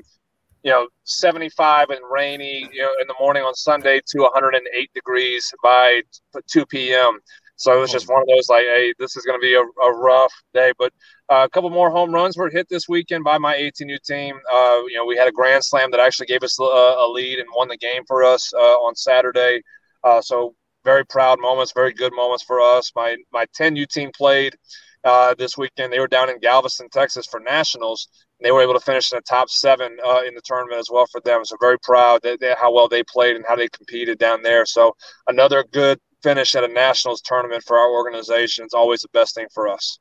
you 0.62 0.70
know 0.70 0.88
75 1.04 1.90
and 1.90 2.00
rainy 2.10 2.68
you 2.72 2.82
know 2.82 2.90
in 3.00 3.06
the 3.06 3.14
morning 3.20 3.42
on 3.42 3.54
Sunday 3.54 4.00
to 4.06 4.22
108 4.22 4.90
degrees 4.94 5.52
by 5.62 6.02
2 6.48 6.66
p.m. 6.66 7.18
So 7.58 7.76
it 7.76 7.80
was 7.80 7.90
just 7.90 8.08
one 8.08 8.22
of 8.22 8.28
those 8.28 8.48
like, 8.48 8.62
hey, 8.62 8.94
this 9.00 9.16
is 9.16 9.24
going 9.24 9.38
to 9.38 9.42
be 9.42 9.54
a, 9.54 9.60
a, 9.60 9.92
rough 9.92 10.32
day. 10.54 10.72
But 10.78 10.92
uh, 11.28 11.42
a 11.44 11.48
couple 11.48 11.70
more 11.70 11.90
home 11.90 12.14
runs 12.14 12.36
were 12.36 12.48
hit 12.48 12.68
this 12.70 12.88
weekend 12.88 13.24
by 13.24 13.36
my 13.36 13.56
18U 13.56 14.00
team. 14.04 14.38
Uh, 14.50 14.82
you 14.86 14.94
know, 14.94 15.04
we 15.04 15.16
had 15.16 15.26
a 15.26 15.32
grand 15.32 15.64
slam 15.64 15.90
that 15.90 15.98
actually 15.98 16.26
gave 16.26 16.44
us 16.44 16.56
a, 16.60 16.62
a 16.62 17.10
lead 17.10 17.40
and 17.40 17.48
won 17.52 17.66
the 17.66 17.76
game 17.76 18.04
for 18.06 18.22
us 18.22 18.52
uh, 18.54 18.76
on 18.78 18.94
Saturday. 18.94 19.60
Uh, 20.04 20.20
so 20.20 20.54
very 20.84 21.04
proud 21.04 21.40
moments, 21.40 21.72
very 21.74 21.92
good 21.92 22.12
moments 22.14 22.44
for 22.44 22.60
us. 22.60 22.92
My 22.94 23.16
my 23.32 23.44
10U 23.58 23.88
team 23.88 24.12
played 24.16 24.54
uh, 25.02 25.34
this 25.34 25.58
weekend. 25.58 25.92
They 25.92 25.98
were 25.98 26.06
down 26.06 26.30
in 26.30 26.38
Galveston, 26.38 26.88
Texas 26.90 27.26
for 27.26 27.40
nationals. 27.40 28.08
And 28.38 28.46
they 28.46 28.52
were 28.52 28.62
able 28.62 28.74
to 28.74 28.80
finish 28.80 29.10
in 29.12 29.16
the 29.18 29.22
top 29.22 29.50
seven 29.50 29.96
uh, 30.06 30.22
in 30.26 30.34
the 30.34 30.42
tournament 30.44 30.78
as 30.78 30.90
well 30.90 31.06
for 31.10 31.20
them. 31.22 31.44
So 31.44 31.56
very 31.60 31.78
proud 31.80 32.22
that, 32.22 32.38
that 32.40 32.58
how 32.58 32.72
well 32.72 32.88
they 32.88 33.02
played 33.02 33.34
and 33.34 33.44
how 33.48 33.56
they 33.56 33.68
competed 33.68 34.18
down 34.18 34.42
there. 34.42 34.64
So 34.64 34.94
another 35.26 35.64
good 35.72 35.98
finish 36.22 36.54
at 36.54 36.64
a 36.64 36.68
nationals 36.68 37.20
tournament 37.20 37.62
for 37.64 37.76
our 37.76 37.90
organization 37.90 38.64
is 38.64 38.74
always 38.74 39.02
the 39.02 39.08
best 39.08 39.34
thing 39.34 39.46
for 39.52 39.68
us. 39.68 39.98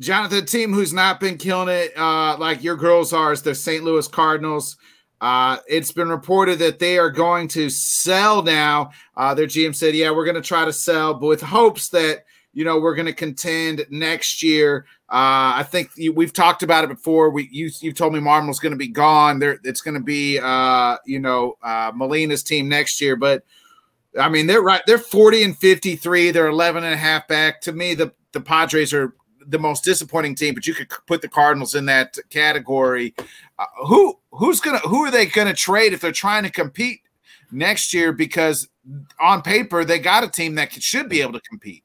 Jonathan, 0.00 0.46
team 0.46 0.72
who's 0.72 0.94
not 0.94 1.20
been 1.20 1.36
killing 1.36 1.68
it 1.68 1.92
uh, 1.96 2.36
like 2.38 2.64
your 2.64 2.76
girls 2.76 3.12
are 3.12 3.32
is 3.32 3.42
the 3.42 3.54
St. 3.54 3.84
Louis 3.84 4.08
Cardinals. 4.08 4.78
Uh, 5.20 5.58
it's 5.68 5.92
been 5.92 6.08
reported 6.08 6.58
that 6.60 6.78
they 6.78 6.98
are 6.98 7.10
going 7.10 7.46
to 7.48 7.68
sell 7.68 8.42
now. 8.42 8.90
Uh, 9.14 9.34
their 9.34 9.46
GM 9.46 9.76
said, 9.76 9.94
"Yeah, 9.94 10.10
we're 10.10 10.24
going 10.24 10.36
to 10.36 10.40
try 10.40 10.64
to 10.64 10.72
sell, 10.72 11.12
but 11.12 11.26
with 11.26 11.42
hopes 11.42 11.90
that 11.90 12.24
you 12.54 12.64
know 12.64 12.80
we're 12.80 12.94
going 12.94 13.06
to 13.06 13.12
contend 13.12 13.84
next 13.90 14.42
year." 14.42 14.86
Uh, 15.10 15.60
I 15.60 15.66
think 15.68 15.90
you, 15.96 16.14
we've 16.14 16.32
talked 16.32 16.62
about 16.62 16.84
it 16.84 16.88
before. 16.88 17.28
We 17.28 17.50
you 17.52 17.68
you 17.82 17.92
told 17.92 18.14
me 18.14 18.20
Marmol's 18.20 18.60
going 18.60 18.72
to 18.72 18.78
be 18.78 18.88
gone. 18.88 19.38
There, 19.38 19.58
it's 19.62 19.82
going 19.82 19.94
to 19.94 20.02
be 20.02 20.38
uh, 20.38 20.96
you 21.04 21.18
know 21.18 21.58
uh, 21.62 21.92
Molina's 21.94 22.42
team 22.42 22.70
next 22.70 23.02
year, 23.02 23.16
but 23.16 23.44
I 24.18 24.28
mean, 24.28 24.46
they're 24.46 24.62
right. 24.62 24.82
They're 24.86 24.98
40 24.98 25.42
and 25.44 25.58
53. 25.58 26.30
They're 26.30 26.48
11 26.48 26.84
and 26.84 26.94
a 26.94 26.96
half 26.96 27.28
back. 27.28 27.60
To 27.62 27.72
me, 27.72 27.94
the, 27.94 28.12
the 28.32 28.40
Padres 28.40 28.92
are 28.92 29.14
the 29.46 29.58
most 29.58 29.84
disappointing 29.84 30.34
team, 30.34 30.54
but 30.54 30.66
you 30.66 30.74
could 30.74 30.88
put 31.06 31.22
the 31.22 31.28
Cardinals 31.28 31.74
in 31.74 31.86
that 31.86 32.16
category. 32.28 33.14
Uh, 33.58 33.66
who 33.86 34.18
who's 34.32 34.60
gonna 34.60 34.78
who 34.80 35.04
are 35.04 35.10
they 35.10 35.26
gonna 35.26 35.54
trade 35.54 35.92
if 35.92 36.00
they're 36.00 36.12
trying 36.12 36.42
to 36.44 36.50
compete 36.50 37.00
next 37.50 37.92
year? 37.94 38.12
Because 38.12 38.68
on 39.20 39.42
paper, 39.42 39.84
they 39.84 39.98
got 39.98 40.24
a 40.24 40.28
team 40.28 40.54
that 40.56 40.72
should 40.72 41.08
be 41.08 41.20
able 41.20 41.34
to 41.34 41.40
compete. 41.40 41.84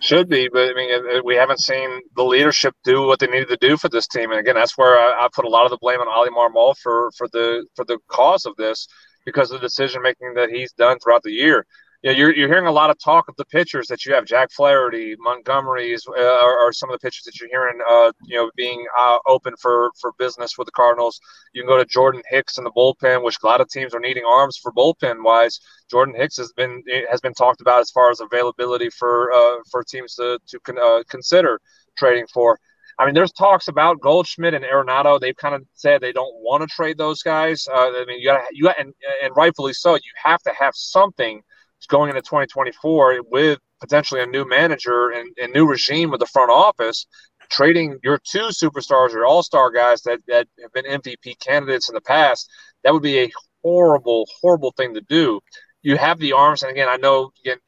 Should 0.00 0.28
be, 0.28 0.48
but 0.52 0.68
I 0.68 0.74
mean, 0.74 1.22
we 1.24 1.36
haven't 1.36 1.60
seen 1.60 2.02
the 2.16 2.22
leadership 2.22 2.74
do 2.84 3.06
what 3.06 3.18
they 3.18 3.28
needed 3.28 3.48
to 3.48 3.56
do 3.56 3.78
for 3.78 3.88
this 3.88 4.06
team, 4.06 4.30
and 4.30 4.38
again, 4.38 4.54
that's 4.54 4.76
where 4.76 4.98
I, 4.98 5.24
I 5.24 5.28
put 5.34 5.46
a 5.46 5.48
lot 5.48 5.64
of 5.64 5.70
the 5.70 5.78
blame 5.78 6.00
on 6.00 6.08
Oli 6.08 6.28
Marmol 6.28 6.76
for 6.76 7.10
for 7.16 7.28
the 7.32 7.64
for 7.74 7.84
the 7.84 7.98
cause 8.08 8.44
of 8.44 8.54
this 8.56 8.86
because 9.26 9.50
of 9.50 9.60
the 9.60 9.66
decision 9.66 10.00
making 10.00 10.32
that 10.34 10.48
he's 10.48 10.72
done 10.72 10.98
throughout 10.98 11.22
the 11.22 11.32
year. 11.32 11.66
You 12.02 12.12
know, 12.12 12.18
you're, 12.18 12.34
you're 12.34 12.48
hearing 12.48 12.68
a 12.68 12.72
lot 12.72 12.90
of 12.90 12.98
talk 12.98 13.28
of 13.28 13.34
the 13.36 13.44
pitchers 13.46 13.88
that 13.88 14.04
you 14.04 14.14
have. 14.14 14.26
Jack 14.26 14.52
Flaherty, 14.52 15.16
Montgomery's, 15.18 16.06
uh, 16.06 16.20
are, 16.20 16.58
are, 16.58 16.72
some 16.72 16.88
of 16.88 16.94
the 16.94 17.04
pitchers 17.04 17.24
that 17.24 17.40
you're 17.40 17.48
hearing, 17.48 17.80
uh, 17.90 18.12
you 18.26 18.36
know, 18.36 18.50
being 18.54 18.86
uh, 18.98 19.18
open 19.26 19.54
for, 19.60 19.90
for 20.00 20.12
business 20.18 20.56
with 20.56 20.66
the 20.66 20.72
Cardinals. 20.72 21.18
You 21.52 21.62
can 21.62 21.68
go 21.68 21.78
to 21.78 21.84
Jordan 21.84 22.22
Hicks 22.30 22.58
in 22.58 22.64
the 22.64 22.70
bullpen, 22.70 23.24
which 23.24 23.38
a 23.42 23.46
lot 23.46 23.60
of 23.60 23.68
teams 23.68 23.94
are 23.94 24.00
needing 24.00 24.24
arms 24.24 24.56
for 24.56 24.72
bullpen 24.72 25.24
wise. 25.24 25.58
Jordan 25.90 26.14
Hicks 26.14 26.36
has 26.36 26.52
been 26.52 26.82
has 27.10 27.20
been 27.20 27.34
talked 27.34 27.60
about 27.60 27.80
as 27.80 27.90
far 27.90 28.10
as 28.10 28.20
availability 28.20 28.90
for 28.90 29.32
uh, 29.32 29.56
for 29.70 29.82
teams 29.82 30.14
to 30.16 30.38
to 30.46 30.60
con- 30.60 30.78
uh, 30.78 31.02
consider 31.08 31.60
trading 31.96 32.26
for. 32.32 32.58
I 32.98 33.04
mean, 33.04 33.14
there's 33.14 33.32
talks 33.32 33.68
about 33.68 34.00
Goldschmidt 34.00 34.54
and 34.54 34.64
Arenado. 34.64 35.20
They've 35.20 35.36
kind 35.36 35.54
of 35.54 35.62
said 35.74 36.00
they 36.00 36.12
don't 36.12 36.34
want 36.36 36.62
to 36.62 36.66
trade 36.66 36.96
those 36.96 37.22
guys. 37.22 37.68
Uh, 37.68 37.90
I 37.90 38.04
mean, 38.06 38.20
you 38.20 38.26
got 38.26 38.42
you 38.52 38.64
got, 38.64 38.80
and, 38.80 38.94
and 39.22 39.36
rightfully 39.36 39.74
so. 39.74 39.94
You 39.94 40.00
have 40.22 40.42
to 40.42 40.52
have 40.58 40.74
something 40.74 41.42
going 41.88 42.08
into 42.08 42.22
2024 42.22 43.22
with 43.30 43.58
potentially 43.80 44.20
a 44.20 44.26
new 44.26 44.48
manager 44.48 45.10
and, 45.10 45.28
and 45.40 45.52
new 45.52 45.66
regime 45.66 46.10
with 46.10 46.20
the 46.20 46.26
front 46.26 46.50
office. 46.50 47.06
Trading 47.48 47.98
your 48.02 48.18
two 48.24 48.48
superstars, 48.48 49.12
your 49.12 49.24
all-star 49.24 49.70
guys 49.70 50.02
that, 50.02 50.18
that 50.26 50.48
have 50.60 50.72
been 50.72 50.84
MVP 50.84 51.38
candidates 51.38 51.88
in 51.88 51.94
the 51.94 52.00
past, 52.00 52.50
that 52.82 52.92
would 52.92 53.04
be 53.04 53.20
a 53.20 53.30
horrible, 53.62 54.26
horrible 54.40 54.72
thing 54.72 54.94
to 54.94 55.00
do. 55.02 55.40
You 55.82 55.96
have 55.96 56.18
the 56.18 56.32
arms, 56.32 56.62
and 56.62 56.72
again, 56.72 56.88
I 56.88 56.96
know 56.96 57.30
again, 57.44 57.58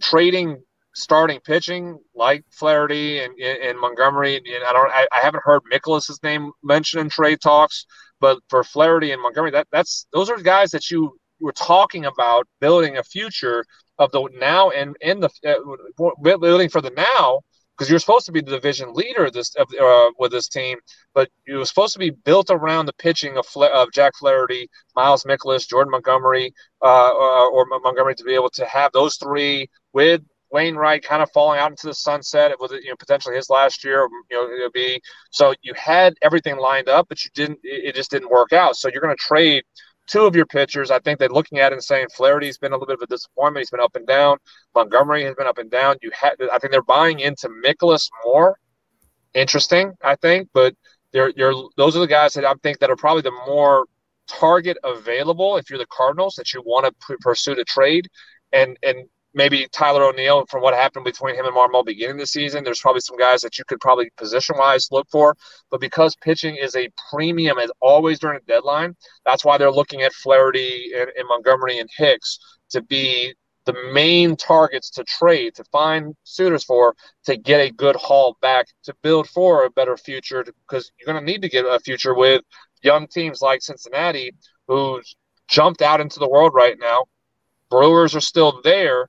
trading 0.00 0.62
starting 1.00 1.40
pitching 1.40 1.98
like 2.14 2.44
Flaherty 2.50 3.20
and, 3.20 3.38
and 3.38 3.78
Montgomery. 3.78 4.36
And 4.36 4.64
I 4.66 4.72
don't, 4.72 4.90
I, 4.90 5.06
I 5.12 5.20
haven't 5.20 5.44
heard 5.44 5.62
Mikolas's 5.72 6.22
name 6.22 6.52
mentioned 6.62 7.02
in 7.02 7.08
trade 7.08 7.40
talks, 7.40 7.86
but 8.20 8.38
for 8.48 8.62
Flaherty 8.64 9.12
and 9.12 9.22
Montgomery, 9.22 9.50
that 9.52 9.68
that's 9.72 10.06
those 10.12 10.30
are 10.30 10.38
guys 10.38 10.70
that 10.70 10.90
you 10.90 11.16
were 11.40 11.52
talking 11.52 12.04
about 12.04 12.46
building 12.60 12.98
a 12.98 13.02
future 13.02 13.64
of 13.98 14.10
the 14.12 14.28
now 14.38 14.70
and 14.70 14.96
in 15.00 15.20
the 15.20 15.30
uh, 15.46 16.38
building 16.38 16.68
for 16.68 16.80
the 16.80 16.90
now 16.90 17.40
because 17.80 17.88
you're 17.88 17.98
supposed 17.98 18.26
to 18.26 18.32
be 18.32 18.42
the 18.42 18.50
division 18.50 18.92
leader 18.92 19.30
this 19.30 19.56
uh, 19.56 20.10
with 20.18 20.32
this 20.32 20.48
team, 20.48 20.76
but 21.14 21.30
it 21.46 21.54
was 21.54 21.70
supposed 21.70 21.94
to 21.94 21.98
be 21.98 22.10
built 22.10 22.50
around 22.50 22.84
the 22.84 22.92
pitching 22.94 23.38
of, 23.38 23.46
Fla- 23.46 23.68
of 23.68 23.90
Jack 23.90 24.12
Flaherty, 24.18 24.68
Miles 24.94 25.24
Mikolas, 25.24 25.66
Jordan 25.66 25.90
Montgomery, 25.90 26.52
uh, 26.82 27.10
or, 27.10 27.48
or 27.48 27.64
Montgomery 27.82 28.14
to 28.16 28.24
be 28.24 28.34
able 28.34 28.50
to 28.50 28.66
have 28.66 28.92
those 28.92 29.16
three 29.16 29.70
with 29.94 30.20
Wainwright 30.50 31.02
kind 31.02 31.22
of 31.22 31.30
falling 31.32 31.58
out 31.60 31.70
into 31.70 31.86
the 31.86 31.94
sunset. 31.94 32.50
It 32.50 32.60
was 32.60 32.72
you 32.72 32.90
know 32.90 32.96
potentially 32.98 33.36
his 33.36 33.50
last 33.50 33.84
year. 33.84 34.08
You 34.30 34.36
know 34.36 34.50
it'll 34.50 34.70
be 34.70 35.00
so 35.30 35.54
you 35.62 35.74
had 35.74 36.14
everything 36.22 36.56
lined 36.58 36.88
up, 36.88 37.06
but 37.08 37.24
you 37.24 37.30
didn't. 37.34 37.60
It 37.62 37.94
just 37.94 38.10
didn't 38.10 38.30
work 38.30 38.52
out. 38.52 38.76
So 38.76 38.88
you're 38.88 39.02
going 39.02 39.16
to 39.16 39.22
trade 39.22 39.64
two 40.06 40.26
of 40.26 40.34
your 40.34 40.46
pitchers. 40.46 40.90
I 40.90 40.98
think 40.98 41.18
they're 41.18 41.28
looking 41.28 41.58
at 41.58 41.72
it 41.72 41.76
and 41.76 41.84
saying 41.84 42.08
Flaherty's 42.16 42.58
been 42.58 42.72
a 42.72 42.74
little 42.74 42.86
bit 42.86 42.98
of 42.98 43.02
a 43.02 43.06
disappointment. 43.06 43.62
He's 43.62 43.70
been 43.70 43.80
up 43.80 43.94
and 43.94 44.06
down. 44.06 44.38
Montgomery 44.74 45.24
has 45.24 45.34
been 45.36 45.46
up 45.46 45.58
and 45.58 45.70
down. 45.70 45.96
You 46.02 46.10
had. 46.18 46.34
I 46.52 46.58
think 46.58 46.72
they're 46.72 46.82
buying 46.82 47.20
into 47.20 47.48
Mikolas 47.48 48.08
more. 48.24 48.56
Interesting, 49.32 49.92
I 50.02 50.16
think, 50.16 50.48
but 50.52 50.74
they're, 51.12 51.32
you're 51.36 51.54
those 51.76 51.96
are 51.96 52.00
the 52.00 52.06
guys 52.06 52.34
that 52.34 52.44
I 52.44 52.54
think 52.62 52.80
that 52.80 52.90
are 52.90 52.96
probably 52.96 53.22
the 53.22 53.32
more 53.46 53.86
target 54.28 54.76
available 54.84 55.56
if 55.56 55.68
you're 55.68 55.78
the 55.78 55.86
Cardinals 55.86 56.34
that 56.36 56.52
you 56.52 56.62
want 56.62 56.86
to 56.86 57.16
pursue 57.20 57.52
a 57.52 57.64
trade 57.64 58.06
and 58.52 58.76
and 58.82 59.06
maybe 59.34 59.66
Tyler 59.72 60.04
O'Neill 60.04 60.44
from 60.46 60.62
what 60.62 60.74
happened 60.74 61.04
between 61.04 61.34
him 61.34 61.46
and 61.46 61.54
Marmol 61.54 61.84
beginning 61.84 62.16
the 62.16 62.26
season. 62.26 62.64
There's 62.64 62.80
probably 62.80 63.00
some 63.00 63.16
guys 63.16 63.40
that 63.42 63.58
you 63.58 63.64
could 63.64 63.80
probably 63.80 64.10
position 64.16 64.56
wise 64.58 64.88
look 64.90 65.08
for, 65.10 65.36
but 65.70 65.80
because 65.80 66.16
pitching 66.16 66.56
is 66.56 66.74
a 66.74 66.90
premium 67.10 67.58
as 67.58 67.70
always 67.80 68.18
during 68.18 68.38
a 68.38 68.46
deadline, 68.46 68.96
that's 69.24 69.44
why 69.44 69.58
they're 69.58 69.70
looking 69.70 70.02
at 70.02 70.12
Flaherty 70.12 70.90
and, 70.96 71.10
and 71.16 71.28
Montgomery 71.28 71.78
and 71.78 71.88
Hicks 71.96 72.38
to 72.70 72.82
be 72.82 73.34
the 73.66 73.74
main 73.92 74.36
targets 74.36 74.90
to 74.90 75.04
trade, 75.04 75.54
to 75.54 75.64
find 75.64 76.16
suitors 76.24 76.64
for, 76.64 76.94
to 77.24 77.36
get 77.36 77.60
a 77.60 77.70
good 77.70 77.94
haul 77.96 78.36
back, 78.40 78.66
to 78.84 78.94
build 79.02 79.28
for 79.28 79.64
a 79.64 79.70
better 79.70 79.96
future, 79.96 80.44
because 80.66 80.90
you're 80.98 81.12
going 81.12 81.24
to 81.24 81.30
need 81.30 81.42
to 81.42 81.48
get 81.48 81.66
a 81.66 81.78
future 81.78 82.14
with 82.14 82.42
young 82.82 83.06
teams 83.06 83.42
like 83.42 83.62
Cincinnati, 83.62 84.32
who's 84.66 85.14
jumped 85.46 85.82
out 85.82 86.00
into 86.00 86.18
the 86.18 86.28
world 86.28 86.52
right 86.54 86.76
now. 86.80 87.04
Brewers 87.70 88.16
are 88.16 88.20
still 88.20 88.60
there, 88.64 89.08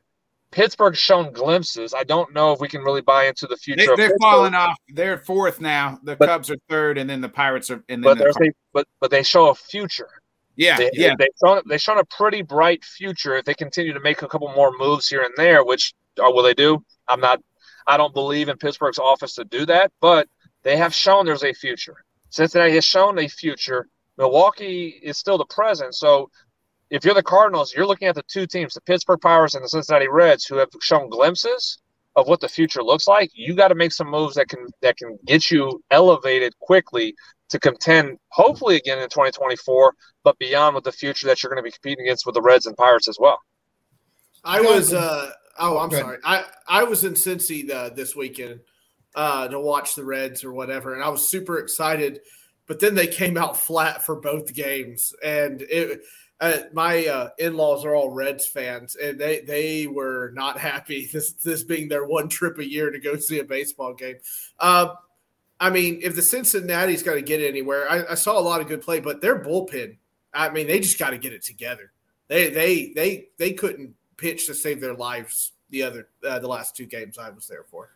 Pittsburgh's 0.52 1.00
shown 1.00 1.32
glimpses. 1.32 1.94
I 1.94 2.04
don't 2.04 2.34
know 2.34 2.52
if 2.52 2.60
we 2.60 2.68
can 2.68 2.82
really 2.82 3.02
buy 3.02 3.26
into 3.26 3.48
the 3.48 3.56
future. 3.56 3.96
They, 3.96 4.06
are 4.06 4.18
falling 4.20 4.54
off. 4.54 4.78
They're 4.90 5.18
fourth 5.18 5.62
now. 5.62 6.00
The 6.04 6.18
but, 6.18 6.28
Cubs 6.28 6.50
are 6.50 6.58
third, 6.70 6.98
and 6.98 7.10
then 7.10 7.22
the 7.22 7.30
Pirates 7.30 7.70
are. 7.70 7.84
And 7.88 8.04
but 8.04 8.18
the 8.18 8.28
a, 8.28 8.52
but 8.74 8.88
but 9.00 9.12
they 9.12 9.24
show 9.24 9.50
a 9.50 9.56
future. 9.56 10.10
Yeah, 10.58 10.78
they, 10.78 10.92
yeah. 10.94 11.16
They 11.18 11.30
shown 11.44 11.62
they 11.68 11.78
shown 11.78 11.98
a 11.98 12.04
pretty 12.06 12.42
bright 12.42 12.84
future 12.84 13.38
if 13.38 13.46
they 13.46 13.54
continue 13.54 13.94
to 13.94 14.02
make 14.02 14.22
a 14.22 14.28
couple 14.28 14.50
more 14.54 14.74
moves 14.78 15.08
here 15.08 15.22
and 15.22 15.34
there. 15.38 15.64
Which 15.64 15.94
uh, 16.20 16.30
will 16.30 16.44
they 16.44 16.54
do? 16.54 16.84
I'm 17.08 17.22
not. 17.22 17.42
I 17.88 17.96
don't 17.98 18.14
believe 18.14 18.50
in 18.50 18.58
Pittsburgh's 18.58 19.00
office 19.00 19.36
to 19.36 19.46
do 19.46 19.66
that, 19.68 19.92
but 20.02 20.28
they 20.64 20.76
have 20.78 20.94
shown 20.94 21.26
there's 21.26 21.44
a 21.44 21.54
future. 21.54 22.04
Cincinnati 22.30 22.74
has 22.74 22.86
shown 22.86 23.18
a 23.20 23.28
future. 23.28 23.88
Milwaukee 24.18 25.00
is 25.02 25.18
still 25.18 25.38
the 25.38 25.46
present. 25.46 25.96
So 25.96 26.30
if 26.92 27.06
you're 27.06 27.16
the 27.16 27.24
Cardinals, 27.24 27.74
you're 27.74 27.88
looking 27.88 28.10
at 28.10 28.16
the 28.16 28.24
two 28.28 28.46
teams, 28.46 28.74
the 28.74 28.82
Pittsburgh 28.82 29.22
Pirates 29.22 29.56
and 29.56 29.64
the 29.64 29.70
Cincinnati 29.70 30.10
Reds, 30.10 30.46
who 30.46 30.58
have 30.58 30.70
shown 30.82 31.10
glimpses 31.10 31.80
of 32.18 32.28
what 32.28 32.42
the 32.42 32.50
future 32.50 32.84
looks 32.84 33.08
like. 33.08 33.32
You 33.34 33.56
got 33.56 33.70
to 33.70 33.76
make 33.76 33.94
some 33.94 34.12
moves 34.12 34.36
that 34.36 34.50
can 34.50 34.68
that 34.82 34.98
can 34.98 35.18
get 35.26 35.50
you 35.50 35.82
elevated 35.90 36.54
quickly 36.60 37.16
to 37.50 37.60
contend, 37.60 38.18
hopefully 38.30 38.76
again 38.76 39.00
in 39.00 39.10
2024, 39.10 39.94
but 40.24 40.38
beyond 40.38 40.76
with 40.76 40.84
the 40.84 40.92
future 40.92 41.28
that 41.28 41.42
you're 41.42 41.50
going 41.50 41.64
to 41.64 41.68
be 41.68 41.72
competing 41.72 42.06
against 42.06 42.26
with 42.26 42.36
the 42.36 42.42
Reds 42.42 42.66
and 42.66 42.76
Pirates 42.76 43.08
as 43.08 43.18
well. 43.20 43.40
I 44.44 44.60
was 44.60 44.94
uh 44.94 45.32
oh 45.60 45.78
I'm 45.78 45.92
sorry 45.92 46.18
I 46.26 46.44
I 46.68 46.84
was 46.84 47.06
in 47.06 47.14
Cincy 47.14 47.70
uh, 47.72 47.90
this 47.90 48.16
weekend 48.16 48.60
uh, 49.16 49.48
to 49.48 49.60
watch 49.60 49.96
the 49.96 50.04
Reds 50.04 50.44
or 50.44 50.52
whatever, 50.52 50.94
and 50.94 51.04
I 51.04 51.10
was 51.10 51.28
super 51.28 51.60
excited. 51.60 52.20
But 52.68 52.80
then 52.80 52.96
they 52.96 53.08
came 53.08 53.38
out 53.38 53.58
flat 53.58 54.06
for 54.06 54.16
both 54.16 54.54
games, 54.54 55.14
and 55.24 55.62
it 55.62 56.04
uh, 56.42 56.64
my 56.74 57.06
uh, 57.06 57.30
in-laws 57.38 57.86
are 57.86 57.96
all 57.96 58.10
Reds 58.10 58.48
fans, 58.48 58.96
and 58.96 59.20
they 59.20 59.42
they 59.42 59.88
were 59.88 60.32
not 60.34 60.58
happy 60.58 61.06
this 61.14 61.34
this 61.34 61.64
being 61.64 61.88
their 61.88 62.06
one 62.06 62.28
trip 62.28 62.58
a 62.58 62.68
year 62.68 62.90
to 62.90 63.00
go 63.00 63.16
see 63.16 63.40
a 63.40 63.44
baseball 63.44 63.94
game. 63.94 64.18
Uh, 64.60 64.96
I 65.60 65.70
mean, 65.70 66.00
if 66.02 66.16
the 66.16 66.24
Cincinnati's 66.24 67.04
got 67.04 67.14
to 67.14 67.22
get 67.22 67.40
anywhere, 67.40 67.90
I, 67.90 68.14
I, 68.14 68.16
saw 68.16 68.40
a 68.40 68.42
lot 68.42 68.62
of 68.62 68.68
good 68.68 68.82
play, 68.82 69.00
but 69.00 69.22
their 69.22 69.38
bullpen, 69.40 69.98
I 70.34 70.50
mean, 70.50 70.66
they 70.66 70.80
just 70.80 70.98
got 70.98 71.12
to 71.12 71.20
get 71.20 71.34
it 71.34 71.44
together. 71.44 71.92
They 72.28 72.50
they 72.50 72.94
they 72.96 73.28
they 73.38 73.54
couldn't 73.54 73.94
pitch 74.18 74.48
to 74.48 74.56
save 74.56 74.82
their 74.82 74.96
lives 74.96 75.52
the 75.70 75.84
other 75.84 76.08
uh, 76.28 76.40
the 76.40 76.48
last 76.48 76.76
two 76.76 76.88
games 76.88 77.20
I 77.20 77.30
was 77.30 77.46
there 77.48 77.66
for. 77.70 77.92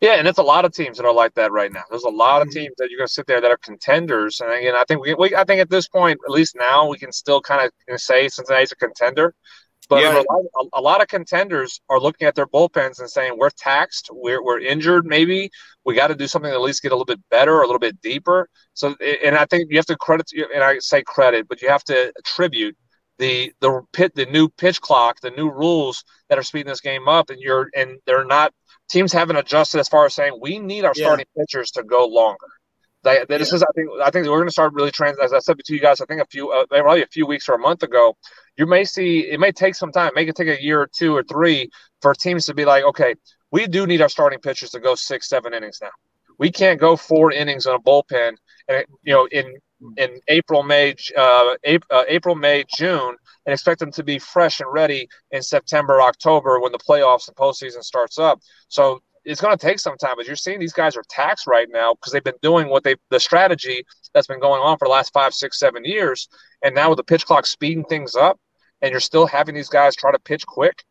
Yeah, 0.00 0.14
and 0.14 0.28
it's 0.28 0.38
a 0.38 0.44
lot 0.44 0.64
of 0.64 0.72
teams 0.72 0.96
that 0.96 1.06
are 1.06 1.12
like 1.12 1.34
that 1.34 1.50
right 1.50 1.72
now. 1.72 1.82
There's 1.90 2.04
a 2.04 2.08
lot 2.08 2.40
of 2.40 2.48
mm-hmm. 2.48 2.60
teams 2.60 2.74
that 2.78 2.88
you're 2.88 2.98
going 2.98 3.08
to 3.08 3.12
sit 3.12 3.26
there 3.26 3.40
that 3.40 3.50
are 3.50 3.56
contenders, 3.56 4.40
and 4.40 4.52
again, 4.52 4.74
I 4.76 4.84
think 4.86 5.02
we, 5.02 5.14
we 5.14 5.34
I 5.34 5.44
think 5.44 5.60
at 5.60 5.70
this 5.70 5.88
point, 5.88 6.20
at 6.24 6.30
least 6.30 6.56
now, 6.56 6.88
we 6.88 6.98
can 6.98 7.10
still 7.10 7.40
kind 7.40 7.68
of 7.88 8.00
say 8.00 8.28
Cincinnati's 8.28 8.72
a 8.72 8.76
contender. 8.76 9.34
But 9.88 10.02
yeah. 10.02 10.12
a, 10.12 10.24
lot, 10.30 10.68
a, 10.74 10.80
lot, 10.82 11.00
of 11.00 11.08
contenders 11.08 11.80
are 11.88 11.98
looking 11.98 12.26
at 12.26 12.34
their 12.34 12.46
bullpens 12.46 13.00
and 13.00 13.08
saying 13.08 13.38
we're 13.38 13.48
taxed, 13.48 14.10
we're, 14.12 14.44
we're 14.44 14.60
injured, 14.60 15.06
maybe 15.06 15.50
we 15.84 15.94
got 15.94 16.08
to 16.08 16.14
do 16.14 16.26
something 16.26 16.50
to 16.50 16.54
at 16.54 16.60
least 16.60 16.82
get 16.82 16.92
a 16.92 16.94
little 16.94 17.06
bit 17.06 17.20
better 17.30 17.54
or 17.54 17.62
a 17.62 17.66
little 17.66 17.78
bit 17.78 17.98
deeper. 18.02 18.50
So, 18.74 18.94
and 19.24 19.34
I 19.34 19.46
think 19.46 19.70
you 19.70 19.78
have 19.78 19.86
to 19.86 19.96
credit, 19.96 20.30
and 20.54 20.62
I 20.62 20.78
say 20.80 21.02
credit, 21.02 21.48
but 21.48 21.62
you 21.62 21.70
have 21.70 21.84
to 21.84 22.12
attribute 22.18 22.76
the 23.18 23.52
the 23.60 23.82
pit 23.92 24.14
the 24.14 24.26
new 24.26 24.48
pitch 24.48 24.80
clock, 24.80 25.20
the 25.20 25.30
new 25.30 25.50
rules 25.50 26.04
that 26.28 26.38
are 26.38 26.42
speeding 26.42 26.68
this 26.68 26.80
game 26.80 27.08
up, 27.08 27.30
and 27.30 27.40
you're 27.40 27.70
and 27.76 27.98
they're 28.06 28.24
not 28.24 28.52
teams 28.88 29.12
haven't 29.12 29.36
adjusted 29.36 29.78
as 29.78 29.88
far 29.88 30.06
as 30.06 30.14
saying 30.14 30.38
we 30.40 30.58
need 30.58 30.84
our 30.84 30.94
starting 30.94 31.26
pitchers 31.36 31.70
to 31.72 31.82
go 31.82 32.06
longer. 32.06 32.46
They, 33.04 33.24
they, 33.28 33.38
this 33.38 33.52
is, 33.52 33.62
I 33.62 33.66
think, 33.76 33.88
I 34.02 34.10
think 34.10 34.26
we're 34.26 34.38
going 34.38 34.48
to 34.48 34.52
start 34.52 34.72
really 34.74 34.90
trans. 34.90 35.18
As 35.20 35.32
I 35.32 35.38
said 35.38 35.56
to 35.64 35.74
you 35.74 35.80
guys, 35.80 36.00
I 36.00 36.06
think 36.06 36.20
a 36.20 36.26
few, 36.26 36.50
uh, 36.50 36.66
probably 36.66 37.02
a 37.02 37.06
few 37.06 37.26
weeks 37.26 37.48
or 37.48 37.54
a 37.54 37.58
month 37.58 37.84
ago, 37.84 38.16
you 38.56 38.66
may 38.66 38.84
see 38.84 39.20
it 39.20 39.38
may 39.38 39.52
take 39.52 39.76
some 39.76 39.92
time, 39.92 40.10
make 40.14 40.28
it 40.28 40.34
take 40.34 40.48
a 40.48 40.62
year 40.62 40.80
or 40.80 40.88
two 40.88 41.14
or 41.14 41.22
three 41.22 41.70
for 42.02 42.12
teams 42.12 42.46
to 42.46 42.54
be 42.54 42.64
like, 42.64 42.84
okay, 42.84 43.14
we 43.52 43.66
do 43.66 43.86
need 43.86 44.02
our 44.02 44.08
starting 44.08 44.40
pitchers 44.40 44.70
to 44.70 44.80
go 44.80 44.94
six, 44.94 45.28
seven 45.28 45.54
innings 45.54 45.78
now. 45.80 45.90
We 46.38 46.50
can't 46.50 46.80
go 46.80 46.96
four 46.96 47.32
innings 47.32 47.66
on 47.66 47.76
a 47.76 47.78
bullpen, 47.78 48.36
and 48.68 48.84
you 49.02 49.14
know, 49.14 49.26
in 49.30 49.56
in 49.96 50.20
April, 50.28 50.62
May, 50.62 50.94
uh, 51.16 51.54
uh, 51.64 52.04
April, 52.08 52.34
May, 52.34 52.64
June, 52.76 53.16
and 53.46 53.52
expect 53.52 53.80
them 53.80 53.92
to 53.92 54.02
be 54.02 54.18
fresh 54.18 54.60
and 54.60 54.72
ready 54.72 55.08
in 55.30 55.42
September, 55.42 56.02
October 56.02 56.60
when 56.60 56.72
the 56.72 56.78
playoffs 56.78 57.28
and 57.28 57.36
postseason 57.36 57.82
starts 57.82 58.18
up. 58.18 58.40
So 58.68 59.00
it's 59.24 59.40
going 59.40 59.56
to 59.56 59.66
take 59.66 59.78
some 59.78 59.96
time, 59.96 60.14
but 60.16 60.26
you're 60.26 60.36
seeing 60.36 60.58
these 60.58 60.72
guys 60.72 60.96
are 60.96 61.04
taxed 61.08 61.46
right 61.46 61.68
now 61.70 61.94
because 61.94 62.12
they've 62.12 62.24
been 62.24 62.34
doing 62.42 62.68
what 62.68 62.82
they 62.82 62.96
the 63.10 63.20
strategy 63.20 63.84
that's 64.14 64.26
been 64.26 64.40
going 64.40 64.62
on 64.62 64.78
for 64.78 64.86
the 64.86 64.92
last 64.92 65.12
five, 65.12 65.34
six, 65.34 65.58
seven 65.58 65.84
years, 65.84 66.28
and 66.62 66.74
now 66.74 66.88
with 66.88 66.96
the 66.96 67.04
pitch 67.04 67.26
clock 67.26 67.46
speeding 67.46 67.84
things 67.84 68.14
up, 68.14 68.38
and 68.80 68.90
you're 68.90 69.00
still 69.00 69.26
having 69.26 69.54
these 69.54 69.68
guys 69.68 69.94
try 69.94 70.10
to 70.10 70.18
pitch 70.18 70.46
quick. 70.46 70.82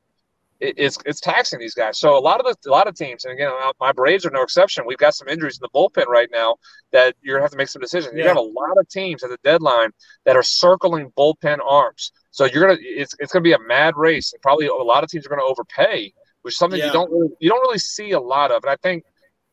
It's 0.60 0.98
it's 1.06 1.20
taxing 1.20 1.60
these 1.60 1.74
guys. 1.74 2.00
So 2.00 2.18
a 2.18 2.20
lot 2.20 2.40
of 2.40 2.46
the 2.46 2.70
a 2.70 2.72
lot 2.72 2.88
of 2.88 2.96
teams, 2.96 3.26
and 3.26 3.34
again, 3.34 3.52
uh, 3.52 3.74
my 3.80 3.92
Braves 3.92 4.26
are 4.26 4.32
no 4.32 4.42
exception. 4.42 4.86
We've 4.88 4.98
got 4.98 5.14
some 5.14 5.28
injuries 5.28 5.60
in 5.60 5.62
the 5.62 5.70
bullpen 5.78 6.08
right 6.08 6.30
now 6.32 6.56
that 6.92 7.16
you're 7.22 7.36
gonna 7.36 7.44
have 7.44 7.52
to 7.52 7.58
make 7.58 7.70
some 7.70 7.82
decisions. 7.82 8.14
Yeah. 8.14 8.24
You 8.24 8.28
have 8.28 8.38
got 8.38 8.42
a 8.42 8.46
lot 8.46 8.78
of 8.78 8.88
teams 8.90 9.24
at 9.24 9.30
the 9.30 9.38
deadline 9.44 9.92
that 10.26 10.36
are 10.36 10.44
circling 10.44 11.12
bullpen 11.18 11.60
arms. 11.68 12.12
So 12.32 12.46
you're 12.46 12.62
gonna 12.62 12.80
it's 12.82 13.14
it's 13.20 13.32
gonna 13.32 13.44
be 13.44 13.54
a 13.54 13.60
mad 13.60 13.96
race, 13.96 14.34
and 14.34 14.42
probably 14.42 14.68
a 14.68 14.74
lot 14.74 15.04
of 15.04 15.10
teams 15.10 15.26
are 15.26 15.30
gonna 15.30 15.44
overpay 15.44 16.14
which 16.48 16.54
is 16.54 16.60
something 16.60 16.80
yeah. 16.80 16.86
you 16.86 16.94
don't 16.94 17.12
really, 17.12 17.30
you 17.42 17.50
don't 17.50 17.60
really 17.60 17.78
see 17.78 18.12
a 18.12 18.20
lot 18.20 18.52
of. 18.52 18.64
And 18.64 18.72
I 18.72 18.78
think 18.78 19.04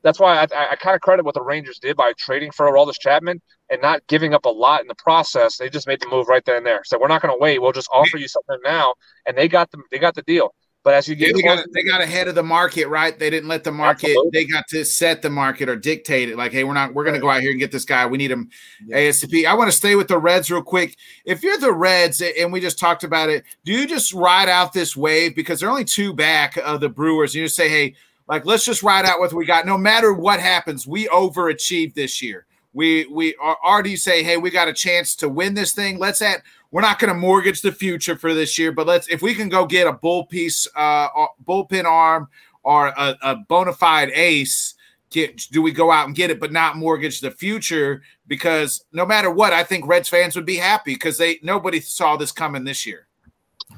that's 0.04 0.20
why 0.20 0.36
I, 0.36 0.42
I 0.42 0.76
kind 0.76 0.94
of 0.94 1.00
credit 1.00 1.24
what 1.24 1.34
the 1.34 1.42
Rangers 1.42 1.80
did 1.80 1.96
by 1.96 2.12
trading 2.16 2.52
for 2.52 2.70
Aroldis 2.70 3.00
Chapman 3.00 3.42
and 3.68 3.82
not 3.82 4.06
giving 4.06 4.32
up 4.32 4.44
a 4.44 4.50
lot 4.50 4.80
in 4.80 4.86
the 4.86 4.94
process. 4.94 5.56
They 5.56 5.68
just 5.68 5.88
made 5.88 6.00
the 6.00 6.08
move 6.08 6.28
right 6.28 6.44
then 6.44 6.58
and 6.58 6.66
there. 6.66 6.82
So 6.84 6.96
we're 7.00 7.08
not 7.08 7.20
going 7.20 7.34
to 7.34 7.40
wait. 7.40 7.60
We'll 7.60 7.72
just 7.72 7.88
offer 7.92 8.16
you 8.16 8.28
something 8.28 8.58
now, 8.62 8.94
and 9.26 9.36
they 9.36 9.48
got 9.48 9.72
the 9.72 9.78
they 9.90 9.98
got 9.98 10.14
the 10.14 10.22
deal. 10.22 10.54
But 10.84 10.92
as 10.92 11.08
you 11.08 11.14
get, 11.14 11.34
they, 11.34 11.40
got, 11.40 11.64
they 11.72 11.82
got 11.82 12.02
ahead 12.02 12.28
of 12.28 12.34
the 12.34 12.42
market, 12.42 12.88
right? 12.88 13.18
They 13.18 13.30
didn't 13.30 13.48
let 13.48 13.64
the 13.64 13.72
market. 13.72 14.10
Absolutely. 14.10 14.30
They 14.32 14.44
got 14.44 14.68
to 14.68 14.84
set 14.84 15.22
the 15.22 15.30
market 15.30 15.70
or 15.70 15.76
dictate 15.76 16.28
it. 16.28 16.36
Like, 16.36 16.52
hey, 16.52 16.62
we're 16.62 16.74
not. 16.74 16.92
We're 16.92 17.04
going 17.04 17.14
to 17.14 17.20
go 17.20 17.30
out 17.30 17.40
here 17.40 17.52
and 17.52 17.58
get 17.58 17.72
this 17.72 17.86
guy. 17.86 18.04
We 18.04 18.18
need 18.18 18.30
him 18.30 18.50
yeah. 18.86 18.98
ASAP. 18.98 19.46
I 19.46 19.54
want 19.54 19.70
to 19.70 19.76
stay 19.76 19.96
with 19.96 20.08
the 20.08 20.18
Reds 20.18 20.50
real 20.50 20.62
quick. 20.62 20.96
If 21.24 21.42
you're 21.42 21.56
the 21.56 21.72
Reds, 21.72 22.20
and 22.20 22.52
we 22.52 22.60
just 22.60 22.78
talked 22.78 23.02
about 23.02 23.30
it, 23.30 23.44
do 23.64 23.72
you 23.72 23.86
just 23.86 24.12
ride 24.12 24.50
out 24.50 24.74
this 24.74 24.94
wave 24.94 25.34
because 25.34 25.58
they're 25.58 25.70
only 25.70 25.86
two 25.86 26.12
back 26.12 26.58
of 26.58 26.80
the 26.80 26.90
Brewers? 26.90 27.34
You 27.34 27.44
just 27.44 27.56
say, 27.56 27.70
hey, 27.70 27.94
like 28.28 28.44
let's 28.44 28.66
just 28.66 28.82
ride 28.82 29.06
out 29.06 29.20
what 29.20 29.32
we 29.32 29.46
got. 29.46 29.64
No 29.64 29.78
matter 29.78 30.12
what 30.12 30.38
happens, 30.38 30.86
we 30.86 31.08
overachieved 31.08 31.94
this 31.94 32.20
year. 32.20 32.44
We 32.74 33.06
we 33.06 33.36
are, 33.36 33.56
or 33.64 33.82
do 33.82 33.88
you 33.88 33.96
say, 33.96 34.22
hey, 34.22 34.36
we 34.36 34.50
got 34.50 34.68
a 34.68 34.72
chance 34.74 35.16
to 35.16 35.30
win 35.30 35.54
this 35.54 35.72
thing? 35.72 35.98
Let's 35.98 36.20
at 36.20 36.42
we're 36.74 36.80
not 36.80 36.98
going 36.98 37.14
to 37.14 37.14
mortgage 37.16 37.62
the 37.62 37.70
future 37.70 38.16
for 38.16 38.34
this 38.34 38.58
year, 38.58 38.72
but 38.72 38.84
let's 38.84 39.06
if 39.06 39.22
we 39.22 39.32
can 39.32 39.48
go 39.48 39.64
get 39.64 39.86
a 39.86 39.92
bull 39.92 40.26
piece, 40.26 40.66
uh, 40.74 41.06
bullpen 41.44 41.84
arm 41.84 42.28
or 42.64 42.88
a, 42.88 43.16
a 43.22 43.36
bona 43.36 43.72
fide 43.72 44.10
ace. 44.12 44.74
Get, 45.10 45.36
do 45.52 45.62
we 45.62 45.70
go 45.70 45.92
out 45.92 46.08
and 46.08 46.16
get 46.16 46.30
it, 46.30 46.40
but 46.40 46.50
not 46.50 46.76
mortgage 46.76 47.20
the 47.20 47.30
future? 47.30 48.02
Because 48.26 48.84
no 48.90 49.06
matter 49.06 49.30
what, 49.30 49.52
I 49.52 49.62
think 49.62 49.86
Reds 49.86 50.08
fans 50.08 50.34
would 50.34 50.44
be 50.44 50.56
happy 50.56 50.94
because 50.94 51.16
they 51.16 51.38
nobody 51.44 51.78
saw 51.78 52.16
this 52.16 52.32
coming 52.32 52.64
this 52.64 52.84
year. 52.84 53.06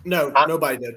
No, 0.07 0.33
nobody 0.49 0.79
did. 0.79 0.95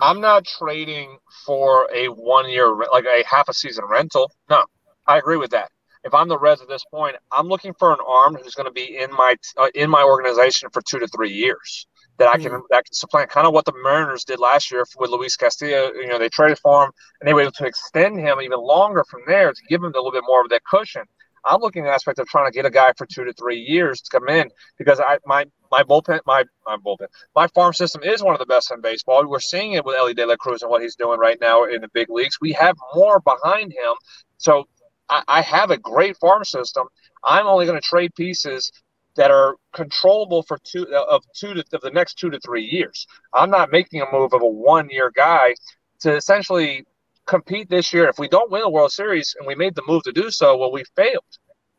I'm 0.00 0.20
not 0.20 0.44
trading 0.44 1.18
for 1.44 1.88
a 1.92 2.06
one 2.06 2.48
year, 2.48 2.72
like 2.92 3.06
a 3.06 3.24
half 3.28 3.48
a 3.48 3.54
season 3.54 3.86
rental. 3.90 4.30
No, 4.48 4.66
I 5.08 5.18
agree 5.18 5.36
with 5.36 5.50
that 5.50 5.72
if 6.04 6.14
I'm 6.14 6.28
the 6.28 6.38
Reds 6.38 6.62
at 6.62 6.68
this 6.68 6.84
point, 6.84 7.16
I'm 7.30 7.46
looking 7.46 7.74
for 7.74 7.92
an 7.92 7.98
arm 8.06 8.34
who's 8.34 8.54
going 8.54 8.66
to 8.66 8.72
be 8.72 8.96
in 8.98 9.10
my 9.10 9.36
uh, 9.56 9.68
in 9.74 9.90
my 9.90 10.02
organization 10.02 10.70
for 10.70 10.82
two 10.82 10.98
to 10.98 11.06
three 11.08 11.30
years 11.30 11.86
that 12.18 12.28
I 12.28 12.38
can 12.38 12.52
mm. 12.52 12.62
that 12.70 12.84
can 12.84 12.94
supplant 12.94 13.30
kind 13.30 13.46
of 13.46 13.52
what 13.52 13.64
the 13.64 13.72
Mariners 13.82 14.24
did 14.24 14.38
last 14.38 14.70
year 14.70 14.84
with 14.98 15.10
Luis 15.10 15.36
Castillo. 15.36 15.92
You 15.92 16.08
know, 16.08 16.18
they 16.18 16.28
traded 16.28 16.58
for 16.58 16.84
him 16.84 16.90
and 17.20 17.28
they 17.28 17.34
were 17.34 17.42
able 17.42 17.52
to 17.52 17.66
extend 17.66 18.18
him 18.18 18.40
even 18.40 18.60
longer 18.60 19.04
from 19.10 19.22
there 19.26 19.52
to 19.52 19.62
give 19.68 19.82
him 19.82 19.92
a 19.92 19.96
little 19.96 20.12
bit 20.12 20.24
more 20.26 20.42
of 20.42 20.50
that 20.50 20.62
cushion. 20.64 21.02
I'm 21.44 21.60
looking 21.60 21.82
at 21.82 21.86
the 21.86 21.94
aspect 21.94 22.18
of 22.18 22.28
trying 22.28 22.50
to 22.50 22.54
get 22.54 22.66
a 22.66 22.70
guy 22.70 22.92
for 22.96 23.06
two 23.06 23.24
to 23.24 23.32
three 23.32 23.58
years 23.58 24.02
to 24.02 24.10
come 24.10 24.28
in 24.28 24.50
because 24.78 25.00
I 25.00 25.18
my 25.26 25.46
my 25.70 25.82
bullpen 25.82 26.20
my 26.26 26.44
my 26.66 26.76
bullpen 26.76 27.06
my 27.34 27.46
farm 27.48 27.72
system 27.72 28.02
is 28.02 28.22
one 28.22 28.34
of 28.34 28.38
the 28.38 28.46
best 28.46 28.70
in 28.70 28.80
baseball. 28.80 29.26
We're 29.26 29.40
seeing 29.40 29.72
it 29.72 29.84
with 29.84 29.96
Elly 29.96 30.14
De 30.14 30.26
La 30.26 30.36
Cruz 30.36 30.62
and 30.62 30.70
what 30.70 30.82
he's 30.82 30.96
doing 30.96 31.18
right 31.18 31.38
now 31.40 31.64
in 31.64 31.80
the 31.80 31.88
big 31.88 32.10
leagues. 32.10 32.38
We 32.40 32.52
have 32.52 32.76
more 32.94 33.20
behind 33.20 33.72
him, 33.72 33.94
so 34.36 34.66
I, 35.10 35.22
I 35.28 35.42
have 35.42 35.70
a 35.70 35.76
great 35.76 36.16
farm 36.16 36.44
system. 36.44 36.86
I'm 37.24 37.46
only 37.46 37.66
going 37.66 37.80
to 37.80 37.86
trade 37.86 38.14
pieces 38.14 38.72
that 39.16 39.30
are 39.30 39.56
controllable 39.72 40.42
for 40.44 40.58
two 40.62 40.86
uh, 40.94 41.04
of 41.10 41.24
two 41.34 41.52
to 41.52 41.64
of 41.72 41.80
the 41.82 41.90
next 41.90 42.14
two 42.14 42.30
to 42.30 42.38
three 42.40 42.64
years. 42.64 43.06
I'm 43.34 43.50
not 43.50 43.70
making 43.70 44.00
a 44.00 44.06
move 44.10 44.32
of 44.32 44.42
a 44.42 44.46
one 44.46 44.88
year 44.88 45.12
guy 45.14 45.54
to 46.00 46.14
essentially 46.14 46.86
compete 47.26 47.68
this 47.68 47.92
year. 47.92 48.08
If 48.08 48.18
we 48.18 48.28
don't 48.28 48.50
win 48.50 48.62
the 48.62 48.70
World 48.70 48.92
Series 48.92 49.34
and 49.38 49.46
we 49.46 49.54
made 49.54 49.74
the 49.74 49.82
move 49.86 50.04
to 50.04 50.12
do 50.12 50.30
so, 50.30 50.56
well, 50.56 50.72
we 50.72 50.84
failed. 50.96 51.24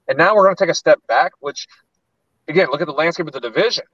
And 0.07 0.17
now 0.17 0.35
we're 0.35 0.43
going 0.43 0.55
to 0.55 0.63
take 0.63 0.71
a 0.71 0.75
step 0.75 0.99
back, 1.07 1.31
which 1.39 1.67
again, 2.47 2.67
look 2.69 2.81
at 2.81 2.87
the 2.87 2.93
landscape 2.93 3.27
of 3.27 3.33
the 3.33 3.39
division. 3.39 3.85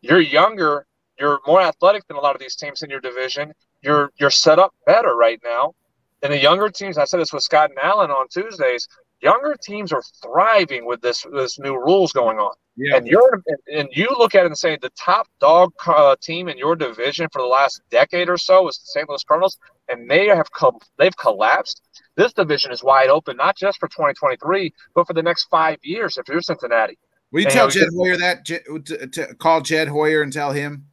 You're 0.00 0.20
younger, 0.20 0.86
you're 1.18 1.40
more 1.46 1.60
athletic 1.60 2.06
than 2.08 2.16
a 2.16 2.20
lot 2.20 2.34
of 2.34 2.40
these 2.40 2.56
teams 2.56 2.82
in 2.82 2.90
your 2.90 3.00
division. 3.00 3.52
You're 3.82 4.10
you're 4.16 4.30
set 4.30 4.58
up 4.58 4.74
better 4.86 5.14
right 5.14 5.40
now. 5.44 5.74
And 6.22 6.32
the 6.32 6.40
younger 6.40 6.68
teams, 6.68 6.98
I 6.98 7.04
said 7.04 7.20
this 7.20 7.32
with 7.32 7.42
Scott 7.42 7.70
and 7.70 7.78
Allen 7.78 8.10
on 8.10 8.28
Tuesdays. 8.28 8.88
Younger 9.22 9.56
teams 9.62 9.92
are 9.92 10.02
thriving 10.22 10.86
with 10.86 11.00
this 11.00 11.24
this 11.32 11.58
new 11.58 11.74
rules 11.74 12.12
going 12.12 12.38
on. 12.38 12.52
Yeah. 12.76 12.96
And 12.96 13.06
you're 13.06 13.42
and 13.72 13.88
you 13.92 14.08
look 14.10 14.34
at 14.34 14.42
it 14.42 14.46
and 14.46 14.58
say 14.58 14.76
the 14.80 14.90
top 14.90 15.26
dog 15.40 15.72
uh, 15.86 16.16
team 16.20 16.48
in 16.48 16.58
your 16.58 16.76
division 16.76 17.28
for 17.32 17.40
the 17.40 17.48
last 17.48 17.80
decade 17.90 18.28
or 18.28 18.36
so 18.36 18.68
is 18.68 18.78
the 18.78 18.86
St. 18.86 19.08
Louis 19.08 19.24
Cardinals, 19.24 19.58
and 19.88 20.10
they 20.10 20.26
have 20.26 20.50
come 20.52 20.76
they've 20.98 21.16
collapsed. 21.16 21.80
This 22.16 22.34
division 22.34 22.72
is 22.72 22.82
wide 22.82 23.08
open, 23.08 23.36
not 23.36 23.56
just 23.56 23.78
for 23.78 23.88
2023, 23.88 24.72
but 24.94 25.06
for 25.06 25.14
the 25.14 25.22
next 25.22 25.44
five 25.44 25.78
years. 25.82 26.18
If 26.18 26.28
you're 26.28 26.42
Cincinnati, 26.42 26.98
will 27.32 27.40
you 27.40 27.46
and, 27.46 27.54
tell 27.54 27.70
you 27.70 27.80
know, 27.80 27.86
Jed 27.86 27.94
Hoyer 27.94 28.16
that? 28.18 28.44
To, 28.44 29.06
to 29.06 29.34
call 29.36 29.62
Jed 29.62 29.88
Hoyer 29.88 30.20
and 30.20 30.32
tell 30.32 30.52
him 30.52 30.86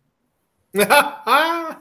I 0.75 1.77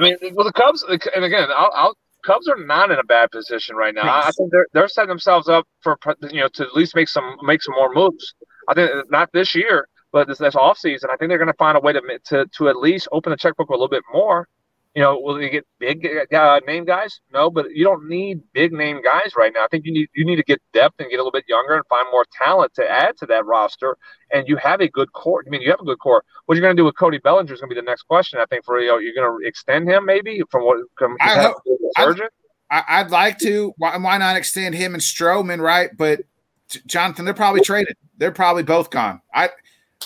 mean, 0.00 0.16
well, 0.34 0.44
the 0.44 0.52
Cubs, 0.52 0.82
and 0.82 1.24
again, 1.24 1.48
I'll, 1.56 1.72
I'll, 1.74 1.96
Cubs 2.26 2.48
are 2.48 2.58
not 2.58 2.90
in 2.90 2.98
a 2.98 3.04
bad 3.04 3.30
position 3.30 3.76
right 3.76 3.94
now. 3.94 4.02
I 4.02 4.32
think 4.32 4.50
they're 4.50 4.66
they're 4.72 4.88
setting 4.88 5.08
themselves 5.08 5.48
up 5.48 5.64
for 5.80 5.96
you 6.30 6.40
know 6.40 6.48
to 6.54 6.64
at 6.64 6.74
least 6.74 6.96
make 6.96 7.08
some 7.08 7.36
make 7.42 7.62
some 7.62 7.74
more 7.74 7.94
moves. 7.94 8.34
I 8.68 8.74
think 8.74 8.90
uh, 8.90 9.02
not 9.10 9.30
this 9.32 9.54
year, 9.54 9.88
but 10.12 10.26
this, 10.26 10.38
this 10.38 10.56
off 10.56 10.76
season, 10.76 11.08
I 11.12 11.16
think 11.16 11.28
they're 11.28 11.38
going 11.38 11.46
to 11.46 11.54
find 11.54 11.76
a 11.76 11.80
way 11.80 11.92
to 11.92 12.00
to 12.26 12.46
to 12.58 12.68
at 12.68 12.76
least 12.76 13.06
open 13.12 13.30
the 13.30 13.36
checkbook 13.36 13.68
a 13.68 13.72
little 13.72 13.88
bit 13.88 14.02
more 14.12 14.48
you 14.96 15.02
know, 15.02 15.18
will 15.20 15.34
they 15.34 15.50
get 15.50 15.66
big 15.78 16.08
uh, 16.32 16.60
name 16.66 16.86
guys? 16.86 17.20
No, 17.30 17.50
but 17.50 17.70
you 17.70 17.84
don't 17.84 18.08
need 18.08 18.40
big 18.54 18.72
name 18.72 19.02
guys 19.02 19.32
right 19.36 19.52
now. 19.54 19.62
I 19.62 19.68
think 19.68 19.84
you 19.84 19.92
need 19.92 20.08
you 20.14 20.24
need 20.24 20.36
to 20.36 20.42
get 20.42 20.58
depth 20.72 20.98
and 20.98 21.10
get 21.10 21.16
a 21.16 21.18
little 21.18 21.30
bit 21.30 21.44
younger 21.46 21.74
and 21.74 21.84
find 21.90 22.06
more 22.10 22.24
talent 22.32 22.72
to 22.76 22.90
add 22.90 23.14
to 23.18 23.26
that 23.26 23.44
roster. 23.44 23.98
And 24.32 24.48
you 24.48 24.56
have 24.56 24.80
a 24.80 24.88
good 24.88 25.12
core. 25.12 25.44
I 25.46 25.50
mean, 25.50 25.60
you 25.60 25.70
have 25.70 25.80
a 25.80 25.84
good 25.84 25.98
core. 25.98 26.24
What 26.46 26.54
you're 26.54 26.62
going 26.62 26.74
to 26.74 26.80
do 26.80 26.86
with 26.86 26.96
Cody 26.96 27.18
Bellinger 27.18 27.52
is 27.52 27.60
going 27.60 27.68
to 27.68 27.74
be 27.74 27.78
the 27.78 27.84
next 27.84 28.04
question. 28.04 28.40
I 28.40 28.46
think 28.46 28.64
for 28.64 28.80
you 28.80 28.88
know, 28.88 28.96
you're 28.96 29.12
going 29.12 29.42
to 29.42 29.46
extend 29.46 29.86
him 29.86 30.06
maybe 30.06 30.40
from 30.50 30.64
what 30.64 30.78
from 30.96 31.14
I 31.20 31.42
hope, 31.42 31.56
surgeon. 31.98 32.28
I, 32.70 33.02
would 33.02 33.12
like 33.12 33.38
to. 33.40 33.74
Why, 33.76 33.98
why 33.98 34.16
not 34.16 34.36
extend 34.36 34.74
him 34.74 34.94
and 34.94 35.02
Stroman, 35.02 35.60
right? 35.60 35.90
But 35.94 36.20
Jonathan, 36.86 37.26
they're 37.26 37.34
probably 37.34 37.60
traded. 37.60 37.98
They're 38.16 38.32
probably 38.32 38.62
both 38.62 38.88
gone. 38.88 39.20
I, 39.34 39.50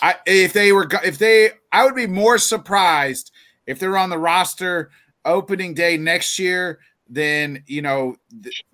I 0.02 0.16
if 0.26 0.52
they 0.52 0.72
were 0.72 0.88
if 1.04 1.18
they, 1.18 1.52
I 1.70 1.84
would 1.84 1.94
be 1.94 2.08
more 2.08 2.38
surprised 2.38 3.30
if 3.70 3.78
they're 3.78 3.96
on 3.96 4.10
the 4.10 4.18
roster 4.18 4.90
opening 5.24 5.74
day 5.74 5.96
next 5.96 6.38
year, 6.38 6.80
then 7.08 7.62
you 7.66 7.82
know, 7.82 8.16
th- 8.42 8.64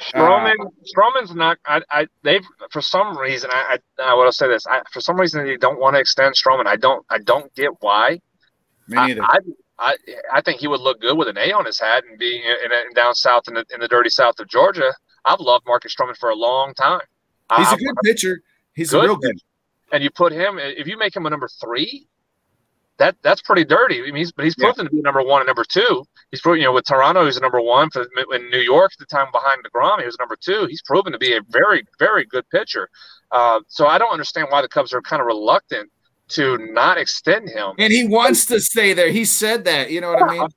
Stroman, 0.00 0.54
uh, 0.60 0.68
Stroman's 0.96 1.34
not. 1.34 1.58
I, 1.66 1.82
I, 1.90 2.06
they've 2.22 2.44
for 2.70 2.80
some 2.80 3.18
reason. 3.18 3.50
I, 3.52 3.78
I, 3.98 4.02
I 4.02 4.14
will 4.14 4.30
say 4.32 4.48
this. 4.48 4.66
I, 4.66 4.82
for 4.92 5.00
some 5.00 5.18
reason, 5.18 5.44
they 5.44 5.56
don't 5.56 5.80
want 5.80 5.94
to 5.96 6.00
extend 6.00 6.34
Stroman. 6.34 6.66
I 6.66 6.76
don't. 6.76 7.04
I 7.10 7.18
don't 7.18 7.52
get 7.54 7.70
why. 7.80 8.20
Me 8.88 8.96
neither. 8.96 9.22
I, 9.22 9.38
I, 9.78 9.96
I 10.32 10.40
think 10.40 10.60
he 10.60 10.68
would 10.68 10.80
look 10.80 11.00
good 11.00 11.16
with 11.18 11.28
an 11.28 11.38
A 11.38 11.52
on 11.52 11.64
his 11.64 11.80
hat 11.80 12.04
and 12.08 12.18
be 12.18 12.36
in, 12.36 12.72
in 12.72 12.94
down 12.94 13.14
south 13.14 13.48
in 13.48 13.54
the, 13.54 13.64
in 13.74 13.80
the 13.80 13.88
dirty 13.88 14.10
south 14.10 14.38
of 14.38 14.48
Georgia. 14.48 14.92
I've 15.24 15.40
loved 15.40 15.66
Marcus 15.66 15.94
Stroman 15.94 16.16
for 16.16 16.30
a 16.30 16.36
long 16.36 16.74
time. 16.74 17.00
He's 17.56 17.66
I, 17.66 17.74
a 17.74 17.76
good 17.76 17.94
pitcher. 18.04 18.42
He's 18.74 18.90
good 18.90 19.04
a 19.04 19.08
real 19.08 19.16
good. 19.16 19.36
And 19.92 20.02
you 20.02 20.10
put 20.10 20.32
him 20.32 20.58
if 20.58 20.86
you 20.86 20.98
make 20.98 21.14
him 21.14 21.26
a 21.26 21.30
number 21.30 21.48
three, 21.60 22.06
that 22.98 23.16
that's 23.22 23.42
pretty 23.42 23.64
dirty. 23.64 24.00
I 24.00 24.06
mean, 24.06 24.16
he's 24.16 24.32
but 24.32 24.44
he's 24.44 24.54
proven 24.54 24.84
yeah. 24.84 24.90
to 24.90 24.90
be 24.90 25.02
number 25.02 25.22
one 25.22 25.40
and 25.40 25.46
number 25.46 25.64
two. 25.64 26.04
He's 26.30 26.40
proven, 26.40 26.60
you 26.60 26.66
know, 26.66 26.72
with 26.72 26.86
Toronto, 26.86 27.24
he's 27.24 27.40
number 27.40 27.60
one. 27.60 27.90
For 27.90 28.06
in 28.32 28.50
New 28.50 28.60
York, 28.60 28.92
at 28.92 28.98
the 28.98 29.06
time 29.06 29.28
behind 29.32 29.64
Degrom, 29.64 30.00
he 30.00 30.06
was 30.06 30.16
number 30.18 30.36
two. 30.36 30.66
He's 30.66 30.82
proven 30.82 31.12
to 31.12 31.18
be 31.18 31.34
a 31.34 31.40
very, 31.48 31.84
very 31.98 32.24
good 32.24 32.48
pitcher. 32.50 32.88
Uh, 33.30 33.60
so 33.68 33.86
I 33.86 33.98
don't 33.98 34.12
understand 34.12 34.48
why 34.50 34.62
the 34.62 34.68
Cubs 34.68 34.92
are 34.92 35.02
kind 35.02 35.20
of 35.20 35.26
reluctant 35.26 35.90
to 36.28 36.58
not 36.72 36.98
extend 36.98 37.48
him. 37.48 37.72
And 37.78 37.92
he 37.92 38.06
wants 38.06 38.46
to 38.46 38.60
stay 38.60 38.92
there. 38.92 39.10
He 39.10 39.24
said 39.24 39.64
that. 39.64 39.90
You 39.90 40.00
know 40.00 40.10
what 40.10 40.20
yeah. 40.20 40.26
I 40.26 40.38
mean? 40.38 40.48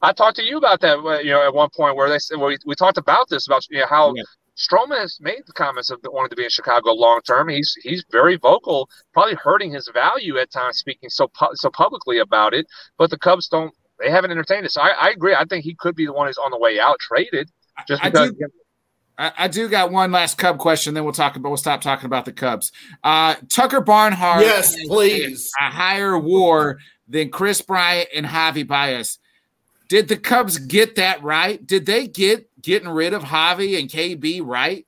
I 0.00 0.12
talked 0.12 0.36
to 0.36 0.44
you 0.44 0.58
about 0.58 0.80
that, 0.80 0.98
uh, 0.98 1.18
you 1.18 1.32
know, 1.32 1.44
at 1.44 1.52
one 1.52 1.70
point 1.74 1.96
where 1.96 2.08
they 2.08 2.20
said, 2.20 2.38
well, 2.38 2.48
we, 2.48 2.58
we 2.64 2.74
talked 2.74 2.98
about 2.98 3.28
this 3.28 3.46
about 3.48 3.66
you 3.68 3.80
know 3.80 3.86
how 3.88 4.14
yeah. 4.14 4.22
Stroman 4.58 4.98
has 4.98 5.18
made 5.20 5.42
the 5.46 5.52
comments 5.52 5.90
of 5.90 6.00
wanting 6.04 6.30
to 6.30 6.36
be 6.36 6.44
in 6.44 6.50
Chicago 6.50 6.92
long 6.92 7.20
term. 7.26 7.48
He's 7.48 7.76
he's 7.82 8.04
very 8.10 8.36
vocal, 8.36 8.88
probably 9.12 9.34
hurting 9.34 9.72
his 9.72 9.88
value 9.92 10.36
at 10.38 10.50
times, 10.50 10.78
speaking 10.78 11.08
so 11.08 11.28
pu- 11.28 11.54
so 11.54 11.70
publicly 11.70 12.18
about 12.18 12.54
it. 12.54 12.66
But 12.98 13.10
the 13.10 13.18
Cubs 13.18 13.48
don't; 13.48 13.72
they 14.00 14.10
haven't 14.10 14.32
entertained 14.32 14.66
it. 14.66 14.72
So 14.72 14.80
I, 14.80 14.88
I 14.88 15.10
agree. 15.10 15.34
I 15.34 15.44
think 15.44 15.64
he 15.64 15.74
could 15.74 15.94
be 15.94 16.06
the 16.06 16.12
one 16.12 16.26
who's 16.26 16.38
on 16.38 16.50
the 16.50 16.58
way 16.58 16.80
out 16.80 16.98
traded. 16.98 17.50
Just 17.86 18.02
because. 18.02 18.30
I 18.30 18.32
do, 18.32 18.48
I, 19.16 19.32
I 19.38 19.48
do 19.48 19.68
got 19.68 19.92
one 19.92 20.10
last 20.10 20.38
Cub 20.38 20.58
question, 20.58 20.94
then 20.94 21.04
we'll 21.04 21.12
talk 21.12 21.36
about. 21.36 21.48
We'll 21.48 21.56
stop 21.56 21.80
talking 21.80 22.06
about 22.06 22.24
the 22.24 22.32
Cubs. 22.32 22.72
Uh, 23.04 23.36
Tucker 23.48 23.80
Barnhart, 23.80 24.42
yes, 24.42 24.74
please, 24.86 25.50
a 25.60 25.70
higher 25.70 26.18
WAR 26.18 26.78
than 27.08 27.30
Kris 27.30 27.60
Bryant 27.60 28.08
and 28.14 28.26
Javi 28.26 28.66
Baez. 28.66 29.18
Did 29.88 30.08
the 30.08 30.16
Cubs 30.16 30.58
get 30.58 30.96
that 30.96 31.22
right? 31.22 31.64
Did 31.64 31.86
they 31.86 32.06
get 32.06 32.47
getting 32.60 32.88
rid 32.88 33.14
of 33.14 33.22
Javi 33.22 33.78
and 33.78 33.88
KB 33.88 34.40
right? 34.44 34.86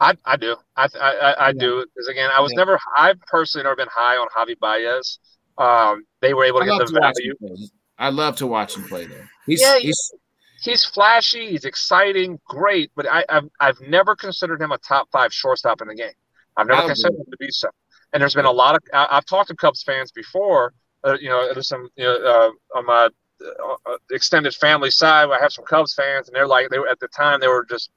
I, 0.00 0.14
I 0.24 0.36
do. 0.36 0.56
I 0.76 0.88
I, 1.00 1.34
I 1.48 1.52
do 1.52 1.84
because 1.94 2.08
again, 2.08 2.30
I 2.36 2.40
was 2.40 2.52
yeah. 2.52 2.58
never. 2.58 2.78
I've 2.96 3.20
personally 3.22 3.64
never 3.64 3.76
been 3.76 3.88
high 3.90 4.16
on 4.16 4.28
Javi 4.28 4.58
Baez. 4.58 5.18
Um, 5.58 6.04
they 6.20 6.34
were 6.34 6.44
able 6.44 6.60
to 6.60 6.72
I 6.72 6.78
get 6.78 6.86
the 6.86 7.00
value. 7.00 7.34
I 7.98 8.10
love 8.10 8.36
to 8.36 8.46
watch 8.46 8.76
him 8.76 8.84
play 8.84 9.06
there. 9.06 9.28
He's, 9.46 9.60
yeah, 9.60 9.78
he's 9.78 10.12
he's 10.62 10.84
flashy, 10.84 11.50
he's 11.50 11.64
exciting, 11.64 12.38
great, 12.44 12.90
but 12.94 13.06
I, 13.08 13.24
have 13.28 13.48
I've 13.60 13.80
never 13.80 14.14
considered 14.14 14.60
him 14.60 14.72
a 14.72 14.78
top 14.78 15.08
five 15.10 15.32
shortstop 15.32 15.80
in 15.80 15.88
the 15.88 15.94
game. 15.94 16.12
I've 16.56 16.66
never 16.66 16.86
considered 16.86 17.18
him 17.18 17.26
to 17.30 17.36
be 17.38 17.50
so. 17.50 17.68
And 18.12 18.20
there's 18.20 18.34
been 18.34 18.44
a 18.44 18.50
lot 18.50 18.74
of 18.74 18.82
I, 18.92 19.16
have 19.16 19.26
talked 19.26 19.48
to 19.48 19.56
Cubs 19.56 19.82
fans 19.82 20.12
before. 20.12 20.72
Uh, 21.04 21.16
you 21.20 21.28
know, 21.28 21.52
there's 21.52 21.68
some 21.68 21.88
you 21.96 22.04
know 22.04 22.14
uh, 22.14 22.78
on 22.78 22.86
my 22.86 22.94
uh, 22.94 23.08
extended 24.10 24.54
family 24.54 24.90
side. 24.90 25.28
I 25.30 25.38
have 25.40 25.52
some 25.52 25.64
Cubs 25.64 25.94
fans, 25.94 26.28
and 26.28 26.34
they're 26.34 26.46
like 26.46 26.70
they 26.70 26.78
were 26.78 26.88
at 26.88 27.00
the 27.00 27.08
time 27.08 27.40
they 27.40 27.48
were 27.48 27.66
just 27.68 27.90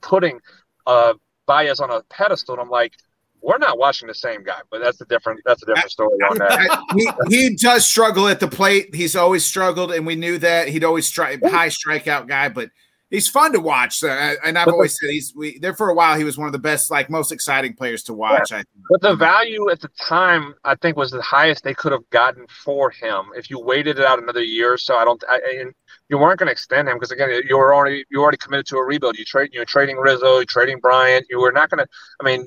putting 0.00 0.40
uh, 0.86 1.14
Baez 1.46 1.80
on 1.80 1.90
a 1.90 2.02
pedestal. 2.04 2.54
And 2.54 2.62
I'm 2.62 2.70
like, 2.70 2.94
we're 3.42 3.58
not 3.58 3.78
watching 3.78 4.08
the 4.08 4.14
same 4.14 4.42
guy, 4.42 4.60
but 4.70 4.80
that's 4.80 5.00
a 5.00 5.04
different 5.06 5.40
that's 5.44 5.62
a 5.62 5.66
different 5.66 5.90
story 5.90 6.18
on 6.28 6.38
that. 6.38 6.84
he, 7.28 7.36
he 7.36 7.56
does 7.56 7.86
struggle 7.86 8.28
at 8.28 8.40
the 8.40 8.48
plate. 8.48 8.94
He's 8.94 9.16
always 9.16 9.44
struggled, 9.44 9.92
and 9.92 10.06
we 10.06 10.16
knew 10.16 10.38
that 10.38 10.68
he'd 10.68 10.84
always 10.84 11.06
strike 11.06 11.42
high 11.44 11.68
strikeout 11.68 12.28
guy, 12.28 12.48
but 12.48 12.70
he's 13.10 13.28
fun 13.28 13.52
to 13.52 13.60
watch. 13.60 14.02
And 14.02 14.58
I've 14.58 14.68
always 14.68 14.98
said 14.98 15.10
he's 15.10 15.32
we, 15.34 15.58
there 15.58 15.74
for 15.74 15.88
a 15.88 15.94
while. 15.94 16.16
He 16.16 16.24
was 16.24 16.38
one 16.38 16.46
of 16.46 16.52
the 16.52 16.58
best, 16.58 16.90
like 16.90 17.10
most 17.10 17.32
exciting 17.32 17.74
players 17.74 18.02
to 18.04 18.14
watch. 18.14 18.50
Yeah. 18.50 18.58
I 18.58 18.60
think. 18.60 18.84
But 18.90 19.02
the 19.02 19.16
value 19.16 19.70
at 19.70 19.80
the 19.80 19.90
time, 20.08 20.54
I 20.64 20.74
think, 20.76 20.96
was 20.96 21.10
the 21.10 21.22
highest 21.22 21.64
they 21.64 21.74
could 21.74 21.92
have 21.92 22.08
gotten 22.10 22.46
for 22.64 22.90
him. 22.90 23.26
If 23.34 23.50
you 23.50 23.60
waited 23.60 23.98
it 23.98 24.04
out 24.04 24.22
another 24.22 24.42
year 24.42 24.72
or 24.72 24.78
so, 24.78 24.96
I 24.96 25.04
don't. 25.04 25.22
I, 25.28 25.40
and 25.60 25.72
you 26.08 26.18
weren't 26.18 26.38
going 26.38 26.46
to 26.46 26.52
extend 26.52 26.88
him 26.88 26.96
because 26.96 27.10
again, 27.10 27.30
you 27.48 27.56
were 27.56 27.74
already 27.74 28.04
you 28.10 28.22
already 28.22 28.38
committed 28.38 28.66
to 28.66 28.76
a 28.76 28.84
rebuild. 28.84 29.18
You 29.18 29.24
trade, 29.24 29.50
you're 29.52 29.64
trading 29.64 29.96
Rizzo, 29.96 30.36
you're 30.36 30.44
trading 30.44 30.78
Bryant. 30.80 31.26
You 31.30 31.40
were 31.40 31.52
not 31.52 31.70
going 31.70 31.84
to. 31.84 31.90
I 32.20 32.24
mean, 32.24 32.46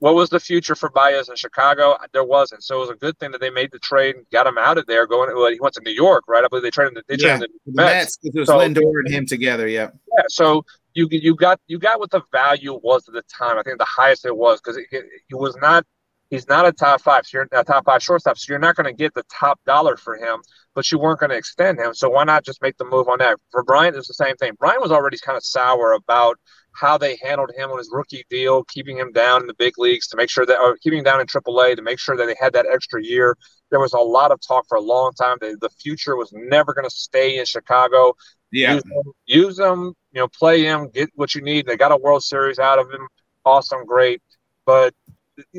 what 0.00 0.14
was 0.14 0.30
the 0.30 0.40
future 0.40 0.74
for 0.74 0.90
Baez 0.90 1.28
in 1.28 1.36
Chicago? 1.36 1.96
There 2.12 2.24
wasn't. 2.24 2.64
So 2.64 2.76
it 2.76 2.80
was 2.80 2.90
a 2.90 2.94
good 2.94 3.18
thing 3.18 3.30
that 3.32 3.40
they 3.40 3.50
made 3.50 3.70
the 3.70 3.78
trade 3.78 4.16
and 4.16 4.24
got 4.30 4.46
him 4.46 4.56
out 4.58 4.78
of 4.78 4.86
there. 4.86 5.06
Going, 5.06 5.34
well, 5.34 5.50
he 5.52 5.60
went 5.60 5.74
to 5.74 5.82
New 5.84 5.92
York, 5.92 6.24
right? 6.26 6.42
I 6.42 6.48
believe 6.48 6.62
they 6.62 6.70
traded. 6.70 7.04
They 7.06 7.16
traded 7.16 7.40
yeah, 7.42 7.46
the 7.66 7.72
Mets. 7.72 8.18
It 8.22 8.34
was 8.34 8.48
so, 8.48 8.58
Lindor 8.58 9.00
and 9.04 9.12
him 9.12 9.26
together. 9.26 9.68
Yeah. 9.68 9.90
Yeah. 10.16 10.24
So 10.28 10.64
you 10.94 11.06
you 11.10 11.36
got 11.36 11.60
you 11.66 11.78
got 11.78 12.00
what 12.00 12.10
the 12.10 12.22
value 12.32 12.80
was 12.82 13.06
at 13.08 13.14
the 13.14 13.22
time. 13.22 13.58
I 13.58 13.62
think 13.62 13.78
the 13.78 13.84
highest 13.84 14.24
it 14.24 14.36
was 14.36 14.60
because 14.60 14.78
it, 14.78 14.86
it, 14.90 15.04
it, 15.28 15.34
was 15.34 15.56
not. 15.60 15.84
He's 16.30 16.48
not 16.48 16.66
a 16.66 16.72
top 16.72 17.02
five. 17.02 17.26
So 17.26 17.38
you're 17.38 17.48
a 17.52 17.64
top 17.64 17.84
five 17.84 18.02
shortstop. 18.02 18.38
So 18.38 18.52
you're 18.52 18.58
not 18.58 18.76
going 18.76 18.86
to 18.86 18.92
get 18.92 19.12
the 19.12 19.24
top 19.30 19.60
dollar 19.66 19.96
for 19.96 20.16
him, 20.16 20.40
but 20.74 20.90
you 20.90 20.98
weren't 20.98 21.20
going 21.20 21.30
to 21.30 21.36
extend 21.36 21.78
him. 21.78 21.92
So 21.92 22.08
why 22.08 22.24
not 22.24 22.44
just 22.44 22.62
make 22.62 22.78
the 22.78 22.84
move 22.84 23.08
on 23.08 23.18
that? 23.18 23.36
For 23.50 23.64
Bryant, 23.64 23.96
it's 23.96 24.08
the 24.08 24.14
same 24.14 24.36
thing. 24.36 24.52
Bryant 24.58 24.80
was 24.80 24.92
already 24.92 25.18
kind 25.18 25.36
of 25.36 25.44
sour 25.44 25.92
about 25.92 26.38
how 26.72 26.96
they 26.98 27.18
handled 27.22 27.50
him 27.56 27.70
on 27.70 27.78
his 27.78 27.90
rookie 27.92 28.24
deal, 28.30 28.64
keeping 28.64 28.96
him 28.96 29.12
down 29.12 29.40
in 29.42 29.46
the 29.46 29.54
big 29.54 29.78
leagues 29.78 30.08
to 30.08 30.16
make 30.16 30.30
sure 30.30 30.46
that, 30.46 30.58
or 30.58 30.76
keeping 30.78 31.00
him 31.00 31.04
down 31.04 31.20
in 31.20 31.26
AAA 31.26 31.76
to 31.76 31.82
make 31.82 31.98
sure 31.98 32.16
that 32.16 32.26
they 32.26 32.36
had 32.40 32.52
that 32.52 32.66
extra 32.70 33.02
year. 33.02 33.36
There 33.70 33.80
was 33.80 33.92
a 33.92 33.98
lot 33.98 34.32
of 34.32 34.40
talk 34.46 34.66
for 34.68 34.76
a 34.76 34.80
long 34.80 35.12
time 35.12 35.36
that 35.40 35.60
the 35.60 35.70
future 35.70 36.16
was 36.16 36.30
never 36.32 36.74
going 36.74 36.88
to 36.88 36.94
stay 36.94 37.38
in 37.38 37.44
Chicago. 37.44 38.14
Yeah, 38.52 38.74
use 38.74 38.82
them, 38.82 39.12
use 39.26 39.56
them, 39.56 39.94
you 40.12 40.20
know, 40.20 40.28
play 40.28 40.64
him, 40.64 40.88
get 40.88 41.10
what 41.14 41.34
you 41.34 41.42
need. 41.42 41.66
They 41.66 41.76
got 41.76 41.92
a 41.92 41.96
World 41.96 42.24
Series 42.24 42.58
out 42.58 42.78
of 42.78 42.90
him. 42.90 43.06
Awesome, 43.44 43.84
great, 43.86 44.20
but 44.66 44.92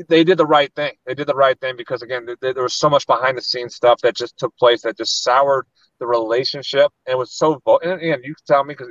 they 0.08 0.24
did 0.24 0.38
the 0.38 0.46
right 0.46 0.72
thing. 0.74 0.92
They 1.06 1.14
did 1.14 1.26
the 1.26 1.34
right 1.34 1.58
thing 1.58 1.76
because 1.76 2.02
again, 2.02 2.26
there 2.40 2.62
was 2.62 2.74
so 2.74 2.90
much 2.90 3.06
behind 3.06 3.38
the 3.38 3.42
scenes 3.42 3.74
stuff 3.74 4.00
that 4.02 4.16
just 4.16 4.36
took 4.38 4.56
place 4.56 4.82
that 4.82 4.96
just 4.96 5.22
soured 5.22 5.66
the 5.98 6.06
relationship 6.06 6.90
and 7.06 7.18
was 7.18 7.32
so. 7.32 7.60
And 7.82 7.92
again, 7.92 8.20
you 8.22 8.34
can 8.34 8.44
tell 8.46 8.64
me 8.64 8.74
because 8.74 8.88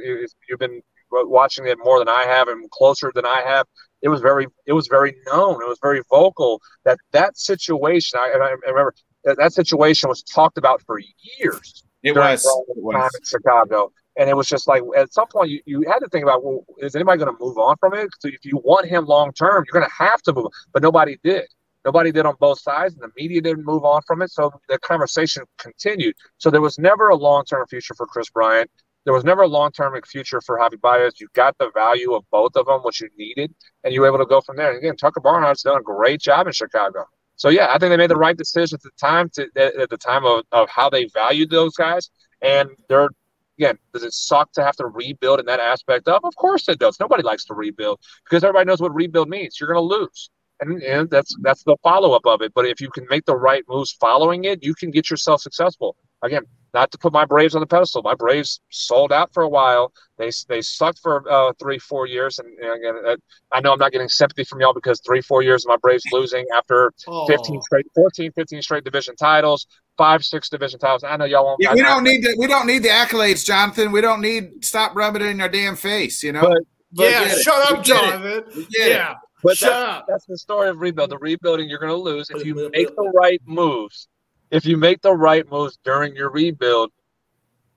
you've 0.50 0.60
been 0.60 0.82
watching 1.12 1.68
it 1.68 1.78
more 1.84 2.00
than 2.00 2.10
I 2.10 2.24
have 2.24 2.48
and 2.48 2.70
closer 2.72 3.12
than 3.14 3.26
I 3.26 3.42
have, 3.46 3.68
it 4.02 4.10
was 4.10 4.22
very 4.22 4.48
it 4.66 4.74
was 4.74 4.88
very 4.88 5.16
known. 5.28 5.62
It 5.62 5.68
was 5.68 5.80
very 5.82 6.02
vocal 6.10 6.62
that 6.86 6.98
that 7.12 7.38
situation. 7.38 8.20
I, 8.20 8.32
I 8.34 8.70
remember 8.70 8.94
that, 9.24 9.38
that 9.38 9.54
situation 9.54 10.10
was 10.10 10.24
talked 10.24 10.58
about 10.58 10.82
for 10.82 11.00
years. 11.40 11.84
It 12.04 12.16
was, 12.16 12.44
it 12.46 12.82
was. 12.82 13.12
in 13.16 13.24
Chicago, 13.24 13.92
and 14.18 14.28
it 14.28 14.36
was 14.36 14.48
just 14.48 14.68
like 14.68 14.82
at 14.98 15.14
some 15.14 15.28
point 15.28 15.52
you, 15.52 15.62
you 15.66 15.84
had 15.88 16.00
to 16.00 16.08
think 16.10 16.24
about 16.24 16.44
well, 16.44 16.66
is 16.80 16.96
anybody 16.96 17.20
going 17.20 17.36
to 17.36 17.44
move 17.44 17.58
on 17.58 17.78
from 17.80 17.94
it? 17.94 18.10
So 18.20 18.28
if 18.28 18.44
you 18.44 18.60
want 18.64 18.88
him 18.88 19.06
long 19.06 19.32
term, 19.34 19.64
you're 19.66 19.80
going 19.80 19.90
to 19.90 20.04
have 20.04 20.22
to 20.24 20.34
move. 20.34 20.48
But 20.74 20.82
nobody 20.82 21.18
did. 21.24 21.46
Nobody 21.86 22.12
did 22.12 22.26
on 22.26 22.36
both 22.40 22.60
sides, 22.60 22.94
and 22.94 23.04
the 23.04 23.12
media 23.16 23.42
didn't 23.42 23.66
move 23.66 23.84
on 23.86 24.02
from 24.06 24.22
it. 24.22 24.32
So 24.32 24.52
the 24.70 24.78
conversation 24.80 25.44
continued. 25.58 26.16
So 26.38 26.52
there 26.52 26.62
was 26.62 26.78
never 26.78 27.10
a 27.10 27.16
long 27.16 27.44
term 27.46 27.66
future 27.68 27.94
for 27.96 28.06
Chris 28.06 28.30
Bryant 28.30 28.70
there 29.06 29.14
was 29.14 29.24
never 29.24 29.42
a 29.42 29.48
long 29.48 29.72
term 29.72 30.00
future 30.06 30.42
for 30.42 30.60
Javi 30.60 30.80
Baez. 30.80 31.20
You 31.20 31.28
got 31.34 31.58
the 31.58 31.72
value 31.74 32.14
of 32.14 32.24
both 32.32 32.56
of 32.56 32.68
them, 32.68 32.82
which 32.84 33.02
you 33.02 33.10
needed, 33.18 33.54
and 33.84 33.94
you 33.94 34.02
were 34.02 34.08
able 34.08 34.20
to 34.20 34.26
go 34.26 34.42
from 34.42 34.58
there. 34.58 34.70
And 34.70 34.78
again, 34.78 34.96
Tucker 34.96 35.22
Barnhart's 35.22 35.64
done 35.64 35.78
a 35.78 35.84
great 35.84 36.22
job 36.22 36.48
in 36.48 36.54
Chicago. 36.54 37.06
So 37.36 37.50
yeah, 37.50 37.68
I 37.70 37.80
think 37.80 37.90
they 37.90 37.98
made 37.98 38.12
the 38.12 38.18
right 38.18 38.38
decision 38.38 38.76
at 38.76 38.82
the 38.84 38.92
time 39.00 39.30
to 39.34 39.48
at 39.56 39.90
the 39.90 39.98
time 39.98 40.26
of, 40.26 40.44
of 40.52 40.70
how 40.70 40.90
they 40.90 41.06
valued 41.06 41.50
those 41.50 41.76
guys. 41.76 42.10
And 42.42 42.70
they're 42.88 43.10
again, 43.58 43.78
does 43.94 44.04
it 44.04 44.14
suck 44.14 44.52
to 44.54 44.64
have 44.64 44.76
to 44.76 44.88
rebuild 44.88 45.40
in 45.40 45.46
that 45.48 45.60
aspect 45.60 46.08
of? 46.08 46.24
Of 46.24 46.36
course 46.36 46.68
it 46.70 46.80
does. 46.80 47.00
Nobody 47.00 47.24
likes 47.24 47.46
to 47.46 47.54
rebuild 47.54 48.00
because 48.24 48.44
everybody 48.44 48.68
knows 48.68 48.82
what 48.82 48.94
rebuild 48.94 49.30
means. 49.30 49.60
You're 49.60 49.72
going 49.74 49.88
to 49.88 49.96
lose. 49.96 50.30
And, 50.60 50.82
and 50.84 51.10
that's 51.10 51.36
that's 51.42 51.64
the 51.64 51.76
follow 51.82 52.12
up 52.14 52.26
of 52.26 52.42
it. 52.44 52.54
But 52.54 52.68
if 52.68 52.80
you 52.80 52.90
can 52.90 53.08
make 53.10 53.26
the 53.26 53.36
right 53.36 53.64
moves 53.68 53.92
following 53.94 54.44
it, 54.44 54.64
you 54.64 54.76
can 54.76 54.92
get 54.92 55.10
yourself 55.10 55.42
successful. 55.42 55.96
Again, 56.22 56.44
not 56.74 56.92
to 56.92 56.98
put 56.98 57.12
my 57.12 57.26
Braves 57.26 57.54
on 57.56 57.62
the 57.62 57.68
pedestal. 57.68 58.02
My 58.02 58.16
Braves 58.16 58.62
sold 58.70 59.12
out 59.12 59.34
for 59.34 59.44
a 59.44 59.50
while. 59.50 59.92
They 60.18 60.32
they 60.48 60.62
sucked 60.62 61.00
for 61.00 61.30
uh, 61.30 61.54
three, 61.60 61.80
four 61.80 62.08
years, 62.08 62.40
and, 62.40 62.48
and 62.60 62.76
again, 62.76 62.96
uh, 63.06 63.16
I 63.52 63.60
know 63.60 63.74
I'm 63.74 63.80
not 63.80 63.92
getting 63.92 64.08
sympathy 64.08 64.44
from 64.44 64.62
y'all 64.62 64.74
because 64.74 65.02
three, 65.06 65.22
four 65.22 65.42
years 65.42 65.66
of 65.66 65.70
my 65.70 65.78
Braves 65.82 66.04
losing 66.12 66.46
after 66.56 66.94
oh. 67.08 67.28
15 67.28 67.62
straight, 67.62 67.86
14, 67.96 68.32
15 68.34 68.62
straight 68.62 68.84
division 68.84 69.16
titles, 69.16 69.68
five, 69.98 70.24
six 70.24 70.50
division 70.50 70.80
titles. 70.80 71.04
I 71.04 71.18
know 71.18 71.26
y'all 71.26 71.46
won't. 71.46 71.58
Yeah, 71.62 71.74
we 71.74 71.82
don't 71.82 72.04
need 72.04 72.24
the, 72.24 72.36
we 72.38 72.48
don't 72.48 72.68
need 72.68 72.84
the 72.84 72.90
accolades, 72.90 73.46
Jonathan. 73.46 73.92
We 73.92 74.02
don't 74.02 74.22
need 74.22 74.64
stop 74.64 74.96
rubbing 74.96 75.22
it 75.22 75.28
in 75.28 75.42
our 75.42 75.50
damn 75.50 75.76
face. 75.76 76.24
You 76.24 76.34
know. 76.34 76.42
But, 76.42 76.64
but 76.94 77.04
yeah, 77.04 77.28
shut 77.36 77.72
up, 77.72 77.84
Jonathan. 77.84 78.68
Yeah. 78.70 79.16
But 79.44 79.58
Shut 79.58 79.72
that's, 79.72 79.90
up. 79.90 80.06
that's 80.08 80.26
the 80.26 80.38
story 80.38 80.70
of 80.70 80.80
rebuild. 80.80 81.10
The 81.10 81.18
rebuilding, 81.18 81.68
you're 81.68 81.80
going 81.80 81.92
to 81.92 81.96
lose 81.96 82.30
if 82.30 82.46
you 82.46 82.70
make 82.72 82.96
the 82.96 83.12
right 83.16 83.42
moves 83.48 84.08
if 84.52 84.66
you 84.66 84.78
make 84.78 85.02
the 85.02 85.14
right 85.14 85.50
moves 85.50 85.80
during 85.84 86.16
your 86.16 86.30
rebuild, 86.32 86.92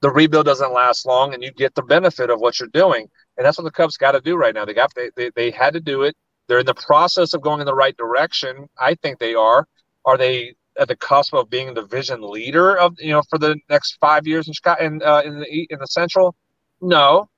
the 0.01 0.11
rebuild 0.11 0.47
doesn't 0.47 0.73
last 0.73 1.07
long 1.07 1.35
and 1.35 1.43
you 1.43 1.53
get 1.53 1.75
the 1.75 1.83
benefit 1.83 2.31
of 2.31 2.41
what 2.41 2.61
you're 2.61 2.69
doing. 2.71 3.09
And 3.37 3.47
that's 3.47 3.59
what 3.59 3.65
the 3.65 3.71
Cubs 3.73 3.97
got 3.97 4.13
to 4.13 4.21
do 4.21 4.37
right 4.37 4.55
now. 4.55 4.65
They 4.67 4.75
got 4.75 4.95
they, 4.95 5.11
they, 5.17 5.31
they 5.35 5.51
had 5.51 5.75
to 5.75 5.81
do 5.81 6.03
it. 6.03 6.17
They're 6.49 6.61
in 6.61 6.67
the 6.67 6.75
process 6.75 7.35
of 7.35 7.43
going 7.43 7.61
in 7.61 7.67
the 7.67 7.75
right 7.75 7.97
direction. 7.97 8.69
I 8.79 8.97
think 8.97 9.19
they 9.19 9.35
are. 9.35 9.67
Are 10.05 10.19
they 10.19 10.55
at 10.79 10.89
the 10.89 10.97
cusp 10.97 11.35
of 11.35 11.51
being 11.51 11.75
the 11.75 11.85
vision 11.87 12.21
leader 12.23 12.77
of 12.77 12.97
you 12.99 13.13
know 13.13 13.23
for 13.31 13.39
the 13.39 13.57
next 13.71 13.97
five 14.01 14.27
years 14.27 14.49
in 14.49 14.55
Chicago 14.55 14.85
in, 14.85 15.03
uh, 15.03 15.23
in 15.25 15.41
the 15.41 15.67
in 15.71 15.79
the 15.81 15.87
Central? 15.87 16.37
No, 16.83 17.29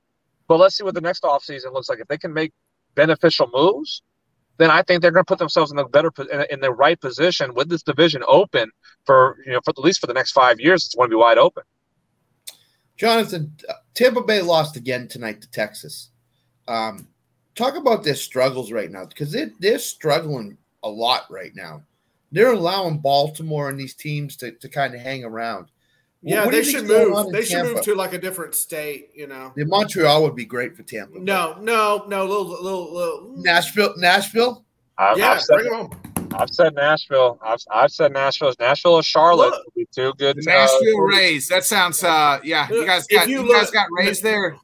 But 0.47 0.57
let's 0.59 0.77
see 0.77 0.83
what 0.83 0.95
the 0.95 1.01
next 1.01 1.23
offseason 1.23 1.73
looks 1.73 1.89
like. 1.89 1.99
If 1.99 2.07
they 2.09 2.17
can 2.17 2.33
make 2.33 2.53
beneficial 2.95 3.49
moves, 3.53 4.03
then 4.57 4.71
I 4.71 4.81
think 4.81 5.01
they're 5.01 5.11
going 5.11 5.23
to 5.23 5.27
put 5.27 5.39
themselves 5.39 5.71
in 5.71 5.77
the 5.77 5.85
better 5.85 6.11
in 6.49 6.59
the 6.59 6.71
right 6.71 6.99
position 6.99 7.53
with 7.53 7.69
this 7.69 7.83
division 7.83 8.23
open 8.27 8.71
for 9.05 9.37
you 9.45 9.53
know 9.53 9.61
for 9.63 9.71
at 9.71 9.77
least 9.77 9.99
for 9.99 10.07
the 10.07 10.13
next 10.13 10.31
five 10.31 10.59
years. 10.59 10.85
It's 10.85 10.95
going 10.95 11.09
to 11.09 11.13
be 11.13 11.19
wide 11.19 11.37
open. 11.37 11.63
Jonathan, 12.97 13.55
Tampa 13.93 14.21
Bay 14.21 14.41
lost 14.41 14.75
again 14.75 15.07
tonight 15.07 15.41
to 15.41 15.51
Texas. 15.51 16.09
Um, 16.67 17.07
talk 17.55 17.75
about 17.75 18.03
their 18.03 18.15
struggles 18.15 18.71
right 18.71 18.91
now 18.91 19.05
because 19.05 19.31
they're, 19.31 19.51
they're 19.59 19.79
struggling 19.79 20.57
a 20.83 20.89
lot 20.89 21.25
right 21.29 21.55
now. 21.55 21.83
They're 22.31 22.53
allowing 22.53 22.97
Baltimore 22.97 23.69
and 23.69 23.79
these 23.79 23.93
teams 23.93 24.35
to, 24.37 24.51
to 24.51 24.67
kind 24.67 24.95
of 24.95 25.01
hang 25.01 25.23
around. 25.23 25.67
Yeah, 26.23 26.45
what 26.45 26.51
they 26.51 26.63
should 26.63 26.87
move. 26.87 27.31
They 27.31 27.43
should 27.43 27.63
move 27.63 27.81
to 27.83 27.95
like 27.95 28.13
a 28.13 28.17
different 28.17 28.55
state. 28.55 29.09
You 29.13 29.27
know, 29.27 29.53
the 29.55 29.65
Montreal 29.65 30.23
would 30.23 30.35
be 30.35 30.45
great 30.45 30.75
for 30.75 30.83
Tampa. 30.83 31.19
No, 31.19 31.57
no, 31.61 32.05
no. 32.07 32.25
Little, 32.25 32.47
little, 32.47 32.93
little. 32.93 33.33
Nashville, 33.37 33.93
Nashville. 33.97 34.65
I've, 34.97 35.17
yeah, 35.17 35.31
I've 35.31 35.41
said, 35.41 35.53
bring 35.55 35.69
them 35.69 35.75
home. 35.75 36.01
I've 36.33 36.49
said 36.49 36.73
Nashville. 36.75 37.39
I've, 37.41 37.59
I've 37.71 37.91
said 37.91 38.13
Nashville. 38.13 38.53
Nashville 38.59 38.93
or 38.93 39.03
Charlotte 39.03 39.51
would 39.51 39.73
be 39.75 39.87
two 39.93 40.13
good. 40.17 40.37
Nashville 40.41 40.97
uh, 40.97 41.01
Rays. 41.01 41.47
That 41.49 41.63
sounds. 41.65 42.03
uh 42.03 42.39
Yeah, 42.43 42.67
you 42.69 42.85
guys 42.85 43.05
got 43.07 43.27
you, 43.27 43.41
you 43.41 43.47
look, 43.47 43.55
guys 43.55 43.71
got 43.71 43.87
Rays 43.91 44.21
there. 44.21 44.57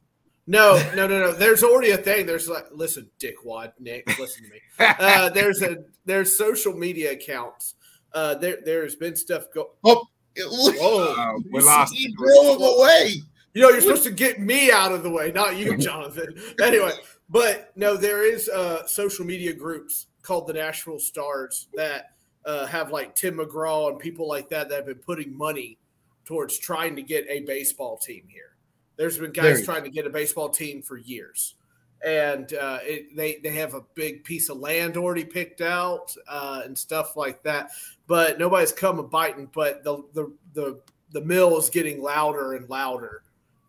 No, 0.46 0.76
no, 0.94 1.06
no, 1.06 1.20
no. 1.20 1.32
There's 1.32 1.62
already 1.62 1.92
a 1.92 1.96
thing. 1.96 2.26
There's 2.26 2.48
like, 2.48 2.66
listen, 2.70 3.08
dickwad, 3.18 3.72
Nick, 3.78 4.06
listen 4.18 4.44
to 4.44 4.50
me. 4.50 4.60
Uh, 4.78 5.30
there's 5.30 5.62
a 5.62 5.84
there's 6.04 6.36
social 6.36 6.74
media 6.74 7.12
accounts. 7.12 7.76
Uh, 8.12 8.34
there 8.34 8.58
there's 8.64 8.94
been 8.94 9.16
stuff 9.16 9.44
go. 9.54 9.70
Oh, 9.84 10.04
whoa, 10.38 11.14
uh, 11.16 11.38
we 11.50 11.60
lost. 11.62 11.94
He 11.94 12.12
drove 12.12 12.56
him 12.56 12.62
away. 12.62 13.14
You 13.54 13.62
know, 13.62 13.68
you're 13.68 13.80
supposed 13.80 14.04
to 14.04 14.10
get 14.10 14.40
me 14.40 14.72
out 14.72 14.92
of 14.92 15.02
the 15.02 15.10
way, 15.10 15.30
not 15.32 15.56
you, 15.56 15.76
Jonathan. 15.78 16.34
anyway, 16.60 16.92
but 17.28 17.70
no, 17.76 17.96
there 17.96 18.24
is 18.24 18.48
uh, 18.48 18.84
social 18.86 19.24
media 19.24 19.52
groups 19.52 20.06
called 20.22 20.46
the 20.46 20.52
Nashville 20.52 20.98
Stars 20.98 21.68
that 21.74 22.12
uh, 22.44 22.66
have 22.66 22.90
like 22.90 23.14
Tim 23.14 23.36
McGraw 23.36 23.90
and 23.90 23.98
people 23.98 24.28
like 24.28 24.48
that 24.50 24.68
that 24.68 24.76
have 24.76 24.86
been 24.86 24.96
putting 24.96 25.36
money 25.36 25.78
towards 26.24 26.58
trying 26.58 26.96
to 26.96 27.02
get 27.02 27.26
a 27.28 27.40
baseball 27.40 27.96
team 27.96 28.24
here. 28.28 28.56
There's 28.96 29.18
been 29.18 29.32
guys 29.32 29.64
trying 29.64 29.84
to 29.84 29.90
get 29.90 30.06
a 30.06 30.10
baseball 30.10 30.48
team 30.48 30.80
for 30.80 30.96
years, 30.96 31.56
and 32.04 32.52
uh, 32.54 32.78
it, 32.82 33.16
they 33.16 33.36
they 33.42 33.52
have 33.56 33.74
a 33.74 33.82
big 33.94 34.24
piece 34.24 34.48
of 34.48 34.58
land 34.58 34.96
already 34.96 35.24
picked 35.24 35.60
out 35.60 36.14
uh, 36.28 36.62
and 36.64 36.76
stuff 36.76 37.16
like 37.16 37.42
that. 37.42 37.70
But 38.06 38.38
nobody's 38.38 38.72
come 38.72 38.98
a 38.98 39.02
biting. 39.02 39.48
But 39.52 39.84
the 39.84 40.04
the 40.12 40.32
the 40.52 40.80
the 41.10 41.20
mill 41.20 41.56
is 41.58 41.70
getting 41.70 42.02
louder 42.02 42.54
and 42.54 42.68
louder 42.68 43.22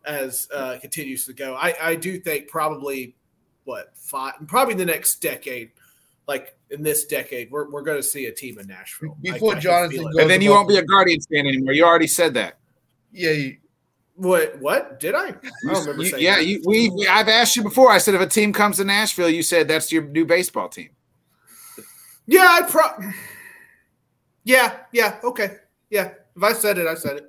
as 0.04 0.48
uh, 0.54 0.74
it 0.76 0.80
continues 0.82 1.26
to 1.26 1.32
go. 1.32 1.54
I, 1.54 1.74
I 1.80 1.94
do 1.96 2.18
think 2.18 2.48
probably 2.48 3.16
what 3.64 3.92
five 3.96 4.34
probably 4.46 4.74
the 4.74 4.86
next 4.86 5.20
decade 5.20 5.70
like 6.28 6.56
in 6.70 6.82
this 6.82 7.06
decade, 7.06 7.50
we're, 7.50 7.70
we're 7.70 7.82
going 7.82 7.98
to 7.98 8.02
see 8.02 8.26
a 8.26 8.32
team 8.32 8.58
in 8.58 8.66
Nashville. 8.66 9.16
Before 9.20 9.54
I, 9.54 9.56
I 9.56 9.60
Jonathan, 9.60 10.06
and 10.18 10.28
then 10.28 10.42
you 10.42 10.50
won't 10.50 10.68
be 10.68 10.76
a 10.76 10.84
Guardians 10.84 11.26
fan 11.32 11.46
anymore. 11.46 11.72
You 11.72 11.84
already 11.84 12.08
said 12.08 12.34
that. 12.34 12.58
Yeah, 13.12 13.30
you, 13.30 13.56
what? 14.16 14.58
What 14.60 14.98
did 14.98 15.14
I? 15.14 15.28
I 15.28 15.32
don't 15.64 15.86
remember 15.86 16.04
you. 16.04 16.16
Yeah, 16.18 16.38
you, 16.38 16.62
we, 16.64 16.88
we. 16.90 17.06
I've 17.06 17.28
asked 17.28 17.56
you 17.56 17.62
before. 17.62 17.90
I 17.90 17.98
said 17.98 18.14
if 18.14 18.20
a 18.20 18.26
team 18.26 18.52
comes 18.52 18.78
to 18.78 18.84
Nashville, 18.84 19.30
you 19.30 19.42
said 19.42 19.68
that's 19.68 19.92
your 19.92 20.02
new 20.02 20.24
baseball 20.24 20.68
team. 20.68 20.90
Yeah, 22.26 22.48
I 22.48 22.62
pro. 22.62 22.82
Yeah, 24.44 24.78
yeah, 24.92 25.18
okay, 25.22 25.56
yeah. 25.90 26.12
If 26.36 26.42
I 26.42 26.52
said 26.52 26.78
it, 26.78 26.86
I 26.86 26.94
said 26.94 27.16
it. 27.18 27.24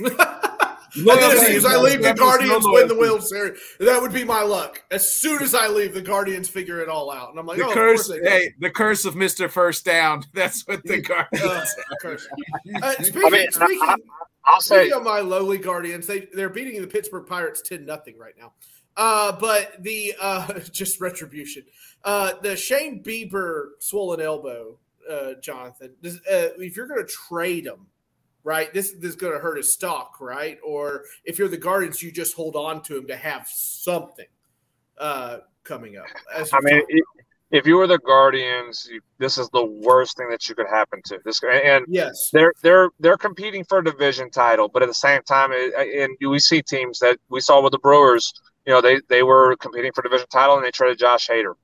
and 0.96 1.06
then 1.06 1.30
as 1.30 1.46
soon 1.46 1.56
as 1.56 1.64
I 1.64 1.76
leave, 1.76 2.02
the 2.02 2.14
Guardians 2.14 2.64
win 2.66 2.88
the 2.88 2.98
World 2.98 3.22
Series. 3.22 3.58
That 3.78 4.00
would 4.00 4.12
be 4.12 4.24
my 4.24 4.42
luck. 4.42 4.82
As 4.90 5.16
soon 5.16 5.42
as 5.42 5.54
I 5.54 5.68
leave, 5.68 5.94
the 5.94 6.02
Guardians 6.02 6.48
figure 6.48 6.80
it 6.80 6.88
all 6.88 7.10
out, 7.10 7.30
and 7.30 7.38
I'm 7.38 7.46
like, 7.46 7.58
the 7.58 7.66
oh, 7.66 7.72
curse. 7.72 8.10
Hey, 8.10 8.54
the 8.58 8.70
curse 8.70 9.04
of 9.04 9.14
Mister 9.16 9.48
First 9.48 9.84
Down. 9.84 10.24
That's 10.34 10.66
what 10.66 10.82
the 10.84 11.00
Guardians. 11.00 11.74
Uh, 12.04 12.08
uh, 12.82 12.92
speaking, 13.02 13.22
I 13.24 13.30
mean, 13.30 13.52
speaking, 13.52 13.80
I, 13.82 13.96
I'll 14.50 14.60
say 14.60 14.90
on 14.90 15.04
my 15.04 15.20
lowly 15.20 15.58
Guardians, 15.58 16.06
they 16.06 16.28
they're 16.32 16.48
beating 16.48 16.80
the 16.80 16.86
Pittsburgh 16.86 17.26
Pirates 17.26 17.62
ten 17.62 17.84
nothing 17.84 18.18
right 18.18 18.34
now. 18.38 18.52
Uh, 18.96 19.32
but 19.32 19.82
the 19.82 20.14
uh, 20.20 20.58
just 20.72 21.00
retribution. 21.00 21.64
Uh, 22.04 22.32
the 22.42 22.56
Shane 22.56 23.02
Bieber 23.02 23.70
swollen 23.78 24.20
elbow, 24.20 24.78
uh, 25.08 25.34
Jonathan. 25.40 25.92
Does, 26.02 26.16
uh, 26.16 26.50
if 26.58 26.76
you're 26.76 26.86
going 26.86 27.04
to 27.04 27.12
trade 27.12 27.66
him, 27.66 27.86
right? 28.44 28.72
This, 28.72 28.92
this 28.92 29.10
is 29.10 29.16
going 29.16 29.32
to 29.32 29.38
hurt 29.38 29.56
his 29.56 29.72
stock, 29.72 30.20
right? 30.20 30.58
Or 30.64 31.04
if 31.24 31.38
you're 31.38 31.48
the 31.48 31.56
Guardians, 31.56 32.02
you 32.02 32.10
just 32.10 32.34
hold 32.34 32.56
on 32.56 32.82
to 32.84 32.96
him 32.96 33.06
to 33.08 33.16
have 33.16 33.46
something 33.48 34.26
uh, 34.98 35.38
coming 35.64 35.96
up. 35.96 36.06
I 36.34 36.60
mean, 36.60 36.82
if 37.50 37.66
you 37.66 37.76
were 37.76 37.86
the 37.86 37.98
Guardians, 37.98 38.88
you, 38.90 39.00
this 39.18 39.36
is 39.36 39.48
the 39.50 39.64
worst 39.64 40.16
thing 40.16 40.28
that 40.30 40.48
you 40.48 40.54
could 40.54 40.68
happen 40.68 41.00
to 41.06 41.18
this. 41.24 41.40
And 41.42 41.84
yes, 41.88 42.30
they're 42.32 42.52
they're 42.62 42.90
they're 43.00 43.16
competing 43.16 43.64
for 43.64 43.78
a 43.78 43.84
division 43.84 44.30
title, 44.30 44.68
but 44.68 44.82
at 44.82 44.88
the 44.88 44.94
same 44.94 45.22
time, 45.22 45.52
and 45.52 46.16
we 46.20 46.38
see 46.38 46.62
teams 46.62 46.98
that 47.00 47.18
we 47.28 47.40
saw 47.40 47.60
with 47.60 47.72
the 47.72 47.78
Brewers. 47.78 48.32
You 48.66 48.72
know, 48.72 48.80
they 48.80 49.00
they 49.08 49.22
were 49.22 49.56
competing 49.56 49.92
for 49.92 50.02
division 50.02 50.28
title, 50.28 50.56
and 50.56 50.64
they 50.64 50.70
traded 50.70 50.98
Josh 50.98 51.28
Hader. 51.28 51.54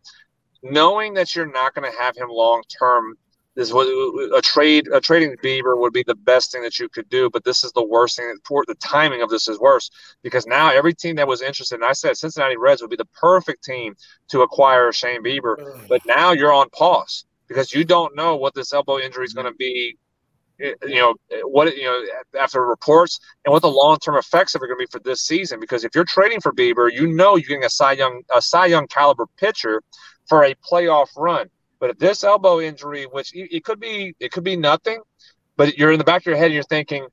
Knowing 0.63 1.15
that 1.15 1.35
you're 1.35 1.51
not 1.51 1.75
going 1.75 1.91
to 1.91 1.97
have 1.99 2.17
him 2.17 2.29
long 2.29 2.63
term 2.79 3.15
this 3.57 3.73
what 3.73 3.87
a 3.87 4.43
trade 4.43 4.87
a 4.93 5.01
trading 5.01 5.35
Bieber 5.43 5.79
would 5.79 5.95
be 5.95 6.05
the 6.07 6.15
best 6.15 6.53
thing 6.53 6.63
that 6.63 6.79
you 6.79 6.91
could 6.91 7.09
do, 7.09 7.31
but 7.31 7.43
this 7.43 7.65
is 7.65 7.73
the 7.73 7.85
worst 7.85 8.17
thing. 8.17 8.33
For 8.45 8.65
the 8.69 8.75
timing 8.77 9.23
of 9.23 9.31
this 9.31 9.49
is 9.49 9.59
worse 9.59 9.91
because 10.23 10.47
now 10.47 10.71
every 10.71 10.93
team 10.93 11.17
that 11.17 11.27
was 11.27 11.41
interested, 11.41 11.77
and 11.77 11.85
I 11.85 11.93
said 11.93 12.19
Cincinnati 12.19 12.59
Reds 12.59 12.83
would 12.83 12.91
be 12.91 12.97
the 12.97 13.09
perfect 13.19 13.65
team 13.65 13.97
to 14.29 14.43
acquire 14.43 14.93
Shane 14.93 15.25
Bieber, 15.25 15.57
but 15.89 16.03
now 16.05 16.33
you're 16.33 16.53
on 16.53 16.69
pause 16.71 17.25
because 17.49 17.73
you 17.73 17.83
don't 17.83 18.15
know 18.15 18.37
what 18.37 18.55
this 18.55 18.75
elbow 18.75 18.99
injury 18.99 19.25
is 19.25 19.33
going 19.33 19.51
to 19.51 19.57
be. 19.59 19.97
Eh, 20.61 20.73
you 20.87 20.97
know 20.97 21.15
what 21.45 21.75
you 21.75 21.85
know 21.85 22.03
after 22.39 22.65
reports 22.65 23.19
and 23.47 23.53
what 23.53 23.63
the 23.63 23.71
long 23.71 23.97
term 23.99 24.17
effects 24.17 24.55
of 24.55 24.61
it 24.61 24.65
are 24.65 24.69
going 24.69 24.79
to 24.79 24.87
be 24.87 24.91
for 24.91 25.01
this 25.01 25.23
season. 25.23 25.61
Because 25.61 25.83
if 25.83 25.95
you're 25.95 26.05
trading 26.05 26.43
for 26.43 26.53
Bieber, 26.53 26.93
you 26.93 27.07
know 27.07 27.37
you're 27.37 27.49
getting 27.49 27.65
a 27.65 27.71
Cy 27.71 27.93
Young 27.93 28.23
a 28.35 28.43
Cy 28.43 28.67
Young 28.67 28.87
caliber 28.87 29.27
pitcher 29.39 29.83
for 30.27 30.45
a 30.45 30.55
playoff 30.57 31.09
run 31.17 31.49
but 31.79 31.91
if 31.91 31.99
this 31.99 32.25
elbow 32.25 32.61
injury, 32.61 33.05
which 33.05 33.33
it 33.35 33.65
could 33.65 33.81
be, 33.81 34.15
it 34.21 34.33
could 34.33 34.45
be 34.45 34.57
nothing, 34.57 35.01
but 35.57 35.77
you're 35.77 35.93
in 35.93 35.99
the 35.99 36.05
back 36.05 36.23
of 36.23 36.27
your 36.27 36.37
head 36.37 36.47
and 36.47 36.55
you're 36.55 36.63
thinking, 36.65 37.07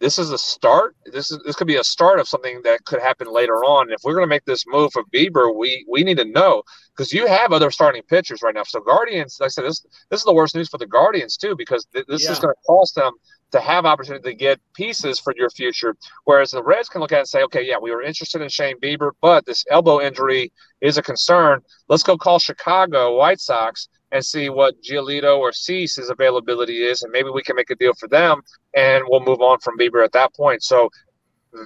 this 0.00 0.18
is 0.18 0.30
a 0.30 0.38
start. 0.38 0.96
This 1.06 1.30
is 1.30 1.40
this 1.46 1.56
could 1.56 1.66
be 1.66 1.76
a 1.76 1.84
start 1.84 2.18
of 2.18 2.28
something 2.28 2.60
that 2.64 2.84
could 2.84 3.00
happen 3.00 3.26
later 3.26 3.64
on. 3.64 3.90
If 3.90 4.00
we're 4.04 4.14
going 4.14 4.24
to 4.24 4.28
make 4.28 4.44
this 4.44 4.64
move 4.66 4.92
for 4.92 5.02
Bieber, 5.14 5.56
we 5.56 5.86
we 5.88 6.02
need 6.04 6.18
to 6.18 6.24
know 6.24 6.62
because 6.94 7.12
you 7.12 7.26
have 7.26 7.52
other 7.52 7.70
starting 7.70 8.02
pitchers 8.02 8.42
right 8.42 8.54
now. 8.54 8.64
So 8.64 8.80
Guardians, 8.80 9.38
like 9.40 9.46
I 9.46 9.48
said, 9.48 9.64
this 9.64 9.86
this 10.10 10.20
is 10.20 10.24
the 10.24 10.34
worst 10.34 10.54
news 10.54 10.68
for 10.68 10.78
the 10.78 10.86
Guardians 10.86 11.36
too 11.36 11.54
because 11.56 11.86
th- 11.92 12.06
this 12.06 12.24
yeah. 12.24 12.32
is 12.32 12.38
going 12.38 12.52
to 12.52 12.60
cost 12.66 12.96
them 12.96 13.12
to 13.54 13.60
have 13.60 13.86
opportunity 13.86 14.30
to 14.30 14.34
get 14.34 14.60
pieces 14.74 15.20
for 15.20 15.32
your 15.36 15.48
future. 15.48 15.96
Whereas 16.24 16.50
the 16.50 16.62
Reds 16.62 16.88
can 16.88 17.00
look 17.00 17.12
at 17.12 17.20
and 17.20 17.28
say, 17.28 17.44
okay, 17.44 17.64
yeah, 17.64 17.76
we 17.80 17.92
were 17.92 18.02
interested 18.02 18.42
in 18.42 18.48
Shane 18.48 18.80
Bieber, 18.80 19.12
but 19.20 19.46
this 19.46 19.64
elbow 19.70 20.00
injury 20.00 20.52
is 20.80 20.98
a 20.98 21.02
concern. 21.02 21.60
Let's 21.88 22.02
go 22.02 22.18
call 22.18 22.40
Chicago 22.40 23.16
White 23.16 23.38
Sox 23.38 23.88
and 24.10 24.26
see 24.26 24.48
what 24.48 24.74
Giolito 24.82 25.38
or 25.38 25.52
Cease's 25.52 26.10
availability 26.10 26.82
is, 26.82 27.02
and 27.02 27.12
maybe 27.12 27.30
we 27.30 27.44
can 27.44 27.54
make 27.54 27.70
a 27.70 27.76
deal 27.76 27.94
for 27.94 28.08
them, 28.08 28.42
and 28.74 29.04
we'll 29.06 29.20
move 29.20 29.40
on 29.40 29.60
from 29.60 29.78
Bieber 29.78 30.04
at 30.04 30.12
that 30.12 30.34
point. 30.34 30.64
So, 30.64 30.90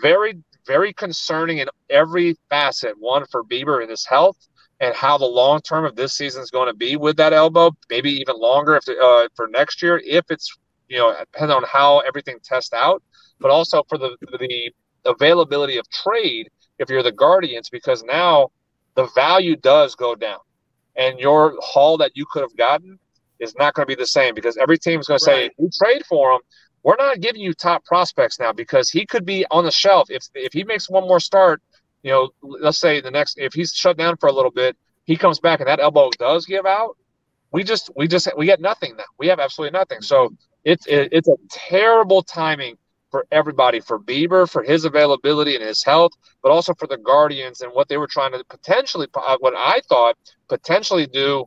very, 0.03 0.43
very 0.67 0.93
concerning 0.93 1.59
in 1.59 1.69
every 1.89 2.37
facet. 2.51 2.95
One 2.99 3.25
for 3.31 3.45
Bieber 3.45 3.81
and 3.81 3.89
his 3.89 4.05
health, 4.05 4.37
and 4.81 4.95
how 4.95 5.17
the 5.17 5.25
long 5.25 5.63
term 5.63 5.87
of 5.87 5.97
this 5.97 6.13
season 6.13 6.43
is 6.43 6.51
going 6.51 6.69
to 6.69 6.75
be 6.75 6.97
with 6.97 7.17
that 7.17 7.33
elbow. 7.33 7.71
Maybe 7.89 8.11
even 8.13 8.39
longer 8.39 8.77
if 8.77 8.87
uh, 8.89 9.29
for 9.35 9.49
next 9.49 9.83
year, 9.83 10.03
if 10.05 10.27
it's 10.31 10.55
you 10.89 10.99
know, 10.99 11.15
depending 11.33 11.57
on 11.57 11.65
how 11.65 12.01
everything 12.01 12.39
tests 12.43 12.73
out, 12.73 13.03
but 13.41 13.51
also 13.51 13.83
for 13.89 13.99
the 13.99 14.17
the 14.39 14.73
availability 15.05 15.77
of 15.79 15.89
trade 15.91 16.49
if 16.79 16.89
you're 16.89 17.03
the 17.03 17.13
Guardians, 17.13 17.69
because 17.69 18.03
now 18.05 18.51
the 18.95 19.07
value 19.15 19.57
does 19.57 19.95
go 19.95 20.15
down, 20.15 20.39
and 20.97 21.19
your 21.19 21.55
haul 21.61 21.97
that 21.99 22.13
you 22.15 22.25
could 22.31 22.43
have 22.43 22.57
gotten 22.57 22.99
is 23.41 23.55
not 23.57 23.75
going 23.75 23.87
to 23.87 23.97
be 23.97 24.01
the 24.01 24.07
same 24.07 24.35
because 24.35 24.57
every 24.57 24.79
team 24.79 25.01
is 25.01 25.07
going 25.07 25.19
to 25.19 25.25
say, 25.25 25.51
"We 25.59 25.69
trade 25.83 26.05
for 26.07 26.33
him." 26.33 26.41
We're 26.85 26.97
not 26.97 27.21
giving 27.21 27.43
you 27.43 27.55
top 27.55 27.85
prospects 27.85 28.39
now 28.39 28.53
because 28.53 28.89
he 28.89 29.05
could 29.05 29.25
be 29.25 29.45
on 29.51 29.65
the 29.65 29.71
shelf 29.71 30.09
if 30.11 30.25
if 30.35 30.53
he 30.53 30.65
makes 30.65 30.89
one 30.89 31.03
more 31.03 31.21
start. 31.21 31.61
You 32.03 32.13
know, 32.13 32.31
let's 32.43 32.79
say 32.79 33.01
the 33.01 33.11
next 33.11 33.39
if 33.39 33.53
he's 33.53 33.73
shut 33.73 33.97
down 33.97 34.17
for 34.17 34.29
a 34.29 34.33
little 34.33 34.53
bit, 34.53 34.77
he 35.05 35.17
comes 35.17 35.41
back 35.41 35.61
and 35.61 35.69
that 35.69 35.81
elbow 35.81 36.11
does 36.19 36.47
give 36.47 36.67
out. 36.67 36.97
We 37.51 37.65
just 37.65 37.91
we 37.97 38.07
just 38.07 38.29
we 38.37 38.47
get 38.47 38.61
nothing 38.61 38.97
now. 38.97 39.05
We 39.19 39.27
have 39.29 39.41
absolutely 39.41 39.77
nothing. 39.77 40.01
So 40.03 40.31
it's 40.65 40.87
it, 40.87 41.09
it's 41.13 41.29
a 41.29 41.37
terrible 41.51 42.23
timing 42.23 42.77
for 43.11 43.27
everybody, 43.33 43.81
for 43.81 43.99
Bieber, 43.99 44.49
for 44.49 44.63
his 44.63 44.85
availability 44.85 45.55
and 45.55 45.65
his 45.65 45.83
health, 45.83 46.13
but 46.43 46.51
also 46.51 46.75
for 46.75 46.87
the 46.87 46.99
Guardians 46.99 47.63
and 47.63 47.73
what 47.73 47.89
they 47.89 47.97
were 47.97 48.07
trying 48.07 48.33
to 48.33 48.45
potentially, 48.45 49.07
uh, 49.15 49.37
what 49.41 49.55
I 49.57 49.81
thought 49.89 50.17
potentially 50.49 51.07
do 51.07 51.47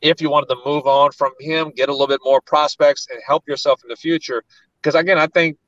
if 0.00 0.20
you 0.20 0.30
wanted 0.30 0.46
to 0.46 0.56
move 0.64 0.86
on 0.86 1.10
from 1.12 1.32
him, 1.40 1.72
get 1.74 1.88
a 1.88 1.92
little 1.92 2.06
bit 2.06 2.20
more 2.24 2.40
prospects, 2.40 3.08
and 3.10 3.20
help 3.26 3.46
yourself 3.48 3.82
in 3.82 3.88
the 3.88 3.96
future. 3.96 4.42
Because 4.80 4.94
again, 4.94 5.18
I 5.18 5.26
think 5.26 5.58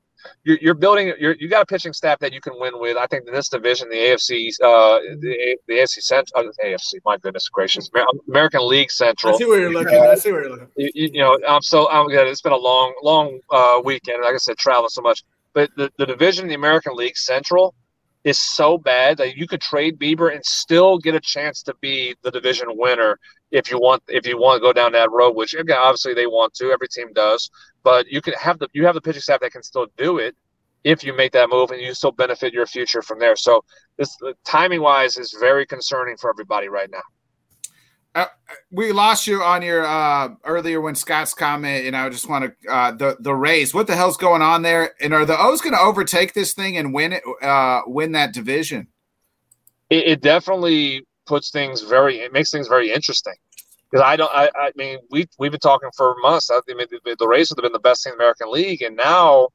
you're, 0.43 0.57
you're 0.61 0.73
building. 0.73 1.13
You're, 1.19 1.35
you 1.39 1.47
got 1.47 1.63
a 1.63 1.65
pitching 1.65 1.93
staff 1.93 2.19
that 2.19 2.33
you 2.33 2.41
can 2.41 2.53
win 2.57 2.79
with. 2.79 2.97
I 2.97 3.07
think 3.07 3.27
in 3.27 3.33
this 3.33 3.49
division, 3.49 3.89
the 3.89 3.95
AFC, 3.95 4.49
uh, 4.61 4.99
the, 5.19 5.57
the 5.67 5.73
AFC 5.75 6.01
Central, 6.01 6.47
uh, 6.47 6.65
AFC. 6.65 6.95
My 7.05 7.17
goodness 7.17 7.49
gracious, 7.49 7.89
American 8.27 8.67
League 8.67 8.91
Central. 8.91 9.35
I 9.35 9.37
see 9.37 9.45
where 9.45 9.59
you're 9.59 9.73
looking. 9.73 9.99
I 9.99 10.15
see 10.15 10.31
where 10.31 10.43
you're 10.43 10.51
looking. 10.51 10.69
You, 10.75 10.89
you, 10.93 11.21
know, 11.21 11.39
I'm 11.47 11.61
so 11.61 11.89
I'm 11.89 12.07
good. 12.07 12.27
It's 12.27 12.41
been 12.41 12.51
a 12.51 12.57
long, 12.57 12.93
long 13.03 13.39
uh, 13.51 13.81
weekend. 13.83 14.21
Like 14.23 14.33
I 14.33 14.37
said, 14.37 14.57
traveling 14.57 14.89
so 14.89 15.01
much. 15.01 15.23
But 15.53 15.69
the, 15.75 15.91
the 15.97 16.05
division, 16.05 16.47
the 16.47 16.53
American 16.53 16.95
League 16.95 17.17
Central, 17.17 17.75
is 18.23 18.37
so 18.37 18.77
bad 18.77 19.17
that 19.17 19.35
you 19.35 19.47
could 19.47 19.61
trade 19.61 19.97
Bieber 19.97 20.33
and 20.33 20.45
still 20.45 20.97
get 20.97 21.15
a 21.15 21.19
chance 21.19 21.63
to 21.63 21.73
be 21.81 22.15
the 22.21 22.31
division 22.31 22.67
winner 22.71 23.17
if 23.49 23.69
you 23.71 23.79
want 23.79 24.03
if 24.07 24.25
you 24.25 24.37
want 24.37 24.61
to 24.61 24.61
go 24.61 24.71
down 24.71 24.91
that 24.93 25.11
road, 25.11 25.35
which 25.35 25.53
again, 25.53 25.77
obviously 25.77 26.13
they 26.13 26.27
want 26.27 26.53
to, 26.55 26.71
every 26.71 26.87
team 26.87 27.11
does. 27.13 27.49
But 27.83 28.07
you 28.07 28.21
can 28.21 28.33
have 28.35 28.59
the 28.59 28.67
you 28.73 28.85
have 28.85 28.95
the 28.95 29.01
pitching 29.01 29.21
staff 29.21 29.41
that 29.41 29.51
can 29.51 29.63
still 29.63 29.87
do 29.97 30.19
it 30.19 30.35
if 30.83 31.03
you 31.03 31.13
make 31.13 31.31
that 31.33 31.49
move 31.49 31.71
and 31.71 31.81
you 31.81 31.93
still 31.93 32.11
benefit 32.11 32.53
your 32.53 32.65
future 32.65 33.01
from 33.01 33.19
there. 33.19 33.35
So 33.35 33.63
this 33.97 34.15
timing 34.45 34.81
wise 34.81 35.17
is 35.17 35.35
very 35.39 35.65
concerning 35.65 36.17
for 36.17 36.29
everybody 36.29 36.69
right 36.69 36.89
now. 36.91 37.01
Uh, 38.13 38.25
we 38.71 38.91
lost 38.91 39.25
you 39.25 39.41
on 39.41 39.61
your 39.61 39.85
uh, 39.85 40.29
earlier 40.43 40.81
when 40.81 40.95
Scott's 40.95 41.33
comment, 41.33 41.85
and 41.85 41.95
I 41.95 42.09
just 42.09 42.27
want 42.27 42.53
to 42.63 42.71
uh, 42.71 42.91
the 42.91 43.17
the 43.19 43.33
Rays. 43.33 43.73
What 43.73 43.87
the 43.87 43.95
hell's 43.95 44.17
going 44.17 44.41
on 44.41 44.61
there? 44.63 44.93
And 44.99 45.13
are 45.13 45.25
the 45.25 45.39
O's 45.39 45.61
going 45.61 45.73
to 45.73 45.79
overtake 45.79 46.33
this 46.33 46.53
thing 46.53 46.77
and 46.77 46.93
win 46.93 47.13
it? 47.13 47.23
Uh, 47.41 47.81
win 47.87 48.11
that 48.11 48.33
division? 48.33 48.87
It, 49.89 50.07
it, 50.07 50.21
definitely 50.21 51.05
puts 51.25 51.51
things 51.51 51.81
very. 51.83 52.19
It 52.19 52.33
makes 52.33 52.51
things 52.51 52.67
very 52.67 52.91
interesting 52.91 53.35
because 53.89 54.03
I 54.03 54.17
don't. 54.17 54.31
I, 54.33 54.49
I 54.55 54.71
mean, 54.75 54.99
we 55.09 55.27
we've 55.39 55.51
been 55.51 55.59
talking 55.61 55.89
for 55.95 56.15
months. 56.21 56.49
I 56.51 56.59
mean, 56.67 56.87
the, 56.89 57.15
the 57.17 57.27
Rays 57.27 57.49
have 57.49 57.57
been 57.57 57.71
the 57.71 57.79
best 57.79 58.03
team 58.03 58.11
in 58.13 58.17
the 58.17 58.23
American 58.25 58.51
League, 58.51 58.81
and 58.81 58.97
now 58.97 59.49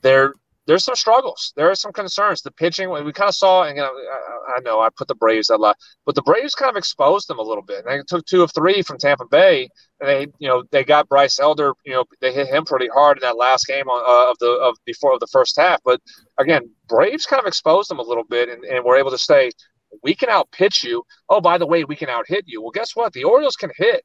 they're 0.00 0.34
there's 0.66 0.84
some 0.84 0.94
struggles. 0.94 1.52
There 1.56 1.70
are 1.70 1.74
some 1.74 1.92
concerns. 1.92 2.42
The 2.42 2.52
pitching, 2.52 2.90
we 2.90 3.12
kind 3.12 3.28
of 3.28 3.34
saw, 3.34 3.64
and 3.64 3.76
you 3.76 3.82
know, 3.82 3.90
I, 3.90 4.56
I, 4.56 4.60
know 4.60 4.80
I 4.80 4.88
put 4.96 5.08
the 5.08 5.14
Braves 5.14 5.50
a 5.50 5.56
lot, 5.56 5.76
but 6.06 6.14
the 6.14 6.22
Braves 6.22 6.54
kind 6.54 6.70
of 6.70 6.76
exposed 6.76 7.28
them 7.28 7.38
a 7.38 7.42
little 7.42 7.62
bit. 7.62 7.84
And 7.84 8.00
they 8.00 8.02
took 8.06 8.24
two 8.26 8.42
of 8.42 8.52
three 8.54 8.82
from 8.82 8.98
Tampa 8.98 9.26
Bay, 9.26 9.68
and 10.00 10.08
they, 10.08 10.26
you 10.38 10.48
know, 10.48 10.62
they 10.70 10.84
got 10.84 11.08
Bryce 11.08 11.40
Elder. 11.40 11.72
You 11.84 11.94
know, 11.94 12.04
they 12.20 12.32
hit 12.32 12.46
him 12.46 12.64
pretty 12.64 12.88
hard 12.88 13.18
in 13.18 13.22
that 13.22 13.36
last 13.36 13.66
game 13.66 13.88
on, 13.88 14.02
uh, 14.02 14.30
of 14.30 14.38
the 14.38 14.50
of 14.62 14.76
before 14.84 15.14
of 15.14 15.20
the 15.20 15.28
first 15.32 15.56
half. 15.56 15.80
But 15.84 16.00
again, 16.38 16.70
Braves 16.88 17.26
kind 17.26 17.40
of 17.40 17.46
exposed 17.46 17.90
them 17.90 17.98
a 17.98 18.02
little 18.02 18.24
bit, 18.24 18.48
and, 18.48 18.64
and 18.64 18.84
were 18.84 18.96
able 18.96 19.10
to 19.10 19.18
say, 19.18 19.50
we 20.02 20.14
can 20.14 20.28
out 20.28 20.50
pitch 20.52 20.84
you. 20.84 21.02
Oh, 21.28 21.40
by 21.40 21.58
the 21.58 21.66
way, 21.66 21.84
we 21.84 21.96
can 21.96 22.08
out 22.08 22.24
hit 22.28 22.44
you. 22.46 22.62
Well, 22.62 22.70
guess 22.70 22.94
what? 22.94 23.12
The 23.12 23.24
Orioles 23.24 23.56
can 23.56 23.70
hit 23.76 24.04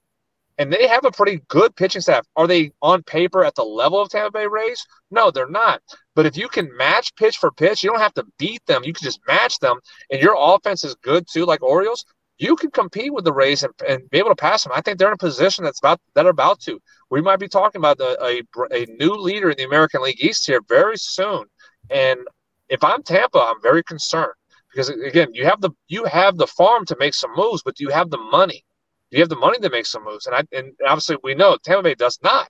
and 0.58 0.72
they 0.72 0.88
have 0.88 1.06
a 1.06 1.12
pretty 1.12 1.42
good 1.48 1.76
pitching 1.76 2.02
staff. 2.02 2.26
Are 2.36 2.48
they 2.48 2.72
on 2.82 3.04
paper 3.04 3.44
at 3.44 3.56
the 3.56 3.64
level 3.64 4.02
of 4.02 4.10
Tampa 4.10 4.32
Bay 4.32 4.48
Rays? 4.48 4.86
No, 5.12 5.30
they're 5.30 5.50
not. 5.50 5.82
But 6.16 6.26
if 6.26 6.36
you 6.36 6.48
can 6.48 6.76
match 6.76 7.16
pitch 7.16 7.38
for 7.38 7.52
pitch, 7.52 7.84
you 7.84 7.92
don't 7.92 8.00
have 8.00 8.14
to 8.16 8.26
beat 8.40 8.66
them. 8.66 8.84
You 8.84 8.94
can 8.94 9.04
just 9.04 9.20
match 9.28 9.60
them, 9.60 9.80
and 10.10 10.22
your 10.22 10.36
offense 10.38 10.84
is 10.84 10.96
good 10.96 11.26
too, 11.32 11.46
like 11.46 11.62
Orioles. 11.62 12.06
You 12.40 12.56
can 12.56 12.70
compete 12.70 13.14
with 13.14 13.26
the 13.26 13.34
Rays 13.34 13.64
and, 13.64 13.74
and 13.88 14.08
be 14.12 14.20
able 14.20 14.30
to 14.30 14.36
pass 14.36 14.64
them. 14.64 14.74
I 14.76 14.82
think 14.82 15.00
they're 15.00 15.08
in 15.08 15.14
a 15.14 15.18
position 15.18 15.64
that's 15.64 15.80
about 15.80 16.00
that 16.14 16.26
are 16.26 16.30
about 16.30 16.60
to. 16.62 16.80
We 17.10 17.22
might 17.22 17.40
be 17.40 17.48
talking 17.48 17.80
about 17.80 18.00
a, 18.00 18.24
a, 18.24 18.44
a 18.72 18.86
new 19.00 19.16
leader 19.16 19.50
in 19.50 19.58
the 19.58 19.64
American 19.64 20.04
League 20.04 20.24
East 20.24 20.46
here 20.46 20.62
very 20.68 20.98
soon. 20.98 21.46
And 21.90 22.20
if 22.70 22.84
I'm 22.84 23.02
Tampa, 23.02 23.40
I'm 23.40 23.62
very 23.62 23.84
concerned 23.84 24.34
because 24.72 24.90
again, 24.90 25.34
you 25.34 25.46
have 25.46 25.62
the 25.62 25.72
you 25.88 26.06
have 26.06 26.38
the 26.38 26.48
farm 26.48 26.86
to 26.86 26.98
make 27.00 27.14
some 27.14 27.34
moves, 27.36 27.64
but 27.64 27.76
do 27.76 27.84
you 27.84 27.90
have 27.90 28.10
the 28.10 28.18
money? 28.18 28.64
You 29.12 29.20
have 29.20 29.30
the 29.30 29.36
money 29.36 29.60
to 29.60 29.70
make 29.70 29.86
some 29.86 30.04
moves? 30.04 30.26
And 30.26 30.36
I 30.36 30.44
and 30.52 30.74
obviously 30.86 31.18
we 31.24 31.36
know 31.36 31.58
Tampa 31.64 31.84
Bay 31.84 31.96
does 31.96 32.20
not. 32.24 32.50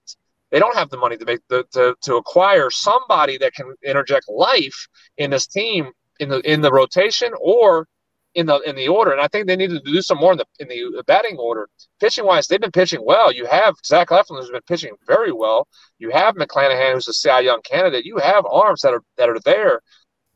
They 0.52 0.60
don't 0.60 0.76
have 0.76 0.90
the 0.90 0.98
money 0.98 1.18
to 1.18 1.26
make 1.26 1.42
the 1.50 1.66
to, 1.74 1.96
to 2.02 2.16
acquire 2.16 2.70
somebody 2.70 3.38
that 3.40 3.54
can 3.54 3.74
interject 3.84 4.30
life 4.30 4.88
in 5.18 5.32
this 5.32 5.48
team 5.48 5.92
in 6.20 6.30
the 6.30 6.40
in 6.52 6.62
the 6.62 6.72
rotation 6.72 7.32
or 7.40 7.88
in 8.36 8.46
the 8.46 8.60
in 8.60 8.76
the 8.76 8.88
order. 8.88 9.12
And 9.12 9.20
I 9.20 9.28
think 9.28 9.48
they 9.48 9.56
need 9.56 9.72
to 9.72 9.80
do 9.82 10.02
some 10.02 10.20
more 10.20 10.32
in 10.32 10.38
the 10.38 10.46
in 10.60 10.68
the 10.68 11.04
batting 11.06 11.38
order. 11.38 11.68
Pitching 12.00 12.26
wise, 12.26 12.48
they've 12.48 12.62
been 12.62 12.72
pitching 12.72 13.04
well. 13.04 13.32
You 13.32 13.46
have 13.46 13.76
Zach 13.86 14.10
Eflin 14.10 14.40
who's 14.40 14.50
been 14.50 14.62
pitching 14.68 14.96
very 15.06 15.32
well. 15.32 15.68
You 16.00 16.12
have 16.12 16.36
McClanahan 16.36 16.94
who's 16.94 17.08
a 17.08 17.14
Cy 17.14 17.42
Young 17.42 17.62
candidate. 17.64 18.06
You 18.06 18.18
have 18.18 18.46
arms 18.46 18.82
that 18.82 18.94
are 18.94 19.02
that 19.18 19.30
are 19.30 19.40
there. 19.44 19.82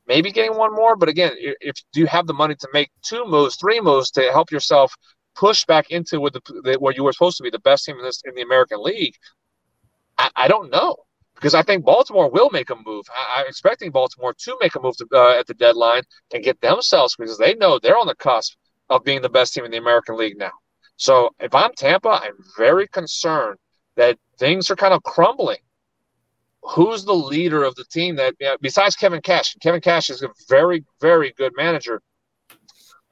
Maybe 0.07 0.31
getting 0.31 0.57
one 0.57 0.73
more, 0.73 0.95
but 0.95 1.09
again, 1.09 1.31
if 1.37 1.75
do 1.93 2.01
you 2.01 2.07
have 2.07 2.27
the 2.27 2.33
money 2.33 2.55
to 2.55 2.67
make 2.73 2.89
two 3.03 3.23
moves, 3.25 3.55
three 3.55 3.79
moves 3.79 4.11
to 4.11 4.23
help 4.31 4.51
yourself 4.51 4.93
push 5.35 5.65
back 5.65 5.91
into 5.91 6.19
what 6.19 6.33
the, 6.33 6.77
where 6.79 6.93
you 6.93 7.03
were 7.03 7.13
supposed 7.13 7.37
to 7.37 7.43
be 7.43 7.49
the 7.49 7.59
best 7.59 7.85
team 7.85 7.97
in 7.97 8.03
this 8.03 8.21
in 8.25 8.35
the 8.35 8.41
American 8.41 8.81
League, 8.83 9.15
I, 10.17 10.29
I 10.35 10.47
don't 10.47 10.69
know 10.71 10.97
because 11.41 11.55
I 11.55 11.63
think 11.63 11.83
Baltimore 11.83 12.29
will 12.29 12.51
make 12.51 12.69
a 12.69 12.75
move. 12.75 13.05
I, 13.35 13.41
am 13.41 13.47
expecting 13.47 13.89
Baltimore 13.89 14.33
to 14.33 14.57
make 14.61 14.75
a 14.75 14.79
move 14.79 14.95
to, 14.97 15.07
uh, 15.11 15.39
at 15.39 15.47
the 15.47 15.55
deadline 15.55 16.03
and 16.33 16.43
get 16.43 16.61
themselves 16.61 17.15
because 17.17 17.39
they 17.39 17.55
know 17.55 17.79
they're 17.79 17.97
on 17.97 18.05
the 18.05 18.15
cusp 18.15 18.53
of 18.89 19.03
being 19.03 19.23
the 19.23 19.29
best 19.29 19.53
team 19.53 19.65
in 19.65 19.71
the 19.71 19.77
American 19.77 20.17
League 20.17 20.37
now. 20.37 20.51
So 20.97 21.31
if 21.39 21.55
I'm 21.55 21.71
Tampa, 21.75 22.09
I'm 22.09 22.35
very 22.57 22.87
concerned 22.87 23.57
that 23.95 24.19
things 24.37 24.69
are 24.69 24.75
kind 24.75 24.93
of 24.93 25.01
crumbling. 25.01 25.57
Who's 26.61 27.05
the 27.05 27.13
leader 27.13 27.63
of 27.63 27.73
the 27.73 27.85
team 27.85 28.17
that 28.17 28.35
besides 28.61 28.95
Kevin 28.95 29.21
Cash? 29.21 29.55
Kevin 29.63 29.81
Cash 29.81 30.11
is 30.11 30.21
a 30.21 30.29
very, 30.47 30.85
very 30.99 31.33
good 31.35 31.53
manager, 31.57 32.03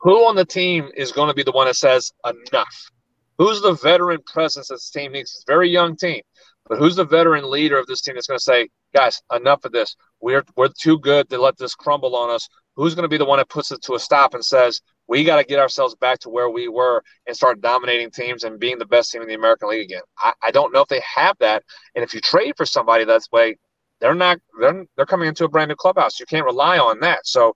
who 0.01 0.27
on 0.27 0.35
the 0.35 0.45
team 0.45 0.89
is 0.95 1.11
going 1.11 1.30
to 1.30 1.34
be 1.34 1.43
the 1.43 1.51
one 1.51 1.67
that 1.67 1.76
says 1.76 2.11
enough? 2.26 2.91
Who's 3.38 3.61
the 3.61 3.73
veteran 3.73 4.19
presence 4.26 4.67
that 4.67 4.76
this 4.76 4.89
team 4.89 5.13
needs? 5.13 5.31
It's 5.31 5.45
a 5.47 5.51
very 5.51 5.69
young 5.69 5.95
team, 5.95 6.21
but 6.67 6.77
who's 6.77 6.97
the 6.97 7.05
veteran 7.05 7.49
leader 7.49 7.77
of 7.77 7.88
this 7.88 8.01
team 8.01 8.15
that's 8.15 8.27
going 8.27 8.38
to 8.38 8.43
say, 8.43 8.69
guys, 8.93 9.21
enough 9.34 9.63
of 9.65 9.71
this. 9.71 9.95
We're 10.19 10.43
we're 10.57 10.69
too 10.77 10.99
good 10.99 11.30
to 11.30 11.38
let 11.38 11.57
this 11.57 11.76
crumble 11.76 12.15
on 12.15 12.30
us. 12.30 12.49
Who's 12.76 12.95
going 12.95 13.03
to 13.03 13.09
be 13.09 13.17
the 13.17 13.26
one 13.26 13.38
that 13.38 13.49
puts 13.49 13.71
it 13.71 13.81
to 13.84 13.95
a 13.95 13.99
stop 13.99 14.34
and 14.34 14.43
says, 14.43 14.81
we 15.07 15.23
got 15.23 15.38
to 15.38 15.43
get 15.43 15.59
ourselves 15.59 15.95
back 15.95 16.19
to 16.19 16.30
where 16.30 16.49
we 16.49 16.67
were 16.67 17.01
and 17.27 17.35
start 17.35 17.61
dominating 17.61 18.11
teams 18.11 18.43
and 18.43 18.59
being 18.59 18.77
the 18.77 18.85
best 18.85 19.11
team 19.11 19.21
in 19.21 19.27
the 19.27 19.34
American 19.34 19.69
League 19.69 19.85
again? 19.85 20.01
I, 20.19 20.34
I 20.43 20.51
don't 20.51 20.73
know 20.73 20.81
if 20.81 20.88
they 20.88 21.01
have 21.15 21.35
that. 21.39 21.63
And 21.95 22.03
if 22.03 22.13
you 22.13 22.21
trade 22.21 22.53
for 22.57 22.65
somebody 22.65 23.05
that's 23.05 23.31
way, 23.31 23.57
they're 24.01 24.15
not 24.15 24.39
they're 24.59 24.85
they're 24.95 25.05
coming 25.05 25.27
into 25.27 25.45
a 25.45 25.49
brand 25.49 25.69
new 25.69 25.76
clubhouse. 25.76 26.19
You 26.19 26.26
can't 26.26 26.45
rely 26.45 26.77
on 26.77 26.99
that. 27.01 27.26
So 27.26 27.55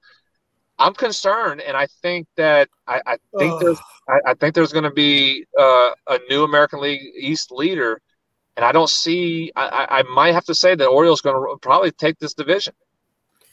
I'm 0.84 0.94
concerned, 0.94 1.62
and 1.62 1.78
I 1.78 1.88
think 2.02 2.28
that 2.36 2.68
I, 2.88 3.02
I 3.06 3.18
think 3.40 3.62
there's 3.62 3.80
I, 4.10 4.32
I, 4.32 4.34
think 4.34 4.54
there's 4.54 4.74
going 4.74 4.84
to 4.84 4.92
be 4.92 5.46
uh, 5.58 5.92
a 6.10 6.20
new 6.30 6.44
American 6.44 6.82
League 6.82 7.02
East 7.18 7.54
leader, 7.54 8.02
and 8.58 8.66
I 8.66 8.74
don't 8.74 8.90
see. 8.90 9.50
I, 9.56 9.88
I 9.90 10.04
might 10.14 10.34
have 10.34 10.44
to 10.46 10.54
say 10.54 10.76
that 10.76 10.86
Orioles 10.86 11.22
going 11.22 11.36
to 11.36 11.58
probably 11.62 11.92
take 11.92 12.20
this 12.20 12.34
division. 12.34 12.74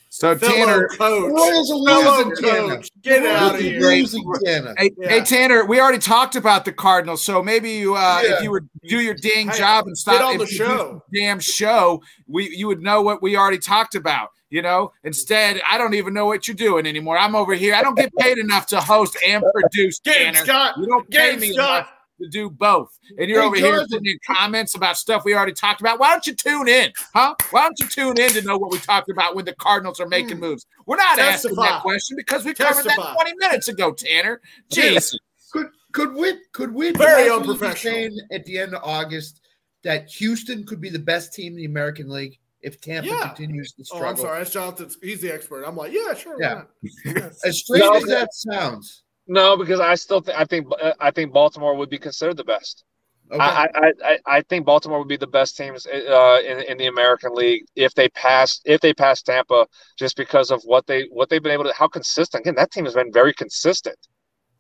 So 0.09 0.37
Tanner, 0.37 0.89
coach, 0.89 1.31
Royals 1.31 1.71
are 1.71 1.77
losing, 1.77 2.45
coach. 2.45 2.91
Get 3.01 3.25
out 3.25 3.55
of 3.55 3.61
here. 3.61 3.81
Losing, 3.81 4.25
hey, 4.45 4.91
yeah. 4.99 5.09
hey, 5.09 5.21
Tanner, 5.21 5.65
we 5.65 5.81
already 5.81 6.01
talked 6.01 6.35
about 6.35 6.65
the 6.65 6.73
Cardinals, 6.73 7.23
so 7.23 7.45
maybe 7.45 7.71
you, 7.71 7.95
uh, 7.95 8.23
yeah. 8.25 8.35
if 8.35 8.43
you 8.43 8.51
would 8.51 8.69
do 8.89 8.99
your 8.99 9.15
dang 9.15 9.51
hey, 9.51 9.59
job 9.59 9.87
and 9.87 9.97
stop 9.97 10.21
on 10.21 10.39
the 10.39 10.49
show, 10.49 11.05
damn 11.15 11.39
show, 11.39 12.03
we 12.27 12.51
you 12.57 12.67
would 12.67 12.83
know 12.83 13.03
what 13.03 13.23
we 13.23 13.37
already 13.37 13.59
talked 13.59 13.95
about. 13.95 14.31
You 14.51 14.63
know, 14.63 14.93
instead, 15.05 15.61
I 15.69 15.79
don't 15.79 15.95
even 15.95 16.13
know 16.13 16.27
what 16.27 16.49
you're 16.49 16.57
doing 16.57 16.85
anymore. 16.85 17.17
I'm 17.17 17.37
over 17.37 17.55
here. 17.55 17.75
I 17.75 17.83
don't 17.83 17.97
get 17.97 18.13
paid 18.17 18.37
enough 18.37 18.67
to 18.69 18.81
host 18.81 19.17
and 19.25 19.45
produce. 19.55 20.01
Get 20.01 20.17
Tanner. 20.17 20.45
Scott. 20.45 20.75
You 20.77 20.87
don't 20.87 21.09
pay 21.09 21.31
Get 21.31 21.41
me 21.41 21.53
Scott. 21.53 21.71
enough 21.71 21.93
to 22.21 22.29
do 22.29 22.51
both. 22.51 22.99
And 23.19 23.29
you're 23.29 23.41
hey, 23.41 23.47
over 23.47 23.57
here 23.57 23.87
putting 23.89 24.19
comments 24.27 24.75
about 24.75 24.97
stuff 24.97 25.25
we 25.25 25.35
already 25.35 25.53
talked 25.53 25.81
about. 25.81 26.01
Why 26.01 26.11
don't 26.11 26.27
you 26.27 26.35
tune 26.35 26.69
in? 26.69 26.93
Huh? 27.15 27.37
Why 27.51 27.63
don't 27.63 27.79
you 27.79 27.87
tune 27.87 28.19
in 28.19 28.31
to 28.33 28.43
know 28.43 28.59
what 28.59 28.73
we 28.73 28.79
talked 28.79 29.09
about 29.09 29.37
when 29.37 29.45
the 29.45 29.55
Cardinals 29.55 30.01
are 30.01 30.09
making 30.09 30.39
mm. 30.39 30.41
moves? 30.41 30.67
We're 30.87 30.97
not 30.97 31.17
Testify. 31.17 31.33
asking 31.33 31.57
that 31.57 31.83
question 31.83 32.17
because 32.17 32.45
we 32.45 32.53
Testify. 32.53 32.95
covered 32.95 33.07
that 33.07 33.23
20 33.23 33.33
minutes 33.39 33.69
ago, 33.69 33.93
Tanner. 33.93 34.41
Jesus. 34.71 35.17
Could 35.53 35.69
could 35.93 36.15
we 36.15 36.35
could 36.53 36.73
we 36.73 36.93
very 36.93 37.31
unprofessional 37.31 38.17
at 38.31 38.45
the 38.45 38.59
end 38.59 38.75
of 38.75 38.83
August 38.85 39.41
that 39.83 40.09
Houston 40.11 40.65
could 40.65 40.81
be 40.81 40.91
the 40.91 40.99
best 40.99 41.33
team 41.33 41.53
in 41.53 41.59
the 41.59 41.65
American 41.65 42.09
League 42.09 42.39
if 42.63 42.81
Tampa 42.81 43.09
yeah. 43.09 43.29
continues 43.29 43.73
to 43.73 43.85
struggle? 43.85 44.07
Oh, 44.07 44.11
I'm 44.11 44.17
sorry, 44.17 44.39
that's 44.39 44.53
Jonathan. 44.53 44.91
He's 45.03 45.21
the 45.21 45.33
expert. 45.33 45.65
I'm 45.65 45.77
like, 45.77 45.93
yeah, 45.93 46.15
sure. 46.15 46.37
Yeah. 46.41 46.63
as 47.45 47.59
strange 47.59 47.85
no, 47.85 47.95
as 47.95 48.05
that 48.05 48.35
sounds, 48.35 49.03
no, 49.27 49.57
because 49.57 49.81
I 49.81 49.95
still 49.95 50.21
think 50.21 50.39
I 50.39 50.45
think 50.45 50.67
uh, 50.83 50.93
I 51.01 51.11
think 51.11 51.33
Baltimore 51.33 51.77
would 51.77 51.91
be 51.91 51.99
considered 51.99 52.37
the 52.37 52.45
best. 52.45 52.85
Okay. 53.33 53.41
I, 53.41 53.69
I, 53.75 53.93
I, 54.05 54.19
I 54.27 54.43
think 54.43 54.67
Baltimore 54.67 54.99
would 54.99 55.07
be 55.07 55.17
the 55.17 55.27
best 55.27 55.57
teams 55.57 55.87
uh, 55.87 56.41
in, 56.45 56.63
in 56.63 56.79
the 56.79 56.87
American 56.87 57.33
League 57.33 57.65
if 57.77 57.95
they 57.95 58.09
pass 58.09 58.61
if 58.65 58.81
they 58.81 58.93
pass 58.93 59.23
Tampa 59.23 59.69
just 59.97 60.17
because 60.17 60.51
of 60.51 60.63
what 60.65 60.87
they 60.89 61.05
what 61.13 61.29
they've 61.29 61.43
been 61.43 61.53
able 61.53 61.65
to 61.65 61.73
how 61.73 61.87
consistent 61.87 62.41
again 62.41 62.57
that 62.57 62.73
team 62.73 62.87
has 62.87 62.95
been 62.95 63.13
very 63.13 63.33
consistent 63.33 63.97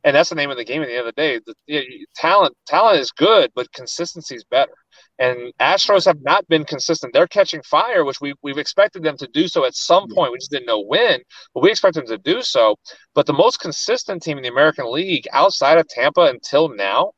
and 0.05 0.15
that's 0.15 0.31
the 0.31 0.35
name 0.35 0.51
of 0.51 0.57
the 0.57 0.65
game 0.65 0.83
at 0.83 0.89
the 0.89 0.97
end 0.97 1.07
of 1.07 1.15
the 1.15 1.21
day 1.21 1.41
the, 1.47 1.55
the 1.67 2.07
talent 2.15 2.55
talent 2.67 2.99
is 2.99 3.11
good 3.13 3.51
but 3.55 3.73
consistency 3.73 4.35
is 4.35 4.45
better 4.45 4.73
and 5.19 5.53
Astros 5.61 6.07
have 6.07 6.23
not 6.23 6.49
been 6.49 6.65
consistent. 6.65 7.13
They're 7.13 7.27
catching 7.27 7.61
fire, 7.63 8.07
which 8.07 8.23
we, 8.23 8.33
we've 8.43 8.57
expected 8.57 9.03
them 9.03 9.19
to 9.19 9.27
do 9.27 9.49
so 9.49 9.67
at 9.67 9.75
some 9.75 10.09
point. 10.09 10.33
We 10.33 10.39
just 10.39 10.51
didn't 10.51 10.67
know 10.67 10.81
when, 10.81 11.21
but 11.53 11.63
we 11.63 11.71
expect 11.71 11.97
them 11.97 12.07
to 12.07 12.17
do 12.17 12.41
so. 12.41 12.77
But 13.15 13.27
the 13.27 13.35
most 13.35 13.61
consistent 13.61 14.23
team 14.23 14.39
in 14.39 14.43
the 14.43 14.49
American 14.49 14.91
League 14.91 15.29
outside 15.31 15.77
of 15.77 15.87
Tampa 15.89 16.23
until 16.23 16.75
now 16.75 17.13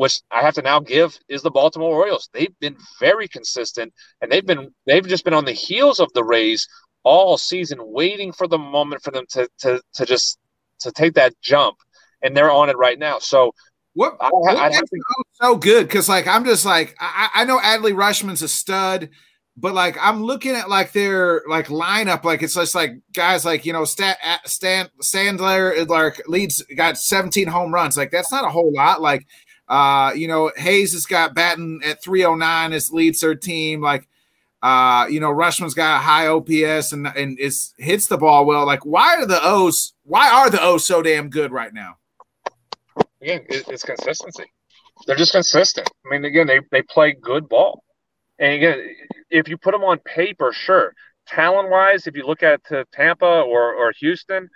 which 0.00 0.22
I 0.30 0.40
have 0.40 0.54
to 0.54 0.62
now 0.62 0.80
give 0.80 1.18
is 1.28 1.42
the 1.42 1.50
Baltimore 1.50 1.92
Orioles. 1.92 2.30
They've 2.32 2.58
been 2.58 2.78
very 3.00 3.28
consistent, 3.28 3.92
and 4.22 4.32
they've 4.32 4.46
been 4.46 4.72
they've 4.86 5.06
just 5.06 5.24
been 5.24 5.34
on 5.34 5.44
the 5.44 5.52
heels 5.52 6.00
of 6.00 6.10
the 6.14 6.24
Rays 6.24 6.66
all 7.02 7.36
season, 7.36 7.78
waiting 7.82 8.32
for 8.32 8.48
the 8.48 8.56
moment 8.56 9.02
for 9.02 9.10
them 9.10 9.26
to 9.32 9.46
to 9.58 9.82
to 9.96 10.06
just 10.06 10.38
to 10.80 10.90
take 10.90 11.12
that 11.14 11.34
jump, 11.42 11.76
and 12.22 12.36
they're 12.36 12.50
on 12.50 12.68
it 12.68 12.76
right 12.76 12.98
now. 12.98 13.18
So 13.18 13.52
what, 13.94 14.16
I, 14.20 14.28
what 14.28 14.56
I, 14.56 14.68
makes 14.68 14.80
it 14.92 15.00
so 15.34 15.56
good? 15.56 15.86
Because 15.86 16.08
like 16.08 16.26
I'm 16.26 16.44
just 16.44 16.64
like 16.64 16.96
I, 17.00 17.30
I 17.34 17.44
know 17.44 17.58
Adley 17.58 17.92
Rutschman's 17.92 18.42
a 18.42 18.48
stud, 18.48 19.10
but 19.56 19.74
like 19.74 19.96
I'm 20.00 20.22
looking 20.22 20.54
at 20.54 20.68
like 20.70 20.92
their 20.92 21.42
like 21.48 21.66
lineup, 21.66 22.24
like 22.24 22.42
it's 22.42 22.54
just 22.54 22.74
like 22.74 22.92
guys 23.12 23.44
like 23.44 23.66
you 23.66 23.72
know 23.72 23.84
Stan, 23.84 24.16
Stan 24.44 24.88
Sandler 25.02 25.86
like 25.88 26.26
leads 26.28 26.62
got 26.76 26.98
17 26.98 27.48
home 27.48 27.74
runs. 27.74 27.96
Like 27.96 28.10
that's 28.10 28.30
not 28.30 28.44
a 28.44 28.50
whole 28.50 28.72
lot. 28.72 29.00
Like 29.00 29.26
uh, 29.68 30.12
you 30.14 30.28
know 30.28 30.52
Hays 30.56 30.92
has 30.92 31.06
got 31.06 31.34
batting 31.34 31.80
at 31.84 32.02
309 32.02 32.72
as 32.72 32.92
leads 32.92 33.20
their 33.20 33.34
team. 33.34 33.80
Like 33.80 34.08
uh, 34.62 35.08
you 35.10 35.18
know 35.18 35.30
Rutschman's 35.30 35.74
got 35.74 35.96
a 35.96 36.02
high 36.02 36.28
OPS 36.28 36.92
and 36.92 37.08
and 37.08 37.38
is 37.40 37.74
hits 37.76 38.06
the 38.06 38.18
ball 38.18 38.46
well. 38.46 38.64
Like 38.64 38.86
why 38.86 39.16
are 39.16 39.26
the 39.26 39.40
O's? 39.42 39.94
Why 40.04 40.30
are 40.30 40.48
the 40.48 40.62
O's 40.62 40.86
so 40.86 41.02
damn 41.02 41.28
good 41.28 41.50
right 41.50 41.74
now? 41.74 41.96
Again, 43.22 43.44
it's 43.48 43.82
consistency. 43.82 44.44
They're 45.06 45.16
just 45.16 45.32
consistent. 45.32 45.88
I 46.06 46.10
mean, 46.10 46.24
again, 46.24 46.46
they 46.46 46.60
they 46.70 46.82
play 46.82 47.12
good 47.12 47.48
ball. 47.48 47.82
And 48.38 48.54
again, 48.54 48.94
if 49.30 49.48
you 49.48 49.56
put 49.58 49.72
them 49.72 49.84
on 49.84 49.98
paper, 49.98 50.52
sure. 50.52 50.94
Talent 51.26 51.70
wise, 51.70 52.06
if 52.06 52.16
you 52.16 52.26
look 52.26 52.42
at 52.42 52.64
to 52.66 52.84
Tampa 52.92 53.26
or 53.26 53.74
or 53.74 53.92
Houston, 54.00 54.48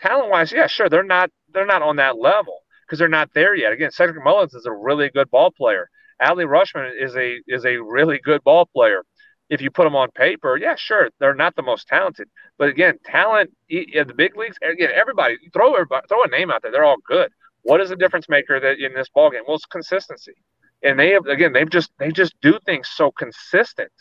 talent 0.00 0.30
wise, 0.30 0.52
yeah, 0.52 0.66
sure, 0.66 0.88
they're 0.88 1.04
not 1.04 1.30
they're 1.52 1.66
not 1.66 1.82
on 1.82 1.96
that 1.96 2.18
level 2.18 2.60
because 2.86 2.98
they're 2.98 3.08
not 3.08 3.30
there 3.34 3.54
yet. 3.54 3.72
Again, 3.72 3.90
Cedric 3.90 4.22
Mullins 4.22 4.54
is 4.54 4.66
a 4.66 4.72
really 4.72 5.10
good 5.10 5.30
ball 5.30 5.50
player. 5.50 5.88
Adley 6.20 6.46
Rutschman 6.46 6.90
is 7.00 7.16
a 7.16 7.38
is 7.46 7.64
a 7.64 7.76
really 7.78 8.18
good 8.22 8.42
ball 8.44 8.66
player. 8.66 9.02
If 9.48 9.62
you 9.62 9.70
put 9.70 9.84
them 9.84 9.96
on 9.96 10.10
paper, 10.10 10.58
yeah, 10.58 10.74
sure, 10.76 11.08
they're 11.20 11.34
not 11.34 11.56
the 11.56 11.62
most 11.62 11.88
talented, 11.88 12.28
but 12.58 12.68
again, 12.68 12.98
talent 13.04 13.50
in 13.70 14.06
the 14.06 14.12
big 14.12 14.36
leagues. 14.36 14.58
Again, 14.62 14.90
everybody 14.94 15.36
throw 15.54 15.72
everybody, 15.72 16.06
throw 16.08 16.22
a 16.22 16.28
name 16.28 16.50
out 16.50 16.60
there. 16.60 16.70
They're 16.72 16.84
all 16.84 16.98
good. 17.06 17.30
What 17.62 17.80
is 17.80 17.90
the 17.90 17.96
difference 17.96 18.28
maker 18.28 18.60
that 18.60 18.78
in 18.78 18.94
this 18.94 19.08
ball 19.14 19.30
game? 19.30 19.42
Well, 19.46 19.56
it's 19.56 19.66
consistency. 19.66 20.34
And 20.82 20.98
they 20.98 21.10
have 21.10 21.26
again 21.26 21.52
they've 21.52 21.68
just 21.68 21.90
they 21.98 22.10
just 22.10 22.34
do 22.40 22.58
things 22.64 22.88
so 22.88 23.10
consistent. 23.10 23.92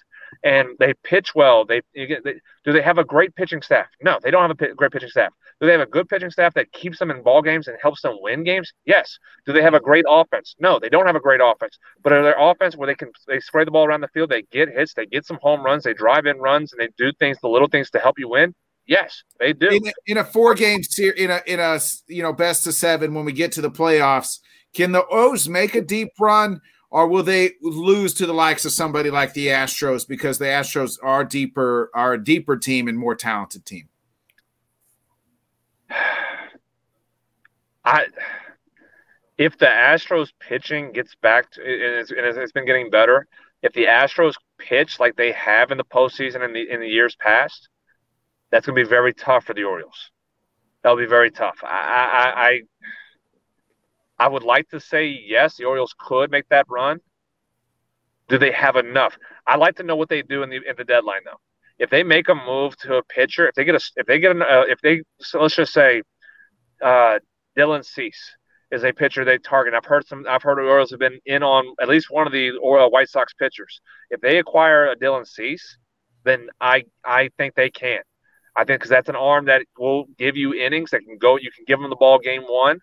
And 0.43 0.67
they 0.77 0.93
pitch 1.05 1.33
well. 1.33 1.63
They, 1.63 1.81
they, 1.95 2.17
do 2.65 2.73
they 2.73 2.81
have 2.81 2.97
a 2.97 3.05
great 3.05 3.33
pitching 3.35 3.61
staff? 3.61 3.87
No 4.01 4.19
they 4.21 4.29
don't 4.29 4.41
have 4.41 4.51
a 4.51 4.55
p- 4.55 4.73
great 4.75 4.91
pitching 4.91 5.09
staff. 5.09 5.33
Do 5.59 5.65
they 5.65 5.71
have 5.71 5.81
a 5.81 5.87
good 5.87 6.07
pitching 6.07 6.29
staff 6.29 6.53
that 6.53 6.71
keeps 6.71 6.99
them 6.99 7.09
in 7.09 7.23
ball 7.23 7.41
games 7.41 7.67
and 7.67 7.77
helps 7.81 8.01
them 8.01 8.17
win 8.21 8.43
games? 8.43 8.71
Yes. 8.85 9.17
Do 9.45 9.53
they 9.53 9.63
have 9.63 9.73
a 9.73 9.79
great 9.79 10.05
offense? 10.07 10.55
No 10.59 10.79
they 10.79 10.89
don't 10.89 11.07
have 11.07 11.15
a 11.15 11.21
great 11.21 11.41
offense. 11.41 11.79
But 12.03 12.13
are 12.13 12.21
their 12.21 12.35
offense 12.37 12.75
where 12.75 12.87
they 12.87 12.95
can 12.95 13.11
they 13.27 13.39
spray 13.39 13.65
the 13.65 13.71
ball 13.71 13.85
around 13.85 14.01
the 14.01 14.09
field 14.09 14.29
they 14.29 14.43
get 14.51 14.69
hits 14.69 14.93
they 14.93 15.07
get 15.07 15.25
some 15.25 15.39
home 15.41 15.63
runs 15.63 15.83
they 15.83 15.93
drive 15.93 16.25
in 16.25 16.37
runs 16.37 16.73
and 16.73 16.81
they 16.81 16.89
do 16.97 17.11
things 17.13 17.37
the 17.41 17.49
little 17.49 17.69
things 17.69 17.89
to 17.91 17.99
help 17.99 18.19
you 18.19 18.29
win 18.29 18.53
Yes, 18.87 19.23
they 19.39 19.53
do. 19.53 19.67
In 19.67 19.87
a, 19.87 19.91
in 20.07 20.17
a 20.17 20.23
four 20.23 20.55
game 20.55 20.81
series, 20.81 21.21
in 21.21 21.29
a 21.29 21.41
in 21.45 21.59
a 21.59 21.77
you 22.07 22.23
know 22.23 22.31
best 22.31 22.65
of 22.67 22.73
seven, 22.73 23.13
when 23.13 23.25
we 23.25 23.33
get 23.33 23.51
to 23.53 23.61
the 23.61 23.69
playoffs, 23.69 24.39
can 24.73 24.93
the 24.93 25.05
O's 25.07 25.49
make 25.49 25.75
a 25.75 25.81
deep 25.81 26.11
run, 26.19 26.61
or 26.89 27.07
will 27.07 27.23
they 27.23 27.51
lose 27.61 28.13
to 28.15 28.25
the 28.25 28.33
likes 28.33 28.63
of 28.65 28.71
somebody 28.71 29.09
like 29.09 29.33
the 29.33 29.47
Astros 29.47 30.07
because 30.07 30.37
the 30.39 30.45
Astros 30.45 30.97
are 31.03 31.25
deeper, 31.25 31.91
are 31.93 32.13
a 32.13 32.23
deeper 32.23 32.55
team 32.55 32.87
and 32.87 32.97
more 32.97 33.15
talented 33.15 33.65
team? 33.65 33.89
I 37.83 38.05
if 39.37 39.57
the 39.57 39.65
Astros 39.65 40.31
pitching 40.39 40.93
gets 40.93 41.13
back 41.15 41.51
to 41.51 41.61
and 41.61 41.99
it's, 41.99 42.11
and 42.11 42.19
it's 42.19 42.51
been 42.53 42.65
getting 42.65 42.89
better, 42.89 43.27
if 43.61 43.73
the 43.73 43.85
Astros 43.85 44.35
pitch 44.57 44.99
like 44.99 45.17
they 45.17 45.33
have 45.33 45.71
in 45.71 45.77
the 45.77 45.83
postseason 45.83 46.43
in 46.43 46.53
the 46.53 46.69
in 46.69 46.79
the 46.79 46.87
years 46.87 47.15
past, 47.15 47.67
that's 48.51 48.65
going 48.65 48.75
to 48.75 48.83
be 48.83 48.89
very 48.89 49.13
tough 49.13 49.45
for 49.45 49.53
the 49.53 49.63
Orioles. 49.63 50.11
That'll 50.83 50.97
be 50.97 51.05
very 51.05 51.31
tough. 51.31 51.57
I, 51.63 51.67
I, 51.67 52.47
I 52.47 52.61
I 54.19 54.27
would 54.27 54.43
like 54.43 54.69
to 54.69 54.79
say 54.79 55.05
yes, 55.07 55.57
the 55.57 55.65
Orioles 55.65 55.93
could 55.97 56.31
make 56.31 56.47
that 56.49 56.65
run. 56.69 56.99
Do 58.29 58.37
they 58.37 58.51
have 58.51 58.75
enough? 58.75 59.17
I'd 59.45 59.59
like 59.59 59.75
to 59.77 59.83
know 59.83 59.95
what 59.95 60.09
they 60.09 60.21
do 60.21 60.43
in 60.43 60.49
the 60.49 60.57
in 60.57 60.75
the 60.77 60.83
deadline 60.83 61.21
though. 61.25 61.39
If 61.79 61.89
they 61.89 62.03
make 62.03 62.27
a 62.27 62.35
move 62.35 62.75
to 62.77 62.95
a 62.95 63.03
pitcher, 63.03 63.47
if 63.47 63.55
they 63.55 63.63
get 63.63 63.75
a, 63.75 63.81
if 63.95 64.07
they 64.07 64.19
get 64.19 64.31
an, 64.31 64.41
uh, 64.41 64.63
if 64.67 64.79
they 64.81 65.03
so 65.19 65.41
let's 65.41 65.55
just 65.55 65.73
say, 65.73 66.01
uh, 66.81 67.19
Dylan 67.57 67.85
Cease 67.85 68.35
is 68.71 68.83
a 68.83 68.91
pitcher 68.91 69.23
they 69.23 69.37
target. 69.37 69.73
I've 69.73 69.85
heard 69.85 70.07
some. 70.07 70.25
I've 70.27 70.43
heard 70.43 70.57
the 70.57 70.63
Orioles 70.63 70.91
have 70.91 70.99
been 70.99 71.19
in 71.25 71.43
on 71.43 71.75
at 71.79 71.87
least 71.87 72.09
one 72.09 72.27
of 72.27 72.33
the 72.33 72.51
Oriole 72.57 72.91
White 72.91 73.09
Sox 73.09 73.33
pitchers. 73.33 73.81
If 74.09 74.19
they 74.21 74.39
acquire 74.39 74.87
a 74.87 74.95
Dylan 74.95 75.27
Cease, 75.27 75.77
then 76.25 76.49
I 76.59 76.85
I 77.05 77.29
think 77.37 77.53
they 77.55 77.69
can. 77.69 78.01
I 78.57 78.63
think 78.63 78.79
because 78.79 78.89
that's 78.89 79.07
an 79.07 79.15
arm 79.15 79.45
that 79.45 79.61
will 79.77 80.05
give 80.17 80.35
you 80.35 80.53
innings 80.53 80.89
that 80.89 81.01
can 81.01 81.17
go. 81.17 81.37
You 81.37 81.51
can 81.55 81.63
give 81.67 81.79
them 81.79 81.89
the 81.91 81.95
ball 81.95 82.17
game 82.17 82.41
one 82.43 82.79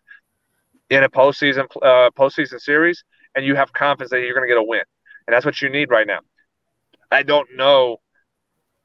in 0.89 1.03
a 1.03 1.09
postseason 1.09 1.67
uh, 1.83 2.11
postseason 2.17 2.61
series, 2.61 3.03
and 3.35 3.45
you 3.45 3.57
have 3.57 3.73
confidence 3.73 4.11
that 4.11 4.21
you're 4.21 4.35
going 4.35 4.49
to 4.49 4.55
get 4.55 4.61
a 4.61 4.65
win, 4.65 4.85
and 5.27 5.35
that's 5.35 5.45
what 5.45 5.61
you 5.61 5.69
need 5.69 5.91
right 5.91 6.07
now. 6.07 6.21
I 7.11 7.25
don't 7.25 7.49
know 7.57 7.99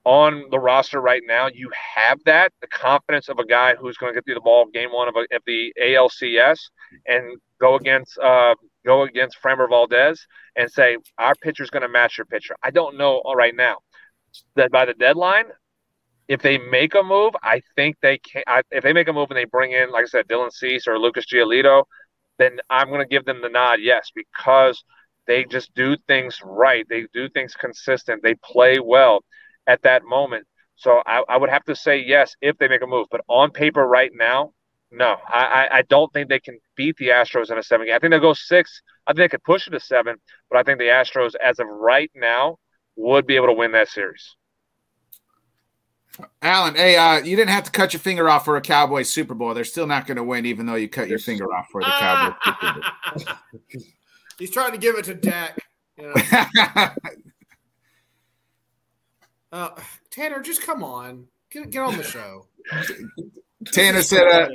on 0.03 0.45
the 0.49 0.59
roster 0.59 0.99
right 0.99 1.21
now. 1.27 1.47
You 1.53 1.69
have 1.95 2.19
that 2.25 2.51
the 2.61 2.67
confidence 2.67 3.29
of 3.29 3.37
a 3.37 3.45
guy 3.45 3.75
who's 3.75 3.97
going 3.97 4.11
to 4.11 4.17
get 4.17 4.25
through 4.25 4.35
the 4.35 4.41
ball 4.41 4.65
game 4.73 4.91
one 4.91 5.07
of, 5.07 5.15
a, 5.15 5.35
of 5.35 5.43
the 5.45 5.71
ALCS 5.79 6.59
and 7.05 7.37
go 7.59 7.75
against 7.75 8.17
uh, 8.17 8.55
go 8.83 9.03
against 9.03 9.37
Framber 9.43 9.69
Valdez 9.69 10.25
and 10.55 10.71
say 10.71 10.97
our 11.19 11.35
pitcher 11.35 11.61
is 11.61 11.69
going 11.69 11.83
to 11.83 11.89
match 11.89 12.17
your 12.17 12.25
pitcher. 12.25 12.55
I 12.63 12.71
don't 12.71 12.97
know 12.97 13.21
right 13.35 13.55
now 13.55 13.77
that 14.55 14.71
by 14.71 14.85
the 14.85 14.95
deadline 14.95 15.45
if 16.30 16.43
they 16.43 16.60
make 16.60 16.93
a 16.93 17.03
move, 17.03 17.34
I 17.43 17.61
think 17.76 17.97
they 18.01 18.19
can. 18.19 18.43
I, 18.47 18.61
if 18.72 18.84
they 18.84 18.93
make 18.93 19.07
a 19.10 19.14
move 19.14 19.31
and 19.31 19.38
they 19.38 19.45
bring 19.45 19.72
in, 19.72 19.91
like 19.91 20.03
I 20.03 20.07
said, 20.07 20.27
Dylan 20.27 20.53
Cease 20.53 20.88
or 20.88 20.99
Lucas 20.99 21.26
Giolito, 21.26 21.84
then 22.38 22.60
I'm 22.69 22.88
going 22.88 23.01
to 23.01 23.07
give 23.07 23.26
them 23.26 23.41
the 23.41 23.49
nod, 23.49 23.80
yes, 23.81 24.11
because 24.15 24.81
they 25.27 25.43
just 25.43 25.73
do 25.73 25.97
things 26.07 26.39
right. 26.43 26.85
They 26.88 27.07
do 27.14 27.30
things 27.30 27.56
consistent. 27.56 28.22
They 28.23 28.35
play 28.35 28.80
well 28.80 29.23
at 29.68 29.81
that 29.81 30.03
moment. 30.06 30.45
So 30.76 31.01
I, 31.06 31.23
I 31.27 31.38
would 31.38 31.49
have 31.49 31.65
to 31.65 31.76
say 31.76 31.97
yes 31.97 32.35
if 32.41 32.57
they 32.57 32.68
make 32.68 32.84
a 32.84 32.88
move. 32.88 33.07
But 33.11 33.22
on 33.27 33.51
paper 33.51 33.85
right 33.85 34.11
now, 34.14 34.53
no, 34.91 35.18
I, 35.27 35.68
I 35.72 35.81
don't 35.84 36.11
think 36.14 36.30
they 36.30 36.39
can 36.39 36.60
beat 36.76 36.95
the 36.97 37.10
Astros 37.10 37.51
in 37.51 37.57
a 37.57 37.64
seven 37.64 37.88
game. 37.88 37.95
I 37.95 37.99
think 37.99 38.11
they'll 38.11 38.19
go 38.19 38.34
six. 38.34 38.81
I 39.06 39.11
think 39.11 39.18
they 39.18 39.30
could 39.30 39.43
push 39.43 39.68
it 39.68 39.72
to 39.72 39.80
seven, 39.80 40.15
but 40.49 40.60
I 40.60 40.64
think 40.64 40.80
the 40.80 40.85
Astros, 40.85 41.34
as 41.43 41.60
of 41.60 41.68
right 41.68 42.11
now, 42.15 42.57
would 42.95 43.27
be 43.27 43.35
able 43.35 43.47
to 43.47 43.53
win 43.53 43.72
that 43.73 43.89
series. 43.89 44.35
Alan, 46.41 46.75
hey, 46.75 46.95
uh, 46.95 47.17
you 47.23 47.35
didn't 47.35 47.51
have 47.51 47.65
to 47.65 47.71
cut 47.71 47.93
your 47.93 47.99
finger 47.99 48.29
off 48.29 48.45
for 48.45 48.55
a 48.57 48.61
Cowboys 48.61 49.09
Super 49.09 49.33
Bowl. 49.33 49.53
They're 49.53 49.63
still 49.63 49.87
not 49.87 50.07
going 50.07 50.17
to 50.17 50.23
win, 50.23 50.45
even 50.45 50.65
though 50.65 50.75
you 50.75 50.87
cut 50.87 51.09
your 51.09 51.19
finger 51.19 51.53
off 51.53 51.67
for 51.71 51.81
the 51.81 51.87
Cowboys 51.87 52.37
Super 52.45 53.37
Bowl. 53.73 53.83
He's 54.37 54.51
trying 54.51 54.71
to 54.71 54.77
give 54.77 54.95
it 54.95 55.05
to 55.05 55.15
Dak. 55.15 55.59
You 55.97 56.13
know? 56.13 56.15
uh, 59.51 59.69
Tanner, 60.09 60.41
just 60.41 60.61
come 60.61 60.83
on, 60.83 61.27
get, 61.51 61.69
get 61.69 61.81
on 61.83 61.97
the 61.97 62.03
show. 62.03 62.45
Tanner 63.65 64.01
said, 64.01 64.27
uh, 64.27 64.47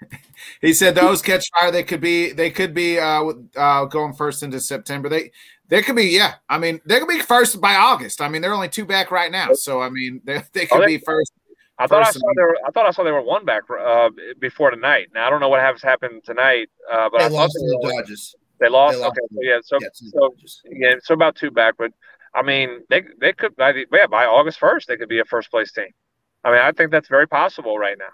he 0.60 0.72
said 0.72 0.96
those 0.96 1.22
catch 1.22 1.48
fire. 1.58 1.70
They 1.70 1.84
could 1.84 2.00
be, 2.00 2.32
they 2.32 2.50
could 2.50 2.74
be 2.74 2.98
uh, 2.98 3.32
uh, 3.56 3.84
going 3.84 4.14
first 4.14 4.42
into 4.42 4.58
September. 4.60 5.08
They 5.08 5.30
they 5.70 5.82
could 5.82 5.96
be, 5.96 6.06
yeah. 6.06 6.34
I 6.48 6.58
mean, 6.58 6.80
they 6.84 6.98
could 6.98 7.08
be 7.08 7.20
first 7.20 7.60
by 7.60 7.76
August. 7.76 8.20
I 8.20 8.28
mean, 8.28 8.42
they're 8.42 8.52
only 8.52 8.68
two 8.68 8.84
back 8.84 9.10
right 9.10 9.30
now, 9.30 9.52
so 9.54 9.80
I 9.80 9.88
mean, 9.88 10.20
they, 10.24 10.42
they 10.52 10.66
could 10.66 10.78
oh, 10.78 10.80
they, 10.80 10.98
be 10.98 10.98
first. 10.98 11.32
I 11.78 11.86
thought 11.86 12.06
I 12.06 12.10
saw 12.10 12.20
they 12.36 12.42
were. 12.42 12.58
I 12.66 12.70
thought 12.72 12.86
I 12.86 12.90
saw 12.90 13.04
they 13.04 13.10
were 13.10 13.22
one 13.22 13.46
back 13.46 13.62
uh, 13.70 14.10
before 14.38 14.70
tonight. 14.70 15.08
Now 15.14 15.26
I 15.26 15.30
don't 15.30 15.40
know 15.40 15.48
what 15.48 15.60
has 15.60 15.80
happened 15.80 16.22
tonight, 16.24 16.68
uh, 16.92 17.08
but 17.10 17.20
they 17.20 17.24
I 17.24 17.28
lost 17.28 17.54
to 17.54 17.60
the 17.60 17.88
Dodgers. 17.90 18.34
They 18.58 18.68
lost. 18.68 18.96
They 18.96 19.02
lost 19.02 19.18
okay, 19.18 19.26
so 19.30 19.38
yeah. 19.40 19.58
So, 19.62 19.78
so 19.94 20.34
yeah, 20.70 20.94
so 21.02 21.14
about 21.14 21.36
two 21.36 21.50
back, 21.50 21.76
but 21.78 21.90
I 22.34 22.42
mean, 22.42 22.80
they 22.90 23.02
they 23.18 23.32
could 23.32 23.56
by 23.56 23.72
the, 23.72 23.86
yeah 23.92 24.06
by 24.06 24.26
August 24.26 24.58
first 24.58 24.88
they 24.88 24.98
could 24.98 25.08
be 25.08 25.20
a 25.20 25.24
first 25.24 25.50
place 25.50 25.72
team. 25.72 25.88
I 26.44 26.50
mean, 26.50 26.60
I 26.60 26.72
think 26.72 26.90
that's 26.90 27.08
very 27.08 27.26
possible 27.26 27.78
right 27.78 27.96
now. 27.98 28.10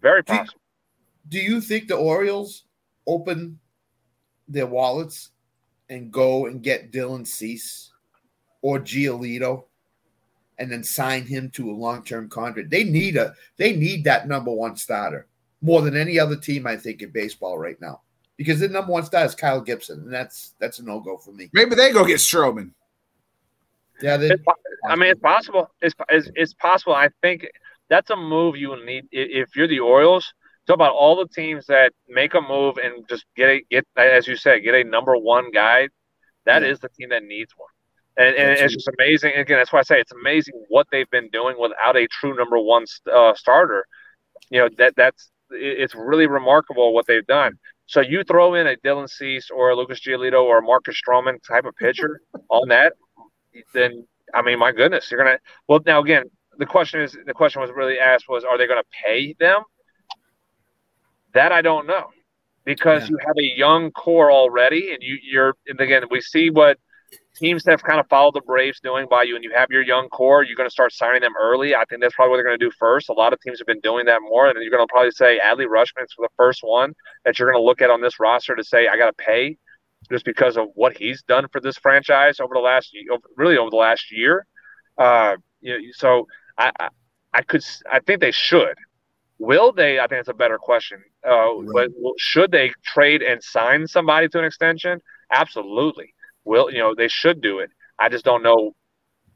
Very 0.00 0.24
possible. 0.24 0.60
Do, 1.28 1.38
do 1.38 1.44
you 1.44 1.60
think 1.60 1.88
the 1.88 1.96
Orioles 1.96 2.64
open 3.06 3.58
their 4.48 4.66
wallets 4.66 5.30
and 5.90 6.10
go 6.10 6.46
and 6.46 6.62
get 6.62 6.92
Dylan 6.92 7.26
Cease 7.26 7.90
or 8.62 8.78
Giolito 8.78 9.64
and 10.58 10.70
then 10.70 10.84
sign 10.84 11.26
him 11.26 11.50
to 11.50 11.70
a 11.70 11.72
long-term 11.72 12.28
contract. 12.28 12.70
They 12.70 12.84
need 12.84 13.16
a 13.16 13.34
they 13.56 13.74
need 13.74 14.04
that 14.04 14.28
number 14.28 14.52
one 14.52 14.76
starter 14.76 15.26
more 15.60 15.82
than 15.82 15.96
any 15.96 16.18
other 16.18 16.36
team 16.36 16.66
I 16.66 16.76
think 16.76 17.02
in 17.02 17.10
baseball 17.10 17.58
right 17.58 17.78
now. 17.80 18.00
Because 18.36 18.60
the 18.60 18.68
number 18.68 18.92
one 18.92 19.04
star 19.04 19.24
is 19.24 19.34
Kyle 19.34 19.60
Gibson, 19.60 20.00
and 20.00 20.12
that's 20.12 20.54
that's 20.58 20.78
a 20.78 20.84
no 20.84 21.00
go 21.00 21.18
for 21.18 21.32
me. 21.32 21.50
Maybe 21.52 21.74
they 21.74 21.92
go 21.92 22.06
get 22.06 22.18
Stroman. 22.18 22.70
Yeah, 24.00 24.16
they, 24.16 24.30
I 24.88 24.96
mean 24.96 25.10
it's 25.10 25.20
possible. 25.20 25.70
It's, 25.82 25.94
it's 26.08 26.30
it's 26.34 26.54
possible. 26.54 26.94
I 26.94 27.10
think 27.20 27.46
that's 27.88 28.10
a 28.10 28.16
move 28.16 28.56
you 28.56 28.82
need 28.86 29.08
if 29.10 29.56
you're 29.56 29.68
the 29.68 29.80
Orioles 29.80 30.32
Talk 30.70 30.76
about 30.76 30.94
all 30.94 31.16
the 31.16 31.26
teams 31.26 31.66
that 31.66 31.92
make 32.08 32.34
a 32.34 32.40
move 32.40 32.78
and 32.78 33.08
just 33.08 33.24
get 33.36 33.48
a 33.48 33.62
get 33.70 33.84
as 33.96 34.28
you 34.28 34.36
said, 34.36 34.62
get 34.62 34.74
a 34.74 34.84
number 34.84 35.16
one 35.16 35.50
guy. 35.50 35.88
That 36.46 36.62
Yeah. 36.62 36.68
is 36.68 36.78
the 36.78 36.88
team 36.90 37.08
that 37.08 37.24
needs 37.24 37.52
one. 37.56 37.68
And, 38.16 38.36
and 38.36 38.50
it's 38.52 38.74
just 38.74 38.88
amazing. 38.98 39.32
Again, 39.34 39.58
that's 39.58 39.72
why 39.72 39.80
I 39.80 39.82
say 39.82 39.98
it's 40.00 40.12
amazing 40.12 40.54
what 40.68 40.86
they've 40.92 41.10
been 41.10 41.28
doing 41.30 41.56
without 41.58 41.96
a 41.96 42.06
true 42.06 42.36
number 42.36 42.56
one 42.58 42.84
uh, 43.12 43.34
starter. 43.34 43.84
You 44.50 44.60
know 44.60 44.68
that 44.78 44.94
that's 44.94 45.30
it's 45.50 45.96
really 45.96 46.28
remarkable 46.28 46.94
what 46.94 47.06
they've 47.06 47.26
done. 47.26 47.58
So 47.86 48.00
you 48.00 48.22
throw 48.22 48.54
in 48.54 48.68
a 48.68 48.76
Dylan 48.76 49.10
Cease 49.10 49.50
or 49.50 49.70
a 49.70 49.74
Lucas 49.74 49.98
Giolito 50.00 50.44
or 50.44 50.58
a 50.58 50.62
Marcus 50.62 51.00
Stroman 51.00 51.42
type 51.42 51.64
of 51.64 51.74
pitcher 51.74 52.20
on 52.48 52.68
that, 52.68 52.92
then 53.74 54.06
I 54.32 54.42
mean, 54.42 54.60
my 54.60 54.70
goodness, 54.70 55.10
you're 55.10 55.22
gonna. 55.22 55.38
Well, 55.66 55.80
now 55.84 56.00
again, 56.00 56.24
the 56.58 56.66
question 56.66 57.00
is 57.00 57.16
the 57.26 57.34
question 57.34 57.60
was 57.60 57.72
really 57.74 57.98
asked 57.98 58.28
was, 58.28 58.44
are 58.44 58.56
they 58.56 58.68
going 58.68 58.80
to 58.80 58.88
pay 59.04 59.34
them? 59.40 59.62
That 61.34 61.52
I 61.52 61.62
don't 61.62 61.86
know, 61.86 62.10
because 62.64 63.02
Yeah. 63.04 63.10
you 63.10 63.18
have 63.26 63.36
a 63.38 63.56
young 63.56 63.90
core 63.92 64.30
already, 64.32 64.92
and 64.92 65.02
you 65.02 65.18
you're 65.22 65.54
and 65.66 65.80
again 65.80 66.04
we 66.10 66.20
see 66.20 66.50
what 66.50 66.78
teams 67.36 67.64
have 67.64 67.82
kind 67.82 68.00
of 68.00 68.06
followed 68.08 68.34
the 68.34 68.40
Braves 68.42 68.80
doing 68.80 69.06
by 69.08 69.22
you, 69.22 69.34
and 69.34 69.44
you 69.44 69.52
have 69.54 69.70
your 69.70 69.82
young 69.82 70.08
core. 70.08 70.42
You're 70.42 70.56
going 70.56 70.68
to 70.68 70.72
start 70.72 70.92
signing 70.92 71.20
them 71.22 71.32
early. 71.40 71.74
I 71.74 71.84
think 71.88 72.02
that's 72.02 72.14
probably 72.14 72.30
what 72.32 72.36
they're 72.38 72.44
going 72.44 72.58
to 72.58 72.64
do 72.64 72.72
first. 72.78 73.08
A 73.08 73.12
lot 73.12 73.32
of 73.32 73.40
teams 73.40 73.58
have 73.58 73.66
been 73.66 73.80
doing 73.80 74.06
that 74.06 74.20
more, 74.22 74.48
and 74.48 74.60
you're 74.60 74.70
going 74.70 74.86
to 74.86 74.90
probably 74.90 75.10
say 75.12 75.38
Adley 75.42 75.66
Rutschman's 75.66 76.12
for 76.12 76.22
the 76.22 76.28
first 76.36 76.60
one 76.62 76.94
that 77.24 77.38
you're 77.38 77.50
going 77.50 77.60
to 77.60 77.64
look 77.64 77.80
at 77.80 77.90
on 77.90 78.00
this 78.00 78.18
roster 78.20 78.54
to 78.56 78.64
say 78.64 78.88
I 78.88 78.96
got 78.96 79.06
to 79.06 79.12
pay 79.24 79.56
just 80.10 80.24
because 80.24 80.56
of 80.56 80.68
what 80.74 80.96
he's 80.96 81.22
done 81.22 81.46
for 81.52 81.60
this 81.60 81.78
franchise 81.78 82.40
over 82.40 82.54
the 82.54 82.60
last 82.60 82.94
really 83.36 83.56
over 83.56 83.70
the 83.70 83.76
last 83.76 84.10
year. 84.10 84.46
Uh, 84.98 85.36
you 85.60 85.72
know, 85.78 85.84
so 85.92 86.26
I, 86.58 86.72
I 86.78 86.88
I 87.32 87.42
could 87.42 87.64
I 87.90 88.00
think 88.00 88.20
they 88.20 88.32
should. 88.32 88.76
Will 89.40 89.72
they? 89.72 89.98
I 89.98 90.06
think 90.06 90.20
it's 90.20 90.28
a 90.28 90.34
better 90.34 90.58
question. 90.58 91.02
Uh, 91.26 91.48
But 91.72 91.88
should 92.18 92.50
they 92.52 92.72
trade 92.84 93.22
and 93.22 93.42
sign 93.42 93.86
somebody 93.86 94.28
to 94.28 94.38
an 94.38 94.44
extension? 94.44 95.00
Absolutely. 95.32 96.14
Will 96.44 96.70
you 96.70 96.78
know 96.78 96.94
they 96.94 97.08
should 97.08 97.40
do 97.40 97.60
it? 97.60 97.70
I 97.98 98.10
just 98.10 98.24
don't 98.24 98.42
know 98.42 98.72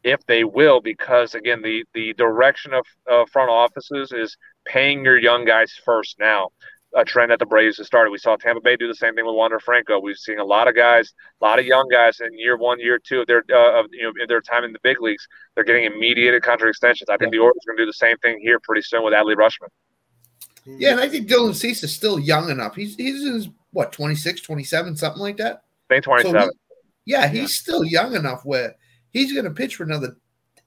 if 0.02 0.20
they 0.26 0.44
will 0.44 0.80
because 0.82 1.34
again 1.34 1.62
the 1.62 1.84
the 1.94 2.12
direction 2.14 2.74
of 2.74 2.84
uh, 3.10 3.24
front 3.32 3.50
offices 3.50 4.12
is 4.12 4.36
paying 4.66 5.04
your 5.04 5.18
young 5.18 5.46
guys 5.46 5.72
first 5.84 6.18
now 6.18 6.50
a 6.96 7.04
trend 7.04 7.30
that 7.30 7.38
the 7.38 7.46
Braves 7.46 7.78
have 7.78 7.86
started. 7.86 8.10
We 8.10 8.18
saw 8.18 8.36
Tampa 8.36 8.60
Bay 8.60 8.76
do 8.76 8.86
the 8.86 8.94
same 8.94 9.14
thing 9.14 9.26
with 9.26 9.34
Wander 9.34 9.58
Franco. 9.58 9.98
We've 9.98 10.16
seen 10.16 10.38
a 10.38 10.44
lot 10.44 10.68
of 10.68 10.76
guys, 10.76 11.12
a 11.40 11.44
lot 11.44 11.58
of 11.58 11.64
young 11.66 11.88
guys 11.88 12.20
in 12.20 12.38
year 12.38 12.56
one, 12.56 12.78
year 12.78 12.98
two 12.98 13.20
of 13.22 13.26
their 13.26 13.42
uh, 13.52 13.80
of 13.80 13.86
you 13.90 14.04
know 14.04 14.12
their 14.28 14.40
time 14.40 14.64
in 14.64 14.72
the 14.72 14.78
big 14.82 15.00
leagues. 15.00 15.26
They're 15.54 15.64
getting 15.64 15.84
immediate 15.84 16.40
contract 16.42 16.70
extensions. 16.70 17.08
I 17.08 17.16
think 17.16 17.32
the 17.32 17.38
Orioles 17.38 17.62
are 17.66 17.72
going 17.72 17.78
to 17.78 17.82
do 17.84 17.86
the 17.86 17.92
same 17.94 18.16
thing 18.18 18.38
here 18.40 18.60
pretty 18.60 18.82
soon 18.82 19.02
with 19.02 19.14
Adley 19.14 19.34
Rutschman. 19.34 19.68
Yeah, 20.66 20.92
and 20.92 21.00
I 21.00 21.04
mm-hmm. 21.04 21.12
think 21.12 21.28
Dylan 21.28 21.54
Cease 21.54 21.82
is 21.82 21.94
still 21.94 22.18
young 22.18 22.50
enough. 22.50 22.74
He's 22.74 22.96
he's 22.96 23.24
in 23.24 23.34
his 23.34 23.48
what 23.72 23.92
26, 23.92 24.40
27, 24.40 24.96
something 24.96 25.20
like 25.20 25.36
that. 25.38 25.64
I 25.90 25.94
think 25.94 26.04
27. 26.04 26.40
So 26.40 26.46
he- 26.46 27.12
yeah, 27.12 27.28
he's 27.28 27.56
still 27.56 27.84
young 27.84 28.14
enough 28.14 28.44
where 28.44 28.76
he's 29.10 29.32
going 29.32 29.44
to 29.44 29.50
pitch 29.50 29.76
for 29.76 29.84
another 29.84 30.16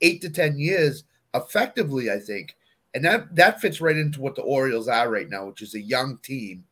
eight 0.01 0.21
to 0.21 0.29
ten 0.29 0.57
years 0.59 1.03
effectively. 1.33 2.11
I 2.11 2.19
think, 2.19 2.55
and 2.93 3.03
that 3.05 3.35
that 3.35 3.59
fits 3.59 3.81
right 3.81 3.97
into 3.97 4.21
what 4.21 4.35
the 4.35 4.43
Orioles 4.43 4.87
are 4.87 5.09
right 5.09 5.29
now, 5.29 5.47
which 5.47 5.61
is 5.61 5.73
a 5.73 5.81
young 5.81 6.17
team 6.19 6.63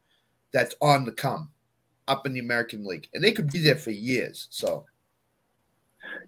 that's 0.51 0.75
on 0.81 1.03
the 1.05 1.11
come 1.11 1.49
up 2.07 2.27
in 2.27 2.33
the 2.33 2.39
American 2.39 2.85
League, 2.85 3.07
and 3.13 3.23
they 3.23 3.31
could 3.31 3.51
be 3.51 3.59
there 3.59 3.75
for 3.75 3.91
years. 3.91 4.47
So 4.51 4.85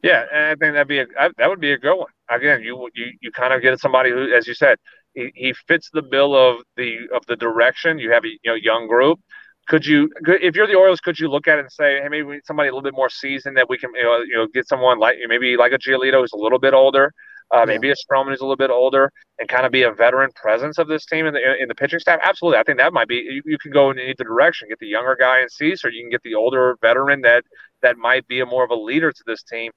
Yeah, 0.01 0.25
and 0.33 0.45
I 0.45 0.55
think 0.55 0.73
that'd 0.73 0.87
be 0.87 0.99
a 0.99 1.07
I- 1.19 1.29
that 1.37 1.49
would 1.49 1.59
be 1.59 1.73
a 1.73 1.77
good 1.77 1.95
one. 1.95 2.11
Again, 2.29 2.61
you 2.63 2.89
you 2.95 3.11
you 3.21 3.31
kind 3.31 3.53
of 3.53 3.61
get 3.61 3.79
somebody 3.79 4.09
who, 4.09 4.33
as 4.33 4.47
you 4.47 4.53
said, 4.53 4.79
he, 5.17 5.31
he 5.35 5.53
fits 5.67 5.89
the 5.91 6.03
bill 6.03 6.35
of 6.35 6.61
the 6.75 7.09
of 7.13 7.25
the 7.27 7.35
direction. 7.35 7.97
You 7.97 8.11
have 8.11 8.23
a 8.23 8.29
you 8.29 8.39
know 8.45 8.55
young 8.55 8.87
group. 8.87 9.19
Could 9.67 9.85
you, 9.85 10.09
if 10.25 10.55
you're 10.55 10.67
the 10.67 10.75
Orioles, 10.75 11.01
could 11.01 11.19
you 11.19 11.27
look 11.27 11.45
at 11.45 11.57
it 11.57 11.61
and 11.61 11.71
say, 11.71 11.99
hey, 12.01 12.07
maybe 12.07 12.23
we 12.23 12.35
need 12.35 12.45
somebody 12.45 12.69
a 12.69 12.71
little 12.71 12.89
bit 12.89 12.93
more 12.93 13.09
seasoned 13.09 13.57
that 13.57 13.67
we 13.67 13.77
can, 13.77 13.89
you 13.95 14.03
know, 14.03 14.19
you 14.19 14.35
know 14.35 14.47
get 14.47 14.65
someone 14.65 14.97
like 14.97 15.17
maybe 15.27 15.57
like 15.57 15.73
a 15.73 15.77
Giolito 15.77 16.21
who's 16.21 16.31
a 16.31 16.37
little 16.37 16.59
bit 16.59 16.73
older, 16.73 17.11
uh, 17.51 17.65
maybe 17.65 17.89
a 17.89 17.95
Stroman 17.95 18.29
who's 18.29 18.39
a 18.39 18.43
little 18.43 18.55
bit 18.55 18.69
older, 18.69 19.11
and 19.39 19.49
kind 19.49 19.65
of 19.65 19.73
be 19.73 19.83
a 19.83 19.91
veteran 19.91 20.29
presence 20.35 20.77
of 20.77 20.87
this 20.87 21.05
team 21.05 21.25
in 21.25 21.33
the 21.33 21.61
in 21.61 21.67
the 21.67 21.75
pitching 21.75 21.99
staff? 21.99 22.19
Absolutely, 22.23 22.59
I 22.59 22.63
think 22.63 22.77
that 22.77 22.93
might 22.93 23.09
be. 23.09 23.15
You, 23.15 23.41
you 23.45 23.57
can 23.57 23.71
go 23.71 23.91
in 23.91 23.99
either 23.99 24.23
direction, 24.23 24.69
get 24.69 24.79
the 24.79 24.87
younger 24.87 25.17
guy 25.19 25.39
and 25.39 25.51
Cease, 25.51 25.83
or 25.83 25.89
you 25.89 26.01
can 26.01 26.11
get 26.11 26.23
the 26.23 26.35
older 26.35 26.77
veteran 26.81 27.21
that 27.21 27.43
that 27.81 27.97
might 27.97 28.25
be 28.27 28.39
a 28.39 28.45
more 28.45 28.63
of 28.63 28.69
a 28.69 28.75
leader 28.75 29.11
to 29.11 29.23
this 29.25 29.43
team. 29.43 29.71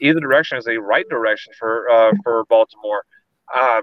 Either 0.00 0.18
direction 0.18 0.58
is 0.58 0.66
a 0.66 0.76
right 0.80 1.08
direction 1.08 1.52
for 1.56 1.88
uh, 1.88 2.12
for 2.24 2.44
Baltimore. 2.48 3.04
Uh, 3.54 3.80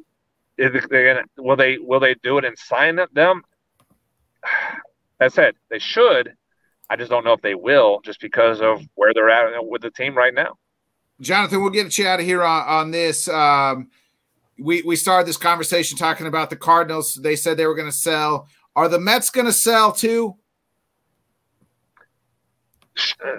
is 0.57 0.85
they're 0.89 1.15
gonna, 1.15 1.25
will 1.37 1.55
they 1.55 1.77
will 1.77 1.99
they 1.99 2.15
do 2.15 2.37
it 2.37 2.45
and 2.45 2.57
sign 2.57 2.99
them? 3.13 3.41
That 5.19 5.33
said, 5.33 5.55
they 5.69 5.79
should. 5.79 6.35
I 6.89 6.95
just 6.95 7.09
don't 7.09 7.23
know 7.23 7.33
if 7.33 7.41
they 7.41 7.55
will, 7.55 8.01
just 8.03 8.19
because 8.19 8.61
of 8.61 8.81
where 8.95 9.13
they're 9.13 9.29
at 9.29 9.65
with 9.65 9.81
the 9.81 9.89
team 9.89 10.15
right 10.15 10.33
now. 10.33 10.57
Jonathan, 11.21 11.61
we'll 11.61 11.71
get 11.71 11.97
you 11.97 12.07
out 12.07 12.19
of 12.19 12.25
here 12.25 12.43
on, 12.43 12.67
on 12.67 12.91
this. 12.91 13.27
Um, 13.27 13.89
we 14.59 14.81
we 14.83 14.95
started 14.95 15.27
this 15.27 15.37
conversation 15.37 15.97
talking 15.97 16.27
about 16.27 16.49
the 16.49 16.55
Cardinals. 16.55 17.15
They 17.15 17.35
said 17.35 17.57
they 17.57 17.65
were 17.65 17.75
going 17.75 17.89
to 17.89 17.95
sell. 17.95 18.47
Are 18.75 18.89
the 18.89 18.99
Mets 18.99 19.29
going 19.29 19.45
to 19.45 19.53
sell 19.53 19.91
too? 19.91 20.35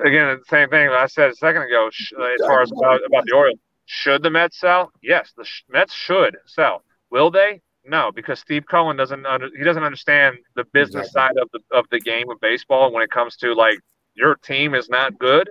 Again, 0.04 0.38
the 0.38 0.40
same 0.48 0.68
thing 0.68 0.88
I 0.88 1.06
said 1.06 1.30
a 1.30 1.34
second 1.34 1.62
ago. 1.62 1.88
As 1.88 2.40
far 2.40 2.62
as 2.62 2.72
about, 2.72 3.00
about 3.06 3.24
the 3.26 3.34
Orioles, 3.34 3.58
should 3.86 4.22
the 4.22 4.30
Mets 4.30 4.58
sell? 4.58 4.90
Yes, 5.02 5.32
the 5.36 5.44
sh- 5.44 5.62
Mets 5.68 5.92
should 5.92 6.36
sell. 6.46 6.82
Will 7.14 7.30
they? 7.30 7.60
No, 7.86 8.10
because 8.12 8.40
Steve 8.40 8.64
Cohen 8.68 8.96
doesn't 8.96 9.24
under, 9.24 9.48
he 9.56 9.62
doesn't 9.62 9.84
understand 9.84 10.36
the 10.56 10.64
business 10.72 11.12
side 11.12 11.36
of 11.40 11.48
the 11.52 11.60
of 11.70 11.84
the 11.92 12.00
game 12.00 12.28
of 12.28 12.40
baseball 12.40 12.92
when 12.92 13.04
it 13.04 13.10
comes 13.12 13.36
to 13.36 13.54
like 13.54 13.78
your 14.14 14.34
team 14.34 14.74
is 14.74 14.88
not 14.88 15.16
good. 15.20 15.48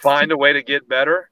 Find 0.00 0.32
a 0.32 0.38
way 0.38 0.54
to 0.54 0.62
get 0.62 0.88
better. 0.88 1.28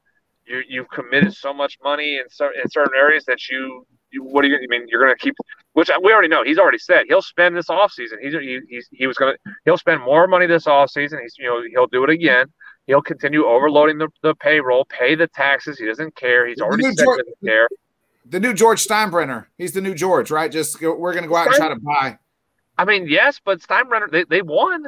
You 0.47 0.63
you've 0.69 0.91
committed 0.91 1.33
so 1.33 1.55
much 1.55 1.79
money 1.83 2.19
in, 2.19 2.29
cer- 2.29 2.53
in 2.63 2.69
certain 2.69 2.93
areas 2.95 3.25
that 3.25 3.49
you 3.49 3.87
you 4.11 4.23
what 4.23 4.43
do 4.43 4.49
you 4.49 4.57
I 4.57 4.67
mean 4.69 4.85
you're 4.87 5.03
going 5.03 5.15
to 5.17 5.19
keep 5.19 5.35
which 5.73 5.89
we 6.03 6.13
already 6.13 6.29
know 6.29 6.45
he's 6.45 6.59
already 6.59 6.77
said 6.77 7.05
he'll 7.09 7.23
spend 7.23 7.57
this 7.57 7.69
offseason. 7.69 8.19
He's 8.21 8.35
he, 8.35 8.61
he's 8.69 8.87
he 8.93 9.07
was 9.07 9.17
going 9.17 9.33
to 9.33 9.53
he'll 9.65 9.79
spend 9.79 10.03
more 10.03 10.27
money 10.27 10.47
this 10.47 10.67
offseason. 10.67 11.23
He's 11.23 11.37
you 11.39 11.47
know 11.47 11.63
he'll 11.71 11.87
do 11.87 12.05
it 12.05 12.11
again. 12.11 12.53
He'll 12.87 13.01
continue 13.01 13.47
overloading 13.47 13.97
the, 13.97 14.09
the 14.23 14.35
payroll, 14.35 14.85
pay 14.85 15.15
the 15.15 15.29
taxes. 15.29 15.79
He 15.79 15.87
doesn't 15.87 16.15
care. 16.17 16.47
He's 16.47 16.61
already 16.61 16.83
said 16.83 16.97
he 16.99 17.05
doesn't 17.05 17.41
care. 17.43 17.67
The 18.27 18.41
new 18.41 18.55
George 18.55 18.87
Steinbrenner. 18.87 19.47
He's 19.59 19.73
the 19.73 19.81
new 19.81 19.95
George, 19.95 20.31
right? 20.31 20.51
Just 20.51 20.81
go, 20.81 20.95
we're 20.95 21.13
going 21.13 21.25
to 21.25 21.29
go 21.29 21.37
out 21.37 21.47
and 21.49 21.57
try 21.57 21.69
to 21.69 21.77
buy. 21.81 22.19
I 22.79 22.85
mean, 22.85 23.07
yes, 23.09 23.41
but 23.45 23.61
Steinbrenner 23.61 24.11
they, 24.11 24.25
they 24.25 24.43
won. 24.43 24.87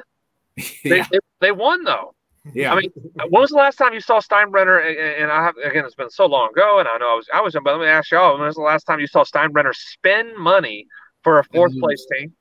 They, 0.56 0.98
Yeah, 0.98 1.06
they 1.12 1.18
they 1.40 1.52
won 1.52 1.84
though. 1.84 2.14
yeah. 2.54 2.72
I 2.72 2.80
mean, 2.80 2.90
when 3.28 3.42
was 3.42 3.50
the 3.50 3.56
last 3.56 3.76
time 3.76 3.92
you 3.92 4.00
saw 4.00 4.20
Steinbrenner? 4.20 4.80
And, 4.88 4.98
and 5.24 5.30
I 5.30 5.42
have 5.44 5.54
again, 5.62 5.84
it's 5.84 5.94
been 5.94 6.08
so 6.10 6.24
long 6.26 6.48
ago, 6.50 6.78
and 6.78 6.88
I 6.88 6.96
know 6.96 7.12
I 7.12 7.14
was 7.14 7.26
I 7.34 7.40
was. 7.42 7.52
But 7.52 7.64
let 7.66 7.80
me 7.80 7.86
ask 7.86 8.10
y'all: 8.10 8.38
When 8.38 8.46
was 8.46 8.54
the 8.54 8.62
last 8.62 8.84
time 8.84 8.98
you 9.00 9.06
saw 9.06 9.22
Steinbrenner 9.22 9.74
spend 9.74 10.34
money 10.38 10.86
for 11.22 11.38
a 11.38 11.44
fourth 11.44 11.72
Mhm. 11.74 11.80
place 11.80 12.06
team? 12.10 12.32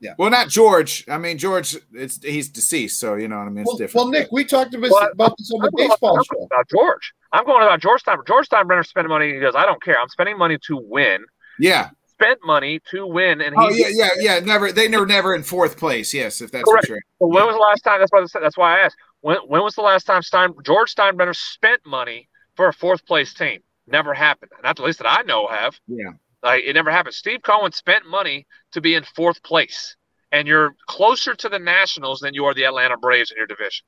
Yeah. 0.00 0.14
Well, 0.18 0.30
not 0.30 0.48
George. 0.48 1.04
I 1.08 1.16
mean, 1.16 1.38
George. 1.38 1.76
It's 1.94 2.22
he's 2.22 2.48
deceased, 2.50 3.00
so 3.00 3.14
you 3.14 3.28
know 3.28 3.38
what 3.38 3.46
I 3.46 3.50
mean. 3.50 3.60
It's 3.62 3.68
well, 3.68 3.76
different. 3.78 3.94
well, 4.04 4.08
Nick, 4.12 4.28
we 4.32 4.44
talked 4.44 4.74
about, 4.74 4.90
Well, 4.90 5.10
about 5.12 5.34
this 5.38 5.50
on 5.52 5.60
I'm 5.62 5.66
the 5.66 5.72
baseball 5.88 6.22
show. 6.24 6.42
about 6.42 6.68
George. 6.68 7.14
I'm 7.32 7.44
going 7.44 7.62
about 7.62 7.80
George 7.80 8.02
Steinbrenner. 8.02 8.26
George 8.26 8.48
Steinbrenner 8.48 8.86
spending 8.86 9.08
money. 9.08 9.32
He 9.32 9.40
goes, 9.40 9.54
I 9.56 9.64
don't 9.64 9.82
care. 9.82 9.98
I'm 9.98 10.08
spending 10.08 10.36
money 10.38 10.58
to 10.66 10.76
win. 10.76 11.24
yeah. 11.58 11.90
Spent 12.20 12.38
money 12.44 12.78
to 12.92 13.04
win, 13.04 13.40
and 13.40 13.52
Oh 13.58 13.68
yeah, 13.70 13.88
yeah, 13.90 14.08
yeah. 14.20 14.38
Never. 14.38 14.70
They 14.70 14.86
never, 14.86 15.04
never 15.06 15.34
in 15.34 15.42
fourth 15.42 15.76
place. 15.76 16.14
Yes, 16.14 16.40
if 16.40 16.52
that's 16.52 16.62
Correct. 16.62 16.84
what 16.84 16.88
you're. 16.90 16.98
Well, 17.18 17.30
when 17.32 17.46
was 17.46 17.56
the 17.56 17.60
last 17.60 17.80
time? 17.80 17.98
That's 17.98 18.12
why. 18.12 18.40
That's 18.40 18.56
why 18.56 18.78
I 18.78 18.84
asked. 18.84 18.96
When 19.22 19.38
when 19.48 19.62
was 19.62 19.74
the 19.74 19.80
last 19.82 20.04
time 20.04 20.22
Stein 20.22 20.52
George 20.64 20.94
Steinbrenner 20.94 21.34
spent 21.34 21.80
money 21.84 22.28
for 22.54 22.68
a 22.68 22.72
fourth 22.72 23.04
place 23.06 23.34
team? 23.34 23.60
Never 23.88 24.14
happened. 24.14 24.52
Not 24.62 24.76
the 24.76 24.82
least 24.84 24.98
that 24.98 25.08
I 25.10 25.22
know 25.22 25.48
have. 25.48 25.80
Yeah. 25.88 26.10
Like 26.44 26.62
it 26.64 26.74
never 26.74 26.92
happened. 26.92 27.14
Steve 27.16 27.40
Cohen 27.42 27.72
spent 27.72 28.06
money 28.06 28.46
to 28.70 28.80
be 28.80 28.94
in 28.94 29.02
fourth 29.02 29.42
place, 29.42 29.96
and 30.30 30.46
you're 30.46 30.76
closer 30.86 31.34
to 31.34 31.48
the 31.48 31.58
Nationals 31.58 32.20
than 32.20 32.34
you 32.34 32.44
are 32.44 32.54
the 32.54 32.66
Atlanta 32.66 32.96
Braves 32.98 33.32
in 33.32 33.36
your 33.36 33.48
division. 33.48 33.84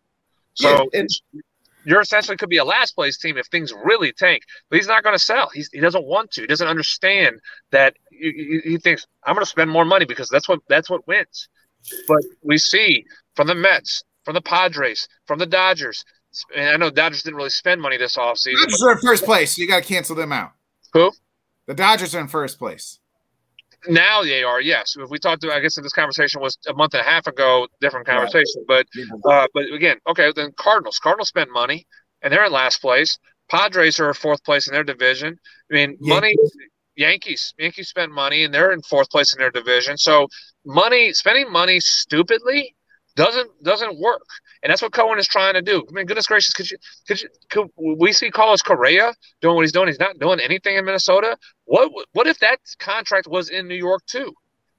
So 0.54 0.88
Yeah, 0.92 1.00
and- 1.00 1.08
you're 1.84 2.00
essentially 2.00 2.36
could 2.36 2.48
be 2.48 2.58
a 2.58 2.64
last 2.64 2.92
place 2.94 3.18
team 3.18 3.36
if 3.36 3.46
things 3.46 3.72
really 3.84 4.12
tank. 4.12 4.42
But 4.68 4.76
he's 4.76 4.86
not 4.88 5.02
going 5.02 5.14
to 5.14 5.22
sell. 5.22 5.50
He's, 5.52 5.68
he 5.72 5.80
doesn't 5.80 6.04
want 6.04 6.30
to. 6.32 6.42
He 6.42 6.46
doesn't 6.46 6.66
understand 6.66 7.36
that. 7.70 7.94
He, 8.10 8.60
he- 8.64 8.78
thinks 8.78 9.06
I'm 9.24 9.34
going 9.34 9.44
to 9.44 9.50
spend 9.50 9.70
more 9.70 9.84
money 9.84 10.04
because 10.04 10.28
that's 10.28 10.48
what 10.48 10.60
that's 10.68 10.90
what 10.90 11.06
wins. 11.08 11.48
But 12.08 12.18
we 12.42 12.58
see 12.58 13.04
from 13.36 13.46
the 13.46 13.54
Mets, 13.54 14.02
from 14.24 14.34
the 14.34 14.42
Padres, 14.42 15.08
from 15.26 15.38
the 15.38 15.46
Dodgers. 15.46 16.04
And 16.56 16.68
I 16.70 16.76
know 16.76 16.90
Dodgers 16.90 17.22
didn't 17.22 17.36
really 17.36 17.50
spend 17.50 17.80
money 17.80 17.96
this 17.96 18.16
offseason. 18.16 18.60
Dodgers 18.62 18.82
are 18.82 18.92
in 18.92 18.98
first 18.98 19.24
place. 19.24 19.54
So 19.54 19.62
you 19.62 19.68
got 19.68 19.82
to 19.82 19.88
cancel 19.88 20.16
them 20.16 20.32
out. 20.32 20.52
Who? 20.92 21.12
The 21.66 21.74
Dodgers 21.74 22.14
are 22.14 22.20
in 22.20 22.28
first 22.28 22.58
place. 22.58 22.98
Now 23.88 24.22
they 24.22 24.42
are, 24.42 24.60
yes. 24.60 24.94
If 24.98 25.10
we 25.10 25.18
talked 25.18 25.44
about, 25.44 25.56
I 25.56 25.60
guess 25.60 25.74
this 25.76 25.92
conversation 25.92 26.40
was 26.40 26.58
a 26.68 26.74
month 26.74 26.94
and 26.94 27.00
a 27.00 27.04
half 27.04 27.26
ago, 27.26 27.68
different 27.80 28.06
Right. 28.08 28.14
conversation. 28.16 28.64
But 28.66 28.86
uh, 29.28 29.46
but 29.54 29.64
again, 29.72 29.98
okay, 30.08 30.32
then 30.34 30.52
Cardinals. 30.56 30.98
Cardinals 30.98 31.28
spent 31.28 31.50
money 31.50 31.86
and 32.22 32.32
they're 32.32 32.44
in 32.44 32.52
last 32.52 32.80
place. 32.80 33.18
Padres 33.50 34.00
are 34.00 34.12
fourth 34.14 34.42
place 34.44 34.66
in 34.66 34.72
their 34.72 34.84
division. 34.84 35.38
I 35.70 35.74
mean, 35.74 35.96
money. 36.00 36.34
Yankees. 36.96 37.52
Yankees 37.58 37.88
spent 37.88 38.12
money, 38.12 38.44
and 38.44 38.54
they're 38.54 38.70
in 38.72 38.80
fourth 38.82 39.10
place 39.10 39.34
in 39.34 39.40
their 39.40 39.50
division. 39.50 39.98
So 39.98 40.28
money, 40.64 41.12
spending 41.12 41.50
money 41.50 41.80
stupidly 41.80 42.74
doesn't 43.16 43.50
doesn't 43.64 43.98
work, 43.98 44.22
and 44.64 44.70
that's 44.70 44.80
what 44.80 44.92
Cohen 44.92 45.18
is 45.18 45.28
trying 45.28 45.54
to 45.54 45.62
do. 45.62 45.84
I 45.86 45.92
mean, 45.92 46.06
goodness 46.06 46.26
gracious, 46.26 46.54
could 46.54 46.70
you 46.70 46.78
could 47.06 47.22
you 47.22 47.28
could 47.50 47.68
we 47.76 48.12
see 48.12 48.30
Carlos 48.30 48.62
Correa 48.62 49.12
doing 49.42 49.56
what 49.56 49.62
he's 49.62 49.72
doing? 49.72 49.88
He's 49.88 50.00
not 50.00 50.18
doing 50.18 50.40
anything 50.40 50.76
in 50.76 50.86
Minnesota. 50.86 51.36
What 51.66 51.92
what 52.12 52.26
if 52.26 52.38
that 52.38 52.58
contract 52.78 53.28
was 53.28 53.50
in 53.50 53.68
New 53.68 53.76
York 53.76 54.04
too? 54.06 54.32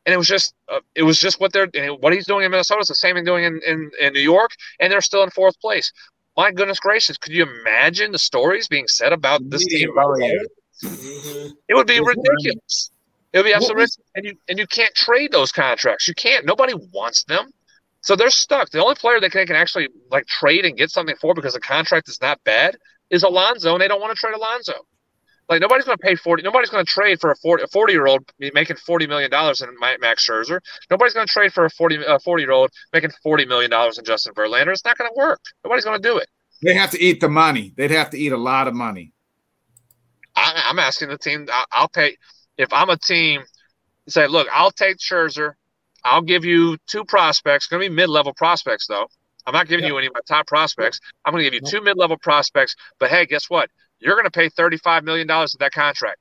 And 0.05 0.13
it 0.13 0.17
was 0.17 0.27
just 0.27 0.55
uh, 0.69 0.79
it 0.95 1.03
was 1.03 1.19
just 1.19 1.39
what 1.39 1.53
they're 1.53 1.67
what 1.99 2.13
he's 2.13 2.25
doing 2.25 2.45
in 2.45 2.51
Minnesota 2.51 2.81
is 2.81 2.87
the 2.87 2.95
same 2.95 3.15
thing 3.15 3.25
doing 3.25 3.45
in, 3.45 3.61
in, 3.65 3.91
in 4.01 4.13
New 4.13 4.21
York, 4.21 4.51
and 4.79 4.91
they're 4.91 5.01
still 5.01 5.21
in 5.23 5.29
fourth 5.29 5.59
place. 5.61 5.91
My 6.35 6.51
goodness 6.51 6.79
gracious, 6.79 7.17
could 7.17 7.33
you 7.33 7.43
imagine 7.43 8.11
the 8.11 8.19
stories 8.19 8.67
being 8.67 8.87
said 8.87 9.13
about 9.13 9.47
this 9.49 9.65
team? 9.65 9.89
Mm-hmm. 10.83 11.51
It 11.69 11.75
would 11.75 11.87
be 11.87 11.99
ridiculous. 12.01 12.91
It 13.33 13.37
would 13.37 13.45
be 13.45 13.53
absolutely 13.53 13.85
and 14.15 14.25
you 14.25 14.33
and 14.49 14.57
you 14.59 14.65
can't 14.67 14.93
trade 14.95 15.31
those 15.31 15.51
contracts. 15.51 16.07
You 16.07 16.15
can't. 16.15 16.45
Nobody 16.45 16.73
wants 16.91 17.23
them. 17.25 17.51
So 18.05 18.15
they're 18.15 18.29
stuck. 18.29 18.69
The 18.69 18.83
only 18.83 18.93
player 18.93 19.19
that 19.19 19.33
they 19.33 19.45
can 19.47 19.55
actually 19.55 19.89
like 20.11 20.27
trade 20.27 20.63
and 20.63 20.77
get 20.77 20.91
something 20.91 21.15
for 21.19 21.33
because 21.33 21.53
the 21.53 21.59
contract 21.59 22.07
is 22.07 22.21
not 22.21 22.39
bad 22.43 22.77
is 23.09 23.23
Alonso, 23.23 23.73
and 23.73 23.81
they 23.81 23.87
don't 23.87 23.99
want 23.99 24.15
to 24.15 24.19
trade 24.19 24.35
Alonso. 24.35 24.73
Like 25.49 25.59
nobody's 25.59 25.85
going 25.85 25.97
to 25.97 26.03
pay 26.03 26.13
forty. 26.13 26.43
Nobody's 26.43 26.69
going 26.69 26.85
to 26.85 26.89
trade 26.91 27.19
for 27.19 27.31
a 27.31 27.35
40, 27.35 27.63
a 27.63 27.67
40 27.67 27.93
year 27.93 28.05
old 28.05 28.21
making 28.53 28.77
forty 28.77 29.07
million 29.07 29.31
dollars 29.31 29.61
in 29.61 29.69
Max 29.99 30.27
Scherzer. 30.27 30.59
Nobody's 30.91 31.15
going 31.15 31.25
to 31.25 31.33
trade 31.33 31.51
for 31.51 31.65
a 31.65 31.69
40, 31.71 32.03
a 32.07 32.19
40 32.19 32.43
year 32.43 32.51
old 32.51 32.69
making 32.93 33.09
forty 33.23 33.45
million 33.45 33.71
dollars 33.71 33.97
in 33.97 34.05
Justin 34.05 34.35
Verlander. 34.35 34.71
It's 34.71 34.85
not 34.85 34.99
going 34.99 35.09
to 35.09 35.17
work. 35.17 35.41
Nobody's 35.63 35.85
going 35.85 35.99
to 35.99 36.07
do 36.07 36.17
it. 36.17 36.27
They 36.61 36.75
have 36.75 36.91
to 36.91 37.01
eat 37.01 37.21
the 37.21 37.29
money. 37.29 37.73
They'd 37.75 37.91
have 37.91 38.11
to 38.11 38.19
eat 38.19 38.31
a 38.31 38.37
lot 38.37 38.67
of 38.67 38.75
money. 38.75 39.13
I, 40.35 40.69
am 40.69 40.77
asking 40.77 41.09
the 41.09 41.17
team. 41.17 41.47
I'll 41.71 41.89
pay 41.89 42.17
if 42.57 42.71
I'm 42.71 42.89
a 42.89 42.97
team. 42.97 43.41
Say, 44.07 44.27
look, 44.27 44.47
I'll 44.53 44.71
take 44.71 44.97
Scherzer. 44.97 45.53
I'll 46.05 46.21
give 46.21 46.45
you 46.45 46.77
two 46.87 47.03
prospects. 47.03 47.67
Going 47.67 47.81
to 47.81 47.89
be 47.89 47.93
mid-level 47.93 48.33
prospects, 48.35 48.85
though. 48.87 49.07
I'm 49.47 49.53
not 49.53 49.67
giving 49.67 49.85
you 49.85 49.97
any 49.97 50.07
of 50.07 50.13
my 50.13 50.21
top 50.27 50.47
prospects. 50.47 50.99
I'm 51.25 51.33
going 51.33 51.43
to 51.43 51.49
give 51.49 51.61
you 51.61 51.67
two 51.67 51.83
mid-level 51.83 52.17
prospects. 52.17 52.75
But 52.99 53.09
hey, 53.09 53.25
guess 53.25 53.49
what? 53.49 53.69
You're 53.99 54.13
going 54.13 54.25
to 54.25 54.31
pay 54.31 54.49
35 54.49 55.03
million 55.03 55.27
dollars 55.27 55.53
of 55.55 55.59
that 55.59 55.71
contract. 55.71 56.19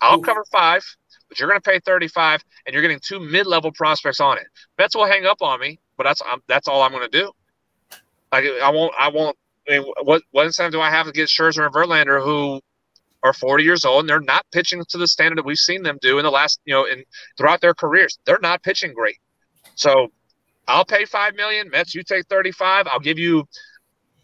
I'll 0.00 0.18
Ooh. 0.18 0.22
cover 0.22 0.44
five, 0.50 0.84
but 1.28 1.38
you're 1.38 1.48
going 1.48 1.60
to 1.60 1.68
pay 1.68 1.80
35, 1.80 2.42
and 2.66 2.72
you're 2.72 2.82
getting 2.82 3.00
two 3.00 3.20
mid-level 3.20 3.72
prospects 3.72 4.20
on 4.20 4.38
it. 4.38 4.46
Mets 4.78 4.94
will 4.94 5.06
hang 5.06 5.26
up 5.26 5.42
on 5.42 5.60
me, 5.60 5.78
but 5.96 6.04
that's 6.04 6.22
I'm, 6.24 6.40
that's 6.48 6.68
all 6.68 6.82
I'm 6.82 6.92
going 6.92 7.08
to 7.08 7.18
do. 7.18 7.32
Like 8.32 8.44
I 8.62 8.70
won't 8.70 8.94
I 8.98 9.08
won't. 9.08 9.36
I 9.68 9.78
mean, 9.78 9.92
what 10.02 10.22
what 10.30 10.46
incentive 10.46 10.72
do 10.72 10.80
I 10.80 10.90
have 10.90 11.06
to 11.06 11.12
get 11.12 11.28
Scherzer 11.28 11.64
and 11.64 11.74
Verlander, 11.74 12.22
who 12.22 12.60
are 13.22 13.32
40 13.32 13.64
years 13.64 13.84
old 13.84 14.00
and 14.00 14.08
they're 14.08 14.20
not 14.20 14.44
pitching 14.52 14.82
to 14.88 14.98
the 14.98 15.06
standard 15.06 15.38
that 15.38 15.44
we've 15.44 15.56
seen 15.56 15.82
them 15.82 15.98
do 16.00 16.18
in 16.18 16.24
the 16.24 16.30
last, 16.30 16.60
you 16.64 16.74
know, 16.74 16.84
in 16.84 17.04
throughout 17.36 17.60
their 17.60 17.74
careers. 17.74 18.18
They're 18.24 18.38
not 18.42 18.62
pitching 18.62 18.92
great. 18.92 19.18
So 19.74 20.08
I'll 20.68 20.84
pay 20.84 21.04
five 21.04 21.34
million. 21.34 21.68
Mets, 21.70 21.94
you 21.94 22.02
take 22.02 22.26
35. 22.26 22.86
I'll 22.86 23.00
give 23.00 23.18
you 23.18 23.44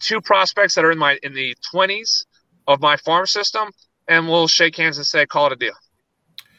two 0.01 0.21
prospects 0.21 0.75
that 0.75 0.85
are 0.85 0.93
in 0.93 0.99
my 0.99 1.19
in 1.23 1.35
the 1.35 1.55
20s 1.75 2.25
of 2.67 2.81
my 2.81 2.97
farm 2.97 3.27
system, 3.27 3.71
and 4.09 4.29
we'll 4.29 4.49
shake 4.49 4.77
hands 4.77 4.99
and 4.99 5.07
say, 5.07 5.27
call 5.27 5.47
it 5.47 5.53
a 5.53 5.57
deal. 5.57 5.75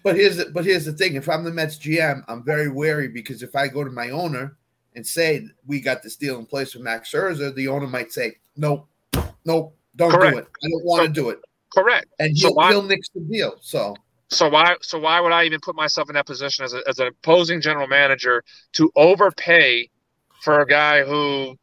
But 0.04 0.16
here's 0.16 0.38
the, 0.38 0.46
but 0.46 0.66
here's 0.66 0.86
the 0.86 0.94
thing: 0.94 1.16
if 1.16 1.30
I'm 1.30 1.44
the 1.44 1.52
Mets 1.52 1.78
GM, 1.78 2.24
I'm 2.28 2.44
very 2.44 2.70
wary 2.70 3.08
because 3.08 3.44
if 3.44 3.56
I 3.56 3.68
go 3.68 3.84
to 3.84 3.92
my 3.92 4.10
owner 4.12 4.58
and 4.96 5.06
say 5.06 5.48
we 5.66 5.82
got 5.82 6.04
this 6.04 6.16
deal 6.16 6.40
in 6.40 6.46
place 6.46 6.74
with 6.74 6.84
Max 6.84 7.12
Scherzer, 7.12 7.54
the 7.54 7.68
owner 7.68 7.88
might 7.88 8.12
say, 8.12 8.38
"Nope, 8.56 8.88
nope, 9.46 9.76
don't 9.96 10.12
Correct. 10.12 10.34
do 10.34 10.40
it. 10.40 10.48
I 10.64 10.70
don't 10.70 10.86
want 10.86 11.02
so, 11.02 11.08
to 11.08 11.14
do 11.14 11.30
it." 11.32 11.40
Correct. 11.74 12.08
And 12.20 12.36
he'll, 12.36 12.50
so 12.50 12.54
why, 12.54 12.72
he'll 12.72 12.84
nix 12.84 13.10
the 13.10 13.22
deal. 13.22 13.56
So 13.62 13.96
so 14.30 14.48
why 14.50 14.76
so 14.82 15.00
why 15.00 15.20
would 15.20 15.32
I 15.32 15.46
even 15.46 15.60
put 15.60 15.76
myself 15.76 16.10
in 16.10 16.16
that 16.16 16.26
position 16.26 16.66
as, 16.66 16.74
a, 16.74 16.82
as 16.88 17.00
an 17.00 17.08
opposing 17.08 17.62
general 17.62 17.88
manager 17.88 18.44
to 18.74 18.92
overpay 18.96 19.90
for 20.42 20.60
a 20.60 20.68
guy 20.68 21.04
who, 21.04 21.58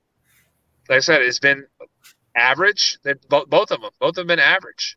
like 0.88 0.96
I 0.96 1.00
said, 1.00 1.22
has 1.22 1.38
been 1.38 1.64
average? 2.36 2.98
They 3.04 3.14
both 3.28 3.48
both 3.48 3.70
of 3.70 3.80
them 3.80 3.90
both 4.00 4.16
have 4.16 4.26
been 4.26 4.40
average. 4.40 4.96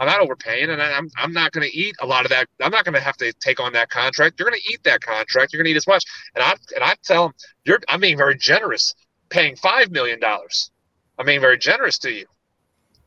I'm 0.00 0.08
not 0.08 0.20
overpaying, 0.20 0.70
and 0.70 0.82
I'm 0.82 1.08
I'm 1.16 1.32
not 1.32 1.52
going 1.52 1.68
to 1.68 1.76
eat 1.76 1.94
a 2.00 2.06
lot 2.06 2.24
of 2.24 2.30
that. 2.30 2.48
I'm 2.60 2.72
not 2.72 2.84
going 2.84 2.94
to 2.94 3.00
have 3.00 3.16
to 3.18 3.32
take 3.34 3.60
on 3.60 3.72
that 3.74 3.90
contract. 3.90 4.38
You're 4.38 4.48
going 4.48 4.60
to 4.60 4.72
eat 4.72 4.82
that 4.82 5.00
contract. 5.00 5.52
You're 5.52 5.62
going 5.62 5.66
to 5.66 5.70
eat 5.70 5.76
as 5.76 5.86
much. 5.86 6.04
And 6.34 6.42
I 6.42 6.54
and 6.74 6.82
I 6.82 6.94
tell 7.04 7.28
them, 7.28 7.34
you're 7.64 7.78
I'm 7.88 8.00
being 8.00 8.16
very 8.16 8.36
generous, 8.36 8.92
paying 9.28 9.54
five 9.54 9.92
million 9.92 10.18
dollars. 10.18 10.72
I'm 11.16 11.26
being 11.26 11.40
very 11.40 11.58
generous 11.58 11.98
to 12.00 12.10
you 12.10 12.26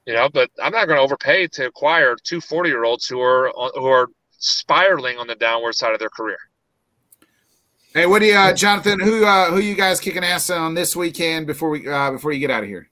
you 0.08 0.14
know, 0.14 0.30
but 0.30 0.50
I'm 0.64 0.72
not 0.72 0.86
going 0.86 0.98
to 0.98 1.04
overpay 1.04 1.48
to 1.48 1.68
acquire 1.68 2.16
two 2.24 2.40
40 2.40 2.70
year 2.70 2.86
olds 2.86 3.08
who 3.08 3.20
are 3.20 3.52
who 3.76 3.86
are 3.86 4.08
spiraling 4.40 5.18
on 5.18 5.28
the 5.28 5.36
downward 5.36 5.74
side 5.74 5.94
of 5.94 6.00
their 6.00 6.10
career. 6.10 6.38
Hey, 7.94 8.06
what 8.06 8.20
do 8.20 8.26
you, 8.26 8.36
uh, 8.36 8.54
Jonathan? 8.54 9.02
Who 9.02 9.26
uh, 9.26 9.52
who 9.52 9.60
you 9.60 9.76
guys 9.76 10.00
kicking 10.00 10.24
ass 10.24 10.50
on 10.50 10.74
this 10.74 10.96
weekend 10.96 11.46
before 11.46 11.70
we 11.70 11.88
uh, 11.88 12.12
before 12.12 12.32
you 12.32 12.40
get 12.40 12.50
out 12.50 12.64
of 12.64 12.70
here? 12.70 12.90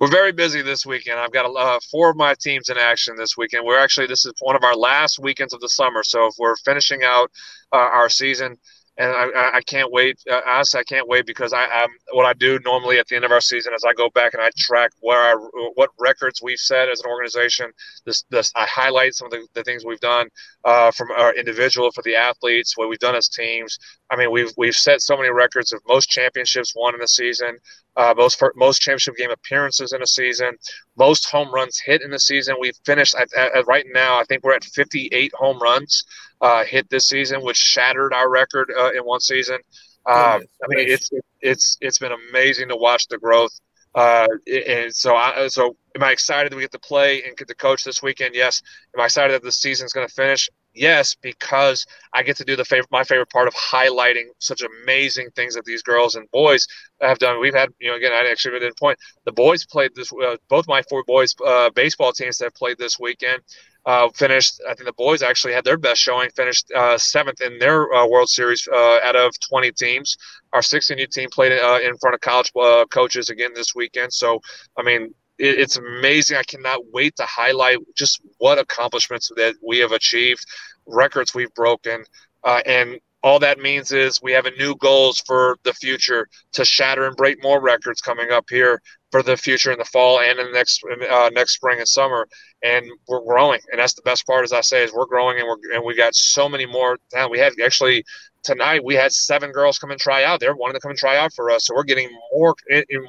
We're 0.00 0.10
very 0.10 0.32
busy 0.32 0.60
this 0.60 0.84
weekend. 0.84 1.20
I've 1.20 1.32
got 1.32 1.46
uh, 1.46 1.78
four 1.90 2.10
of 2.10 2.16
my 2.16 2.34
teams 2.34 2.68
in 2.68 2.76
action 2.76 3.14
this 3.16 3.36
weekend. 3.36 3.64
We're 3.64 3.78
actually 3.78 4.08
this 4.08 4.26
is 4.26 4.32
one 4.40 4.56
of 4.56 4.64
our 4.64 4.74
last 4.74 5.20
weekends 5.20 5.54
of 5.54 5.60
the 5.60 5.68
summer, 5.68 6.02
so 6.02 6.26
if 6.26 6.34
we're 6.36 6.56
finishing 6.56 7.04
out 7.04 7.30
uh, 7.72 7.76
our 7.76 8.08
season 8.08 8.58
and 8.98 9.12
I, 9.12 9.56
I 9.56 9.60
can't 9.62 9.92
wait. 9.92 10.18
Uh, 10.30 10.40
honestly, 10.46 10.80
I 10.80 10.84
can't 10.84 11.08
wait 11.08 11.26
because 11.26 11.52
I, 11.52 11.64
am 11.64 11.88
what 12.12 12.24
I 12.24 12.32
do 12.32 12.58
normally 12.64 12.98
at 12.98 13.06
the 13.08 13.16
end 13.16 13.24
of 13.24 13.30
our 13.30 13.40
season 13.40 13.74
is 13.74 13.84
I 13.84 13.92
go 13.92 14.08
back 14.10 14.34
and 14.34 14.42
I 14.42 14.50
track 14.56 14.90
where 15.00 15.20
I, 15.20 15.34
what 15.74 15.90
records 15.98 16.40
we've 16.42 16.58
set 16.58 16.88
as 16.88 17.00
an 17.00 17.10
organization. 17.10 17.70
This, 18.06 18.24
this 18.30 18.52
I 18.56 18.66
highlight 18.66 19.14
some 19.14 19.26
of 19.26 19.32
the, 19.32 19.46
the 19.54 19.64
things 19.64 19.84
we've 19.84 20.00
done 20.00 20.28
uh, 20.64 20.90
from 20.92 21.10
our 21.10 21.34
individual 21.34 21.90
for 21.92 22.02
the 22.02 22.16
athletes, 22.16 22.76
what 22.76 22.88
we've 22.88 22.98
done 22.98 23.16
as 23.16 23.28
teams. 23.28 23.78
I 24.10 24.16
mean, 24.16 24.30
we've 24.30 24.52
we've 24.56 24.74
set 24.74 25.00
so 25.00 25.16
many 25.16 25.30
records 25.30 25.72
of 25.72 25.80
most 25.88 26.08
championships 26.08 26.74
won 26.76 26.94
in 26.94 27.02
a 27.02 27.08
season, 27.08 27.58
uh, 27.96 28.14
most 28.16 28.42
most 28.54 28.80
championship 28.80 29.16
game 29.16 29.30
appearances 29.30 29.92
in 29.92 30.02
a 30.02 30.06
season, 30.06 30.56
most 30.96 31.28
home 31.28 31.52
runs 31.52 31.78
hit 31.78 32.02
in 32.02 32.10
the 32.10 32.18
season. 32.18 32.56
We've 32.60 32.78
finished 32.84 33.14
at, 33.16 33.28
at, 33.34 33.66
right 33.66 33.86
now. 33.92 34.18
I 34.18 34.24
think 34.24 34.44
we're 34.44 34.54
at 34.54 34.64
58 34.64 35.32
home 35.34 35.58
runs 35.58 36.04
uh, 36.40 36.64
hit 36.64 36.88
this 36.88 37.08
season, 37.08 37.42
which 37.42 37.56
shattered 37.56 38.12
our 38.12 38.30
record 38.30 38.70
uh, 38.76 38.92
in 38.92 39.00
one 39.00 39.20
season. 39.20 39.58
Um, 40.06 40.42
I 40.62 40.66
mean, 40.68 40.88
it's 40.88 41.10
it's 41.40 41.76
it's 41.80 41.98
been 41.98 42.12
amazing 42.30 42.68
to 42.68 42.76
watch 42.76 43.08
the 43.08 43.18
growth. 43.18 43.60
Uh, 43.96 44.26
and 44.46 44.94
so, 44.94 45.16
I, 45.16 45.48
so 45.48 45.74
am 45.94 46.02
I 46.02 46.12
excited 46.12 46.52
that 46.52 46.56
we 46.56 46.62
get 46.62 46.72
to 46.72 46.78
play 46.78 47.22
and 47.22 47.34
get 47.34 47.48
to 47.48 47.54
coach 47.54 47.82
this 47.82 48.02
weekend? 48.02 48.34
Yes. 48.34 48.60
Am 48.94 49.00
I 49.00 49.06
excited 49.06 49.32
that 49.32 49.42
the 49.42 49.50
season's 49.50 49.94
going 49.94 50.06
to 50.06 50.12
finish? 50.12 50.50
Yes, 50.78 51.14
because 51.14 51.86
I 52.12 52.22
get 52.22 52.36
to 52.36 52.44
do 52.44 52.54
the 52.54 52.64
favorite, 52.64 52.90
my 52.90 53.02
favorite 53.02 53.30
part 53.30 53.48
of 53.48 53.54
highlighting 53.54 54.24
such 54.40 54.60
amazing 54.60 55.30
things 55.34 55.54
that 55.54 55.64
these 55.64 55.82
girls 55.82 56.16
and 56.16 56.30
boys 56.32 56.66
have 57.00 57.18
done. 57.18 57.40
We've 57.40 57.54
had, 57.54 57.70
you 57.80 57.88
know, 57.90 57.96
again, 57.96 58.12
I 58.12 58.30
actually 58.30 58.60
did 58.60 58.72
a 58.72 58.74
point. 58.78 58.98
The 59.24 59.32
boys 59.32 59.64
played 59.64 59.92
this. 59.94 60.12
Uh, 60.12 60.36
both 60.50 60.68
my 60.68 60.82
four 60.82 61.02
boys 61.06 61.34
uh, 61.46 61.70
baseball 61.70 62.12
teams 62.12 62.36
that 62.38 62.44
have 62.46 62.54
played 62.54 62.76
this 62.76 62.98
weekend 63.00 63.40
uh, 63.86 64.10
finished. 64.10 64.60
I 64.68 64.74
think 64.74 64.84
the 64.86 64.92
boys 64.92 65.22
actually 65.22 65.54
had 65.54 65.64
their 65.64 65.78
best 65.78 66.02
showing, 66.02 66.28
finished 66.36 66.70
uh, 66.76 66.98
seventh 66.98 67.40
in 67.40 67.58
their 67.58 67.90
uh, 67.94 68.06
World 68.06 68.28
Series 68.28 68.68
uh, 68.70 68.98
out 69.02 69.16
of 69.16 69.32
20 69.48 69.72
teams. 69.72 70.14
Our 70.52 70.60
16U 70.60 71.06
team 71.06 71.30
played 71.32 71.52
in 71.52 71.96
front 71.96 72.14
of 72.14 72.20
college 72.20 72.52
coaches 72.90 73.30
again 73.30 73.52
this 73.54 73.74
weekend. 73.74 74.12
So, 74.12 74.40
I 74.76 74.82
mean, 74.82 75.14
it, 75.38 75.58
it's 75.60 75.76
amazing. 75.76 76.36
I 76.36 76.42
cannot 76.42 76.80
wait 76.92 77.16
to 77.16 77.24
highlight 77.24 77.78
just 77.94 78.20
what 78.38 78.58
accomplishments 78.58 79.30
that 79.36 79.56
we 79.66 79.78
have 79.78 79.92
achieved, 79.92 80.44
records 80.86 81.34
we've 81.34 81.54
broken, 81.54 82.04
and 82.44 83.00
all 83.22 83.40
that 83.40 83.58
means 83.58 83.90
is 83.90 84.22
we 84.22 84.32
have 84.32 84.46
a 84.46 84.52
new 84.52 84.76
goals 84.76 85.20
for 85.20 85.58
the 85.64 85.72
future 85.72 86.28
to 86.52 86.64
shatter 86.64 87.06
and 87.06 87.16
break 87.16 87.42
more 87.42 87.60
records 87.60 88.00
coming 88.00 88.30
up 88.30 88.44
here 88.48 88.80
for 89.10 89.20
the 89.20 89.36
future 89.36 89.72
in 89.72 89.78
the 89.78 89.84
fall 89.84 90.20
and 90.20 90.38
in 90.38 90.46
the 90.46 90.52
next 90.52 90.80
uh, 91.10 91.30
next 91.32 91.54
spring 91.54 91.78
and 91.78 91.88
summer. 91.88 92.28
And 92.62 92.86
we're 93.08 93.24
growing, 93.24 93.60
and 93.72 93.80
that's 93.80 93.94
the 93.94 94.02
best 94.02 94.26
part. 94.26 94.44
As 94.44 94.52
I 94.52 94.60
say, 94.60 94.84
is 94.84 94.92
we're 94.92 95.06
growing, 95.06 95.38
and 95.38 95.48
we're 95.48 95.74
and 95.74 95.84
we 95.84 95.96
got 95.96 96.14
so 96.14 96.48
many 96.48 96.66
more. 96.66 96.98
Now 97.12 97.28
we 97.28 97.38
had 97.38 97.52
actually 97.64 98.04
tonight 98.44 98.84
we 98.84 98.94
had 98.94 99.12
seven 99.12 99.50
girls 99.50 99.78
come 99.78 99.90
and 99.90 100.00
try 100.00 100.22
out. 100.22 100.38
They're 100.38 100.54
wanting 100.54 100.74
to 100.74 100.80
come 100.80 100.90
and 100.90 100.98
try 100.98 101.16
out 101.16 101.32
for 101.34 101.50
us, 101.50 101.66
so 101.66 101.74
we're 101.74 101.82
getting 101.82 102.08
more 102.32 102.54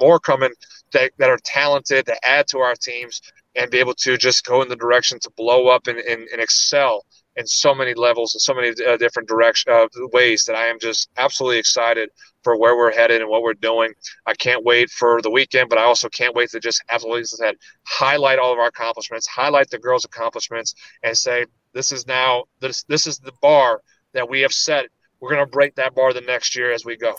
more 0.00 0.18
coming 0.18 0.50
that, 0.92 1.12
that 1.18 1.30
are 1.30 1.38
talented 1.44 2.06
to 2.06 2.26
add 2.26 2.46
to 2.48 2.58
our 2.58 2.74
teams 2.74 3.20
and 3.56 3.70
be 3.70 3.78
able 3.78 3.94
to 3.94 4.16
just 4.16 4.44
go 4.44 4.62
in 4.62 4.68
the 4.68 4.76
direction 4.76 5.18
to 5.20 5.30
blow 5.36 5.68
up 5.68 5.86
and, 5.86 5.98
and, 5.98 6.28
and 6.32 6.40
excel 6.40 7.04
in 7.36 7.46
so 7.46 7.72
many 7.74 7.94
levels 7.94 8.34
and 8.34 8.42
so 8.42 8.52
many 8.52 8.70
uh, 8.84 8.96
different 8.96 9.28
direction 9.28 9.72
uh, 9.72 9.86
ways 10.12 10.44
that 10.44 10.56
I 10.56 10.66
am 10.66 10.78
just 10.80 11.08
absolutely 11.16 11.58
excited 11.58 12.10
for 12.42 12.58
where 12.58 12.76
we're 12.76 12.92
headed 12.92 13.20
and 13.20 13.30
what 13.30 13.42
we're 13.42 13.54
doing. 13.54 13.92
I 14.26 14.34
can't 14.34 14.64
wait 14.64 14.90
for 14.90 15.22
the 15.22 15.30
weekend, 15.30 15.68
but 15.68 15.78
I 15.78 15.84
also 15.84 16.08
can't 16.08 16.34
wait 16.34 16.50
to 16.50 16.60
just 16.60 16.82
absolutely 16.88 17.24
said, 17.24 17.54
highlight 17.84 18.40
all 18.40 18.52
of 18.52 18.58
our 18.58 18.66
accomplishments, 18.66 19.26
highlight 19.28 19.70
the 19.70 19.78
girls' 19.78 20.04
accomplishments, 20.04 20.74
and 21.04 21.16
say 21.16 21.46
this 21.74 21.92
is 21.92 22.06
now 22.06 22.44
this 22.60 22.82
this 22.84 23.06
is 23.06 23.18
the 23.18 23.32
bar 23.40 23.82
that 24.14 24.28
we 24.28 24.40
have 24.40 24.52
set. 24.52 24.86
We're 25.20 25.30
going 25.30 25.44
to 25.44 25.50
break 25.50 25.76
that 25.76 25.94
bar 25.94 26.12
the 26.12 26.20
next 26.20 26.56
year 26.56 26.72
as 26.72 26.84
we 26.84 26.96
go. 26.96 27.14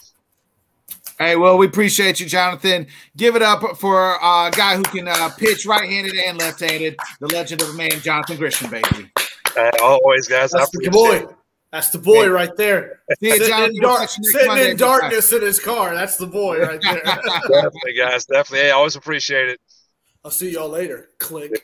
Hey, 1.18 1.36
well, 1.36 1.58
we 1.58 1.66
appreciate 1.66 2.20
you, 2.20 2.26
Jonathan. 2.26 2.88
Give 3.18 3.36
it 3.36 3.42
up 3.42 3.78
for 3.78 4.14
a 4.14 4.52
guy 4.52 4.78
who 4.78 4.84
can 4.84 5.08
uh, 5.08 5.30
pitch 5.38 5.66
right-handed 5.66 6.16
and 6.16 6.38
left-handed, 6.38 6.98
the 7.20 7.28
legend 7.28 7.62
of 7.62 7.70
a 7.70 7.74
man, 7.74 7.92
Jonathan 8.00 8.38
Grisham, 8.38 8.72
baby. 8.72 9.12
Uh, 9.58 9.72
always, 9.82 10.28
guys. 10.28 10.52
That's 10.52 10.72
the 10.72 10.90
boy. 10.90 11.26
That's 11.72 11.90
the 11.90 12.00
boy 12.00 12.30
right 12.30 12.56
there. 12.56 13.02
See 13.20 13.28
you, 13.28 13.34
sitting 13.34 13.48
John. 13.50 13.70
in, 13.70 13.82
dark, 13.82 14.10
sitting 14.10 14.58
in 14.58 14.78
darkness 14.78 15.32
in 15.32 15.42
his 15.42 15.60
car. 15.60 15.94
That's 15.94 16.18
the 16.18 16.26
boy 16.26 16.60
right 16.62 16.82
there. 16.82 17.04
definitely, 17.04 17.94
guys. 17.96 18.26
Definitely. 18.26 18.68
Hey, 18.68 18.72
always 18.72 18.96
appreciate 18.96 19.50
it. 19.50 19.60
I'll 20.24 20.32
see 20.32 20.52
y'all 20.52 20.70
later. 20.70 21.10
Click. 21.20 21.62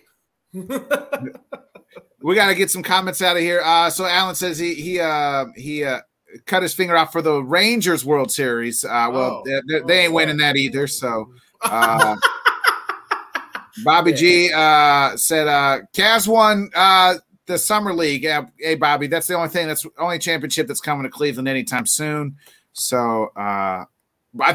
we 0.53 2.35
got 2.35 2.47
to 2.47 2.55
get 2.55 2.69
some 2.69 2.83
comments 2.83 3.21
out 3.21 3.35
of 3.35 3.41
here. 3.41 3.61
Uh, 3.63 3.89
so 3.89 4.05
Alan 4.05 4.35
says 4.35 4.59
he 4.59 4.75
he 4.75 4.99
uh, 4.99 5.45
he 5.55 5.83
uh, 5.83 6.01
cut 6.45 6.63
his 6.63 6.73
finger 6.73 6.95
off 6.97 7.11
for 7.11 7.21
the 7.21 7.41
Rangers 7.43 8.03
World 8.05 8.31
Series. 8.31 8.83
Uh, 8.83 9.09
well, 9.11 9.43
Oh. 9.45 9.61
they, 9.67 9.79
they 9.81 9.99
ain't 10.05 10.13
winning 10.13 10.37
that 10.37 10.55
either. 10.55 10.87
So. 10.87 11.31
Uh, 11.61 12.15
Bobby 13.83 14.13
G 14.13 14.51
uh, 14.53 15.17
said 15.17 15.47
uh, 15.47 15.79
Cavs 15.93 16.27
won 16.27 16.69
uh, 16.75 17.15
the 17.45 17.57
summer 17.57 17.93
league. 17.93 18.23
Yeah, 18.23 18.45
hey 18.57 18.75
Bobby, 18.75 19.07
that's 19.07 19.27
the 19.27 19.33
only 19.35 19.49
thing 19.49 19.67
that's 19.67 19.85
only 19.97 20.17
championship 20.17 20.67
that's 20.67 20.79
coming 20.79 21.03
to 21.03 21.09
Cleveland 21.09 21.47
anytime 21.49 21.85
soon. 21.85 22.37
So 22.73 23.25
uh, 23.35 23.85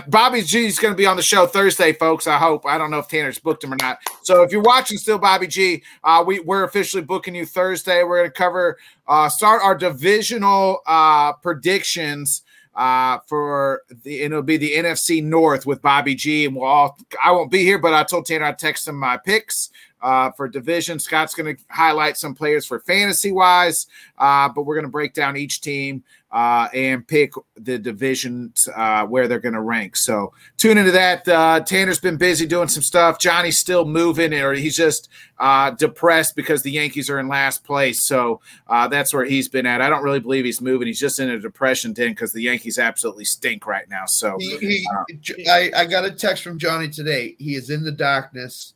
Bobby 0.09 0.43
G 0.43 0.67
is 0.67 0.79
going 0.79 0.93
to 0.93 0.97
be 0.97 1.07
on 1.07 1.17
the 1.17 1.23
show 1.23 1.47
Thursday, 1.47 1.95
folks. 1.95 2.27
I 2.27 2.37
hope. 2.37 2.67
I 2.67 2.77
don't 2.77 2.91
know 2.91 2.99
if 2.99 3.09
Tanner's 3.09 3.39
booked 3.39 3.65
him 3.65 3.73
or 3.73 3.77
not. 3.77 3.99
So 4.23 4.43
if 4.43 4.53
you're 4.53 4.61
watching 4.61 4.99
still, 4.99 5.19
Bobby 5.19 5.47
G, 5.47 5.83
uh, 6.05 6.23
we 6.27 6.41
we're 6.41 6.65
officially 6.65 7.03
booking 7.03 7.35
you 7.35 7.47
Thursday. 7.47 8.03
We're 8.03 8.19
going 8.19 8.31
to 8.31 8.37
cover 8.37 8.79
uh, 9.09 9.31
start 9.31 9.63
our 9.63 9.75
divisional 9.75 10.81
uh, 10.87 11.33
predictions 11.35 12.43
uh, 12.75 13.19
for 13.27 13.83
the 14.03 14.23
and 14.23 14.33
it'll 14.33 14.43
be 14.43 14.59
the 14.59 14.75
NFC 14.75 15.25
North 15.25 15.65
with 15.65 15.81
Bobby 15.81 16.15
G. 16.15 16.45
And 16.45 16.57
we'll 16.57 16.67
all 16.67 16.99
I 17.23 17.31
won't 17.33 17.51
be 17.51 17.65
here, 17.65 17.79
but 17.79 17.95
I 17.95 18.05
told 18.05 18.27
Tanner 18.27 18.45
I'd 18.45 18.59
text 18.59 18.87
him 18.87 18.97
my 18.97 19.17
picks 19.17 19.71
uh, 20.03 20.31
for 20.33 20.49
division. 20.49 20.99
Scott's 20.99 21.35
going 21.35 21.57
to 21.57 21.63
highlight 21.71 22.17
some 22.17 22.35
players 22.35 22.67
for 22.67 22.81
fantasy 22.81 23.33
wise, 23.33 23.87
uh, 24.19 24.49
but 24.49 24.63
we're 24.63 24.75
going 24.75 24.87
to 24.87 24.91
break 24.91 25.15
down 25.15 25.37
each 25.37 25.61
team 25.61 26.03
uh, 26.33 26.69
and 26.73 27.07
pick 27.07 27.33
the 27.57 27.79
divisions 27.79 28.69
uh, 28.77 29.05
where 29.05 29.27
they're 29.27 29.41
going 29.41 29.55
to 29.55 29.61
rank. 29.61 29.97
So 29.97 30.33
tune 30.57 30.79
into 30.79 30.93
that. 30.93 31.27
Uh, 31.27 31.61
Tanner's 31.61 31.99
been 31.99 32.17
busy 32.17 32.47
doing 32.47 32.69
some 32.69 32.83
stuff. 32.83 33.19
Johnny's 33.19 33.59
still 33.59 33.85
moving, 33.85 34.33
or 34.35 34.53
he's 34.53 34.77
just 34.77 35.09
uh, 35.39 35.71
depressed 35.73 36.37
because 36.37 36.63
the 36.63 36.71
Yankees 36.71 37.11
are 37.11 37.19
in 37.19 37.27
last 37.27 37.65
place. 37.65 38.07
So 38.07 38.41
uh, 38.69 38.87
that's 38.87 39.13
where 39.13 39.25
he's 39.25 39.49
been 39.49 39.67
at. 39.67 39.83
I 39.83 39.89
don't 39.89 40.05
really 40.05 40.21
believe 40.21 40.45
he's 40.45 40.61
moving. 40.61 40.87
He's 40.87 41.01
just 41.01 41.19
in 41.19 41.31
a 41.31 41.39
depression 41.39 41.93
den 41.93 42.11
because 42.11 42.33
the 42.33 42.43
Yankees 42.43 42.79
absolutely 42.79 43.25
stink 43.25 43.67
right 43.67 43.89
now. 43.89 44.07
So 44.07 44.37
He, 44.39 44.57
he, 44.59 45.49
I, 45.49 45.71
I 45.75 45.85
got 45.85 46.05
a 46.05 46.13
text 46.13 46.45
from 46.45 46.59
Johnny 46.59 46.89
today. 46.89 47.35
He 47.39 47.57
is 47.57 47.71
in 47.71 47.83
the 47.83 47.93
darkness. 47.93 48.75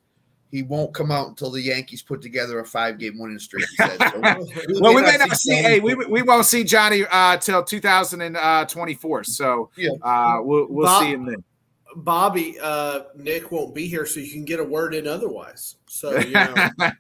He 0.55 0.63
won't 0.63 0.95
come 0.95 1.11
out 1.11 1.27
until 1.27 1.51
the 1.51 1.61
Yankees 1.61 2.01
put 2.01 2.23
together 2.23 2.61
a 2.61 2.65
five 2.65 2.97
game 2.97 3.19
winning 3.19 3.41
streak. 3.41 3.67
He 3.71 3.75
said. 3.75 3.99
So 3.99 4.21
well, 4.81 4.95
we 4.95 5.03
may 5.03 5.17
not 5.17 5.37
see. 5.37 5.53
Hey, 5.57 5.81
we, 5.81 5.97
we 5.97 6.23
won't 6.23 6.47
see 6.47 6.63
Johnny 6.63 7.05
uh, 7.11 7.39
till 7.39 7.65
2024. 7.65 9.25
So 9.25 9.71
Yeah. 9.77 9.91
uh, 10.01 10.39
we'll 10.43 10.69
we'll 10.71 10.87
Bob- 10.87 11.03
see 11.03 11.11
him 11.11 11.27
then. 11.27 11.43
Bobby, 11.97 12.57
uh, 12.63 13.01
Nick 13.17 13.51
won't 13.51 13.75
be 13.75 13.89
here, 13.89 14.07
so 14.07 14.21
you 14.21 14.31
can 14.31 14.45
get 14.45 14.61
a 14.61 14.65
word 14.65 14.95
in 14.95 15.09
otherwise. 15.09 15.75
So 15.89 16.17
you 16.21 16.33
know, 16.35 16.55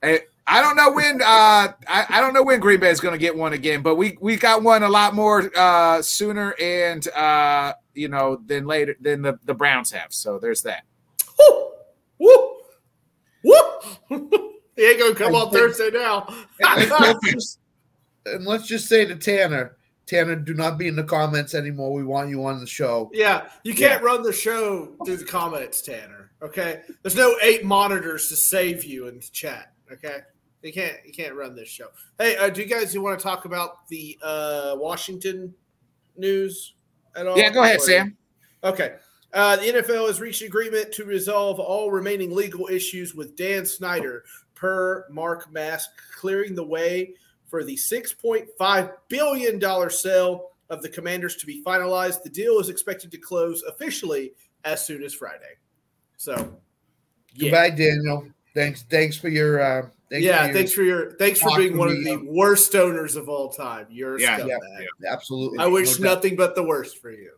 Hey, 0.00 0.20
I 0.46 0.60
don't 0.62 0.76
know 0.76 0.92
when. 0.92 1.20
Uh, 1.20 1.24
I, 1.26 2.06
I 2.10 2.20
don't 2.20 2.32
know 2.32 2.44
when 2.44 2.60
Green 2.60 2.78
Bay 2.78 2.90
is 2.90 3.00
going 3.00 3.14
to 3.14 3.18
get 3.18 3.36
one 3.36 3.54
again, 3.54 3.82
but 3.82 3.96
we 3.96 4.16
we 4.20 4.36
got 4.36 4.62
one 4.62 4.84
a 4.84 4.88
lot 4.88 5.16
more 5.16 5.50
uh, 5.56 6.00
sooner, 6.00 6.54
and 6.60 7.08
uh, 7.08 7.72
you 7.92 8.06
know, 8.08 8.40
than 8.46 8.66
later 8.66 8.94
than 9.00 9.22
the, 9.22 9.36
the 9.44 9.54
Browns 9.54 9.90
have. 9.90 10.12
So 10.12 10.38
there's 10.38 10.62
that. 10.62 10.84
Woo, 11.38 11.72
woo, 12.18 12.56
woo. 13.44 14.30
he 14.76 14.86
ain't 14.86 14.98
gonna 15.00 15.14
come 15.14 15.34
on 15.34 15.50
Thursday 15.50 15.90
now. 15.92 16.26
and, 16.60 16.90
let's 16.90 17.18
just, 17.32 17.58
and 18.26 18.46
let's 18.46 18.66
just 18.66 18.88
say 18.88 19.04
to 19.04 19.16
Tanner, 19.16 19.76
Tanner, 20.06 20.36
do 20.36 20.54
not 20.54 20.78
be 20.78 20.88
in 20.88 20.96
the 20.96 21.04
comments 21.04 21.54
anymore. 21.54 21.92
We 21.92 22.04
want 22.04 22.28
you 22.28 22.44
on 22.44 22.60
the 22.60 22.66
show. 22.66 23.10
yeah, 23.12 23.48
you 23.64 23.74
can't 23.74 24.02
run 24.02 24.22
the 24.22 24.32
show 24.32 24.94
through 25.04 25.18
the 25.18 25.24
comments, 25.24 25.82
Tanner. 25.82 26.30
Okay, 26.42 26.82
there's 27.02 27.16
no 27.16 27.36
eight 27.42 27.64
monitors 27.64 28.28
to 28.28 28.36
save 28.36 28.84
you 28.84 29.06
in 29.08 29.16
the 29.16 29.28
chat. 29.32 29.72
Okay, 29.92 30.18
you 30.62 30.72
can't 30.72 30.96
you 31.06 31.12
can't 31.12 31.34
run 31.34 31.54
this 31.54 31.68
show. 31.68 31.88
Hey, 32.18 32.36
uh, 32.36 32.48
do 32.48 32.62
you 32.62 32.66
guys 32.66 32.96
want 32.98 33.18
to 33.18 33.22
talk 33.22 33.44
about 33.44 33.86
the 33.88 34.18
uh, 34.22 34.74
Washington 34.76 35.54
news 36.16 36.74
at 37.14 37.26
all? 37.26 37.38
Yeah, 37.38 37.50
go 37.50 37.62
ahead, 37.62 37.76
Or- 37.76 37.80
Sam. 37.80 38.16
Okay. 38.64 38.94
Uh, 39.32 39.56
the 39.56 39.62
NFL 39.62 40.06
has 40.08 40.20
reached 40.20 40.42
agreement 40.42 40.92
to 40.92 41.04
resolve 41.04 41.58
all 41.58 41.90
remaining 41.90 42.34
legal 42.34 42.68
issues 42.68 43.14
with 43.14 43.34
Dan 43.36 43.64
Snyder, 43.64 44.24
per 44.54 45.06
Mark 45.10 45.52
Maske, 45.52 45.88
clearing 46.18 46.54
the 46.54 46.64
way 46.64 47.14
for 47.48 47.64
the 47.64 47.74
$6.5 47.74 48.92
billion 49.08 49.90
sale 49.90 50.50
of 50.70 50.82
the 50.82 50.88
Commanders 50.88 51.36
to 51.36 51.46
be 51.46 51.62
finalized. 51.62 52.22
The 52.22 52.30
deal 52.30 52.58
is 52.60 52.68
expected 52.68 53.10
to 53.10 53.18
close 53.18 53.62
officially 53.62 54.32
as 54.64 54.84
soon 54.86 55.02
as 55.02 55.14
Friday. 55.14 55.56
So, 56.16 56.32
yeah, 57.34 57.50
Goodbye, 57.50 57.70
Daniel. 57.70 58.26
Thanks. 58.54 58.82
Thanks 58.82 59.16
for 59.16 59.28
your. 59.28 59.60
Uh, 59.60 59.88
thanks 60.10 60.24
yeah. 60.24 60.38
for 60.38 60.44
your, 60.44 60.54
thanks 60.54 60.72
for 60.72 60.82
your 60.82 61.10
thanks 61.12 61.40
for 61.40 61.56
being 61.56 61.72
to 61.72 61.78
one 61.78 61.88
of 61.88 62.04
the 62.04 62.24
worst 62.28 62.74
owners 62.74 63.16
of 63.16 63.28
all 63.28 63.48
time. 63.48 63.86
You're 63.90 64.16
a 64.16 64.20
Yeah, 64.20 64.46
yeah, 64.46 64.56
absolutely. 65.10 65.58
I 65.58 65.66
wish 65.66 65.98
no 65.98 66.04
doubt, 66.04 66.14
nothing 66.16 66.36
but 66.36 66.54
the 66.54 66.62
worst 66.62 66.98
for 66.98 67.10
you. 67.10 67.32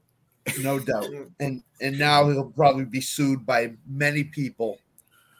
No 0.61 0.79
doubt. 0.79 1.07
And 1.41 1.63
and 1.81 1.99
now 1.99 2.29
he'll 2.29 2.51
probably 2.51 2.85
be 2.85 3.01
sued 3.01 3.45
by 3.45 3.73
many 3.87 4.25
people. 4.25 4.79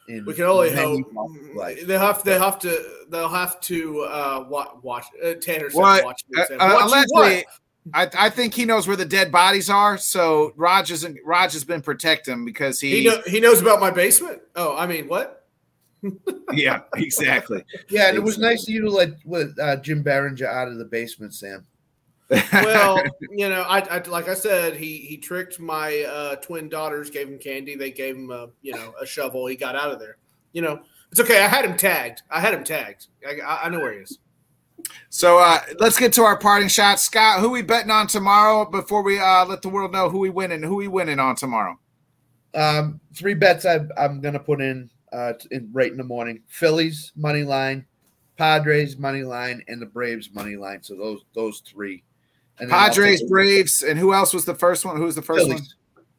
In 0.09 0.25
We 0.27 0.35
can 0.35 0.45
only 0.45 0.71
many 0.71 0.83
hope 0.83 1.13
walks 1.13 1.39
of 1.39 1.57
life. 1.57 1.87
they'll 1.87 2.01
have 2.01 2.23
they 2.25 2.39
have 2.39 2.59
to 2.61 3.05
they'll 3.09 3.29
have 3.29 3.61
to 3.63 4.01
uh, 4.03 4.47
watch. 4.49 4.71
watch 4.83 5.07
uh, 5.25 5.35
Tanner 5.35 5.71
said 5.71 5.79
What? 5.79 6.05
watch. 6.05 6.25
Uh, 6.37 6.45
said, 6.47 6.57
uh, 6.61 6.79
watch 6.81 6.85
allegedly, 6.91 7.47
I, 7.93 8.09
I 8.17 8.31
think 8.31 8.55
he 8.55 8.65
knows 8.65 8.87
where 8.87 8.97
the 8.97 9.05
dead 9.05 9.31
bodies 9.31 9.69
are. 9.69 9.99
So 9.99 10.53
Rogers 10.57 11.05
and 11.05 11.19
Rogers 11.25 11.65
been 11.65 11.83
protecting 11.83 12.35
him 12.35 12.45
because 12.45 12.81
he. 12.81 13.01
He 13.03 13.07
know, 13.07 13.21
he 13.27 13.41
knows 13.41 13.61
about 13.61 13.81
my 13.81 13.91
basement. 13.91 14.41
Oh, 14.57 14.77
I 14.77 14.87
mean 14.87 15.07
what? 15.09 15.47
yeah, 16.53 16.81
exactly. 16.97 17.65
Yeah, 17.89 18.09
and 18.09 18.17
it 18.17 18.23
was 18.23 18.37
nice 18.39 18.63
of 18.65 18.69
you 18.69 18.83
to 18.83 18.91
let 18.91 19.11
with 19.25 19.59
uh, 19.59 19.77
Jim 19.77 20.03
Barringer 20.03 20.47
out 20.47 20.69
of 20.69 20.77
the 20.77 20.85
basement, 20.85 21.35
Sam. 21.35 21.67
Well, 22.31 23.03
you 23.31 23.49
know, 23.49 23.63
I, 23.63 23.81
I 23.81 23.99
like 24.09 24.29
I 24.29 24.35
said, 24.35 24.77
he 24.77 24.99
he 24.99 25.17
tricked 25.17 25.61
my 25.61 26.03
uh, 26.03 26.37
twin 26.37 26.69
daughters, 26.69 27.11
gave 27.11 27.29
him 27.29 27.39
candy, 27.39 27.77
they 27.77 27.91
gave 27.91 28.17
him 28.17 28.31
a 28.31 28.49
you 28.63 28.73
know 28.73 28.95
a 29.01 29.07
shovel. 29.07 29.47
He 29.47 29.57
got 29.57 29.77
out 29.77 29.91
of 29.91 29.99
there. 29.99 30.17
You 30.53 30.63
know, 30.63 30.81
it's 31.11 31.21
okay. 31.21 31.43
I 31.43 31.49
had 31.49 31.65
him 31.65 31.77
tagged. 31.77 32.23
I 32.31 32.41
had 32.41 32.55
him 32.55 32.65
tagged. 32.65 33.09
I, 33.27 33.41
I- 33.41 33.65
I 33.65 33.69
know 33.69 33.81
where 33.81 33.93
he 33.93 33.99
is. 34.01 34.19
So 35.09 35.39
uh, 35.39 35.61
let's 35.79 35.99
get 35.99 36.13
to 36.15 36.23
our 36.23 36.39
parting 36.39 36.69
shot, 36.69 37.01
Scott. 37.01 37.41
Who 37.41 37.51
we 37.51 37.63
betting 37.63 37.91
on 37.91 38.07
tomorrow? 38.07 38.65
Before 38.65 39.03
we 39.03 39.19
uh, 39.19 39.47
let 39.47 39.63
the 39.63 39.69
world 39.69 39.93
know 39.93 40.09
who 40.11 40.19
we 40.19 40.31
winning, 40.31 40.63
who 40.63 40.77
we 40.77 40.89
winning 40.89 41.19
on 41.19 41.37
tomorrow. 41.37 41.79
Um, 42.55 43.01
three 43.15 43.35
bets 43.35 43.65
I, 43.67 43.81
I'm 43.97 44.21
going 44.21 44.35
to 44.35 44.41
put 44.41 44.61
in, 44.61 44.91
uh, 45.13 45.33
in 45.51 45.71
right 45.73 45.91
in 45.91 45.97
the 45.97 46.05
morning: 46.05 46.43
Phillies 46.49 47.13
money 47.17 47.43
line, 47.45 47.87
Padres 48.37 48.97
money 48.99 49.23
line, 49.25 49.63
and 49.69 49.81
the 49.81 49.87
Braves 49.87 50.31
money 50.33 50.57
line. 50.57 50.83
So 50.83 50.95
those 50.97 51.21
those 51.35 51.61
three. 51.61 52.03
And 52.59 52.71
Padres, 52.71 53.23
Braves, 53.25 53.83
and 53.83 53.99
who 53.99 54.15
else 54.15 54.33
was 54.33 54.45
the 54.45 54.55
first 54.55 54.85
one? 54.85 54.97
Who 54.97 55.05
was 55.05 55.17
the 55.17 55.23
first 55.23 55.49
one? 55.49 55.57
Phillies. 55.57 55.75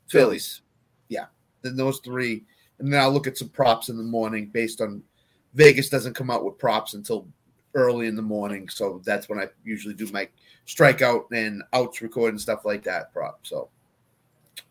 Phillies. 0.08 0.62
Yeah. 1.08 1.26
Then 1.62 1.78
those 1.78 2.00
three. 2.00 2.44
And 2.80 2.92
then 2.92 3.00
I'll 3.02 3.12
look 3.12 3.28
at 3.28 3.38
some 3.38 3.50
props 3.50 3.90
in 3.90 3.98
the 3.98 4.04
morning 4.04 4.48
based 4.48 4.82
on 4.82 5.02
Vegas 5.54 5.90
doesn't 5.90 6.14
come 6.14 6.30
out 6.30 6.44
with 6.44 6.58
props 6.58 6.94
until 6.94 7.28
early 7.74 8.08
in 8.08 8.16
the 8.16 8.22
morning. 8.22 8.68
So 8.70 9.02
that's 9.06 9.30
when 9.30 9.40
I 9.40 9.48
usually 9.64 9.94
do 9.94 10.08
my 10.12 10.28
strikeout 10.68 11.26
and 11.32 11.64
outs 11.74 12.02
record 12.02 12.30
and 12.30 12.42
stuff 12.42 12.66
like 12.66 12.84
that 12.84 13.14
prop. 13.14 13.40
So 13.44 13.70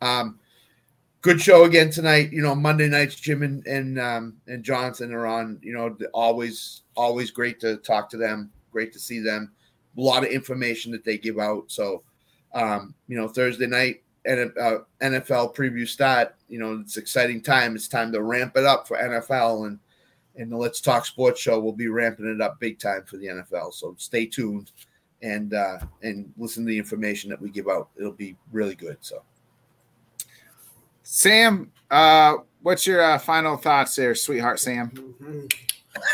um 0.01 0.39
good 1.23 1.41
show 1.41 1.65
again 1.65 1.91
tonight. 1.91 2.33
You 2.33 2.43
know, 2.43 2.55
Monday 2.55 2.89
nights 2.89 3.15
Jim 3.15 3.43
and 3.43 3.67
and 3.67 3.99
um 3.99 4.37
and 4.47 4.65
Jonathan 4.65 5.13
are 5.13 5.27
on, 5.27 5.59
you 5.63 5.73
know, 5.73 5.97
always 6.13 6.83
always 6.97 7.31
great 7.31 7.61
to 7.61 7.77
talk 7.79 8.11
to 8.11 8.17
them, 8.17 8.51
great 8.73 8.93
to 8.93 8.99
see 8.99 9.21
them. 9.21 9.53
A 9.97 10.01
lot 10.01 10.25
of 10.25 10.31
information 10.31 10.93
that 10.93 11.05
they 11.05 11.19
give 11.19 11.39
out. 11.39 11.65
So 11.69 12.03
um, 12.55 12.95
you 13.09 13.17
know, 13.17 13.29
Thursday 13.29 13.67
night 13.67 14.03
and 14.25 14.53
uh, 14.59 14.79
NFL 15.03 15.55
preview 15.55 15.87
start. 15.87 16.35
You 16.49 16.59
know, 16.59 16.81
it's 16.81 16.97
exciting 16.97 17.43
time. 17.43 17.75
It's 17.75 17.89
time 17.89 18.13
to 18.13 18.23
ramp 18.23 18.57
it 18.57 18.65
up 18.65 18.87
for 18.89 18.97
NFL, 18.97 19.67
and 19.67 19.79
and 20.37 20.51
the 20.51 20.57
Let's 20.57 20.81
Talk 20.81 21.05
Sports 21.05 21.41
show 21.41 21.61
will 21.61 21.73
be 21.73 21.89
ramping 21.89 22.33
it 22.33 22.41
up 22.41 22.59
big 22.61 22.79
time 22.79 23.05
for 23.05 23.17
the 23.17 23.27
NFL. 23.27 23.75
So 23.75 23.95
stay 23.99 24.27
tuned 24.27 24.71
and 25.23 25.53
uh, 25.53 25.79
and 26.03 26.33
listen 26.39 26.65
to 26.65 26.71
the 26.71 26.79
information 26.79 27.29
that 27.31 27.41
we 27.41 27.51
give 27.51 27.69
out. 27.69 27.89
It'll 27.99 28.13
be 28.13 28.37
really 28.53 28.75
good. 28.75 28.99
So 29.01 29.23
Sam, 31.03 31.71
uh, 31.91 32.37
what's 32.63 32.87
your 32.87 33.03
uh, 33.03 33.19
final 33.19 33.57
thoughts 33.57 33.97
there, 33.97 34.15
sweetheart 34.15 34.61
Sam? 34.61 34.91
Mhm. 34.91 35.53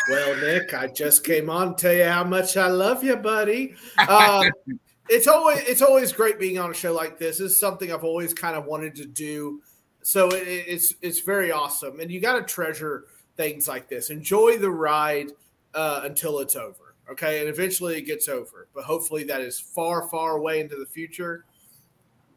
Well, 0.08 0.36
Nick, 0.36 0.74
I 0.74 0.88
just 0.88 1.24
came 1.24 1.48
on 1.48 1.74
to 1.76 1.82
tell 1.82 1.94
you 1.94 2.04
how 2.04 2.24
much 2.24 2.56
I 2.56 2.68
love 2.68 3.02
you, 3.02 3.16
buddy. 3.16 3.74
Um, 4.08 4.50
it's 5.08 5.26
always 5.26 5.60
it's 5.60 5.82
always 5.82 6.12
great 6.12 6.38
being 6.38 6.58
on 6.58 6.70
a 6.70 6.74
show 6.74 6.92
like 6.92 7.18
this. 7.18 7.38
This 7.38 7.52
is 7.52 7.60
something 7.60 7.92
I've 7.92 8.04
always 8.04 8.34
kind 8.34 8.56
of 8.56 8.66
wanted 8.66 8.94
to 8.96 9.06
do. 9.06 9.62
So 10.02 10.28
it, 10.28 10.46
it's 10.46 10.94
it's 11.02 11.20
very 11.20 11.50
awesome, 11.52 12.00
and 12.00 12.10
you 12.10 12.20
got 12.20 12.34
to 12.34 12.42
treasure 12.42 13.04
things 13.36 13.68
like 13.68 13.88
this. 13.88 14.10
Enjoy 14.10 14.56
the 14.58 14.70
ride. 14.70 15.32
uh, 15.74 16.02
until 16.04 16.40
it's 16.40 16.56
over. 16.56 16.94
Okay, 17.10 17.40
and 17.40 17.48
eventually 17.48 17.96
it 17.96 18.02
gets 18.02 18.28
over, 18.28 18.68
but 18.74 18.84
hopefully 18.84 19.24
that 19.24 19.40
is 19.40 19.58
far, 19.58 20.08
far 20.08 20.36
away 20.36 20.60
into 20.60 20.76
the 20.76 20.86
future. 20.86 21.44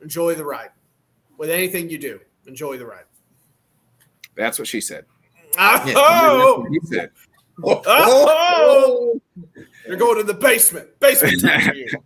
Enjoy 0.02 0.34
the 0.34 0.44
ride. 0.46 0.70
With 1.38 1.50
anything 1.50 1.90
you 1.90 1.98
do, 2.00 2.20
enjoy 2.48 2.78
the 2.78 2.86
ride. 2.86 3.06
That's 4.36 4.58
what 4.58 4.68
she 4.68 4.82
said. 4.82 5.06
Oh, 5.58 6.66
He 6.72 6.80
said. 7.56 7.84
oh, 7.86 9.22
you're 9.88 9.98
going 9.98 10.18
to 10.18 10.24
the 10.24 10.34
basement. 10.34 11.00
Basement. 11.00 11.44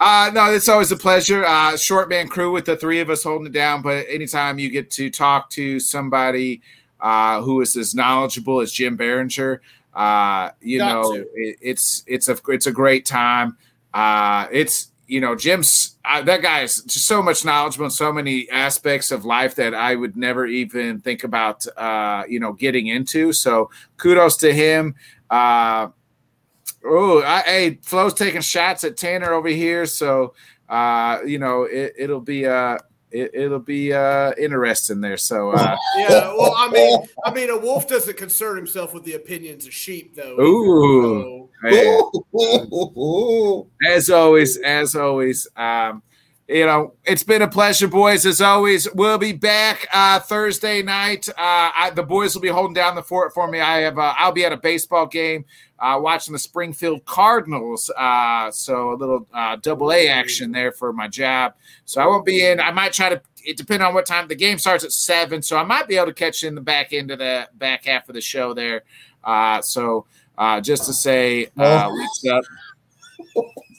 Uh, 0.00 0.30
no, 0.32 0.52
it's 0.52 0.68
always 0.68 0.92
a 0.92 0.96
pleasure. 0.96 1.44
Uh, 1.44 1.76
short 1.76 2.08
man 2.08 2.28
crew 2.28 2.52
with 2.52 2.64
the 2.64 2.76
three 2.76 3.00
of 3.00 3.10
us 3.10 3.24
holding 3.24 3.48
it 3.48 3.52
down. 3.52 3.82
But 3.82 4.06
anytime 4.08 4.58
you 4.60 4.70
get 4.70 4.92
to 4.92 5.10
talk 5.10 5.50
to 5.50 5.80
somebody 5.80 6.62
uh, 7.00 7.42
who 7.42 7.60
is 7.60 7.76
as 7.76 7.96
knowledgeable 7.96 8.60
as 8.60 8.70
Jim 8.70 8.96
Behringer, 8.96 9.58
uh, 9.94 10.50
you 10.60 10.78
Got 10.78 10.92
know, 10.92 11.14
it, 11.34 11.56
it's 11.60 12.04
it's 12.06 12.28
a 12.28 12.38
it's 12.46 12.66
a 12.66 12.72
great 12.72 13.06
time. 13.06 13.56
Uh, 13.92 14.46
it's 14.52 14.92
you 15.08 15.20
know, 15.20 15.34
Jim's 15.34 15.96
uh, 16.04 16.22
that 16.22 16.42
guy 16.42 16.62
is 16.62 16.82
just 16.82 17.06
so 17.06 17.22
much 17.22 17.44
knowledgeable 17.44 17.86
in 17.86 17.90
so 17.90 18.12
many 18.12 18.48
aspects 18.50 19.10
of 19.10 19.24
life 19.24 19.56
that 19.56 19.74
I 19.74 19.96
would 19.96 20.16
never 20.16 20.46
even 20.46 21.00
think 21.00 21.24
about, 21.24 21.66
uh, 21.76 22.24
you 22.28 22.38
know, 22.38 22.52
getting 22.52 22.86
into. 22.86 23.32
So 23.32 23.70
kudos 23.96 24.36
to 24.38 24.52
him. 24.52 24.94
Uh, 25.30 25.88
Oh, 26.84 27.20
hey, 27.44 27.78
Flo's 27.82 28.14
taking 28.14 28.40
shots 28.40 28.84
at 28.84 28.96
Tanner 28.96 29.32
over 29.32 29.48
here, 29.48 29.84
so 29.84 30.34
uh, 30.68 31.18
you 31.26 31.38
know 31.38 31.64
it, 31.64 31.94
it'll 31.98 32.20
be 32.20 32.46
uh, 32.46 32.78
it, 33.10 33.30
it'll 33.34 33.58
be 33.58 33.92
uh, 33.92 34.32
interesting 34.38 35.00
there. 35.00 35.16
So, 35.16 35.50
uh, 35.50 35.76
Yeah, 35.96 36.32
well, 36.36 36.54
I 36.56 36.70
mean, 36.70 37.00
I 37.24 37.32
mean, 37.32 37.50
a 37.50 37.56
wolf 37.56 37.88
doesn't 37.88 38.16
concern 38.16 38.56
himself 38.56 38.94
with 38.94 39.04
the 39.04 39.14
opinions 39.14 39.66
of 39.66 39.72
sheep, 39.72 40.14
though. 40.14 40.38
Ooh. 40.40 41.22
So- 41.22 41.48
as 43.86 44.10
always, 44.10 44.56
as 44.58 44.94
always, 44.94 45.48
um, 45.56 46.02
you 46.48 46.64
know, 46.64 46.94
it's 47.04 47.22
been 47.22 47.42
a 47.42 47.48
pleasure, 47.48 47.88
boys. 47.88 48.24
As 48.24 48.40
always, 48.40 48.90
we'll 48.94 49.18
be 49.18 49.32
back 49.32 49.86
uh, 49.92 50.18
Thursday 50.18 50.82
night. 50.82 51.28
Uh, 51.28 51.34
I, 51.36 51.92
the 51.94 52.02
boys 52.02 52.34
will 52.34 52.40
be 52.40 52.48
holding 52.48 52.72
down 52.72 52.94
the 52.94 53.02
fort 53.02 53.34
for 53.34 53.46
me. 53.48 53.60
I 53.60 53.80
have, 53.80 53.98
uh, 53.98 54.14
I'll 54.16 54.32
be 54.32 54.46
at 54.46 54.52
a 54.52 54.56
baseball 54.56 55.06
game 55.06 55.44
uh, 55.78 55.98
watching 56.00 56.32
the 56.32 56.38
Springfield 56.38 57.04
Cardinals. 57.04 57.90
Uh, 57.94 58.50
so 58.50 58.94
a 58.94 58.96
little 58.96 59.26
uh, 59.34 59.56
double 59.56 59.92
A 59.92 60.08
action 60.08 60.50
there 60.50 60.72
for 60.72 60.90
my 60.90 61.06
job. 61.06 61.52
So 61.84 62.00
I 62.00 62.06
won't 62.06 62.24
be 62.24 62.46
in. 62.46 62.60
I 62.60 62.70
might 62.70 62.94
try 62.94 63.10
to. 63.10 63.20
It 63.44 63.58
depends 63.58 63.84
on 63.84 63.92
what 63.92 64.06
time 64.06 64.26
the 64.26 64.34
game 64.34 64.58
starts 64.58 64.84
at 64.84 64.92
seven. 64.92 65.42
So 65.42 65.58
I 65.58 65.64
might 65.64 65.86
be 65.86 65.96
able 65.96 66.06
to 66.06 66.14
catch 66.14 66.44
in 66.44 66.54
the 66.54 66.62
back 66.62 66.94
end 66.94 67.10
of 67.10 67.18
the 67.18 67.46
back 67.54 67.84
half 67.84 68.08
of 68.08 68.14
the 68.14 68.22
show 68.22 68.54
there. 68.54 68.84
Uh, 69.22 69.60
so 69.60 70.06
uh, 70.38 70.62
just 70.62 70.86
to 70.86 70.94
say, 70.94 71.48
uh, 71.58 71.90
what's 71.90 72.24
up? 72.26 72.44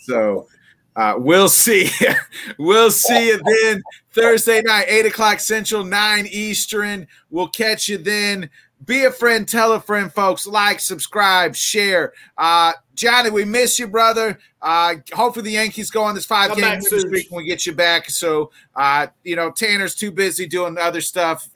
So 0.04 0.48
uh, 0.96 1.16
we'll 1.18 1.50
see. 1.50 1.90
we'll 2.58 2.92
see 2.92 3.28
you 3.30 3.42
then 3.44 3.82
Thursday 4.12 4.62
night, 4.62 4.86
eight 4.88 5.06
o'clock 5.06 5.40
Central, 5.40 5.84
nine 5.84 6.28
Eastern. 6.32 7.08
We'll 7.30 7.48
catch 7.50 7.88
you 7.88 7.98
then. 7.98 8.50
Be 8.86 9.04
a 9.04 9.12
friend, 9.12 9.48
tell 9.48 9.74
a 9.74 9.80
friend, 9.82 10.12
folks. 10.12 10.48
Like, 10.48 10.80
subscribe, 10.80 11.54
share. 11.56 12.14
Uh, 12.38 12.72
Johnny, 12.96 13.30
we 13.30 13.44
miss 13.44 13.78
you, 13.78 13.88
brother. 13.88 14.40
Uh, 14.62 14.96
hopefully 15.14 15.44
the 15.44 15.52
Yankees 15.52 15.92
go 15.92 16.02
on 16.04 16.16
this 16.16 16.26
five 16.26 16.52
Come 16.52 16.62
game 16.62 16.82
soon. 16.82 17.02
streak 17.02 17.28
when 17.30 17.44
we 17.44 17.50
get 17.50 17.66
you 17.66 17.74
back. 17.74 18.10
So, 18.10 18.52
uh, 18.76 19.08
you 19.24 19.36
know, 19.36 19.52
Tanner's 19.52 19.96
too 19.96 20.12
busy 20.12 20.48
doing 20.48 20.78
other 20.78 21.02
stuff. 21.02 21.50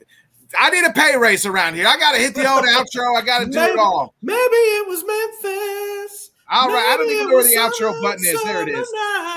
I 0.56 0.68
need 0.70 0.84
a 0.84 0.92
pay 0.92 1.16
raise 1.16 1.46
around 1.46 1.74
here. 1.74 1.88
I 1.88 1.96
got 1.96 2.12
to 2.12 2.18
hit 2.18 2.34
the 2.34 2.46
old 2.48 2.64
outro. 2.66 3.16
I 3.16 3.22
got 3.22 3.38
to 3.40 3.46
do 3.46 3.58
it 3.58 3.68
Maybe- 3.68 3.78
all. 3.78 4.14
Maybe 4.22 4.38
it 4.38 4.86
was 4.88 5.02
Memphis. 5.04 6.30
All 6.50 6.68
right. 6.68 6.84
I 6.92 6.96
don't 7.00 7.08
even 7.08 7.32
know 7.32 7.40
where 7.40 7.48
the 7.48 7.56
outro 7.56 7.96
button 8.04 8.20
is. 8.20 8.36
There 8.44 8.60
it 8.60 8.68
is. 8.68 8.84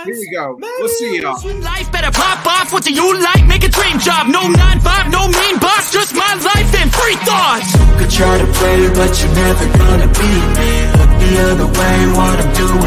Here 0.03 0.19
we 0.19 0.27
go. 0.27 0.59
Maybe 0.59 0.73
We'll 0.83 0.91
see 0.91 1.15
it 1.15 1.23
y'all. 1.23 1.39
Life 1.63 1.87
better 1.91 2.11
pop 2.11 2.43
off. 2.45 2.73
What 2.73 2.83
do 2.83 2.91
you 2.91 3.15
like? 3.23 3.47
Make 3.47 3.63
a 3.63 3.71
dream 3.71 3.95
job. 3.99 4.27
No 4.27 4.43
nine 4.43 4.83
five, 4.83 5.07
no 5.07 5.31
mean 5.31 5.55
boss. 5.57 5.87
Just 5.87 6.11
my 6.13 6.35
life 6.35 6.67
and 6.75 6.91
free 6.91 7.15
thoughts. 7.23 7.71
could 7.95 8.11
try 8.11 8.35
to 8.35 8.47
play, 8.59 8.91
but 8.91 9.15
you're 9.23 9.31
never 9.39 9.67
gonna 9.79 10.09
beat 10.19 10.45
me. 10.59 10.71
Look 10.99 11.11
the 11.15 11.31
other 11.47 11.69
way, 11.71 11.95
what 12.11 12.35
I'm 12.43 12.51
doing 12.59 12.86